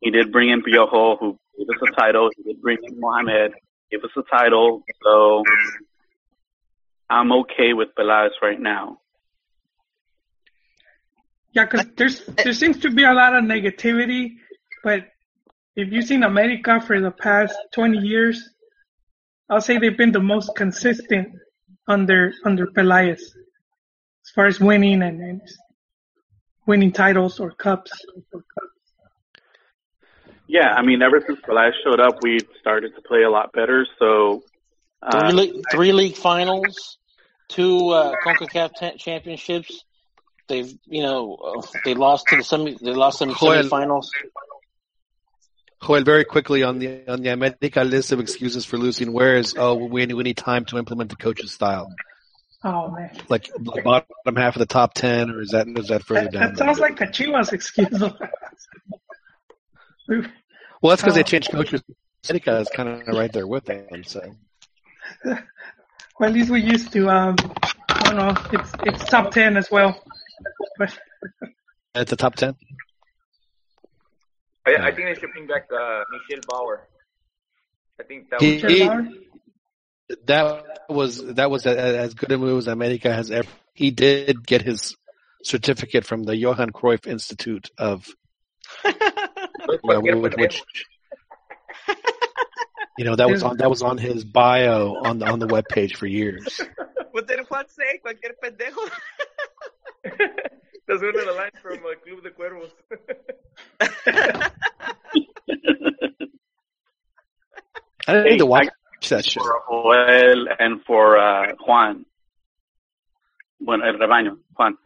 he 0.00 0.12
did 0.12 0.30
bring 0.30 0.50
in 0.50 0.62
Piojo, 0.62 1.18
who 1.18 1.36
gave 1.58 1.68
us 1.68 1.82
a 1.82 2.00
title. 2.00 2.30
He 2.36 2.44
did 2.44 2.62
bring 2.62 2.78
in 2.84 3.00
Mohamed, 3.00 3.54
gave 3.90 4.04
us 4.04 4.10
a 4.16 4.22
title. 4.30 4.84
So 5.02 5.42
I'm 7.10 7.32
okay 7.32 7.72
with 7.72 7.88
Pelaez 7.98 8.30
right 8.40 8.60
now. 8.60 9.00
Yeah, 11.50 11.64
because 11.64 11.86
there's 11.96 12.24
there 12.44 12.52
seems 12.52 12.78
to 12.80 12.90
be 12.90 13.02
a 13.02 13.12
lot 13.12 13.34
of 13.34 13.42
negativity, 13.42 14.34
but 14.84 15.08
if 15.74 15.90
you've 15.90 16.04
seen 16.04 16.22
America 16.22 16.80
for 16.80 17.00
the 17.00 17.10
past 17.10 17.56
20 17.72 17.98
years, 17.98 18.48
I'll 19.50 19.60
say 19.60 19.78
they've 19.78 19.96
been 19.96 20.12
the 20.12 20.20
most 20.20 20.54
consistent 20.54 21.30
under 21.88 22.32
under 22.44 22.66
Pelaez, 22.66 23.20
as 23.20 24.30
far 24.34 24.46
as 24.46 24.60
winning 24.60 25.02
and, 25.02 25.20
and 25.20 25.40
winning 26.66 26.92
titles 26.92 27.40
or 27.40 27.50
cups. 27.50 27.90
Yeah, 30.46 30.72
I 30.72 30.82
mean, 30.82 31.02
ever 31.02 31.22
since 31.26 31.40
Pelaez 31.40 31.72
showed 31.84 32.00
up, 32.00 32.22
we 32.22 32.38
started 32.60 32.94
to 32.94 33.02
play 33.02 33.22
a 33.22 33.30
lot 33.30 33.52
better. 33.52 33.86
So 33.98 34.44
Three, 35.10 35.20
uh, 35.20 35.32
league, 35.32 35.62
three 35.70 35.92
league 35.92 36.16
finals, 36.16 36.98
two 37.48 37.90
uh, 37.90 38.14
Concacaf 38.24 38.70
ta- 38.78 38.96
championships. 38.96 39.84
They've, 40.48 40.72
you 40.86 41.02
know, 41.02 41.36
uh, 41.36 41.62
they 41.84 41.94
lost 41.94 42.26
to 42.28 42.36
the 42.36 42.42
semi. 42.42 42.76
They 42.80 42.94
lost 42.94 43.22
in 43.22 43.28
the 43.28 43.34
Joel. 43.34 43.62
semifinals. 43.62 44.06
Joel, 45.84 46.02
very 46.02 46.24
quickly 46.24 46.62
on 46.62 46.78
the 46.78 47.06
on 47.08 47.22
the 47.22 47.30
America 47.30 47.82
list 47.84 48.12
of 48.12 48.20
excuses 48.20 48.64
for 48.64 48.78
losing, 48.78 49.12
where 49.12 49.36
is 49.36 49.54
oh 49.56 49.74
we 49.74 50.06
need, 50.06 50.14
we 50.14 50.22
need 50.24 50.36
time 50.36 50.64
to 50.66 50.78
implement 50.78 51.10
the 51.10 51.16
coach's 51.16 51.52
style, 51.52 51.92
Oh 52.64 52.90
man, 52.90 53.16
like 53.28 53.48
the 53.58 53.80
bottom 53.82 54.36
half 54.36 54.56
of 54.56 54.60
the 54.60 54.66
top 54.66 54.94
ten, 54.94 55.30
or 55.30 55.40
is 55.40 55.50
that 55.50 55.68
is 55.68 55.88
that 55.88 56.02
further 56.04 56.22
that, 56.22 56.32
down? 56.32 56.40
that 56.54 56.58
sounds 56.58 56.78
like 56.80 57.00
a 57.00 57.06
Chivas 57.06 57.52
excuse. 57.52 57.88
Well, 60.80 60.90
that's 60.90 61.02
because 61.02 61.14
they 61.16 61.20
Oh. 61.20 61.24
changed 61.24 61.50
coaches. 61.50 61.82
America 62.28 62.56
is 62.60 62.68
kind 62.70 62.88
of 62.88 63.08
right 63.08 63.32
there 63.32 63.46
with 63.46 63.64
them. 63.66 64.04
So 64.04 64.22
well, 65.24 65.38
at 66.22 66.32
least 66.32 66.50
we 66.50 66.60
used 66.62 66.92
to. 66.92 67.08
Um, 67.10 67.36
I 67.88 68.02
don't 68.04 68.16
know. 68.16 68.34
It's 68.52 68.70
it's 68.84 69.04
top 69.10 69.30
ten 69.32 69.56
as 69.56 69.70
well. 69.70 70.00
But 70.78 70.96
at 71.94 72.06
the 72.08 72.16
top 72.16 72.36
ten. 72.36 72.54
I, 74.66 74.76
I 74.76 74.94
think 74.94 75.08
they 75.08 75.20
should 75.20 75.32
bring 75.32 75.46
back 75.46 75.66
uh, 75.72 76.02
Michel 76.10 76.42
Bauer. 76.48 76.88
I 78.00 78.04
think 78.04 78.30
that 78.30 78.40
He, 78.40 78.62
was 78.62 79.06
he- 79.08 79.28
that 80.26 80.64
was 80.88 81.24
that 81.34 81.50
was 81.50 81.66
a, 81.66 81.98
as 81.98 82.14
good 82.14 82.32
a 82.32 82.38
move 82.38 82.58
as 82.58 82.66
America 82.66 83.12
has 83.12 83.30
ever. 83.30 83.48
He 83.74 83.90
did 83.90 84.46
get 84.46 84.62
his 84.62 84.96
certificate 85.44 86.04
from 86.04 86.22
the 86.22 86.36
Johan 86.36 86.70
Cruyff 86.70 87.06
Institute 87.06 87.70
of 87.78 88.06
cualquier 89.82 90.16
which, 90.16 90.36
which 90.36 90.64
you 92.96 93.04
know 93.04 93.16
that 93.16 93.28
was 93.28 93.42
on 93.42 93.58
that 93.58 93.68
was 93.70 93.82
on 93.82 93.98
his 93.98 94.24
bio 94.24 94.96
on 94.96 95.18
the 95.18 95.26
on 95.26 95.38
the 95.38 95.46
web 95.46 95.68
page 95.68 95.96
for 95.96 96.06
years. 96.06 96.60
What 100.88 101.00
did 101.00 101.02
Juan 101.02 101.02
say? 101.02 101.02
Cualquier 101.02 101.02
pendejo. 101.02 101.02
That's 101.02 101.02
one 101.02 101.14
of 101.16 101.26
the 101.26 101.32
lines 101.32 101.58
from 101.62 101.78
uh, 101.84 101.94
Club 102.02 102.22
de 102.22 102.30
Cuervos. 102.30 102.72
I 108.06 108.12
didn't 108.12 108.24
Hey, 108.26 108.30
need 108.32 108.38
to 108.38 108.46
watch 108.46 108.66
I- 108.66 108.70
that 109.10 109.24
show. 109.24 109.40
for 109.42 109.62
Joel 109.70 110.48
and 110.58 110.80
for 110.86 111.18
uh, 111.18 111.52
Juan. 111.66 112.04
Bueno, 113.60 113.84
el 113.84 113.94
rebaño, 113.98 114.38
Juan. 114.54 114.76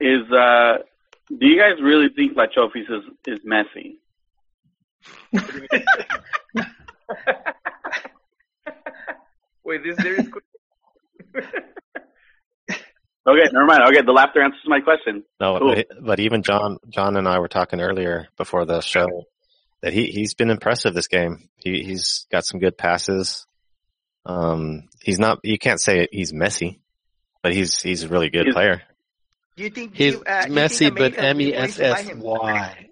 Is 0.00 0.30
uh, 0.32 0.78
do 1.28 1.46
you 1.46 1.58
guys 1.58 1.80
really 1.82 2.08
think 2.08 2.36
La 2.36 2.46
Chofis 2.46 2.88
is 2.90 3.04
is 3.26 3.40
messy? 3.44 3.98
Wait, 9.64 9.82
this 9.84 9.96
there 9.98 10.14
is. 10.20 10.28
Okay, 13.30 13.48
never 13.52 13.66
mind. 13.66 13.82
Okay, 13.88 14.02
the 14.02 14.12
laughter 14.12 14.42
answers 14.42 14.60
my 14.66 14.80
question. 14.80 15.22
No, 15.40 15.58
Cool. 15.58 15.74
but, 15.74 15.86
but 16.00 16.20
even 16.20 16.42
John, 16.42 16.78
John 16.88 17.16
and 17.16 17.28
I 17.28 17.38
were 17.38 17.48
talking 17.48 17.80
earlier 17.80 18.28
before 18.36 18.64
the 18.64 18.80
show 18.80 19.06
that 19.82 19.92
he 19.92 20.06
he's 20.06 20.34
been 20.34 20.50
impressive 20.50 20.94
this 20.94 21.08
game. 21.08 21.48
He 21.56 21.82
he's 21.82 22.26
got 22.30 22.44
some 22.44 22.60
good 22.60 22.76
passes. 22.78 23.46
Um, 24.26 24.88
he's 25.02 25.18
not. 25.18 25.40
You 25.42 25.58
can't 25.58 25.80
say 25.80 26.08
he's 26.12 26.32
messy, 26.32 26.80
but 27.42 27.52
he's 27.54 27.80
he's 27.80 28.02
a 28.04 28.08
really 28.08 28.30
good 28.30 28.44
He's- 28.46 28.54
player. 28.54 28.82
You 29.56 29.68
think 29.68 29.94
He's 29.94 30.14
you, 30.14 30.22
uh, 30.24 30.44
you 30.48 30.54
messy, 30.54 30.86
think 30.86 30.98
but 30.98 31.18
America 31.18 31.26
M 31.26 31.40
E 31.42 31.52
is 31.52 31.78
S 31.80 32.02
going 32.04 32.18
to 32.20 32.24
buy 32.24 32.86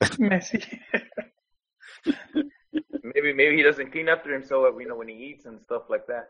S 0.00 0.14
him? 0.14 0.28
Y. 0.28 0.30
Messi. 0.30 0.78
Maybe 3.14 3.32
maybe 3.32 3.56
he 3.56 3.62
doesn't 3.62 3.90
clean 3.92 4.08
up 4.08 4.18
after 4.18 4.32
himself, 4.32 4.66
you 4.78 4.86
know, 4.86 4.96
when 4.96 5.08
he 5.08 5.14
eats 5.14 5.46
and 5.46 5.58
stuff 5.64 5.82
like 5.88 6.06
that. 6.08 6.28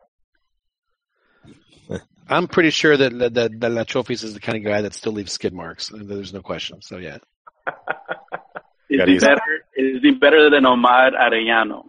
I'm 2.29 2.49
pretty 2.49 2.71
sure 2.71 2.97
that 2.97 3.19
that, 3.19 3.35
that, 3.35 3.61
that 3.61 3.71
La 3.71 4.03
is 4.11 4.35
the 4.35 4.41
kind 4.41 4.59
of 4.59 4.65
guy 4.65 4.83
that 4.83 4.95
still 4.95 5.13
leaves 5.13 5.33
skid 5.33 5.53
marks. 5.53 5.93
There's 5.95 6.33
no 6.33 6.43
question. 6.43 6.83
So 6.83 6.99
yeah, 6.99 7.19
Is 8.89 9.05
he 9.05 9.19
better? 9.19 9.65
Is 9.77 10.03
he 10.03 10.13
better 10.13 10.51
than 10.51 10.65
Omar 10.67 11.11
Arellano? 11.13 11.87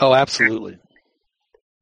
oh 0.00 0.14
absolutely. 0.14 0.78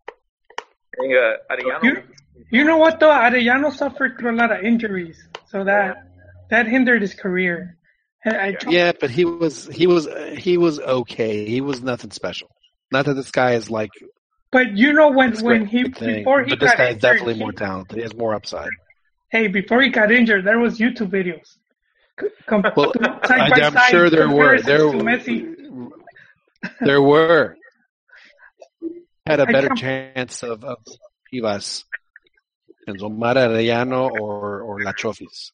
I 0.08 1.00
think 1.00 1.14
uh, 1.14 1.54
Arellano. 1.54 1.82
You, 1.82 2.02
you 2.50 2.64
know 2.64 2.78
what 2.78 3.00
though? 3.00 3.10
Arellano 3.10 3.72
suffered 3.72 4.18
through 4.18 4.32
a 4.32 4.38
lot 4.38 4.50
of 4.50 4.64
injuries, 4.64 5.22
so 5.48 5.64
that 5.64 6.08
that 6.50 6.66
hindered 6.66 7.02
his 7.02 7.14
career. 7.14 7.76
And 8.24 8.36
I, 8.36 8.56
Yeah, 8.68 8.92
but 8.98 9.10
he 9.10 9.24
was 9.24 9.66
he 9.66 9.86
was 9.86 10.08
he 10.38 10.56
was 10.56 10.80
okay. 10.80 11.46
He 11.46 11.60
was 11.60 11.82
nothing 11.82 12.10
special. 12.10 12.48
Not 12.90 13.04
that 13.06 13.14
this 13.14 13.30
guy 13.30 13.52
is 13.52 13.70
like 13.70 13.90
But 14.56 14.74
you 14.74 14.94
know 14.94 15.10
when 15.10 15.30
this 15.32 15.42
when 15.42 15.66
he 15.66 15.82
thing, 15.84 16.20
before 16.20 16.42
he 16.42 16.48
but 16.50 16.60
this 16.60 16.70
got 16.70 16.78
guy 16.78 16.88
is 16.94 16.96
definitely 16.96 17.34
he- 17.34 17.40
more 17.40 17.52
talented. 17.52 17.96
He 17.98 18.02
has 18.02 18.14
more 18.14 18.32
upside. 18.34 18.70
hey, 19.30 19.48
before 19.48 19.82
he 19.82 19.90
got 19.90 20.10
injured, 20.10 20.44
there 20.46 20.58
was 20.58 20.78
YouTube 20.78 21.10
videos. 21.10 21.48
Com- 22.46 22.64
Well, 22.74 22.92
side 23.26 23.40
I, 23.40 23.50
by 23.50 23.56
I'm 23.66 23.72
side 23.74 23.90
sure 23.90 24.08
there 24.08 24.30
were. 24.30 24.58
There, 24.58 24.78
to 24.78 24.98
Messi. 25.10 25.54
there 26.80 27.02
were. 27.02 27.56
Had 29.26 29.40
a 29.40 29.46
better 29.46 29.68
chance 29.74 30.42
of, 30.42 30.64
of 30.64 30.78
Chivas 31.30 31.84
than 32.86 32.96
Omar 33.02 33.34
Arellano 33.34 34.10
or, 34.10 34.62
or 34.62 34.80
La 34.82 34.92
Chofis. 34.92 35.50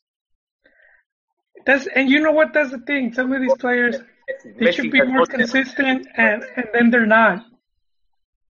That's 1.66 1.88
and 1.88 2.08
you 2.08 2.20
know 2.20 2.30
what? 2.30 2.52
That's 2.54 2.70
the 2.70 2.78
thing. 2.78 3.12
Some 3.14 3.32
of 3.32 3.40
these 3.40 3.56
players 3.58 3.96
they 4.44 4.66
Messi 4.66 4.72
should 4.74 4.92
be 4.92 5.02
more 5.02 5.26
consistent, 5.26 6.06
and 6.16 6.44
and 6.56 6.66
then 6.72 6.90
they're 6.90 7.06
not. 7.06 7.44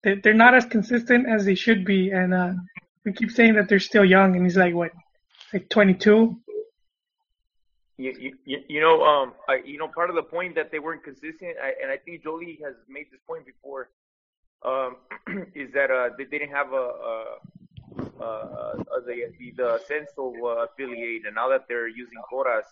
They 0.05 0.15
they're 0.15 0.35
not 0.35 0.53
as 0.53 0.65
consistent 0.65 1.27
as 1.27 1.45
they 1.45 1.55
should 1.55 1.83
be, 1.83 2.11
and 2.11 2.31
uh, 2.33 2.53
we 3.03 3.11
keep 3.11 3.31
saying 3.31 3.55
that 3.55 3.67
they're 3.67 3.79
still 3.79 4.05
young, 4.05 4.35
and 4.35 4.45
he's 4.45 4.55
like 4.55 4.75
what, 4.75 4.91
like 5.51 5.67
22. 5.69 6.37
You, 7.97 8.13
you, 8.45 8.59
you- 8.67 8.81
know, 8.81 9.01
um, 9.03 9.33
I, 9.49 9.61
you 9.65 9.79
know, 9.79 9.87
part 9.87 10.11
of 10.11 10.15
the 10.15 10.21
point 10.21 10.53
that 10.55 10.69
they 10.71 10.79
weren't 10.79 11.03
consistent, 11.03 11.55
I, 11.63 11.73
and 11.81 11.89
I 11.91 11.97
think 11.97 12.23
Jolie 12.23 12.59
has 12.63 12.75
made 12.87 13.07
this 13.11 13.21
point 13.25 13.45
before, 13.47 13.89
um, 14.63 14.97
is 15.55 15.73
that 15.73 15.89
uh, 15.89 16.09
they 16.17 16.25
didn't 16.25 16.51
have 16.51 16.71
a, 16.71 16.75
a, 16.75 17.37
a 17.97 19.01
the 19.07 19.23
the, 19.57 19.79
the 19.87 20.23
uh, 20.43 20.65
affiliate, 20.65 21.25
and 21.25 21.33
now 21.33 21.49
that 21.49 21.65
they're 21.67 21.87
using 21.87 22.21
Coras, 22.31 22.67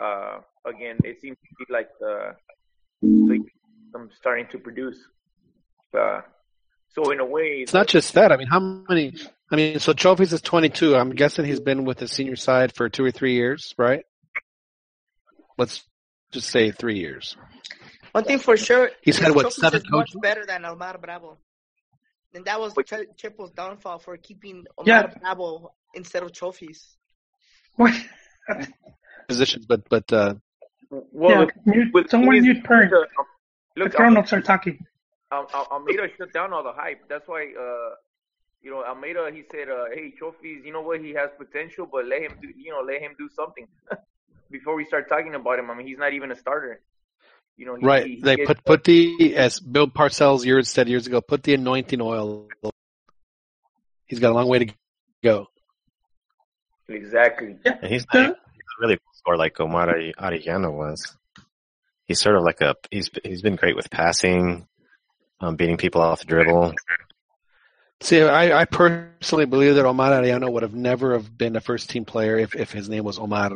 uh, 0.00 0.38
again, 0.64 0.98
it 1.02 1.20
seems 1.20 1.38
to 1.38 1.54
be 1.58 1.72
like 1.72 1.88
the, 1.98 2.36
the 3.02 3.40
I'm 3.96 4.10
starting 4.16 4.46
to 4.52 4.58
produce. 4.58 4.98
Uh, 5.96 6.20
so 6.94 7.10
in 7.10 7.20
a 7.20 7.24
way, 7.26 7.60
It's 7.62 7.74
not 7.74 7.88
just 7.88 8.14
that. 8.14 8.32
I 8.32 8.36
mean, 8.36 8.46
how 8.48 8.60
many? 8.60 9.14
I 9.50 9.56
mean, 9.56 9.78
so 9.78 9.92
Chofis 9.92 10.32
is 10.32 10.40
22. 10.40 10.96
I'm 10.96 11.10
guessing 11.10 11.44
he's 11.44 11.60
been 11.60 11.84
with 11.84 11.98
the 11.98 12.08
senior 12.08 12.36
side 12.36 12.74
for 12.74 12.88
two 12.88 13.04
or 13.04 13.10
three 13.10 13.34
years, 13.34 13.74
right? 13.78 14.04
Let's 15.58 15.84
just 16.32 16.48
say 16.50 16.70
three 16.70 16.98
years. 16.98 17.36
One 18.12 18.24
thing 18.24 18.38
for 18.38 18.56
sure, 18.56 18.90
He's 19.02 19.18
had, 19.18 19.34
what, 19.34 19.52
seven 19.52 19.78
is 19.82 19.84
much 19.90 20.08
coaches? 20.08 20.20
better 20.22 20.46
than 20.46 20.64
Omar 20.64 20.98
Bravo. 20.98 21.38
And 22.34 22.44
that 22.46 22.58
was 22.60 22.74
Ch- 22.84 23.06
Chepo's 23.16 23.50
downfall 23.52 23.98
for 23.98 24.16
keeping 24.16 24.64
Omar 24.78 24.86
Yeah. 24.86 25.06
Bravo 25.20 25.72
instead 25.94 26.22
of 26.22 26.32
Chofis. 26.32 26.94
What? 27.76 27.94
Positions, 29.28 29.66
but 29.66 29.88
but 29.88 30.10
uh, 30.12 30.34
well, 30.90 31.30
yeah, 31.30 31.38
look, 31.40 31.52
mute, 31.66 31.88
with- 31.92 32.10
someone 32.10 32.36
is- 32.36 32.42
mute 32.44 32.64
Pern. 32.64 32.88
the- 32.90 33.06
The 33.76 33.82
look, 33.84 33.92
grown-ups 33.94 34.32
are 34.32 34.40
talking. 34.40 34.84
Al- 35.32 35.48
Al- 35.54 35.68
Almeyda 35.72 36.08
shut 36.16 36.32
down 36.32 36.52
all 36.52 36.62
the 36.62 36.72
hype. 36.72 37.08
That's 37.08 37.26
why, 37.26 37.52
uh, 37.58 37.94
you 38.62 38.70
know, 38.70 38.84
Almeyda 38.84 39.30
he 39.32 39.42
said, 39.50 39.68
uh, 39.68 39.86
"Hey, 39.92 40.12
Chofis, 40.20 40.64
you 40.64 40.72
know 40.72 40.82
what? 40.82 41.00
He 41.00 41.10
has 41.14 41.30
potential, 41.36 41.88
but 41.90 42.04
let 42.06 42.22
him 42.22 42.32
do, 42.40 42.48
you 42.56 42.70
know, 42.70 42.80
let 42.80 43.00
him 43.00 43.14
do 43.18 43.28
something 43.34 43.66
before 44.50 44.74
we 44.76 44.84
start 44.84 45.08
talking 45.08 45.34
about 45.34 45.58
him. 45.58 45.70
I 45.70 45.74
mean, 45.74 45.86
he's 45.86 45.98
not 45.98 46.12
even 46.12 46.30
a 46.30 46.36
starter. 46.36 46.80
You 47.56 47.66
know, 47.66 47.74
he, 47.76 47.86
right. 47.86 48.06
he 48.06 48.20
They 48.20 48.36
gets- 48.36 48.46
put 48.48 48.64
put 48.64 48.84
the 48.84 49.34
as 49.36 49.58
Bill 49.60 49.88
Parcells 49.88 50.44
years 50.44 50.68
said 50.68 50.88
years 50.88 51.06
ago. 51.06 51.20
Put 51.20 51.42
the 51.42 51.54
anointing 51.54 52.00
oil. 52.00 52.48
He's 54.06 54.20
got 54.20 54.30
a 54.30 54.34
long 54.34 54.46
way 54.48 54.60
to 54.60 54.72
go. 55.24 55.48
exactly. 56.88 57.56
And 57.64 57.84
he's 57.90 58.06
not 58.12 58.20
even 58.24 58.34
really 58.80 58.98
score 59.14 59.36
like 59.36 59.58
Omar 59.58 59.86
Arellano 60.18 60.72
was. 60.72 61.16
He's 62.06 62.20
sort 62.20 62.36
of 62.36 62.42
like 62.42 62.60
a 62.60 62.76
he's 62.90 63.10
he's 63.24 63.42
been 63.42 63.56
great 63.56 63.74
with 63.74 63.90
passing, 63.90 64.68
um, 65.40 65.56
beating 65.56 65.76
people 65.76 66.00
off 66.00 66.20
the 66.20 66.26
dribble. 66.26 66.74
See, 68.00 68.20
I, 68.22 68.60
I 68.60 68.64
personally 68.66 69.46
believe 69.46 69.76
that 69.76 69.86
Omar 69.86 70.10
Arellano 70.10 70.52
would 70.52 70.62
have 70.62 70.74
never 70.74 71.14
have 71.14 71.36
been 71.36 71.56
a 71.56 71.60
first 71.60 71.88
team 71.88 72.04
player 72.04 72.38
if, 72.38 72.54
if 72.54 72.70
his 72.70 72.88
name 72.88 73.04
was 73.04 73.18
Omar. 73.18 73.52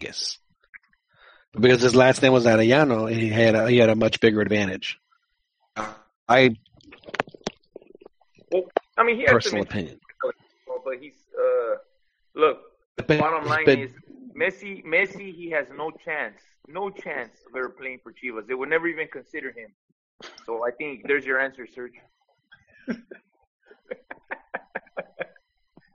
Yes, 0.00 0.38
because 1.52 1.80
his 1.80 1.94
last 1.94 2.22
name 2.22 2.32
was 2.32 2.44
Arellano, 2.44 3.10
and 3.10 3.20
he 3.20 3.28
had 3.28 3.54
a, 3.54 3.70
he 3.70 3.78
had 3.78 3.88
a 3.88 3.94
much 3.96 4.20
bigger 4.20 4.40
advantage. 4.40 4.98
I 6.28 6.56
Well, 8.50 8.64
I 8.98 9.04
mean, 9.04 9.16
he 9.16 9.22
has 9.22 9.30
personal 9.32 9.62
some 9.62 9.68
opinion. 9.70 10.00
But 10.84 10.98
he's 11.00 11.14
uh, 11.38 11.76
look. 12.34 12.58
The 12.96 13.04
But- 13.04 13.20
bottom 13.20 13.48
line 13.48 13.64
but- 13.64 13.78
is 13.78 13.90
Messi. 14.36 14.84
Messi, 14.84 15.34
he 15.34 15.50
has 15.50 15.66
no 15.76 15.90
chance, 16.04 16.40
no 16.68 16.90
chance 16.90 17.30
of 17.48 17.56
ever 17.56 17.70
playing 17.70 18.00
for 18.02 18.12
Chivas. 18.12 18.46
They 18.46 18.54
would 18.54 18.68
never 18.68 18.86
even 18.88 19.08
consider 19.08 19.48
him. 19.50 19.70
So 20.44 20.64
I 20.64 20.70
think 20.70 21.06
there's 21.06 21.24
your 21.24 21.40
answer, 21.40 21.66
Serge. 21.66 22.00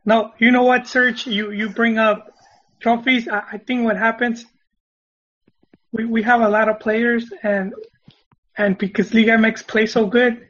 No, 0.04 0.34
you 0.40 0.52
know 0.52 0.64
what, 0.64 0.88
Serge? 0.88 1.28
You 1.28 1.52
you 1.52 1.70
bring 1.70 1.98
up 1.98 2.34
Chofis. 2.84 3.28
I, 3.28 3.44
I 3.54 3.58
think 3.58 3.86
what 3.86 3.98
happens, 3.98 4.46
we 5.92 6.06
we 6.06 6.24
have 6.24 6.42
a 6.42 6.50
lot 6.50 6.70
of 6.70 6.80
players, 6.80 7.32
and 7.44 7.74
and 8.58 8.78
because 8.78 9.14
Liga 9.14 9.32
MX 9.32 9.68
plays 9.68 9.94
so 9.94 10.08
good, 10.08 10.48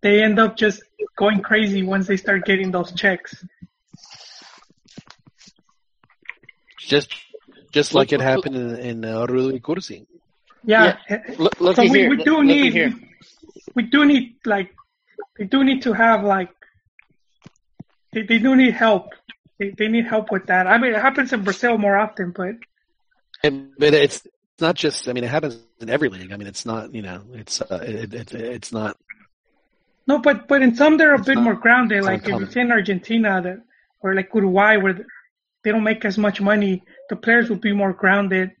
they 0.00 0.22
end 0.22 0.38
up 0.38 0.56
just 0.56 0.82
going 1.16 1.40
crazy 1.40 1.82
once 1.82 2.06
they 2.06 2.16
start 2.16 2.44
getting 2.44 2.70
those 2.70 2.92
checks. 2.92 3.44
Just 6.78 7.12
just 7.72 7.94
like 7.94 8.12
it 8.12 8.20
happened 8.20 8.54
in, 8.54 8.76
in 8.76 9.04
uh, 9.04 9.26
Rui 9.26 9.58
Cursi. 9.58 10.06
Yeah. 10.64 10.96
Look, 11.38 11.60
look 11.60 11.76
so 11.76 11.82
we, 11.82 11.88
here. 11.90 12.10
we 12.10 12.16
do 12.16 12.36
Look- 12.36 12.44
need 12.44 12.72
here. 12.72 12.92
we 13.74 13.82
do 13.84 14.04
need 14.04 14.36
like 14.44 14.74
we 15.38 15.44
do 15.46 15.64
need 15.64 15.82
to 15.82 15.92
have 15.92 16.24
like 16.24 16.50
they, 18.12 18.22
they 18.22 18.38
do 18.38 18.56
need 18.56 18.74
help. 18.74 19.12
They 19.58 19.70
they 19.70 19.88
need 19.88 20.06
help 20.06 20.30
with 20.30 20.46
that. 20.46 20.66
I 20.66 20.78
mean, 20.78 20.94
it 20.94 21.00
happens 21.00 21.32
in 21.32 21.42
Brazil 21.44 21.78
more 21.78 21.96
often, 21.96 22.32
but 22.32 22.54
And, 23.42 23.70
but 23.78 23.94
it's 23.94 24.26
not 24.60 24.74
just. 24.74 25.08
I 25.08 25.12
mean, 25.12 25.24
it 25.24 25.30
happens 25.30 25.58
in 25.80 25.88
every 25.90 26.08
league. 26.08 26.32
I 26.32 26.36
mean, 26.36 26.48
it's 26.48 26.66
not. 26.66 26.94
You 26.94 27.02
know, 27.02 27.22
it's 27.34 27.60
uh, 27.60 27.80
it, 27.82 28.14
it, 28.14 28.34
it's 28.34 28.72
not. 28.72 28.96
No, 30.06 30.18
but 30.18 30.48
but 30.48 30.62
in 30.62 30.74
some 30.74 30.96
they're 30.96 31.14
a 31.14 31.22
bit 31.22 31.34
not- 31.36 31.44
more 31.44 31.54
grounded. 31.54 32.02
Like 32.04 32.20
if 32.20 32.26
uncommon. 32.26 32.48
it's 32.48 32.56
in 32.56 32.72
Argentina, 32.72 33.40
that 33.42 33.58
or 34.00 34.14
like 34.14 34.30
Uruguay, 34.34 34.76
where 34.76 34.94
they 35.64 35.70
don't 35.72 35.84
make 35.84 36.04
as 36.04 36.16
much 36.18 36.40
money, 36.40 36.82
the 37.10 37.16
players 37.16 37.50
would 37.50 37.60
be 37.60 37.72
more 37.72 37.92
grounded. 37.92 38.52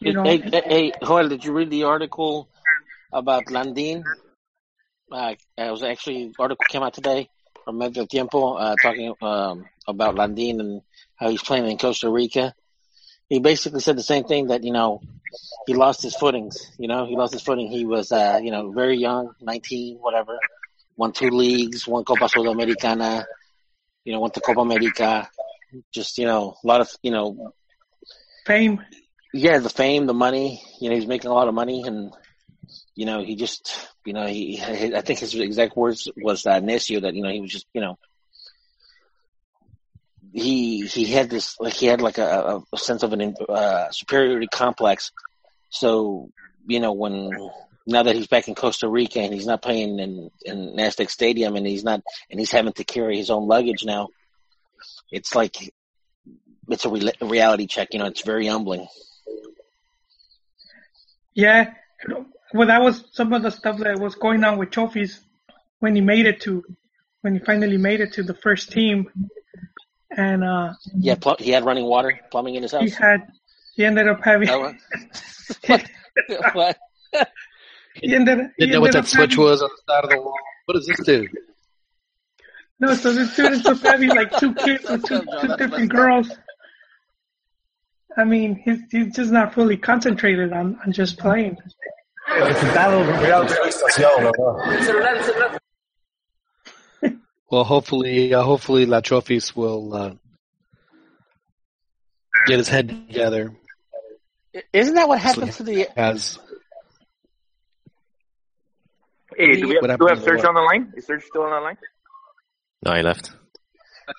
You 0.00 0.12
know, 0.14 0.24
Hey, 0.24 0.38
hey, 0.38 0.62
hey, 0.66 0.92
Joel, 1.04 1.28
did 1.28 1.44
you 1.44 1.52
read 1.52 1.70
the 1.70 1.84
article 1.84 2.48
about 3.12 3.50
Landin? 3.50 4.04
Uh, 5.10 5.34
it 5.56 5.70
was 5.70 5.82
actually 5.82 6.32
article 6.38 6.64
came 6.68 6.82
out 6.82 6.94
today 6.94 7.28
from 7.64 7.78
Medio 7.78 8.06
Tiempo 8.06 8.54
uh, 8.54 8.76
talking 8.76 9.14
um, 9.20 9.66
about 9.86 10.16
Landin 10.16 10.60
and 10.60 10.82
how 11.16 11.28
he's 11.28 11.42
playing 11.42 11.66
in 11.70 11.78
Costa 11.78 12.10
Rica. 12.10 12.54
He 13.28 13.38
basically 13.38 13.80
said 13.80 13.96
the 13.96 14.02
same 14.02 14.24
thing 14.24 14.48
that 14.48 14.64
you 14.64 14.72
know 14.72 15.00
he 15.66 15.74
lost 15.74 16.02
his 16.02 16.16
footings. 16.16 16.72
You 16.78 16.88
know, 16.88 17.06
he 17.06 17.16
lost 17.16 17.32
his 17.32 17.42
footing. 17.42 17.68
He 17.68 17.84
was 17.84 18.12
uh, 18.12 18.40
you 18.42 18.50
know 18.50 18.72
very 18.72 18.96
young, 18.98 19.34
nineteen, 19.40 19.98
whatever. 19.98 20.38
Won 20.96 21.12
two 21.12 21.30
leagues, 21.30 21.86
won 21.86 22.04
Copa 22.04 22.24
Sudamericana. 22.24 23.24
You 24.04 24.12
know, 24.12 24.20
went 24.20 24.34
to 24.34 24.40
Copa 24.40 24.60
America. 24.60 25.30
Just 25.92 26.18
you 26.18 26.26
know, 26.26 26.56
a 26.62 26.66
lot 26.66 26.80
of 26.80 26.90
you 27.02 27.10
know 27.10 27.52
fame. 28.44 28.80
Yeah, 29.32 29.58
the 29.58 29.70
fame, 29.70 30.06
the 30.06 30.14
money. 30.14 30.62
You 30.80 30.90
know, 30.90 30.96
he's 30.96 31.06
making 31.06 31.30
a 31.30 31.34
lot 31.34 31.48
of 31.48 31.54
money, 31.54 31.84
and 31.86 32.12
you 32.94 33.06
know, 33.06 33.24
he 33.24 33.36
just, 33.36 33.88
you 34.04 34.12
know, 34.12 34.26
he. 34.26 34.60
I 34.62 35.00
think 35.00 35.20
his 35.20 35.34
exact 35.34 35.76
words 35.76 36.08
was 36.16 36.46
uh, 36.46 36.60
necio 36.60 37.02
that 37.02 37.14
you 37.14 37.22
know 37.22 37.30
he 37.30 37.40
was 37.40 37.50
just, 37.50 37.66
you 37.72 37.80
know, 37.80 37.98
he 40.32 40.86
he 40.86 41.06
had 41.06 41.30
this 41.30 41.58
like 41.60 41.74
he 41.74 41.86
had 41.86 42.00
like 42.00 42.18
a, 42.18 42.62
a 42.72 42.78
sense 42.78 43.02
of 43.02 43.12
an 43.12 43.34
uh, 43.48 43.90
superiority 43.90 44.48
complex. 44.50 45.12
So 45.70 46.30
you 46.66 46.80
know, 46.80 46.92
when 46.92 47.30
now 47.86 48.02
that 48.02 48.14
he's 48.14 48.28
back 48.28 48.48
in 48.48 48.54
Costa 48.54 48.88
Rica 48.88 49.20
and 49.20 49.32
he's 49.32 49.46
not 49.46 49.62
playing 49.62 49.98
in 49.98 50.30
in 50.44 50.78
Aztec 50.78 51.10
Stadium 51.10 51.56
and 51.56 51.66
he's 51.66 51.84
not 51.84 52.02
and 52.30 52.38
he's 52.38 52.52
having 52.52 52.72
to 52.74 52.84
carry 52.84 53.16
his 53.16 53.30
own 53.30 53.48
luggage 53.48 53.84
now, 53.84 54.08
it's 55.10 55.34
like 55.34 55.72
it's 56.68 56.84
a 56.84 56.90
re- 56.90 57.12
reality 57.20 57.66
check. 57.66 57.88
You 57.92 57.98
know, 57.98 58.06
it's 58.06 58.22
very 58.22 58.46
humbling. 58.46 58.86
Yeah, 61.34 61.72
well, 62.52 62.66
that 62.66 62.82
was 62.82 63.04
some 63.12 63.32
of 63.32 63.42
the 63.42 63.50
stuff 63.50 63.78
that 63.78 63.98
was 63.98 64.14
going 64.16 64.44
on 64.44 64.58
with 64.58 64.70
Chofis 64.70 65.18
when 65.80 65.94
he 65.94 66.00
made 66.02 66.26
it 66.26 66.40
to 66.42 66.62
when 67.22 67.34
he 67.34 67.40
finally 67.40 67.78
made 67.78 68.00
it 68.00 68.12
to 68.14 68.22
the 68.22 68.34
first 68.34 68.72
team, 68.72 69.08
and 70.10 70.44
uh, 70.44 70.72
Yeah, 70.94 71.14
pl- 71.14 71.36
he 71.38 71.50
had 71.50 71.64
running 71.64 71.84
water, 71.86 72.18
plumbing 72.30 72.56
in 72.56 72.62
his 72.62 72.72
house. 72.72 72.82
he 72.84 72.90
had 72.90 73.20
he 73.76 73.84
ended 73.84 74.08
up 74.08 74.20
having 74.22 74.50
Oh, 74.50 74.74
what? 75.66 75.84
what? 76.52 76.78
he 77.94 78.14
ended 78.14 78.50
he 78.58 78.66
Didn't 78.66 78.74
know 78.74 78.80
what 78.80 78.92
that 78.92 79.06
switch 79.06 79.30
having- 79.32 79.44
was 79.44 79.62
on 79.62 79.70
the 79.70 79.92
side 79.92 80.04
of 80.04 80.10
the 80.10 80.18
wall. 80.20 80.34
What 80.66 80.74
does 80.74 80.86
this 80.86 81.00
do? 81.06 81.26
No, 82.80 82.94
so 82.94 83.12
this 83.12 83.34
dude 83.36 83.52
ends 83.52 83.66
up 83.66 83.78
having 83.80 84.08
like 84.10 84.36
two 84.38 84.52
kids 84.54 84.88
with 84.90 85.04
two, 85.04 85.22
two 85.40 85.56
different 85.56 85.88
girls. 85.90 86.28
I 88.16 88.24
mean, 88.24 88.56
he's 88.56 88.80
he's 88.90 89.14
just 89.14 89.32
not 89.32 89.54
fully 89.54 89.76
concentrated 89.76 90.52
on, 90.52 90.78
on 90.84 90.92
just 90.92 91.18
playing. 91.18 91.56
Well, 97.50 97.64
hopefully, 97.64 98.32
uh, 98.32 98.42
hopefully 98.42 98.86
La 98.86 99.00
Chofis 99.00 99.54
will 99.54 99.94
uh, 99.94 100.14
get 102.46 102.58
his 102.58 102.68
head 102.68 102.88
together. 102.88 103.52
Isn't 104.72 104.94
that 104.94 105.08
what 105.08 105.18
happened 105.18 105.52
to 105.52 105.62
the? 105.62 105.88
Has 105.96 106.38
Hey, 109.36 109.60
do 109.60 109.68
we 109.68 109.74
have, 109.74 109.98
do 109.98 110.04
we 110.04 110.10
have 110.10 110.22
Serge 110.22 110.44
on 110.44 110.54
the 110.54 110.60
line? 110.60 110.92
Is 110.96 111.06
Serge 111.06 111.24
still 111.24 111.42
on 111.42 111.50
the 111.50 111.60
line? 111.60 111.76
No, 112.84 112.94
he 112.94 113.02
left. 113.02 113.32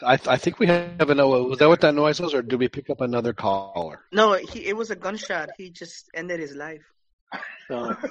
I, 0.01 0.13
I 0.27 0.37
think 0.37 0.59
we 0.59 0.67
have 0.67 1.09
a 1.09 1.15
no. 1.15 1.29
Was 1.43 1.59
that 1.59 1.67
what 1.67 1.81
that 1.81 1.95
noise 1.95 2.19
was, 2.19 2.33
or 2.33 2.41
did 2.41 2.59
we 2.59 2.67
pick 2.67 2.89
up 2.89 3.01
another 3.01 3.33
caller? 3.33 4.01
No, 4.11 4.33
he, 4.33 4.65
it 4.65 4.75
was 4.75 4.91
a 4.91 4.95
gunshot. 4.95 5.49
He 5.57 5.69
just 5.69 6.09
ended 6.13 6.39
his 6.39 6.55
life. 6.55 6.83
Uh, 7.69 7.95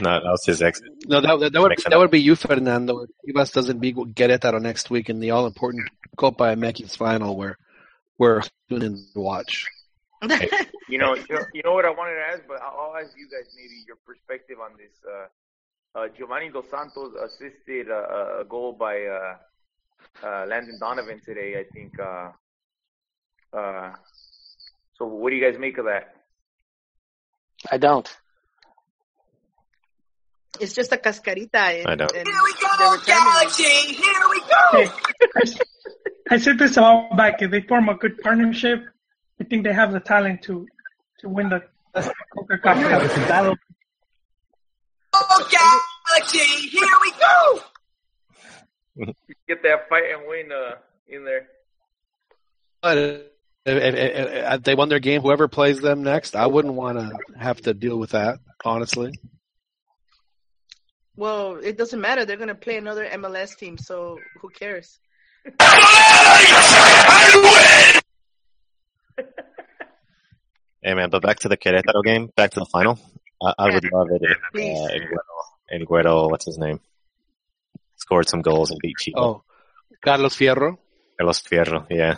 No, 0.00 0.10
that 0.10 0.30
was 0.30 0.44
his 0.46 0.62
exit. 0.62 0.92
No, 1.06 1.20
that, 1.20 1.40
that, 1.40 1.52
that 1.52 1.60
would 1.60 1.70
Mix 1.70 1.84
that 1.84 1.98
would 1.98 2.10
be 2.10 2.20
you, 2.20 2.36
Fernando. 2.36 3.00
If 3.00 3.10
Chivas 3.26 3.52
doesn't 3.52 3.80
beat 3.80 3.96
Querétaro 3.96 4.60
next 4.60 4.90
week 4.90 5.10
in 5.10 5.18
the 5.18 5.32
all 5.32 5.46
important 5.46 5.88
Copa 6.16 6.44
MX 6.44 6.96
final, 6.96 7.36
where 7.36 7.58
we're 8.16 8.42
tuning 8.68 8.92
in 8.92 9.06
to 9.14 9.20
watch. 9.20 9.66
You 10.90 10.96
know, 10.96 11.14
you 11.14 11.24
know, 11.28 11.44
you 11.52 11.62
know 11.66 11.74
what 11.74 11.84
I 11.84 11.90
wanted 11.90 12.14
to 12.14 12.24
ask, 12.32 12.42
but 12.48 12.62
I'll, 12.62 12.80
I'll 12.80 12.96
ask 12.96 13.12
you 13.14 13.28
guys 13.28 13.52
maybe 13.54 13.84
your 13.86 13.96
perspective 14.06 14.56
on 14.58 14.70
this. 14.78 14.96
Uh, 15.04 15.26
Giovanni 16.16 16.50
Dos 16.50 16.68
Santos 16.70 17.12
assisted 17.24 17.90
uh, 17.90 18.40
a 18.40 18.44
goal 18.44 18.72
by 18.72 18.96
uh, 19.04 19.36
uh, 20.26 20.46
Landon 20.46 20.78
Donovan 20.78 21.20
today. 21.24 21.54
I 21.58 21.64
think. 21.72 21.98
Uh, 21.98 22.30
uh, 23.56 23.92
so, 24.96 25.06
what 25.06 25.30
do 25.30 25.36
you 25.36 25.44
guys 25.44 25.58
make 25.58 25.78
of 25.78 25.86
that? 25.86 26.14
I 27.70 27.78
don't. 27.78 28.08
It's 30.60 30.74
just 30.74 30.92
a 30.92 30.96
cascarita. 30.96 31.54
And, 31.54 31.86
I 31.88 31.94
don't. 31.94 32.12
And 32.14 32.26
Here 32.26 32.40
we 32.44 32.54
go, 32.78 32.96
Galaxy. 33.06 33.94
Here 33.94 34.22
we 34.30 34.40
go. 34.40 34.70
Hey, 34.72 34.88
I, 35.36 35.40
s- 35.42 35.58
I 36.30 36.36
said 36.38 36.58
this 36.58 36.76
a 36.76 36.82
while 36.82 37.08
back. 37.16 37.40
If 37.42 37.50
they 37.50 37.60
form 37.62 37.88
a 37.88 37.94
good 37.94 38.20
partnership, 38.20 38.84
I 39.40 39.44
think 39.44 39.64
they 39.64 39.72
have 39.72 39.92
the 39.92 40.00
talent 40.00 40.42
to 40.42 40.66
to 41.20 41.28
win 41.28 41.48
the 41.48 41.62
Coca 42.34 42.58
Cola. 42.58 43.56
Oh, 45.20 45.48
Galaxy. 46.10 46.68
Here 46.68 46.82
we 47.02 47.12
go. 47.20 47.60
Get 49.48 49.62
that 49.62 49.88
fight 49.88 50.04
and 50.12 50.28
win 50.28 50.52
uh, 50.52 50.76
in 51.06 51.24
there. 51.24 51.48
But 52.82 52.98
if, 52.98 53.22
if, 53.66 53.94
if, 53.94 54.54
if 54.54 54.62
they 54.62 54.74
won 54.74 54.88
their 54.88 54.98
game, 55.00 55.22
whoever 55.22 55.48
plays 55.48 55.80
them 55.80 56.02
next, 56.02 56.36
I 56.36 56.46
wouldn't 56.46 56.74
want 56.74 56.98
to 56.98 57.10
have 57.38 57.60
to 57.62 57.74
deal 57.74 57.98
with 57.98 58.10
that. 58.10 58.38
Honestly, 58.64 59.12
Well, 61.16 61.56
it 61.56 61.78
doesn't 61.78 62.00
matter. 62.00 62.24
They're 62.24 62.36
gonna 62.36 62.54
play 62.56 62.76
another 62.76 63.06
MLS 63.06 63.56
team, 63.56 63.78
so 63.78 64.18
who 64.40 64.50
cares? 64.50 64.98
Hey 70.80 70.94
man, 70.94 71.10
but 71.10 71.22
back 71.22 71.40
to 71.40 71.48
the 71.48 71.56
Querétaro 71.56 72.04
game, 72.04 72.30
back 72.36 72.52
to 72.52 72.60
the 72.60 72.66
final. 72.66 73.00
I, 73.42 73.54
I 73.58 73.74
would 73.74 73.92
love 73.92 74.08
it 74.10 74.22
if 74.22 74.38
Please. 74.52 74.78
uh, 74.78 75.74
El 75.74 75.80
Güero, 75.86 76.30
what's 76.30 76.46
his 76.46 76.58
name, 76.58 76.80
scored 77.96 78.28
some 78.28 78.42
goals 78.42 78.70
and 78.70 78.80
beat 78.80 78.96
Chivas. 79.00 79.16
oh, 79.16 79.42
Carlos 80.02 80.34
Fierro. 80.36 80.78
Carlos 81.18 81.42
Fierro, 81.42 81.86
yeah, 81.90 82.16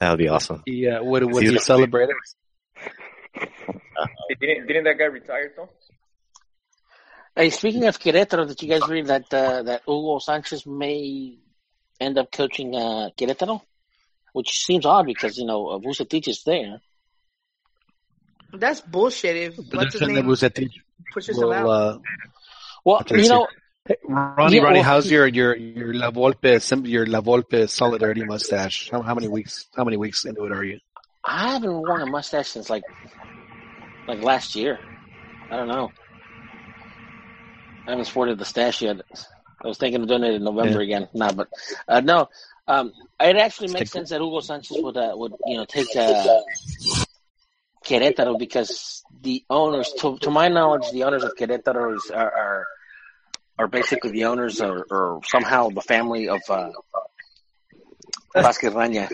that 0.00 0.10
would 0.10 0.18
be 0.18 0.28
awesome. 0.28 0.62
Yeah, 0.66 1.00
would 1.00 1.24
would 1.24 1.44
See 1.44 1.52
he 1.52 1.58
celebrate 1.58 2.08
it? 2.10 2.16
Hey, 3.34 4.34
Didn't 4.40 4.66
didn't 4.66 4.84
that 4.84 4.98
guy 4.98 5.04
retire 5.04 5.52
though? 5.56 5.68
Hey, 7.34 7.48
speaking 7.50 7.84
of 7.86 7.98
Querétaro, 7.98 8.46
did 8.46 8.62
you 8.62 8.68
guys 8.68 8.86
read 8.88 9.06
that 9.06 9.32
uh, 9.32 9.62
that 9.62 9.82
Hugo 9.86 10.18
Sanchez 10.18 10.66
may 10.66 11.38
end 11.98 12.18
up 12.18 12.30
coaching 12.30 12.74
uh, 12.74 13.08
Querétaro? 13.16 13.62
Which 14.34 14.50
seems 14.64 14.84
odd 14.84 15.06
because 15.06 15.38
you 15.38 15.46
know 15.46 15.80
Vucetich 15.80 16.28
is 16.28 16.42
there. 16.44 16.80
That's 18.52 18.80
bullshit. 18.80 19.36
If 19.36 19.56
The 19.56 19.76
what's 19.76 19.92
his 19.94 20.00
defender 20.00 20.22
name 20.22 20.30
Vucetich 20.30 20.72
pushes 21.12 21.36
him 21.38 21.52
out. 21.52 21.66
Uh, 21.66 21.98
Well, 22.84 23.02
I 23.10 23.14
you 23.14 23.24
so. 23.24 23.34
know, 23.34 23.46
Ronnie, 24.08 24.56
Yeah, 24.56 24.62
Ronnie, 24.62 24.78
well- 24.78 24.82
how's 24.82 25.10
your 25.10 25.26
your 25.26 25.56
your 25.56 25.94
La 25.94 26.10
Volpe 26.10 26.60
sim- 26.60 26.86
your 26.86 27.06
La 27.06 27.20
Volpe 27.20 27.68
solidarity 27.68 28.24
mustache? 28.24 28.90
How, 28.90 29.02
how 29.02 29.14
many 29.14 29.28
weeks? 29.28 29.66
How 29.76 29.84
many 29.84 29.96
weeks 29.96 30.24
into 30.24 30.44
it 30.44 30.52
are 30.52 30.64
you? 30.64 30.78
I 31.24 31.52
haven't 31.52 31.72
worn 31.72 32.02
a 32.02 32.06
mustache 32.06 32.48
since 32.48 32.68
like 32.70 32.82
like 34.08 34.20
last 34.22 34.54
year. 34.56 34.78
I 35.50 35.56
don't 35.56 35.68
know. 35.68 35.90
I 37.86 37.90
haven't 37.90 38.04
sported 38.06 38.38
the 38.38 38.44
stash 38.44 38.82
yet. 38.82 39.00
I 39.64 39.68
was 39.68 39.78
thinking 39.78 40.02
of 40.02 40.08
doing 40.08 40.24
it 40.24 40.34
in 40.34 40.44
November 40.44 40.80
again. 40.80 41.08
Nah, 41.14 41.32
but 41.32 41.48
uh, 41.88 42.00
no. 42.00 42.28
Um, 42.68 42.92
it 43.20 43.36
actually 43.36 43.72
makes 43.72 43.90
sense 43.90 44.10
that 44.10 44.20
Hugo 44.20 44.40
Sanchez 44.40 44.78
would 44.80 44.96
uh, 44.96 45.12
would 45.14 45.32
you 45.46 45.56
know 45.56 45.64
take 45.64 45.88
uh, 45.96 46.40
Querétaro 47.84 48.38
because 48.38 49.02
the 49.20 49.44
owners, 49.50 49.92
to, 50.00 50.18
to 50.18 50.30
my 50.30 50.48
knowledge, 50.48 50.90
the 50.92 51.04
owners 51.04 51.24
of 51.24 51.34
Querétaro 51.38 51.96
is, 51.96 52.10
are, 52.10 52.32
are 52.32 52.66
are 53.58 53.68
basically 53.68 54.10
the 54.10 54.24
owners 54.24 54.60
or, 54.60 54.86
or 54.90 55.20
somehow 55.24 55.68
the 55.68 55.80
family 55.80 56.28
of 56.28 56.40
uh, 56.48 56.70
Vasquez 58.34 58.72
Raña, 58.72 59.10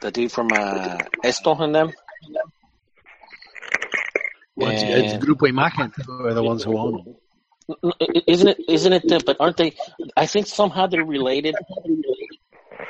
the 0.00 0.10
dude 0.10 0.32
from 0.32 0.48
uh, 0.52 0.98
Esto 1.24 1.54
and 1.54 1.74
them. 1.74 1.92
Well, 4.56 4.70
it's, 4.70 4.82
it's 4.82 5.24
Grupo 5.24 5.48
Imagen 5.48 5.94
who 6.04 6.26
are 6.26 6.34
the 6.34 6.42
ones 6.42 6.64
who 6.64 6.76
own 6.76 6.92
them. 6.96 7.92
Isn't 8.26 8.48
it? 8.48 8.58
Isn't 8.68 8.92
it? 8.92 9.12
Uh, 9.12 9.20
but 9.24 9.36
aren't 9.40 9.56
they? 9.56 9.74
I 10.16 10.26
think 10.26 10.46
somehow 10.46 10.86
they're 10.86 11.04
related. 11.04 11.54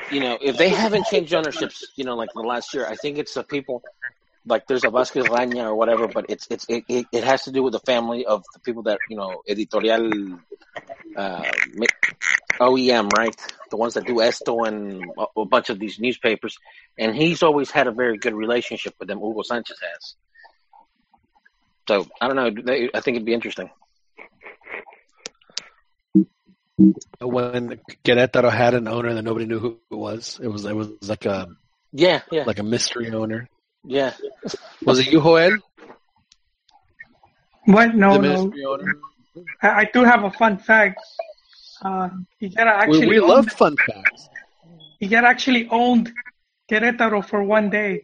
You 0.09 0.21
know, 0.21 0.37
if 0.41 0.57
they 0.57 0.69
haven't 0.69 1.05
changed 1.07 1.33
ownerships, 1.33 1.85
you 1.95 2.05
know, 2.05 2.15
like 2.15 2.29
the 2.33 2.41
last 2.41 2.73
year, 2.73 2.87
I 2.87 2.95
think 2.95 3.17
it's 3.17 3.33
the 3.33 3.43
people. 3.43 3.83
Like 4.49 4.65
there's 4.65 4.83
a 4.83 4.89
Vasquez 4.89 5.27
Raña 5.27 5.65
or 5.65 5.75
whatever, 5.75 6.07
but 6.07 6.25
it's 6.27 6.47
it's 6.49 6.65
it, 6.67 6.83
it, 6.89 7.05
it 7.11 7.23
has 7.23 7.43
to 7.43 7.51
do 7.51 7.61
with 7.61 7.73
the 7.73 7.79
family 7.79 8.25
of 8.25 8.43
the 8.53 8.59
people 8.59 8.83
that 8.83 8.99
you 9.07 9.15
know, 9.15 9.43
editorial, 9.47 10.39
uh, 11.15 11.43
OEM, 12.59 13.11
right? 13.13 13.35
The 13.69 13.77
ones 13.77 13.93
that 13.93 14.07
do 14.07 14.21
Esto 14.21 14.63
and 14.63 15.03
a, 15.17 15.41
a 15.41 15.45
bunch 15.45 15.69
of 15.69 15.77
these 15.77 15.99
newspapers, 15.99 16.57
and 16.97 17.15
he's 17.15 17.43
always 17.43 17.69
had 17.69 17.85
a 17.85 17.91
very 17.91 18.17
good 18.17 18.33
relationship 18.33 18.95
with 18.99 19.07
them. 19.07 19.19
Hugo 19.19 19.43
Sanchez 19.43 19.77
has. 19.79 20.15
So 21.87 22.07
I 22.19 22.27
don't 22.27 22.35
know. 22.35 22.49
They, 22.49 22.89
I 22.91 23.01
think 23.01 23.17
it'd 23.17 23.25
be 23.25 23.35
interesting. 23.35 23.69
When 27.19 27.79
Querétaro 28.03 28.51
had 28.51 28.73
an 28.73 28.87
owner 28.87 29.13
that 29.13 29.21
nobody 29.21 29.45
knew 29.45 29.59
who 29.59 29.79
it 29.91 29.95
was, 29.95 30.39
it 30.41 30.47
was 30.47 30.65
it 30.65 30.75
was 30.75 30.89
like 31.07 31.25
a 31.25 31.49
Yeah, 31.91 32.21
yeah, 32.31 32.45
like 32.45 32.57
a 32.57 32.63
mystery 32.63 33.11
owner. 33.11 33.47
Yeah. 33.83 34.13
Was 34.83 34.99
it 34.99 35.07
you, 35.07 35.21
Joel? 35.21 35.57
What? 37.65 37.95
No, 37.95 38.17
the 38.21 38.51
no. 38.55 39.43
I, 39.61 39.69
I 39.69 39.89
do 39.93 40.03
have 40.03 40.23
a 40.23 40.31
fun 40.31 40.57
fact. 40.57 40.99
Uh, 41.81 42.09
Higuera 42.41 42.67
actually 42.67 42.99
We, 43.01 43.07
we 43.07 43.19
owned, 43.19 43.29
love 43.29 43.47
fun 43.47 43.75
facts. 43.77 44.29
Higuera 45.01 45.23
actually 45.23 45.67
owned 45.69 46.11
Querétaro 46.69 47.25
for 47.25 47.43
one 47.43 47.69
day. 47.69 48.03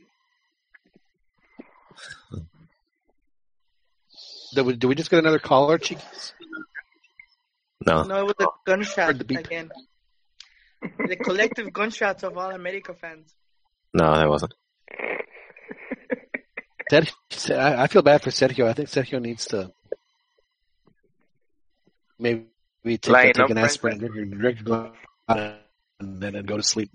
Did 4.53 4.65
we, 4.65 4.73
did 4.76 4.88
we 4.88 4.95
just 4.95 5.10
get 5.10 5.19
another 5.19 5.39
caller, 5.39 5.77
Chiquis? 5.77 6.34
No, 7.85 8.03
No, 8.03 8.19
it 8.22 8.26
was 8.26 8.35
a 8.39 8.47
gunshot 8.65 9.18
the 9.18 9.38
again. 9.38 9.69
The 10.81 11.15
collective 11.18 11.73
gunshots 11.73 12.23
of 12.23 12.38
all 12.38 12.52
America 12.52 12.93
fans. 12.93 13.35
no, 13.93 14.15
that 14.15 14.30
wasn't. 14.30 14.53
Sergio, 16.91 17.57
I, 17.57 17.83
I 17.83 17.87
feel 17.87 18.01
bad 18.01 18.21
for 18.21 18.29
Sergio. 18.29 18.67
I 18.67 18.73
think 18.73 18.89
Sergio 18.89 19.21
needs 19.21 19.45
to 19.47 19.71
maybe 22.19 22.45
take, 22.85 23.07
Lighten 23.07 23.33
take 23.33 23.49
an 23.49 23.55
Frank. 23.57 23.65
aspirin, 23.65 23.97
drink, 23.99 24.37
drink, 24.37 24.63
go 24.63 24.91
out 25.29 25.55
and 25.99 26.21
then 26.21 26.35
and 26.35 26.47
go 26.47 26.57
to 26.57 26.63
sleep. 26.63 26.91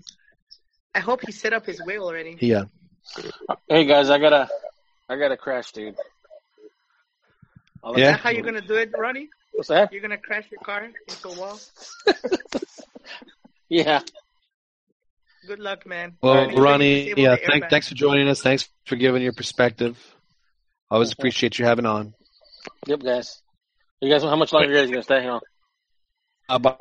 I 0.95 0.99
hope 0.99 1.21
he 1.25 1.31
set 1.31 1.53
up 1.53 1.65
his 1.65 1.81
way 1.85 1.97
already. 1.99 2.35
He, 2.39 2.53
uh, 2.53 2.65
Hey 3.67 3.85
guys, 3.85 4.09
I 4.09 4.19
gotta, 4.19 4.49
I 5.09 5.15
gotta 5.17 5.37
crash, 5.37 5.71
dude. 5.71 5.95
I'll 7.83 7.93
Is 7.95 7.99
Yeah. 8.01 8.11
that 8.11 8.19
how 8.19 8.29
you're 8.29 8.43
gonna 8.43 8.61
do 8.61 8.75
it, 8.75 8.91
Ronnie? 8.97 9.29
What's 9.53 9.69
that? 9.69 9.91
You're 9.91 10.01
gonna 10.01 10.17
crash 10.17 10.45
your 10.51 10.61
car 10.61 10.83
into 10.83 11.27
a 11.29 11.33
wall? 11.39 11.59
Yeah. 13.69 14.01
Good 15.47 15.59
luck, 15.59 15.85
man. 15.87 16.17
well, 16.21 16.47
Make 16.47 16.57
Ronnie, 16.57 17.13
yeah, 17.17 17.35
the 17.35 17.41
thank, 17.45 17.69
thanks 17.69 17.89
for 17.89 17.95
joining 17.95 18.27
us. 18.27 18.41
Thanks 18.41 18.69
for 18.85 18.95
giving 18.95 19.23
your 19.23 19.33
perspective. 19.33 19.97
Always 20.89 21.11
appreciate 21.11 21.57
you 21.57 21.65
having 21.65 21.85
on. 21.85 22.13
Yep, 22.85 23.01
guys. 23.01 23.41
You 24.01 24.11
guys, 24.11 24.23
how 24.23 24.35
much 24.35 24.53
longer 24.53 24.69
are 24.69 24.71
you 24.71 24.81
guys 24.81 24.89
gonna 24.89 25.03
stay 25.03 25.21
here? 25.21 25.39
Uh, 26.47 26.59
but, 26.59 26.79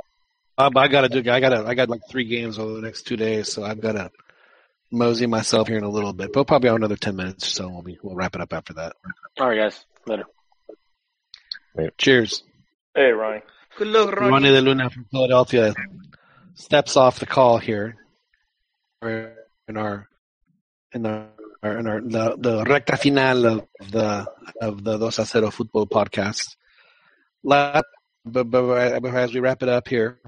uh, 0.58 0.70
but 0.70 0.80
I 0.80 0.88
gotta 0.88 1.08
do. 1.08 1.30
I 1.30 1.40
gotta. 1.40 1.64
I 1.66 1.74
got 1.74 1.88
like 1.88 2.02
three 2.10 2.24
games 2.24 2.58
over 2.58 2.74
the 2.74 2.82
next 2.82 3.02
two 3.02 3.16
days, 3.16 3.52
so 3.52 3.62
I've 3.62 3.80
gotta 3.80 4.10
mosey 4.90 5.26
myself 5.26 5.68
here 5.68 5.78
in 5.78 5.84
a 5.84 5.88
little 5.88 6.12
bit. 6.12 6.32
But 6.32 6.46
probably 6.46 6.68
have 6.68 6.76
another 6.76 6.96
ten 6.96 7.16
minutes, 7.16 7.46
or 7.46 7.50
so 7.50 7.68
we'll 7.68 7.82
be 7.82 7.98
we'll 8.02 8.16
wrap 8.16 8.34
it 8.34 8.40
up 8.40 8.52
after 8.52 8.74
that. 8.74 8.94
All 9.38 9.48
right, 9.48 9.58
guys. 9.58 9.84
Later. 10.06 10.24
Cheers. 11.98 12.42
Hey, 12.94 13.10
Ronnie. 13.12 13.42
Good 13.78 13.88
luck, 13.88 14.14
Ronnie. 14.14 14.30
Ronnie 14.30 14.50
De 14.50 14.60
Luna 14.60 14.90
from 14.90 15.06
Philadelphia 15.10 15.74
steps 16.54 16.96
off 16.96 17.20
the 17.20 17.26
call 17.26 17.58
here. 17.58 17.96
In 19.02 19.76
our 19.76 20.08
in 20.92 21.06
our 21.06 21.28
in 21.62 21.86
our 21.86 22.00
the, 22.00 22.36
the 22.38 22.64
recta 22.64 22.96
final 22.96 23.46
of 23.46 23.66
the 23.90 24.26
of 24.60 24.84
the 24.84 24.98
Dos 24.98 25.18
a 25.18 25.22
Cero 25.22 25.50
football 25.50 25.86
podcast. 25.86 26.56
La- 27.42 27.80
but, 28.22 28.50
but 28.50 29.04
as 29.14 29.32
we 29.32 29.40
wrap 29.40 29.62
it 29.62 29.70
up 29.70 29.88
here, 29.88 30.20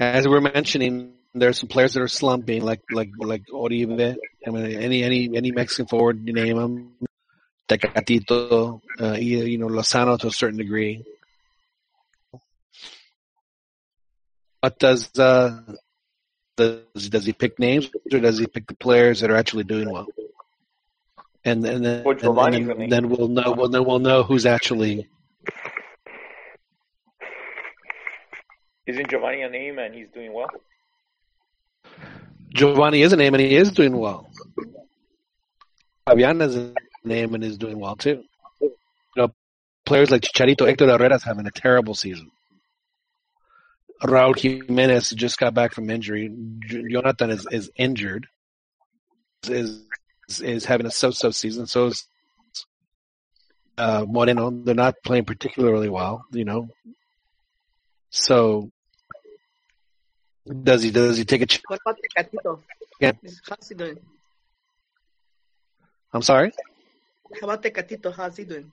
as 0.00 0.26
we 0.26 0.32
were 0.32 0.40
mentioning, 0.40 1.14
there's 1.32 1.60
some 1.60 1.68
players 1.68 1.94
that 1.94 2.02
are 2.02 2.08
slumping, 2.08 2.64
like 2.64 2.82
like 2.90 3.10
like 3.18 3.44
Oribe. 3.52 4.16
I 4.44 4.50
mean, 4.50 4.66
any 4.66 5.04
any 5.04 5.36
any 5.36 5.52
Mexican 5.52 5.86
forward, 5.86 6.26
you 6.26 6.32
name 6.32 6.56
them, 6.56 6.92
Tecatito, 7.68 8.80
uh, 9.00 9.12
you 9.12 9.58
know 9.58 9.68
Lozano 9.68 10.18
to 10.18 10.26
a 10.26 10.32
certain 10.32 10.58
degree. 10.58 11.04
What 14.60 14.80
does 14.80 15.16
uh, 15.16 15.60
does 16.58 17.08
does 17.08 17.24
he 17.24 17.32
pick 17.32 17.58
names 17.58 17.88
or 18.12 18.18
does 18.18 18.38
he 18.38 18.46
pick 18.46 18.66
the 18.66 18.74
players 18.74 19.20
that 19.20 19.30
are 19.30 19.36
actually 19.36 19.64
doing 19.64 19.90
well? 19.90 20.06
And 21.44 21.64
and 21.64 21.84
then, 21.84 22.04
Well, 22.04 22.16
and, 22.40 22.54
then, 22.54 22.78
name. 22.78 22.90
then 22.90 23.08
we'll 23.08 23.28
know. 23.28 23.52
Well, 23.56 23.68
then 23.68 23.84
we'll 23.84 24.00
know 24.00 24.22
who's 24.24 24.44
actually. 24.44 25.08
Isn't 28.86 29.08
Giovanni 29.10 29.42
a 29.42 29.50
name 29.50 29.78
and 29.78 29.94
he's 29.94 30.08
doing 30.12 30.32
well? 30.32 30.48
Giovanni 32.54 33.02
is 33.02 33.12
a 33.12 33.16
name 33.16 33.34
and 33.34 33.42
he 33.42 33.54
is 33.54 33.70
doing 33.72 33.96
well. 33.96 34.28
Fabian 36.08 36.40
is 36.40 36.56
a 36.56 36.74
name 37.04 37.34
and 37.34 37.44
is 37.44 37.58
doing 37.58 37.78
well 37.78 37.96
too. 37.96 38.24
You 38.60 38.72
know, 39.16 39.28
players 39.84 40.10
like 40.10 40.22
Chicharito, 40.22 40.66
Hector 40.66 40.86
Herrera's 40.86 41.22
having 41.22 41.46
a 41.46 41.50
terrible 41.50 41.94
season. 41.94 42.30
Raul 44.02 44.38
Jimenez 44.38 45.10
just 45.10 45.38
got 45.38 45.54
back 45.54 45.72
from 45.72 45.90
injury. 45.90 46.30
Jonathan 46.90 47.30
is, 47.30 47.46
is 47.50 47.70
injured. 47.76 48.28
Is 49.48 49.82
is 50.40 50.64
having 50.64 50.86
a 50.86 50.90
so-so 50.90 51.30
season. 51.30 51.66
So 51.66 51.86
is 51.86 52.06
uh, 53.76 54.04
Moreno. 54.06 54.50
They're 54.50 54.74
not 54.74 54.96
playing 55.04 55.24
particularly 55.24 55.88
well, 55.88 56.24
you 56.32 56.44
know. 56.44 56.68
So 58.10 58.70
does 60.62 60.82
he 60.82 60.90
does 60.90 61.16
he 61.16 61.24
take 61.24 61.42
a? 61.42 61.46
Ch- 61.46 61.62
What 61.66 61.80
about 61.84 61.98
Tecatito? 62.16 62.60
Yeah. 63.00 63.12
How's 63.48 63.68
he 63.68 63.74
doing? 63.74 63.98
I'm 66.12 66.22
sorry. 66.22 66.52
How 67.40 67.46
about 67.48 67.62
Tecatito? 67.62 68.14
How's 68.14 68.36
he 68.36 68.44
doing? 68.44 68.70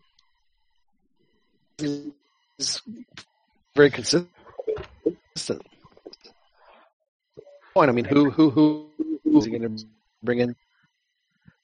He's 1.77 2.81
very 3.75 3.91
consistent. 3.91 4.29
Point. 7.73 7.89
I 7.89 7.91
mean, 7.93 8.05
who 8.05 8.29
who 8.29 8.49
who 8.49 8.89
who 9.23 9.37
is 9.37 9.45
he 9.45 9.51
going 9.51 9.77
to 9.77 9.85
bring 10.23 10.39
in? 10.39 10.55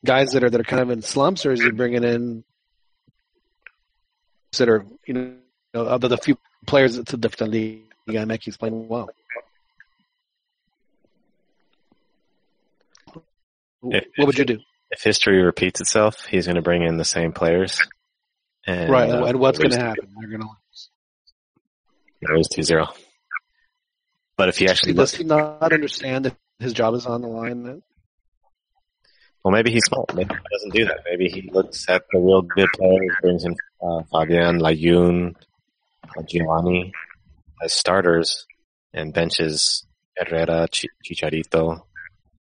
Guys 0.03 0.31
that 0.31 0.43
are 0.43 0.49
that 0.49 0.59
are 0.59 0.63
kind 0.63 0.81
of 0.81 0.89
in 0.89 1.01
slumps, 1.01 1.45
or 1.45 1.51
is 1.51 1.61
he 1.61 1.71
bringing 1.71 2.03
in 2.03 2.43
that 4.57 4.67
are 4.67 4.85
you 5.05 5.13
know 5.13 5.85
other 5.85 6.07
the 6.09 6.17
few 6.17 6.37
players 6.65 6.95
that 6.97 7.05
the 7.05 7.17
different 7.17 7.53
league 7.53 7.83
guy 8.11 8.25
Mackey's 8.25 8.57
playing 8.57 8.87
well. 8.87 9.09
If- 13.83 14.05
What 14.17 14.27
would 14.27 14.37
you 14.37 14.45
do? 14.45 14.59
If 14.91 15.01
history 15.03 15.41
repeats 15.41 15.79
itself, 15.79 16.25
he's 16.25 16.45
going 16.47 16.57
to 16.57 16.61
bring 16.61 16.83
in 16.83 16.97
the 16.97 17.05
same 17.05 17.31
players. 17.31 17.81
And, 18.67 18.91
right, 18.91 19.09
uh, 19.09 19.23
and 19.23 19.39
what's 19.39 19.57
going 19.57 19.71
to 19.71 19.79
happen? 19.79 20.09
They're 20.19 20.29
going 20.29 20.41
to 20.41 20.47
Lose 22.33 22.49
2-0. 22.49 22.93
But 24.41 24.49
if 24.49 24.57
he 24.57 24.67
actually 24.67 24.93
Does 24.93 25.13
he 25.13 25.23
not 25.23 25.61
understand 25.71 26.25
that 26.25 26.35
his 26.57 26.73
job 26.73 26.95
is 26.95 27.05
on 27.05 27.21
the 27.21 27.27
line? 27.27 27.61
Then? 27.61 27.83
Well, 29.43 29.51
maybe 29.51 29.69
he's 29.69 29.85
smart. 29.85 30.15
Maybe 30.15 30.33
he 30.33 30.39
doesn't 30.51 30.73
do 30.73 30.85
that. 30.85 31.01
Maybe 31.07 31.27
he 31.29 31.47
looks 31.53 31.87
at 31.87 32.01
the 32.11 32.17
real 32.17 32.41
good 32.41 32.67
players, 32.73 33.11
brings 33.21 33.43
in 33.45 33.55
uh, 33.83 34.01
Fabian, 34.11 34.57
Layun, 34.59 35.35
uh, 36.17 36.23
Giovanni 36.27 36.91
as 37.63 37.71
starters, 37.71 38.47
and 38.95 39.13
benches 39.13 39.85
Herrera, 40.17 40.67
Ch- 40.71 40.87
Chicharito. 41.07 41.83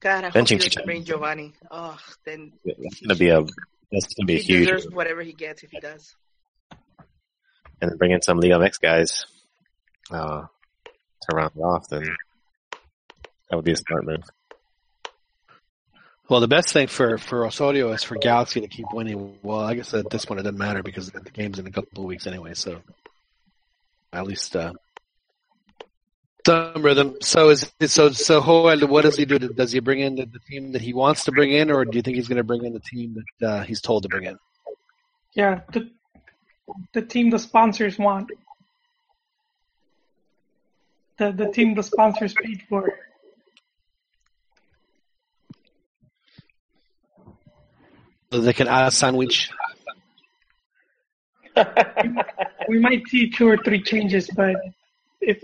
God, 0.01 0.26
I 0.26 0.27
hope 0.27 0.34
Benching 0.34 0.61
he 0.61 0.69
Chicharito. 0.69 0.84
bring 0.85 1.05
Giovanni. 1.05 1.53
Oh, 1.72 1.97
then 2.26 2.51
That's 2.65 2.99
gonna 2.99 3.15
be 3.15 3.30
a 3.30 3.39
that's 3.89 4.13
gonna 4.15 4.27
be 4.27 4.35
a 4.35 4.39
he 4.39 4.43
huge. 4.43 4.67
deserves 4.67 4.89
whatever 4.91 5.22
he 5.22 5.31
gets 5.31 5.63
if 5.63 5.72
he 5.72 5.80
does. 5.80 6.13
And 7.81 7.97
bring 7.97 8.11
in 8.11 8.22
some 8.22 8.38
Liga 8.41 8.55
MX 8.55 8.81
guys 8.81 9.26
uh, 10.11 10.47
to 11.30 11.35
round 11.35 11.52
it 11.56 11.61
off. 11.61 11.88
Then 11.89 12.03
that 13.49 13.56
would 13.56 13.65
be 13.65 13.72
a 13.72 13.77
smart 13.77 14.06
move. 14.06 14.23
Well, 16.27 16.39
the 16.39 16.47
best 16.47 16.73
thing 16.73 16.88
for 16.88 17.18
for 17.18 17.45
Osorio 17.45 17.91
is 17.91 18.03
for 18.03 18.15
Galaxy 18.15 18.61
to 18.61 18.68
keep 18.68 18.88
winning. 18.91 19.38
Well, 19.43 19.60
I 19.60 19.76
guess 19.76 19.93
at 19.93 20.10
this 20.10 20.26
point 20.26 20.39
it 20.39 20.43
doesn't 20.43 20.57
matter 20.57 20.81
because 20.81 21.11
the 21.11 21.19
game's 21.22 21.60
in 21.60 21.68
a 21.68 21.72
couple 21.72 21.99
of 21.99 22.06
weeks 22.06 22.26
anyway. 22.26 22.56
So 22.56 22.81
at 24.11 24.26
least 24.26 24.56
uh, 24.56 24.73
some 26.45 26.81
rhythm. 26.81 27.18
So 27.22 27.49
is 27.49 27.72
so 27.88 28.10
so. 28.10 28.41
Joel, 28.41 28.88
what 28.88 29.03
does 29.03 29.18
he 29.18 29.26
do? 29.26 29.38
Does 29.38 29.72
he 29.72 29.80
bring 29.80 29.99
in 29.99 30.15
the, 30.15 30.26
the 30.26 30.39
team 30.39 30.72
that 30.72 30.81
he 30.81 30.93
wants 30.93 31.26
to 31.26 31.31
bring 31.31 31.52
in, 31.52 31.72
or 31.72 31.85
do 31.85 31.97
you 31.97 32.02
think 32.02 32.15
he's 32.15 32.27
going 32.27 32.38
to 32.38 32.43
bring 32.43 32.65
in 32.65 32.73
the 32.73 32.80
team 32.80 33.18
that 33.39 33.47
uh, 33.47 33.64
he's 33.64 33.81
told 33.81 34.03
to 34.03 34.10
bring 34.10 34.26
in? 34.26 34.38
Yeah, 35.34 35.61
the 35.73 35.91
the 36.93 37.02
team 37.02 37.30
the 37.30 37.39
sponsors 37.39 37.97
want. 37.97 38.31
The 41.17 41.31
the 41.31 41.51
team 41.51 41.75
the 41.75 41.83
sponsors 41.83 42.33
paid 42.33 42.61
for. 42.69 42.93
So 48.31 48.41
they 48.41 48.53
can 48.53 48.67
add 48.67 48.87
a 48.87 48.91
sandwich. 48.91 49.49
We 52.67 52.79
might 52.79 53.07
see 53.07 53.29
two 53.29 53.47
or 53.47 53.57
three 53.57 53.81
changes, 53.81 54.29
but 54.35 54.55
if 55.21 55.41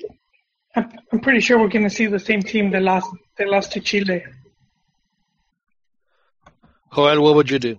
I'm, 0.76 0.92
I'm 1.12 1.20
pretty 1.20 1.40
sure 1.40 1.60
we're 1.60 1.68
going 1.68 1.88
to 1.88 1.96
see 1.96 2.08
the 2.08 2.20
same 2.20 2.42
team 2.42 2.72
that 2.72 2.82
lost 2.82 3.10
that 3.38 3.48
lost 3.48 3.74
to 3.74 3.80
Chile. 3.80 4.24
Joel, 6.94 7.22
what 7.22 7.36
would 7.36 7.50
you 7.50 7.60
do? 7.60 7.78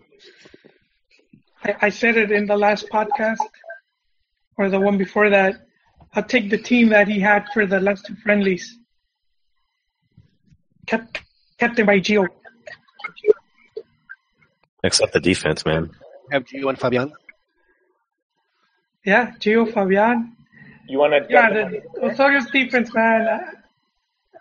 I, 1.65 1.77
I 1.83 1.89
said 1.91 2.17
it 2.17 2.31
in 2.31 2.47
the 2.47 2.57
last 2.57 2.89
podcast 2.89 3.37
or 4.57 4.71
the 4.71 4.81
one 4.81 4.97
before 4.97 5.31
that. 5.31 5.67
I'll 6.15 6.23
take 6.23 6.51
the 6.51 6.59
team 6.59 6.91
that 6.91 7.09
he 7.09 7.21
had 7.21 7.47
for 7.55 7.67
the 7.67 7.81
last 7.81 8.07
two 8.07 8.15
friendlies. 8.17 8.77
Kept 10.87 11.23
captain 11.59 11.87
by 11.87 12.01
Gio. 12.01 12.27
Except 14.85 15.13
the 15.13 15.21
defense, 15.21 15.65
man. 15.65 15.91
Have 16.31 16.45
Gio 16.45 16.69
and 16.69 16.79
Fabian? 16.79 17.13
Yeah, 19.05 19.33
Gio 19.39 19.73
Fabian. 19.73 20.37
You 20.89 20.99
want 20.99 21.13
to? 21.13 21.33
Yeah, 21.33 21.51
the 21.51 21.83
Osorio's 22.01 22.51
defense, 22.51 22.93
man. 22.93 23.27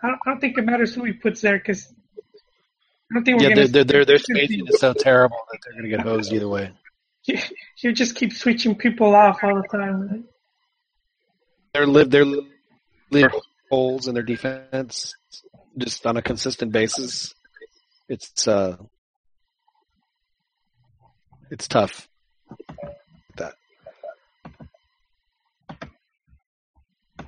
I 0.02 0.08
don't, 0.08 0.18
I 0.26 0.30
don't 0.30 0.40
think 0.40 0.58
it 0.58 0.64
matters 0.64 0.94
who 0.94 1.04
he 1.04 1.12
puts 1.12 1.40
there 1.40 1.58
because 1.58 1.92
I 2.28 3.14
don't 3.14 3.24
think 3.24 3.38
we're 3.40 3.48
Yeah, 3.50 3.54
gonna. 3.54 3.68
their 3.68 3.84
their 3.84 4.04
their 4.04 4.18
spacing 4.18 4.66
is 4.66 4.78
so 4.80 4.92
terrible 4.92 5.36
that 5.52 5.58
they're 5.64 5.72
going 5.74 5.84
to 5.84 5.96
get 5.96 6.00
hosed 6.00 6.32
either 6.32 6.48
way. 6.48 6.72
You 7.78 7.92
just 7.92 8.16
keep 8.16 8.32
switching 8.32 8.74
people 8.74 9.14
off 9.14 9.42
all 9.44 9.54
the 9.62 9.68
time. 9.68 10.08
Right? 10.08 10.22
They're 11.74 11.86
live 11.86 12.10
they're 12.10 12.26
leaving 13.10 13.30
holes 13.70 14.06
in 14.06 14.14
their 14.14 14.22
defense 14.22 15.14
just 15.78 16.06
on 16.06 16.18
a 16.18 16.22
consistent 16.22 16.70
basis. 16.70 17.34
It's 18.08 18.46
uh, 18.46 18.76
it's 21.50 21.66
tough. 21.68 22.08
That 23.36 23.54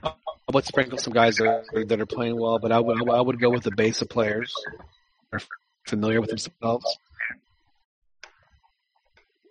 I 0.03 0.13
would 0.53 0.67
sprinkle 0.67 0.99
some 0.99 1.15
guys 1.15 1.37
that 1.37 1.65
are, 1.75 1.85
that 1.87 2.01
are 2.01 2.07
playing 2.07 2.39
well, 2.39 2.59
but 2.59 2.71
I 2.71 2.81
would 2.81 3.09
I 3.09 3.21
would 3.23 3.41
go 3.41 3.49
with 3.49 3.63
the 3.63 3.71
base 3.75 4.03
of 4.03 4.11
players 4.11 4.53
are 5.33 5.41
familiar 5.87 6.21
with 6.21 6.29
themselves. 6.29 6.99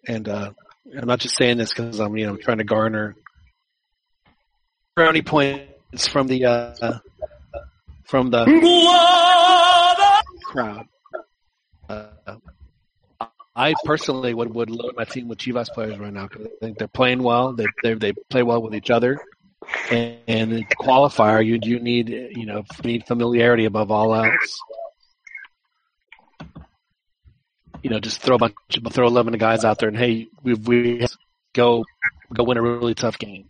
And 0.08 0.30
uh, 0.30 0.52
I'm 0.96 1.08
not 1.08 1.20
just 1.20 1.36
saying 1.36 1.58
this 1.58 1.70
because 1.74 2.00
I'm 2.00 2.16
you 2.16 2.28
know 2.28 2.36
trying 2.36 2.60
to 2.60 2.64
garner 2.64 3.16
brownie 4.96 5.22
points 5.22 6.08
from 6.08 6.28
the 6.28 6.46
uh, 6.46 7.00
from 8.04 8.30
the 8.30 8.46
crowd. 10.46 10.88
Uh, 11.90 12.08
I 13.56 13.76
personally 13.86 14.34
would, 14.34 14.54
would 14.54 14.70
load 14.72 14.96
my 14.96 15.04
team 15.04 15.28
with 15.28 15.38
Chivas 15.38 15.68
players 15.68 16.00
right 16.00 16.12
now 16.12 16.28
because 16.28 16.48
I 16.48 16.50
think 16.60 16.78
they're 16.78 16.88
playing 16.88 17.22
well. 17.22 17.54
They 17.54 17.68
they 17.94 18.14
play 18.30 18.44
well 18.44 18.62
with 18.62 18.74
each 18.74 18.90
other, 18.90 19.20
and, 19.92 20.18
and 20.28 20.52
the 20.52 20.66
qualifier 20.82 21.46
you 21.46 21.60
you 21.62 21.80
need 21.80 22.10
you 22.10 22.46
know 22.46 22.64
need 22.84 23.06
familiarity 23.06 23.66
above 23.66 23.92
all 23.92 24.16
else. 24.16 24.60
You 27.84 27.90
know, 27.90 28.00
just 28.00 28.22
throw 28.22 28.36
a 28.36 28.40
bunch, 28.40 28.56
throw 28.92 29.08
eleven 29.08 29.34
guys 29.38 29.66
out 29.66 29.78
there, 29.78 29.90
and 29.90 29.98
hey, 29.98 30.28
we 30.42 30.54
we 30.54 31.06
go 31.54 31.84
go 32.34 32.44
win 32.44 32.58
a 32.58 32.62
really 32.62 32.96
tough 32.96 33.20
game. 33.20 33.50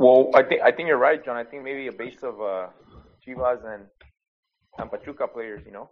Well, 0.00 0.30
I 0.34 0.42
think 0.42 0.62
I 0.62 0.72
think 0.72 0.88
you're 0.88 0.96
right, 0.96 1.22
John. 1.22 1.36
I 1.36 1.44
think 1.44 1.62
maybe 1.62 1.86
a 1.86 1.92
base 1.92 2.22
of 2.22 2.40
uh, 2.40 2.68
Chivas 3.22 3.60
and 3.70 3.84
and 4.78 4.90
Pachuca 4.90 5.28
players. 5.28 5.60
You 5.66 5.72
know. 5.72 5.90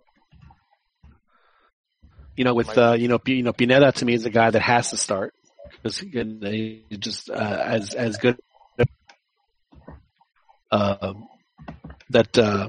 You 2.35 2.45
know, 2.45 2.55
with 2.55 2.79
uh, 2.79 2.97
you 2.99 3.09
know, 3.09 3.19
P- 3.19 3.35
you 3.35 3.43
know, 3.43 3.53
Pineda 3.53 3.93
to 3.93 4.05
me 4.07 4.15
is 4.15 4.25
a 4.25 4.31
guy 4.31 4.49
that 4.49 4.63
has 4.63 4.91
to 4.91 4.97
start 4.97 5.35
because 5.71 5.99
he 5.99 6.09
he 6.91 6.97
just 6.97 7.29
uh, 7.29 7.35
as 7.35 7.93
as 7.93 8.17
good. 8.17 8.39
Uh, 10.71 11.13
that 12.09 12.39
uh, 12.39 12.69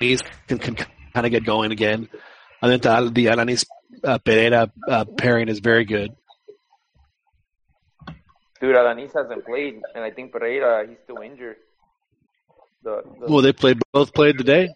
he 0.00 0.16
can, 0.48 0.58
can 0.58 0.74
kind 0.76 1.26
of 1.26 1.30
get 1.30 1.44
going 1.44 1.72
again. 1.72 2.08
I 2.62 2.68
think 2.68 2.82
the, 2.82 3.10
the 3.12 3.26
Alanis 3.26 3.66
uh, 4.02 4.18
Pereira 4.18 4.70
uh, 4.88 5.04
pairing 5.04 5.48
is 5.48 5.58
very 5.58 5.84
good. 5.84 6.14
Dude, 8.60 8.74
Alanis 8.74 9.12
hasn't 9.14 9.44
played, 9.44 9.80
and 9.94 10.02
I 10.04 10.10
think 10.10 10.32
Pereira 10.32 10.86
he's 10.88 10.98
still 11.04 11.20
injured. 11.20 11.56
The, 12.82 13.02
the 13.20 13.26
Well, 13.30 13.42
they 13.42 13.52
played 13.52 13.78
both 13.92 14.14
played 14.14 14.38
today. 14.38 14.68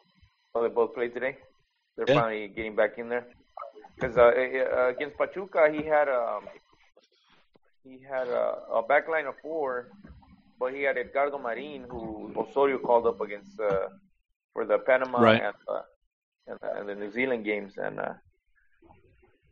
oh, 0.54 0.62
they 0.62 0.68
both 0.68 0.94
played 0.94 1.14
today. 1.14 1.38
They're 1.96 2.06
Yeah. 2.08 2.20
finally 2.20 2.48
getting 2.48 2.76
back 2.76 2.98
in 2.98 3.08
there. 3.08 3.26
Because 3.94 4.16
uh, 4.16 4.22
uh, 4.32 4.88
against 4.88 5.16
Pachuca, 5.18 5.70
he 5.72 5.82
had 5.86 6.08
um 6.08 6.44
he 7.84 7.98
had 8.08 8.28
a, 8.28 8.46
a 8.78 8.82
back 8.82 9.08
line 9.08 9.26
of 9.26 9.34
four, 9.42 9.88
but 10.58 10.74
he 10.74 10.82
had 10.82 10.96
Edgardo 10.98 11.38
Marin, 11.38 11.84
who 11.90 12.32
Osorio 12.36 12.78
called 12.78 13.06
up 13.06 13.20
against 13.20 13.58
uh, 13.60 13.88
for 14.52 14.64
the 14.66 14.78
Panama 14.78 15.18
Right. 15.20 15.42
and, 15.42 15.54
uh, 15.68 15.82
and, 16.46 16.58
and 16.78 16.88
the 16.88 16.94
New 16.94 17.10
Zealand 17.12 17.44
games, 17.44 17.74
and 17.78 17.98
uh, 18.00 18.12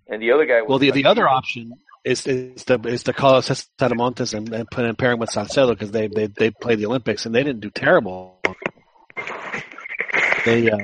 and 0.08 0.20
the 0.22 0.30
other 0.32 0.46
guy 0.46 0.60
was 0.62 0.68
Well, 0.70 0.78
the 0.78 0.90
the 0.90 1.04
other 1.04 1.28
option 1.28 1.72
is 2.08 2.26
is 2.26 2.64
to 2.64 2.80
is 2.86 3.02
to 3.04 3.12
call 3.12 3.42
Cesar 3.42 3.94
Montes 3.94 4.32
and, 4.32 4.52
and 4.52 4.70
put 4.70 4.84
in 4.84 4.96
pairing 4.96 5.18
with 5.18 5.30
Salcedo 5.30 5.70
because 5.70 5.90
they 5.90 6.08
they 6.08 6.26
they 6.26 6.50
played 6.50 6.78
the 6.78 6.86
Olympics 6.86 7.26
and 7.26 7.34
they 7.34 7.42
didn't 7.42 7.60
do 7.60 7.70
terrible. 7.70 8.40
They 10.44 10.70
uh, 10.70 10.78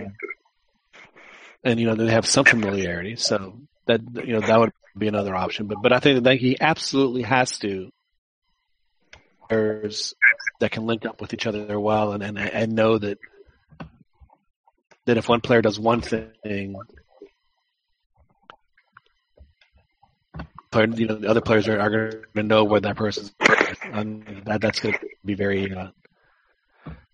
and 1.64 1.80
you 1.80 1.86
know 1.86 1.94
they 1.94 2.10
have 2.10 2.26
some 2.26 2.44
familiarity, 2.44 3.16
so 3.16 3.58
that 3.86 4.00
you 4.24 4.34
know 4.34 4.40
that 4.40 4.60
would 4.60 4.72
be 4.96 5.08
another 5.08 5.34
option. 5.34 5.66
But 5.66 5.78
but 5.82 5.92
I 5.92 6.00
think 6.00 6.24
that 6.24 6.36
he 6.36 6.58
absolutely 6.60 7.22
has 7.22 7.58
to 7.60 7.90
players 9.48 10.14
that 10.60 10.70
can 10.70 10.86
link 10.86 11.06
up 11.06 11.20
with 11.20 11.32
each 11.32 11.46
other 11.46 11.80
well 11.80 12.12
and 12.12 12.22
and, 12.22 12.38
and 12.38 12.72
know 12.72 12.98
that 12.98 13.18
that 15.06 15.16
if 15.16 15.28
one 15.28 15.40
player 15.40 15.62
does 15.62 15.78
one 15.78 16.00
thing, 16.00 16.76
player, 20.74 20.88
you 20.88 21.06
know, 21.06 21.14
the 21.16 21.28
other 21.28 21.40
players 21.40 21.68
are, 21.68 21.80
are 21.80 21.90
going 21.90 22.24
to 22.34 22.42
know 22.42 22.64
where 22.64 22.80
that 22.80 22.96
person's. 22.96 23.32
And 23.82 24.42
that 24.46 24.60
that's 24.60 24.80
going 24.80 24.94
to 24.94 25.00
be 25.24 25.34
very, 25.34 25.72
uh, 25.72 25.88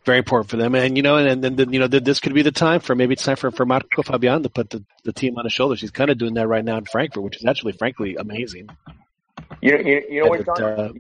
very 0.05 0.19
important 0.19 0.51
for 0.51 0.57
them. 0.57 0.75
And 0.75 0.97
you 0.97 1.03
know, 1.03 1.17
and 1.17 1.43
then 1.45 1.73
you 1.73 1.79
know, 1.79 1.89
th- 1.89 2.05
this 2.05 2.21
could 2.21 2.35
be 2.35 2.43
the 2.43 2.53
time 2.53 2.81
for 2.81 2.95
maybe 2.95 3.13
it's 3.13 3.25
time 3.25 3.37
for 3.37 3.51
for 3.51 3.67
Marco 3.67 4.03
Fabian 4.03 4.43
to 4.43 4.49
put 4.49 4.71
the, 4.71 4.85
the 5.05 5.13
team 5.13 5.37
on 5.37 5.45
his 5.45 5.53
shoulders. 5.53 5.81
He's 5.81 5.91
kind 5.91 6.11
of 6.11 6.19
doing 6.19 6.35
that 6.35 6.49
right 6.49 6.65
now 6.65 6.79
in 6.79 6.87
Frankfurt, 6.87 7.23
which 7.23 7.37
is 7.37 7.45
actually, 7.45 7.73
frankly, 7.73 8.17
amazing. 8.17 8.69
You 9.61 9.73
know, 9.73 9.79
you, 9.79 10.03
you 10.09 10.23
know 10.23 10.31
what, 10.31 10.47
John? 10.47 10.63
uh, 10.63 10.93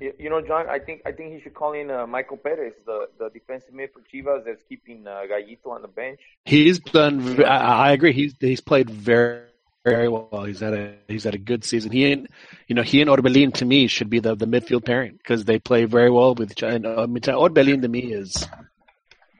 You, 0.00 0.12
you 0.18 0.30
know, 0.30 0.40
John, 0.40 0.68
I 0.68 0.80
think 0.80 1.02
I 1.06 1.12
think 1.12 1.34
he 1.34 1.40
should 1.40 1.54
call 1.54 1.72
in 1.74 1.88
uh, 1.88 2.06
Michael 2.08 2.36
Perez, 2.36 2.74
the, 2.84 3.08
the 3.20 3.28
defensive 3.30 3.72
mid 3.72 3.90
for 3.92 4.00
Chivas, 4.00 4.44
that's 4.44 4.62
keeping 4.68 5.06
uh, 5.06 5.22
Gallito 5.30 5.70
on 5.70 5.82
the 5.82 5.88
bench. 5.88 6.18
He's 6.44 6.80
done. 6.80 7.40
I 7.44 7.92
agree. 7.92 8.12
He's 8.12 8.34
he's 8.40 8.60
played 8.60 8.90
very 8.90 9.51
very 9.84 10.08
well. 10.08 10.44
He's 10.44 10.60
had 10.60 10.74
a 10.74 10.94
he's 11.08 11.24
had 11.24 11.34
a 11.34 11.38
good 11.38 11.64
season. 11.64 11.92
He 11.92 12.12
and 12.12 12.28
you 12.68 12.74
know 12.74 12.82
he 12.82 13.00
and 13.00 13.10
Orbelin 13.10 13.52
to 13.54 13.64
me 13.64 13.86
should 13.88 14.10
be 14.10 14.20
the 14.20 14.34
the 14.34 14.46
midfield 14.46 14.84
pairing 14.84 15.16
because 15.16 15.44
they 15.44 15.58
play 15.58 15.84
very 15.84 16.10
well 16.10 16.34
with 16.34 16.52
each 16.52 16.62
other. 16.62 16.76
And 16.76 16.86
uh, 16.86 17.06
Orbelin 17.06 17.82
to 17.82 17.88
me 17.88 18.12
is 18.12 18.46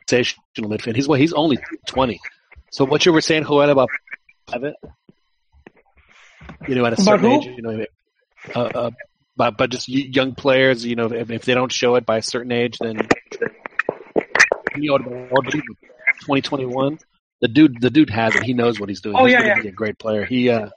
sensational 0.09 0.71
midfield. 0.71 0.97
He's 0.97 1.09
well, 1.09 1.21
he's 1.21 1.33
only 1.33 1.59
twenty. 1.87 2.21
So 2.71 2.85
what 2.85 3.07
you 3.07 3.13
were 3.13 3.21
saying, 3.21 3.45
Joel, 3.45 3.71
about 3.71 3.91
private, 4.47 4.77
you 6.67 6.75
know, 6.75 6.87
at 6.87 6.95
a 6.95 7.01
certain 7.01 7.27
age, 7.27 7.47
you 7.47 7.63
know, 7.63 7.85
uh, 8.55 8.61
uh, 8.61 8.91
but 9.37 9.57
but 9.57 9.71
just 9.71 9.89
young 9.89 10.35
players, 10.35 10.85
you 10.85 10.97
know, 10.97 11.07
if, 11.13 11.31
if 11.31 11.45
they 11.45 11.55
don't 11.55 11.71
show 11.71 11.95
it 11.97 12.07
by 12.07 12.19
a 12.19 12.23
certain 12.23 12.53
age, 12.53 12.79
then 12.81 13.09
you 14.77 14.91
know, 14.91 14.99
Orbelin, 14.99 15.63
twenty 16.23 16.43
twenty 16.43 16.67
one. 16.67 16.99
The 17.43 17.49
dude, 17.49 17.81
the 17.81 17.91
dude 17.91 18.09
has 18.11 18.35
it. 18.37 18.45
He 18.45 18.55
knows 18.55 18.81
what 18.81 18.89
he's 18.89 19.01
doing. 19.01 19.17
Oh, 19.17 19.25
he's 19.25 19.33
yeah, 19.33 19.41
going 19.43 19.51
to 19.51 19.57
yeah. 19.57 19.63
be 19.63 19.69
a 19.69 19.73
great 19.73 19.99
player. 19.99 20.25
He, 20.25 20.49
uh, 20.49 20.71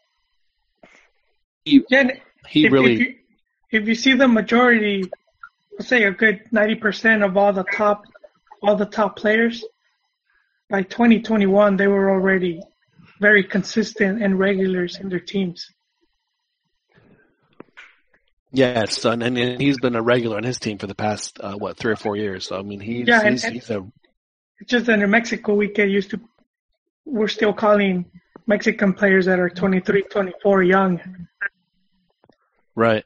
he, 1.63 1.83
Yeah, 1.89 2.09
he 2.47 2.65
if, 2.65 2.71
really. 2.73 2.93
If 2.93 2.99
you, 2.99 3.15
if 3.71 3.87
you 3.87 3.95
see 3.95 4.13
the 4.13 4.27
majority, 4.27 5.03
let's 5.77 5.87
say 5.87 6.03
a 6.03 6.11
good 6.11 6.41
ninety 6.51 6.75
percent 6.75 7.23
of 7.23 7.37
all 7.37 7.53
the 7.53 7.63
top, 7.63 8.05
all 8.61 8.75
the 8.75 8.85
top 8.85 9.15
players, 9.15 9.63
by 10.69 10.81
2021 10.81 11.77
they 11.77 11.87
were 11.87 12.09
already 12.09 12.61
very 13.21 13.43
consistent 13.43 14.21
and 14.21 14.37
regulars 14.39 14.97
in 14.99 15.09
their 15.09 15.19
teams. 15.19 15.71
Yes, 18.51 19.03
and, 19.05 19.21
and 19.21 19.61
he's 19.61 19.79
been 19.79 19.95
a 19.95 20.01
regular 20.01 20.37
on 20.37 20.43
his 20.43 20.59
team 20.59 20.77
for 20.77 20.87
the 20.87 20.95
past 20.95 21.39
uh, 21.41 21.53
what 21.55 21.77
three 21.77 21.91
or 21.91 21.97
four 21.97 22.15
years. 22.15 22.47
So 22.47 22.57
I 22.57 22.61
mean, 22.61 22.79
he's 22.79 23.07
Yeah, 23.07 23.21
and- 23.21 23.31
he's, 23.31 23.43
and- 23.43 23.53
he's 23.53 23.69
a 23.69 23.85
just 24.65 24.87
in 24.87 25.07
Mexico 25.11 25.53
we 25.53 25.67
get 25.67 25.89
used 25.89 26.11
to, 26.11 26.21
we're 27.05 27.27
still 27.27 27.53
calling 27.53 28.05
Mexican 28.47 28.93
players 28.93 29.25
that 29.25 29.39
are 29.39 29.49
23, 29.49 30.03
24 30.03 30.63
young. 30.63 31.27
right. 32.75 33.05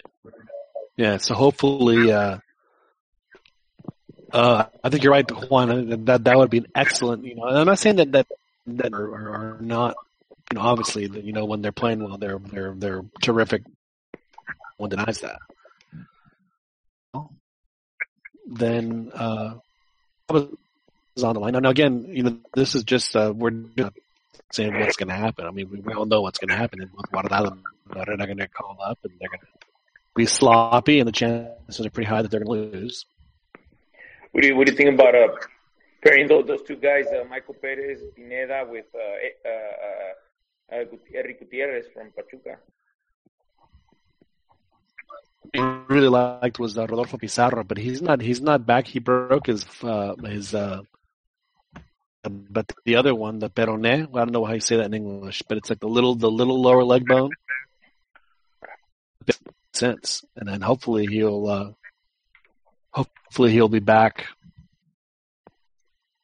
Yeah, 0.97 1.17
so 1.17 1.33
hopefully, 1.33 2.11
uh, 2.11 2.39
uh, 4.33 4.65
I 4.83 4.89
think 4.89 5.03
you're 5.03 5.13
right, 5.13 5.29
Juan. 5.49 6.05
That 6.05 6.25
that 6.25 6.37
would 6.37 6.49
be 6.49 6.57
an 6.57 6.67
excellent. 6.75 7.23
You 7.23 7.35
know, 7.35 7.45
and 7.45 7.57
I'm 7.57 7.65
not 7.65 7.79
saying 7.79 7.95
that 7.97 8.11
that 8.11 8.27
that 8.67 8.93
are, 8.93 9.55
are, 9.55 9.57
not. 9.61 9.95
You 10.51 10.59
know, 10.59 10.65
obviously, 10.65 11.07
you 11.07 11.31
know 11.31 11.45
when 11.45 11.61
they're 11.61 11.71
playing 11.71 12.03
well, 12.03 12.17
they're 12.17 12.39
they're 12.39 12.73
they're 12.75 13.01
terrific. 13.21 13.63
One 14.75 14.89
denies 14.89 15.19
that. 15.19 15.39
Then 18.45 19.11
uh, 19.13 19.55
is 21.19 21.23
on 21.23 21.35
the 21.35 21.39
line. 21.39 21.53
Now, 21.53 21.69
again, 21.69 22.05
you 22.09 22.23
know, 22.23 22.37
this 22.53 22.75
is 22.75 22.83
just 22.83 23.15
uh, 23.15 23.31
we're 23.35 23.51
not 23.51 23.93
saying 24.51 24.73
what's 24.79 24.97
going 24.97 25.09
to 25.09 25.15
happen. 25.15 25.45
I 25.45 25.51
mean, 25.51 25.69
we, 25.69 25.79
we 25.79 25.93
all 25.93 26.05
know 26.05 26.21
what's 26.21 26.39
going 26.39 26.49
to 26.49 26.55
happen. 26.55 26.81
And 26.81 26.89
with 26.95 27.09
Guadalajara, 27.11 27.57
they're 28.17 28.17
going 28.17 28.37
to 28.37 28.47
call 28.47 28.77
up, 28.83 28.99
and 29.03 29.13
they're 29.19 29.29
going 29.29 29.39
to 29.41 29.47
be 30.15 30.25
sloppy, 30.25 30.99
and 30.99 31.07
the 31.07 31.11
chances 31.11 31.85
are 31.85 31.89
pretty 31.89 32.09
high 32.09 32.21
that 32.21 32.31
they're 32.31 32.43
going 32.43 32.71
to 32.71 32.77
lose. 32.77 33.05
What 34.31 34.41
do 34.41 34.47
you 34.47 34.55
What 34.55 34.65
do 34.65 34.71
you 34.71 34.77
think 34.77 34.93
about 34.93 35.15
uh, 35.15 35.27
pairing 36.03 36.27
those, 36.27 36.45
those 36.47 36.63
two 36.63 36.75
guys, 36.75 37.05
uh, 37.07 37.23
Michael 37.29 37.55
Perez, 37.55 38.01
Pineda, 38.15 38.65
with 38.69 38.85
uh, 38.95 38.99
uh, 39.49 40.75
uh, 40.75 40.81
uh, 40.81 40.97
Erick 41.13 41.39
Gutierrez 41.39 41.85
from 41.93 42.11
Pachuca? 42.11 42.57
I 45.55 45.81
really 45.87 46.09
liked 46.09 46.59
was 46.59 46.77
uh, 46.77 46.81
Rodolfo 46.81 47.17
Pizarro, 47.17 47.63
but 47.63 47.77
he's 47.77 48.01
not. 48.01 48.21
He's 48.21 48.41
not 48.41 48.65
back. 48.67 48.85
He 48.87 48.99
broke 48.99 49.47
his 49.47 49.65
uh, 49.83 50.15
his. 50.23 50.53
Uh, 52.23 52.29
but 52.29 52.71
the 52.85 52.95
other 52.95 53.15
one, 53.15 53.39
the 53.39 53.49
peroné, 53.49 54.03
I 54.03 54.19
don't 54.19 54.31
know 54.31 54.45
how 54.45 54.53
you 54.53 54.59
say 54.59 54.77
that 54.77 54.85
in 54.85 54.93
English, 54.93 55.43
but 55.47 55.57
it's 55.57 55.69
like 55.69 55.79
the 55.79 55.87
little 55.87 56.15
the 56.15 56.29
little 56.29 56.61
lower 56.61 56.83
leg 56.83 57.05
bone. 57.05 57.31
Sense, 59.73 60.25
and 60.35 60.49
then 60.49 60.61
hopefully 60.61 61.05
he'll 61.05 61.47
uh, 61.47 61.71
hopefully 62.91 63.51
he'll 63.51 63.69
be 63.69 63.79
back. 63.79 64.25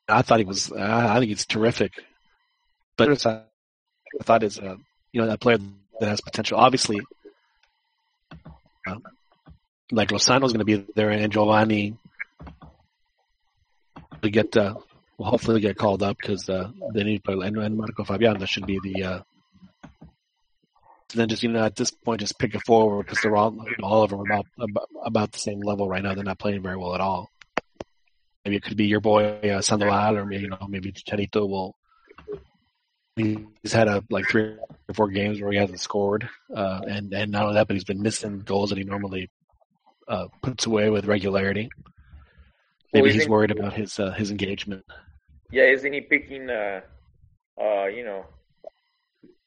I 0.07 0.21
thought 0.21 0.39
he 0.39 0.45
was. 0.45 0.71
I 0.71 1.19
think 1.19 1.29
he's 1.29 1.45
terrific, 1.45 1.93
but 2.97 3.25
I 3.25 3.43
thought 4.23 4.43
is 4.43 4.57
a 4.57 4.77
you 5.13 5.21
know 5.21 5.29
a 5.31 5.37
player 5.37 5.59
that 5.99 6.09
has 6.09 6.21
potential. 6.21 6.57
Obviously, 6.57 6.99
um, 8.87 9.03
like 9.91 10.09
Lozano's 10.09 10.51
going 10.51 10.59
to 10.59 10.65
be 10.65 10.85
there, 10.95 11.11
and 11.11 11.31
Giovanni 11.31 11.97
we 14.25 14.31
get 14.31 14.57
uh, 14.57 14.73
well, 15.17 15.29
hopefully 15.31 15.59
get 15.61 15.77
called 15.77 16.03
up 16.03 16.17
because 16.17 16.49
uh, 16.49 16.69
they 16.93 17.03
need 17.03 17.17
to 17.17 17.23
play, 17.23 17.47
and, 17.47 17.57
and 17.57 17.77
Marco 17.77 18.03
Fabian 18.03 18.37
that 18.39 18.47
should 18.49 18.65
be 18.65 18.79
the. 18.83 19.03
Uh, 19.03 19.19
then 21.13 21.29
just 21.29 21.43
you 21.43 21.49
know 21.49 21.63
at 21.63 21.75
this 21.75 21.91
point 21.91 22.19
just 22.19 22.37
pick 22.39 22.55
a 22.55 22.59
forward 22.61 23.05
because 23.05 23.21
they're 23.21 23.35
all 23.35 23.55
all 23.81 24.03
of 24.03 24.09
them 24.09 24.19
are 24.19 24.23
about, 24.23 24.89
about 25.05 25.31
the 25.31 25.39
same 25.39 25.61
level 25.61 25.87
right 25.87 26.03
now. 26.03 26.13
They're 26.13 26.23
not 26.23 26.39
playing 26.39 26.61
very 26.63 26.75
well 26.77 26.95
at 26.95 26.99
all. 27.01 27.29
Maybe 28.43 28.57
it 28.57 28.63
could 28.63 28.75
be 28.75 28.87
your 28.87 28.99
boy 28.99 29.39
uh, 29.43 29.61
Sandoval, 29.61 30.17
or 30.17 30.25
maybe 30.25 30.43
you 30.43 30.49
know 30.49 30.65
maybe 30.67 30.91
Charito 30.91 31.47
will. 31.47 31.75
He's 33.15 33.71
had 33.71 33.87
a 33.87 34.03
like 34.09 34.27
three 34.27 34.57
or 34.89 34.93
four 34.93 35.07
games 35.07 35.39
where 35.39 35.51
he 35.51 35.57
hasn't 35.57 35.79
scored, 35.79 36.27
uh, 36.53 36.81
and 36.85 37.13
and 37.13 37.31
not 37.31 37.43
only 37.43 37.53
that, 37.55 37.67
but 37.67 37.75
he's 37.75 37.85
been 37.85 38.01
missing 38.01 38.39
goals 38.39 38.69
that 38.71 38.77
he 38.77 38.83
normally 38.83 39.29
uh, 40.09 40.27
puts 40.41 40.65
away 40.65 40.89
with 40.89 41.05
regularity. 41.05 41.69
Maybe 42.91 43.03
Well, 43.03 43.11
he's 43.11 43.21
isn't- 43.21 43.31
worried 43.31 43.51
about 43.51 43.73
his 43.73 43.97
uh, 43.99 44.11
his 44.11 44.31
engagement. 44.31 44.83
Yeah, 45.51 45.63
isn't 45.65 45.93
he 45.93 46.01
picking? 46.01 46.49
Uh, 46.49 46.81
uh, 47.59 47.85
you 47.85 48.03
know, 48.03 48.25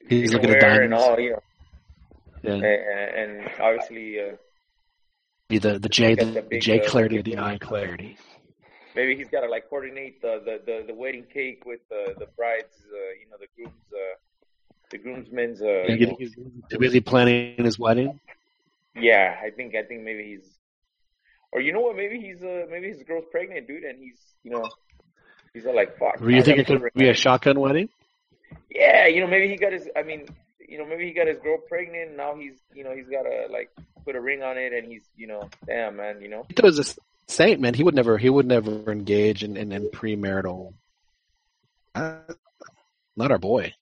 He's 0.08 0.32
looking 0.32 0.50
at 0.50 0.62
where 0.62 0.82
and 0.82 0.92
diamonds. 0.92 1.04
all, 1.04 1.20
you 1.20 1.30
know, 1.32 1.42
Yeah. 2.42 2.54
and, 2.54 3.40
and 3.42 3.50
obviously, 3.60 4.20
uh, 4.20 4.36
Be 5.48 5.58
the 5.58 5.78
the 5.78 5.88
J 5.88 6.14
the, 6.14 6.24
the 6.26 6.42
big, 6.42 6.62
J 6.62 6.80
uh, 6.80 6.88
clarity 6.90 7.18
or 7.18 7.22
the 7.22 7.38
I 7.38 7.58
clarity. 7.58 8.16
Maybe 8.94 9.16
he's 9.16 9.28
got 9.28 9.40
to 9.42 9.48
like 9.48 9.68
coordinate 9.68 10.20
the 10.22 10.40
the, 10.44 10.60
the, 10.64 10.84
the 10.88 10.94
wedding 10.94 11.24
cake 11.32 11.64
with 11.66 11.80
the 11.90 12.14
the 12.18 12.26
bride's, 12.36 12.76
uh, 12.92 12.96
you 13.20 13.26
know, 13.30 13.36
the 13.38 13.48
groom's, 13.54 13.84
uh, 13.92 14.14
the 14.90 14.98
groomsmen's. 14.98 15.60
Uh, 15.62 15.84
you 15.88 16.06
know, 16.06 16.16
he's 16.18 16.34
busy 16.78 17.00
planning 17.00 17.62
his 17.64 17.78
wedding. 17.78 18.18
yeah, 18.96 19.36
I 19.42 19.50
think 19.50 19.74
I 19.74 19.82
think 19.82 20.02
maybe 20.02 20.24
he's, 20.24 20.48
or 21.52 21.60
you 21.60 21.72
know 21.72 21.80
what? 21.80 21.96
Maybe 21.96 22.18
he's 22.20 22.42
uh 22.42 22.66
maybe 22.70 22.88
his 22.88 23.02
girl's 23.02 23.26
pregnant, 23.30 23.66
dude, 23.68 23.84
and 23.84 23.98
he's 24.02 24.20
you 24.42 24.50
know, 24.50 24.68
he's 25.54 25.66
all 25.66 25.74
like 25.74 25.98
fuck. 25.98 26.18
Do 26.20 26.28
you 26.28 26.38
I 26.38 26.42
think 26.42 26.58
it 26.58 26.66
could 26.66 26.82
be 26.94 27.04
in 27.04 27.10
a 27.10 27.14
shotgun 27.14 27.58
wedding? 27.60 27.88
Yeah, 28.70 29.06
you 29.06 29.20
know, 29.20 29.26
maybe 29.26 29.48
he 29.48 29.56
got 29.56 29.72
his. 29.72 29.88
I 29.96 30.02
mean, 30.02 30.26
you 30.66 30.78
know, 30.78 30.86
maybe 30.86 31.06
he 31.06 31.12
got 31.12 31.26
his 31.26 31.38
girl 31.38 31.58
pregnant. 31.68 32.16
Now 32.16 32.36
he's, 32.36 32.54
you 32.74 32.84
know, 32.84 32.94
he's 32.94 33.08
got 33.08 33.22
to 33.22 33.46
like 33.50 33.70
put 34.04 34.14
a 34.16 34.20
ring 34.20 34.42
on 34.42 34.56
it, 34.58 34.72
and 34.72 34.86
he's, 34.90 35.02
you 35.16 35.26
know, 35.26 35.48
damn 35.66 35.96
man, 35.96 36.20
you 36.20 36.28
know. 36.28 36.46
He 36.48 36.62
was 36.62 36.78
a 36.78 36.84
saint, 37.26 37.60
man. 37.60 37.74
He 37.74 37.82
would 37.82 37.94
never 37.94 38.18
he 38.18 38.28
would 38.30 38.46
never 38.46 38.90
engage 38.92 39.42
in 39.42 39.56
in, 39.56 39.72
in 39.72 39.88
premarital. 39.90 40.74
Uh, 41.94 42.16
not 43.16 43.30
our 43.30 43.38
boy. 43.38 43.74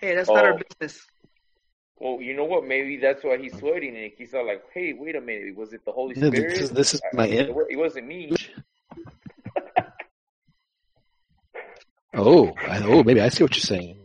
Hey, 0.00 0.14
that's 0.14 0.28
not 0.28 0.44
our 0.44 0.54
Oh. 0.54 0.58
business. 0.80 1.04
Well, 2.00 2.20
you 2.22 2.36
know 2.36 2.44
what? 2.44 2.64
Maybe 2.64 2.96
that's 2.98 3.24
why 3.24 3.38
he's 3.38 3.56
sweating, 3.58 3.96
and 3.96 4.12
he's 4.16 4.32
all 4.32 4.46
like, 4.46 4.62
"Hey, 4.72 4.92
wait 4.96 5.16
a 5.16 5.20
minute, 5.20 5.56
was 5.56 5.72
it 5.72 5.84
the 5.84 5.90
Holy 5.90 6.14
Spirit? 6.14 6.32
this 6.32 6.60
is- 6.60 6.70
this 6.70 6.94
is 6.94 7.00
my 7.12 7.26
it, 7.26 7.48
it. 7.50 7.56
it 7.70 7.76
wasn't 7.76 8.06
me." 8.06 8.32
Oh, 12.14 12.52
I, 12.66 12.82
oh, 12.84 13.02
maybe 13.02 13.20
I 13.20 13.28
see 13.28 13.44
what 13.44 13.54
you're 13.54 13.62
saying. 13.62 13.96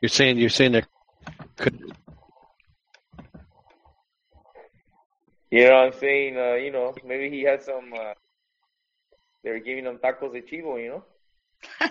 You're 0.00 0.08
saying 0.08 0.38
you're 0.38 0.50
saying 0.50 0.72
there 0.72 0.86
could 1.56 1.80
You 5.50 5.64
know 5.64 5.74
what 5.74 5.94
I'm 5.94 6.00
saying? 6.00 6.36
Uh, 6.36 6.54
you 6.54 6.70
know, 6.70 6.94
maybe 7.04 7.30
he 7.30 7.42
had 7.42 7.62
some. 7.62 7.92
Uh, 7.92 8.12
they 9.42 9.50
were 9.50 9.58
giving 9.58 9.84
him 9.86 9.98
tacos 9.98 10.32
de 10.32 10.42
chivo, 10.42 10.82
you 10.82 10.88
know. 10.90 11.04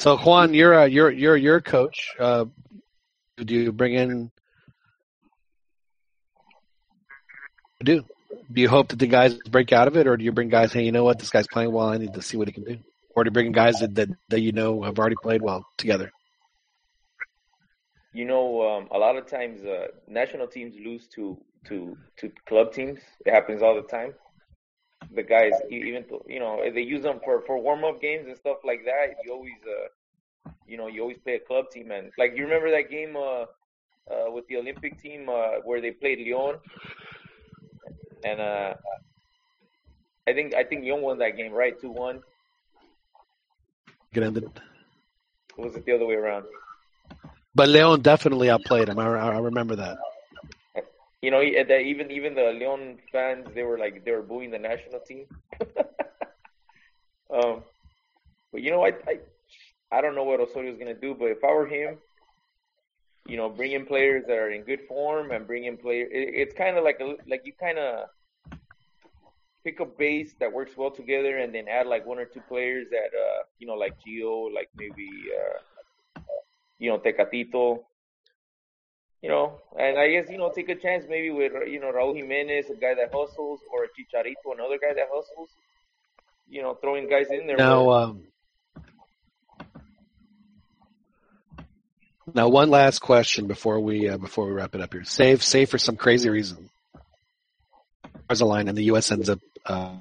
So 0.00 0.16
Juan, 0.16 0.54
you're 0.54 0.72
a 0.72 0.88
you're 0.88 1.10
you're 1.10 1.36
you're 1.36 1.56
a 1.56 1.62
coach. 1.62 2.14
Uh, 2.18 2.46
do 3.36 3.54
you 3.54 3.70
bring 3.70 3.92
in? 3.92 4.30
Do 7.84 8.02
do 8.50 8.62
you 8.62 8.70
hope 8.70 8.88
that 8.88 8.98
the 8.98 9.06
guys 9.06 9.34
break 9.34 9.74
out 9.74 9.88
of 9.88 9.98
it, 9.98 10.06
or 10.06 10.16
do 10.16 10.24
you 10.24 10.32
bring 10.32 10.48
guys? 10.48 10.72
Hey, 10.72 10.84
you 10.84 10.92
know 10.92 11.04
what? 11.04 11.18
This 11.18 11.28
guy's 11.28 11.46
playing 11.46 11.70
well. 11.70 11.90
I 11.90 11.98
need 11.98 12.14
to 12.14 12.22
see 12.22 12.38
what 12.38 12.48
he 12.48 12.52
can 12.54 12.64
do. 12.64 12.78
Or 13.16 13.24
you 13.24 13.30
bring 13.30 13.52
guys 13.52 13.80
that 13.80 13.94
that, 13.96 14.08
that 14.28 14.40
you 14.40 14.52
know 14.52 14.82
have 14.82 14.98
already 14.98 15.16
played 15.16 15.42
well 15.42 15.64
together? 15.76 16.12
You 18.12 18.24
know, 18.24 18.62
um, 18.68 18.88
a 18.90 18.98
lot 18.98 19.16
of 19.16 19.26
times 19.26 19.64
uh, 19.64 19.86
national 20.08 20.48
teams 20.48 20.74
lose 20.84 21.06
to 21.08 21.38
to 21.66 21.96
to 22.18 22.32
club 22.46 22.72
teams. 22.72 23.00
It 23.24 23.32
happens 23.32 23.62
all 23.62 23.74
the 23.74 23.82
time. 23.82 24.14
The 25.12 25.22
guys, 25.22 25.52
even 25.70 26.04
you 26.26 26.40
know, 26.40 26.62
they 26.72 26.82
use 26.82 27.02
them 27.02 27.20
for 27.24 27.42
for 27.42 27.58
warm 27.58 27.84
up 27.84 28.00
games 28.00 28.26
and 28.26 28.36
stuff 28.36 28.58
like 28.64 28.84
that. 28.84 29.16
You 29.24 29.32
always, 29.32 29.60
uh, 29.66 30.50
you 30.66 30.76
know, 30.76 30.86
you 30.86 31.02
always 31.02 31.18
play 31.18 31.34
a 31.34 31.40
club 31.40 31.70
team. 31.70 31.90
And 31.90 32.12
like, 32.18 32.32
you 32.36 32.44
remember 32.44 32.70
that 32.70 32.90
game 32.90 33.16
uh, 33.16 33.42
uh, 34.12 34.30
with 34.30 34.46
the 34.48 34.56
Olympic 34.56 35.00
team 35.00 35.28
uh, 35.28 35.60
where 35.64 35.80
they 35.80 35.90
played 35.90 36.18
Leon, 36.18 36.58
and 38.24 38.40
uh, 38.40 38.74
I 40.28 40.32
think 40.32 40.54
I 40.54 40.64
think 40.64 40.82
Leon 40.82 41.02
won 41.02 41.18
that 41.18 41.36
game, 41.36 41.52
right? 41.52 41.78
Two 41.80 41.90
one. 41.90 42.22
Or 45.56 45.66
was 45.66 45.76
it 45.76 45.84
the 45.84 45.92
other 45.92 46.06
way 46.06 46.14
around? 46.14 46.46
But 47.54 47.68
Leon 47.68 48.02
definitely 48.02 48.50
outplayed 48.50 48.88
him. 48.88 48.98
I, 48.98 49.06
I 49.06 49.38
remember 49.38 49.76
that. 49.76 49.98
You 51.22 51.30
know, 51.30 51.42
even 51.42 52.10
even 52.10 52.34
the 52.34 52.52
Leon 52.58 52.98
fans, 53.12 53.48
they 53.54 53.62
were 53.62 53.78
like 53.78 54.04
they 54.04 54.12
were 54.12 54.22
booing 54.22 54.50
the 54.50 54.58
national 54.58 55.00
team. 55.00 55.26
um, 57.30 57.62
but 58.52 58.62
you 58.62 58.70
know, 58.70 58.84
I 58.84 58.92
I 59.06 59.18
I 59.92 60.00
don't 60.00 60.14
know 60.14 60.24
what 60.24 60.40
Osorio's 60.40 60.78
gonna 60.78 60.94
do, 60.94 61.14
but 61.14 61.26
if 61.26 61.44
I 61.44 61.52
were 61.52 61.66
him, 61.66 61.98
you 63.26 63.36
know, 63.36 63.48
bring 63.48 63.72
in 63.72 63.84
players 63.84 64.24
that 64.26 64.38
are 64.38 64.50
in 64.50 64.62
good 64.62 64.80
form 64.88 65.30
and 65.30 65.46
bring 65.46 65.64
in 65.64 65.76
players. 65.76 66.08
It, 66.10 66.30
it's 66.34 66.54
kind 66.54 66.76
of 66.76 66.84
like 66.84 67.00
a 67.00 67.16
like 67.28 67.42
you 67.44 67.52
kind 67.52 67.78
of 67.78 68.08
pick 69.70 69.80
a 69.80 69.84
base 69.86 70.34
that 70.40 70.52
works 70.52 70.76
well 70.76 70.90
together, 70.90 71.38
and 71.38 71.54
then 71.54 71.68
add 71.68 71.86
like 71.86 72.06
one 72.06 72.18
or 72.18 72.24
two 72.24 72.40
players 72.48 72.86
that 72.90 73.10
uh 73.16 73.42
you 73.58 73.66
know 73.66 73.74
like 73.74 73.94
Gio, 74.06 74.52
like 74.52 74.68
maybe 74.76 75.08
uh 75.38 76.20
you 76.78 76.90
know 76.90 76.98
Tecatito. 76.98 77.84
You 79.22 79.28
know, 79.28 79.60
and 79.78 79.98
I 79.98 80.08
guess 80.10 80.30
you 80.30 80.38
know 80.38 80.50
take 80.54 80.70
a 80.70 80.74
chance 80.74 81.04
maybe 81.08 81.30
with 81.30 81.52
you 81.68 81.80
know 81.80 81.92
Raúl 81.92 82.16
Jimenez, 82.16 82.70
a 82.70 82.74
guy 82.74 82.94
that 82.94 83.12
hustles, 83.12 83.60
or 83.72 83.84
Chicharito, 83.86 84.54
another 84.54 84.78
guy 84.80 84.94
that 84.94 85.08
hustles. 85.12 85.50
You 86.48 86.62
know, 86.62 86.74
throwing 86.74 87.08
guys 87.08 87.30
in 87.30 87.46
there. 87.46 87.56
Now, 87.56 87.84
where- 87.84 87.98
um, 87.98 88.22
now 92.34 92.48
one 92.48 92.70
last 92.70 93.00
question 93.00 93.46
before 93.46 93.78
we 93.80 94.08
uh, 94.08 94.16
before 94.16 94.46
we 94.46 94.52
wrap 94.52 94.74
it 94.74 94.80
up 94.80 94.92
here. 94.92 95.04
Save 95.04 95.42
save 95.42 95.68
for 95.68 95.78
some 95.78 95.96
crazy 95.96 96.30
reason. 96.30 96.70
There's 98.30 98.42
a 98.42 98.46
line, 98.46 98.68
and 98.68 98.78
the 98.78 98.84
U.S. 98.94 99.10
ends 99.10 99.28
up 99.28 99.40
uh, 99.66 99.96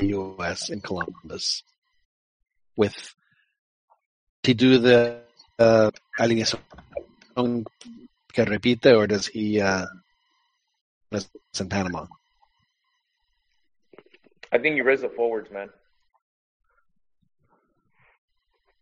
U.S. 0.00 0.70
in 0.70 0.80
Columbus 0.80 1.62
with. 2.74 3.14
to 4.42 4.54
do 4.54 4.78
the 4.78 5.20
uh, 5.56 5.92
alineación 6.18 7.64
que 8.32 8.44
repite, 8.44 8.86
or 8.86 9.06
does 9.06 9.28
he 9.28 9.60
uh, 9.60 9.86
does 11.12 11.30
in 11.60 11.68
Panama? 11.68 12.06
I 14.50 14.58
think 14.58 14.74
you 14.74 14.82
raise 14.82 15.02
the 15.02 15.08
forwards, 15.08 15.48
man. 15.52 15.70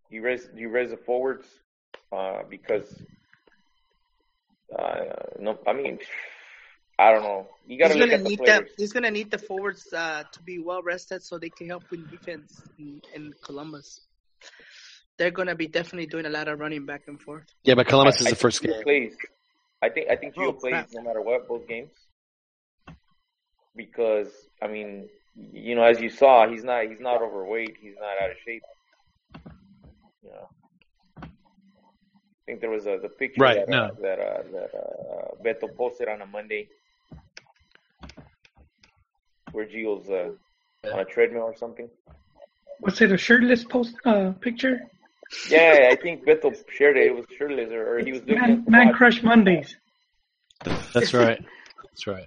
You 0.08 0.22
raise 0.22 0.48
you 0.54 0.70
raise 0.70 0.88
the 0.88 0.96
forwards 0.96 1.44
uh, 2.10 2.44
because 2.48 2.88
uh, 4.74 5.04
no, 5.38 5.58
I 5.66 5.74
mean, 5.74 5.98
I 7.00 7.12
don't 7.12 7.22
know. 7.22 7.46
You 7.66 7.78
got 7.78 7.88
He's 7.92 7.94
to 7.96 8.00
look 8.00 8.10
gonna 8.10 8.18
at 8.18 8.24
the 8.24 8.28
need 8.30 8.40
that. 8.46 8.64
He's 8.76 8.92
gonna 8.92 9.10
need 9.10 9.30
the 9.30 9.38
forwards 9.38 9.92
uh, 9.92 10.24
to 10.32 10.42
be 10.42 10.58
well 10.58 10.82
rested 10.82 11.22
so 11.22 11.38
they 11.38 11.50
can 11.50 11.68
help 11.68 11.84
win 11.90 12.06
defense 12.10 12.60
in, 12.78 13.00
in 13.14 13.32
Columbus. 13.44 14.00
They're 15.16 15.30
gonna 15.30 15.54
be 15.54 15.68
definitely 15.68 16.06
doing 16.06 16.26
a 16.26 16.30
lot 16.30 16.48
of 16.48 16.58
running 16.58 16.86
back 16.86 17.02
and 17.06 17.20
forth. 17.20 17.44
Yeah, 17.64 17.74
but 17.74 17.86
Columbus 17.86 18.16
I- 18.16 18.20
is 18.20 18.26
I 18.26 18.30
the 18.30 18.36
first 18.36 18.62
game. 18.62 18.82
Plays. 18.82 19.14
I 19.80 19.88
think 19.88 20.10
I 20.10 20.16
think 20.16 20.34
Gio 20.34 20.48
Oh, 20.48 20.52
plays 20.52 20.72
crap. 20.72 20.88
no 20.92 21.02
matter 21.02 21.22
what 21.22 21.46
both 21.46 21.68
games 21.68 21.92
because 23.76 24.28
I 24.60 24.66
mean 24.66 25.08
you 25.36 25.76
know 25.76 25.84
as 25.84 26.00
you 26.00 26.10
saw 26.10 26.48
he's 26.48 26.64
not 26.64 26.86
he's 26.88 26.98
not 27.00 27.22
overweight 27.22 27.76
he's 27.80 27.94
not 28.00 28.20
out 28.22 28.30
of 28.32 28.36
shape. 28.44 28.62
You 30.24 30.30
know, 30.30 30.48
I 31.22 31.28
think 32.46 32.60
there 32.60 32.70
was 32.70 32.86
a 32.86 32.98
the 33.00 33.08
picture 33.08 33.40
Right, 33.40 33.64
that 33.66 33.72
uh, 33.72 33.86
no. 33.88 33.96
that 34.02 34.18
uh, 34.18 34.42
that 34.52 34.70
uh, 34.74 35.28
Beto 35.44 35.72
posted 35.76 36.08
on 36.08 36.22
a 36.22 36.26
Monday 36.26 36.68
where 39.52 39.66
Gio's 39.66 40.08
uh, 40.08 40.92
on 40.92 41.00
a 41.00 41.04
treadmill 41.04 41.42
or 41.42 41.56
something. 41.56 41.88
Was 42.80 43.00
it 43.00 43.10
a 43.12 43.18
shirtless 43.18 43.64
post 43.64 43.94
uh, 44.04 44.32
picture? 44.40 44.80
Yeah, 45.50 45.88
I 45.90 45.96
think 45.96 46.24
Beto 46.24 46.54
shared 46.70 46.96
it. 46.96 47.06
It 47.08 47.14
was 47.14 47.26
shirtless 47.36 47.70
or, 47.70 47.96
or 47.96 47.98
he 47.98 48.12
was 48.12 48.20
looking 48.20 48.38
Man, 48.38 48.64
Man. 48.68 48.92
Crush 48.92 49.22
Mondays. 49.22 49.76
That's 50.94 51.12
right. 51.12 51.44
That's 51.84 52.06
right. 52.06 52.26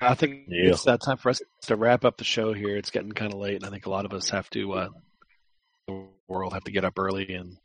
I 0.00 0.14
think 0.14 0.44
Yeah. 0.48 0.70
it's 0.70 0.86
uh, 0.86 0.96
time 0.98 1.16
for 1.16 1.30
us 1.30 1.42
to 1.62 1.76
wrap 1.76 2.04
up 2.04 2.16
the 2.16 2.24
show 2.24 2.52
here. 2.52 2.76
It's 2.76 2.90
getting 2.90 3.12
kind 3.12 3.32
of 3.32 3.38
late, 3.40 3.56
and 3.56 3.64
I 3.64 3.70
think 3.70 3.86
a 3.86 3.90
lot 3.90 4.04
of 4.04 4.12
us 4.12 4.30
have 4.30 4.48
to. 4.50 4.72
Uh, 4.72 4.88
the 5.88 6.06
world 6.28 6.52
have 6.52 6.64
to 6.64 6.70
get 6.70 6.84
up 6.84 6.98
early 6.98 7.34
and 7.34 7.56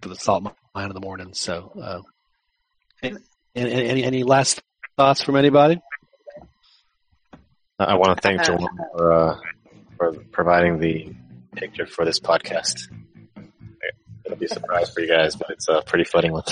for 0.00 0.08
the 0.08 0.16
salt 0.16 0.42
mine 0.74 0.88
in 0.88 0.94
the 0.94 1.00
morning. 1.00 1.34
So, 1.34 1.72
uh, 1.80 2.00
any, 3.02 3.16
any 3.54 4.02
any 4.04 4.22
last 4.22 4.62
thoughts 4.96 5.22
from 5.22 5.36
anybody? 5.36 5.80
I 7.78 7.96
want 7.96 8.16
to 8.16 8.22
thank 8.22 8.42
Joel 8.44 8.68
for 8.92 9.12
uh, 9.12 9.36
for 9.96 10.12
providing 10.30 10.78
the 10.78 11.14
picture 11.56 11.86
for 11.86 12.04
this 12.04 12.20
podcast. 12.20 12.88
It'll 14.24 14.38
be 14.38 14.46
a 14.46 14.48
surprise 14.48 14.90
for 14.90 15.00
you 15.00 15.08
guys, 15.08 15.36
but 15.36 15.50
it's 15.50 15.68
a 15.68 15.82
pretty 15.82 16.04
funny 16.04 16.30
one. 16.30 16.44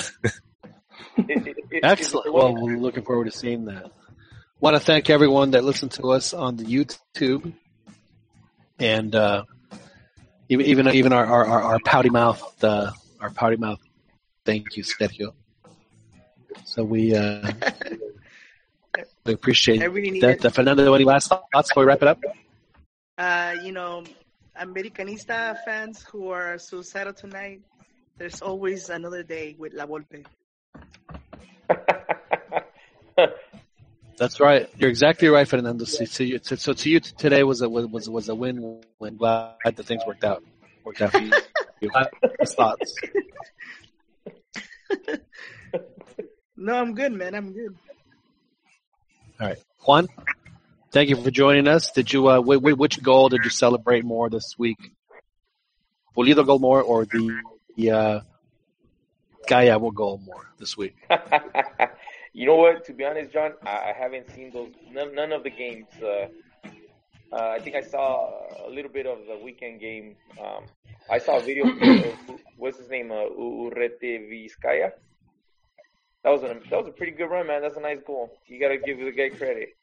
Excellent. 1.83 2.33
Well, 2.33 2.55
we're 2.55 2.77
looking 2.77 3.05
forward 3.05 3.25
to 3.27 3.31
seeing 3.31 3.67
that. 3.67 3.91
Want 4.61 4.77
to 4.77 4.81
thank 4.81 5.11
everyone 5.11 5.53
that 5.53 5.65
listened 5.65 5.93
to 5.93 6.11
us 6.13 6.35
on 6.35 6.57
the 6.57 6.65
YouTube, 6.65 7.53
and 8.79 9.15
uh, 9.15 9.45
even 10.49 10.67
even 10.67 10.89
even 10.89 11.13
our 11.13 11.25
our, 11.25 11.47
our, 11.47 11.63
our 11.63 11.79
pouty 11.85 12.11
mouth 12.11 12.65
uh, 12.65 12.91
our 13.21 13.31
pouty 13.31 13.57
mouth. 13.57 13.81
Thank 14.45 14.77
you, 14.77 14.83
Sergio. 14.83 15.35
So 16.65 16.85
we 16.85 17.15
uh, 17.15 17.53
we 17.53 17.72
appreciate 19.27 19.83
I 19.83 19.87
really 19.87 20.11
need 20.11 20.23
that. 20.23 20.45
it. 20.45 20.51
Fernando, 20.51 20.93
any 20.95 21.05
last 21.05 21.29
thoughts 21.29 21.71
before 21.71 21.85
we 21.85 21.89
wrap 21.89 22.03
it 22.03 22.09
up? 22.09 22.21
Uh, 23.17 23.55
you 23.63 23.73
know, 23.73 24.03
Americanista 24.61 25.57
fans 25.65 26.03
who 26.11 26.31
are 26.31 26.59
suicidal 26.59 27.13
tonight. 27.13 27.61
There's 28.19 28.43
always 28.43 28.91
another 28.91 29.23
day 29.23 29.55
with 29.59 29.73
La 29.75 29.87
Volpe. 29.87 30.25
That's 34.19 34.41
right. 34.41 34.69
You're 34.77 34.91
exactly 34.91 35.29
right, 35.29 35.47
Fernando. 35.49 35.85
So, 35.85 36.05
so, 36.05 36.23
you, 36.23 36.39
so 36.43 36.73
to 36.73 36.91
you 36.91 37.01
today 37.01 37.43
was 37.43 37.63
a 37.63 37.69
was 37.69 38.09
was 38.09 38.29
a 38.29 38.35
win 38.35 38.83
win. 38.99 39.17
Glad 39.17 39.57
that 39.65 39.83
things 39.85 40.03
worked 40.07 40.25
out 40.25 40.45
worked 40.85 41.01
out 41.01 41.13
for 41.13 41.19
you. 41.19 41.33
Thoughts. 42.47 42.95
No, 46.55 46.75
I'm 46.75 46.95
good, 46.95 47.13
man. 47.13 47.35
I'm 47.35 47.53
good. 47.53 47.75
All 49.43 49.49
right, 49.49 49.59
Juan. 49.85 50.07
Thank 50.93 51.09
you 51.09 51.17
for 51.17 51.33
joining 51.33 51.67
us. 51.67 51.91
Did 51.91 52.13
you 52.13 52.29
uh, 52.29 52.41
wh- 52.41 52.63
wh- 52.63 52.79
which 52.79 53.03
goal 53.03 53.29
did 53.29 53.41
you 53.43 53.51
celebrate 53.51 54.05
more 54.05 54.31
this 54.31 54.55
week? 54.57 54.79
Pulido 56.17 56.47
goal 56.47 56.61
more 56.61 56.81
or 56.81 57.05
the 57.07 57.41
the 57.77 57.91
uh, 57.91 58.21
Gallego 59.49 59.91
goal 59.91 60.19
more 60.25 60.47
this 60.61 60.77
week? 60.77 60.95
you 62.33 62.47
know 62.47 62.55
what? 62.55 62.85
To 62.85 62.93
be 62.93 63.05
honest, 63.05 63.33
John, 63.33 63.55
I, 63.67 63.91
I 63.91 63.95
haven't 63.99 64.31
seen 64.31 64.53
those 64.53 64.71
none, 64.93 65.13
none 65.13 65.33
of 65.33 65.43
the 65.43 65.51
games. 65.51 65.89
Uh, 66.01 66.29
uh, 67.33 67.49
I 67.57 67.59
think 67.59 67.75
I 67.75 67.81
saw 67.81 68.31
a 68.65 68.71
little 68.71 68.93
bit 68.93 69.07
of 69.07 69.27
the 69.27 69.43
weekend 69.43 69.81
game. 69.81 70.15
Um, 70.41 70.67
I 71.11 71.19
saw 71.19 71.39
a 71.39 71.41
video. 71.41 71.67
of, 71.67 72.15
what's 72.57 72.79
his 72.79 72.89
name? 72.89 73.11
Uh, 73.11 73.25
Urretaviscaya. 73.37 74.93
That 76.25 76.31
was 76.31 76.43
a 76.43 76.55
that 76.71 76.79
was 76.79 76.87
a 76.89 76.93
pretty 76.93 77.13
good 77.13 77.27
run, 77.27 77.47
man. 77.47 77.63
That's 77.63 77.77
a 77.77 77.81
nice 77.81 77.99
goal. 78.07 78.31
You 78.47 78.61
got 78.61 78.69
to 78.69 78.79
give 78.79 78.99
the 78.99 79.11
guy 79.11 79.31
credit. 79.31 79.77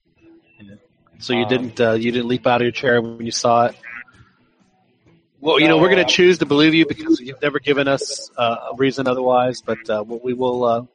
So 1.19 1.33
you 1.33 1.43
Um, 1.43 1.49
didn't 1.49 1.81
uh, 1.81 1.91
you 1.93 2.11
didn't 2.11 2.27
leap 2.27 2.47
out 2.47 2.61
of 2.61 2.65
your 2.65 2.71
chair 2.71 3.01
when 3.01 3.25
you 3.25 3.31
saw 3.31 3.65
it. 3.65 3.75
Well, 5.41 5.59
you 5.59 5.67
know 5.67 5.77
we're 5.77 5.89
going 5.89 6.05
to 6.05 6.11
choose 6.11 6.39
to 6.39 6.45
believe 6.45 6.73
you 6.73 6.85
because 6.85 7.19
you've 7.19 7.41
never 7.41 7.59
given 7.59 7.87
us 7.87 8.29
uh, 8.37 8.71
a 8.71 8.75
reason 8.75 9.07
otherwise. 9.07 9.61
But 9.61 9.89
uh, 9.89 10.03
we 10.05 10.33
will 10.33 10.63
uh, 10.63 10.85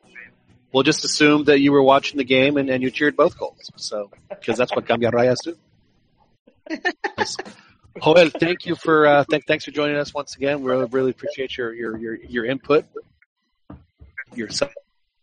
we'll 0.73 0.83
just 0.83 1.05
assume 1.05 1.45
that 1.45 1.61
you 1.61 1.73
were 1.73 1.83
watching 1.83 2.19
the 2.19 2.25
game 2.25 2.57
and, 2.57 2.71
and 2.71 2.83
you 2.83 2.91
cheered 2.91 3.17
both 3.17 3.39
goals. 3.39 3.71
So 3.77 4.11
because 4.29 4.57
that's 4.57 4.75
what 4.75 4.87
Cambia 4.87 5.11
Rayas 5.11 5.39
do. 5.45 5.57
Yes. 7.19 7.37
Joel, 8.03 8.29
thank 8.31 8.67
you 8.67 8.75
for 8.75 9.07
uh, 9.07 9.25
th- 9.25 9.45
thanks 9.47 9.65
for 9.65 9.71
joining 9.71 9.97
us 9.97 10.13
once 10.13 10.35
again. 10.37 10.63
We 10.63 10.71
really, 10.71 10.87
really 10.87 11.11
appreciate 11.11 11.57
your 11.57 11.73
your 11.73 11.97
your, 11.97 12.15
your 12.17 12.45
input. 12.45 12.87
Your 14.35 14.49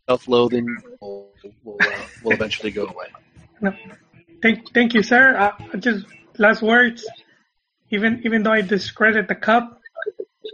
self-loathing 0.07 0.67
will 0.99 1.31
will, 1.63 1.77
uh, 1.81 1.85
will 2.23 2.33
eventually 2.33 2.71
go 2.71 2.85
away. 2.85 3.07
No. 3.61 3.73
Thank, 4.41 4.73
thank 4.73 4.93
you, 4.93 5.03
sir. 5.03 5.37
Uh, 5.37 5.77
just 5.77 6.05
last 6.37 6.61
words. 6.61 7.07
Even, 7.91 8.21
even 8.23 8.43
though 8.43 8.53
I 8.53 8.61
discredit 8.61 9.27
the 9.27 9.35
cup, 9.35 9.81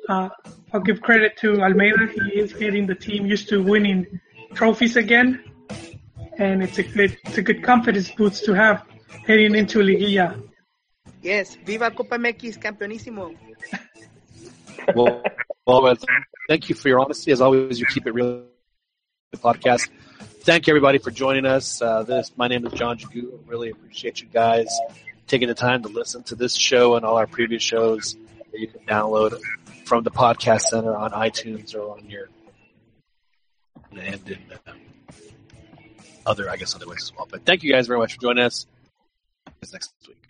uh, 0.09 0.29
I'll 0.73 0.81
give 0.81 1.01
credit 1.01 1.37
to 1.37 1.61
Almeyda. 1.61 2.07
He 2.07 2.39
is 2.39 2.53
getting 2.53 2.87
the 2.87 2.95
team 2.95 3.25
used 3.25 3.49
to 3.49 3.63
winning 3.63 4.19
trophies 4.53 4.97
again, 4.97 5.43
and 6.37 6.63
it's 6.63 6.79
a 6.79 6.83
good, 6.83 7.17
it's 7.25 7.37
a 7.37 7.41
good 7.41 7.63
confidence 7.63 8.11
boost 8.11 8.45
to 8.45 8.53
have 8.53 8.83
heading 9.25 9.55
into 9.55 9.79
Liguilla. 9.79 10.41
Yes, 11.21 11.55
viva 11.63 11.91
Copa 11.91 12.17
MX, 12.17 12.57
campeonísimo. 12.59 13.37
well, 14.95 15.23
well, 15.65 15.95
thank 16.47 16.69
you 16.69 16.75
for 16.75 16.89
your 16.89 16.99
honesty. 16.99 17.31
As 17.31 17.41
always, 17.41 17.79
you 17.79 17.85
keep 17.85 18.07
it 18.07 18.13
real. 18.13 18.45
The 19.33 19.37
podcast. 19.39 19.89
Thank 20.43 20.67
you 20.67 20.71
everybody 20.71 20.99
for 20.99 21.11
joining 21.11 21.45
us. 21.45 21.81
Uh, 21.81 22.03
this 22.03 22.31
my 22.37 22.47
name 22.47 22.65
is 22.65 22.71
John 22.71 22.97
Jagu. 22.97 23.39
Really 23.45 23.69
appreciate 23.69 24.21
you 24.21 24.27
guys 24.29 24.69
taking 25.27 25.49
the 25.49 25.53
time 25.53 25.83
to 25.83 25.89
listen 25.89 26.23
to 26.23 26.35
this 26.35 26.55
show 26.55 26.95
and 26.95 27.05
all 27.05 27.17
our 27.17 27.27
previous 27.27 27.61
shows 27.61 28.15
that 28.53 28.57
you 28.57 28.67
can 28.69 28.79
download 28.85 29.37
from 29.83 30.05
the 30.05 30.11
podcast 30.11 30.61
center 30.61 30.95
on 30.95 31.11
iTunes 31.11 31.75
or 31.75 31.97
on 31.97 32.09
your 32.09 32.29
and 33.91 34.29
in 34.29 34.39
uh, 34.65 34.71
other, 36.25 36.49
I 36.49 36.55
guess, 36.55 36.73
other 36.73 36.87
ways 36.87 37.03
as 37.03 37.13
well. 37.13 37.27
But 37.29 37.45
thank 37.45 37.63
you 37.63 37.73
guys 37.73 37.87
very 37.87 37.99
much 37.99 38.13
for 38.13 38.21
joining 38.21 38.45
us. 38.45 38.65
See 39.61 39.73
next 39.73 39.93
week. 40.07 40.26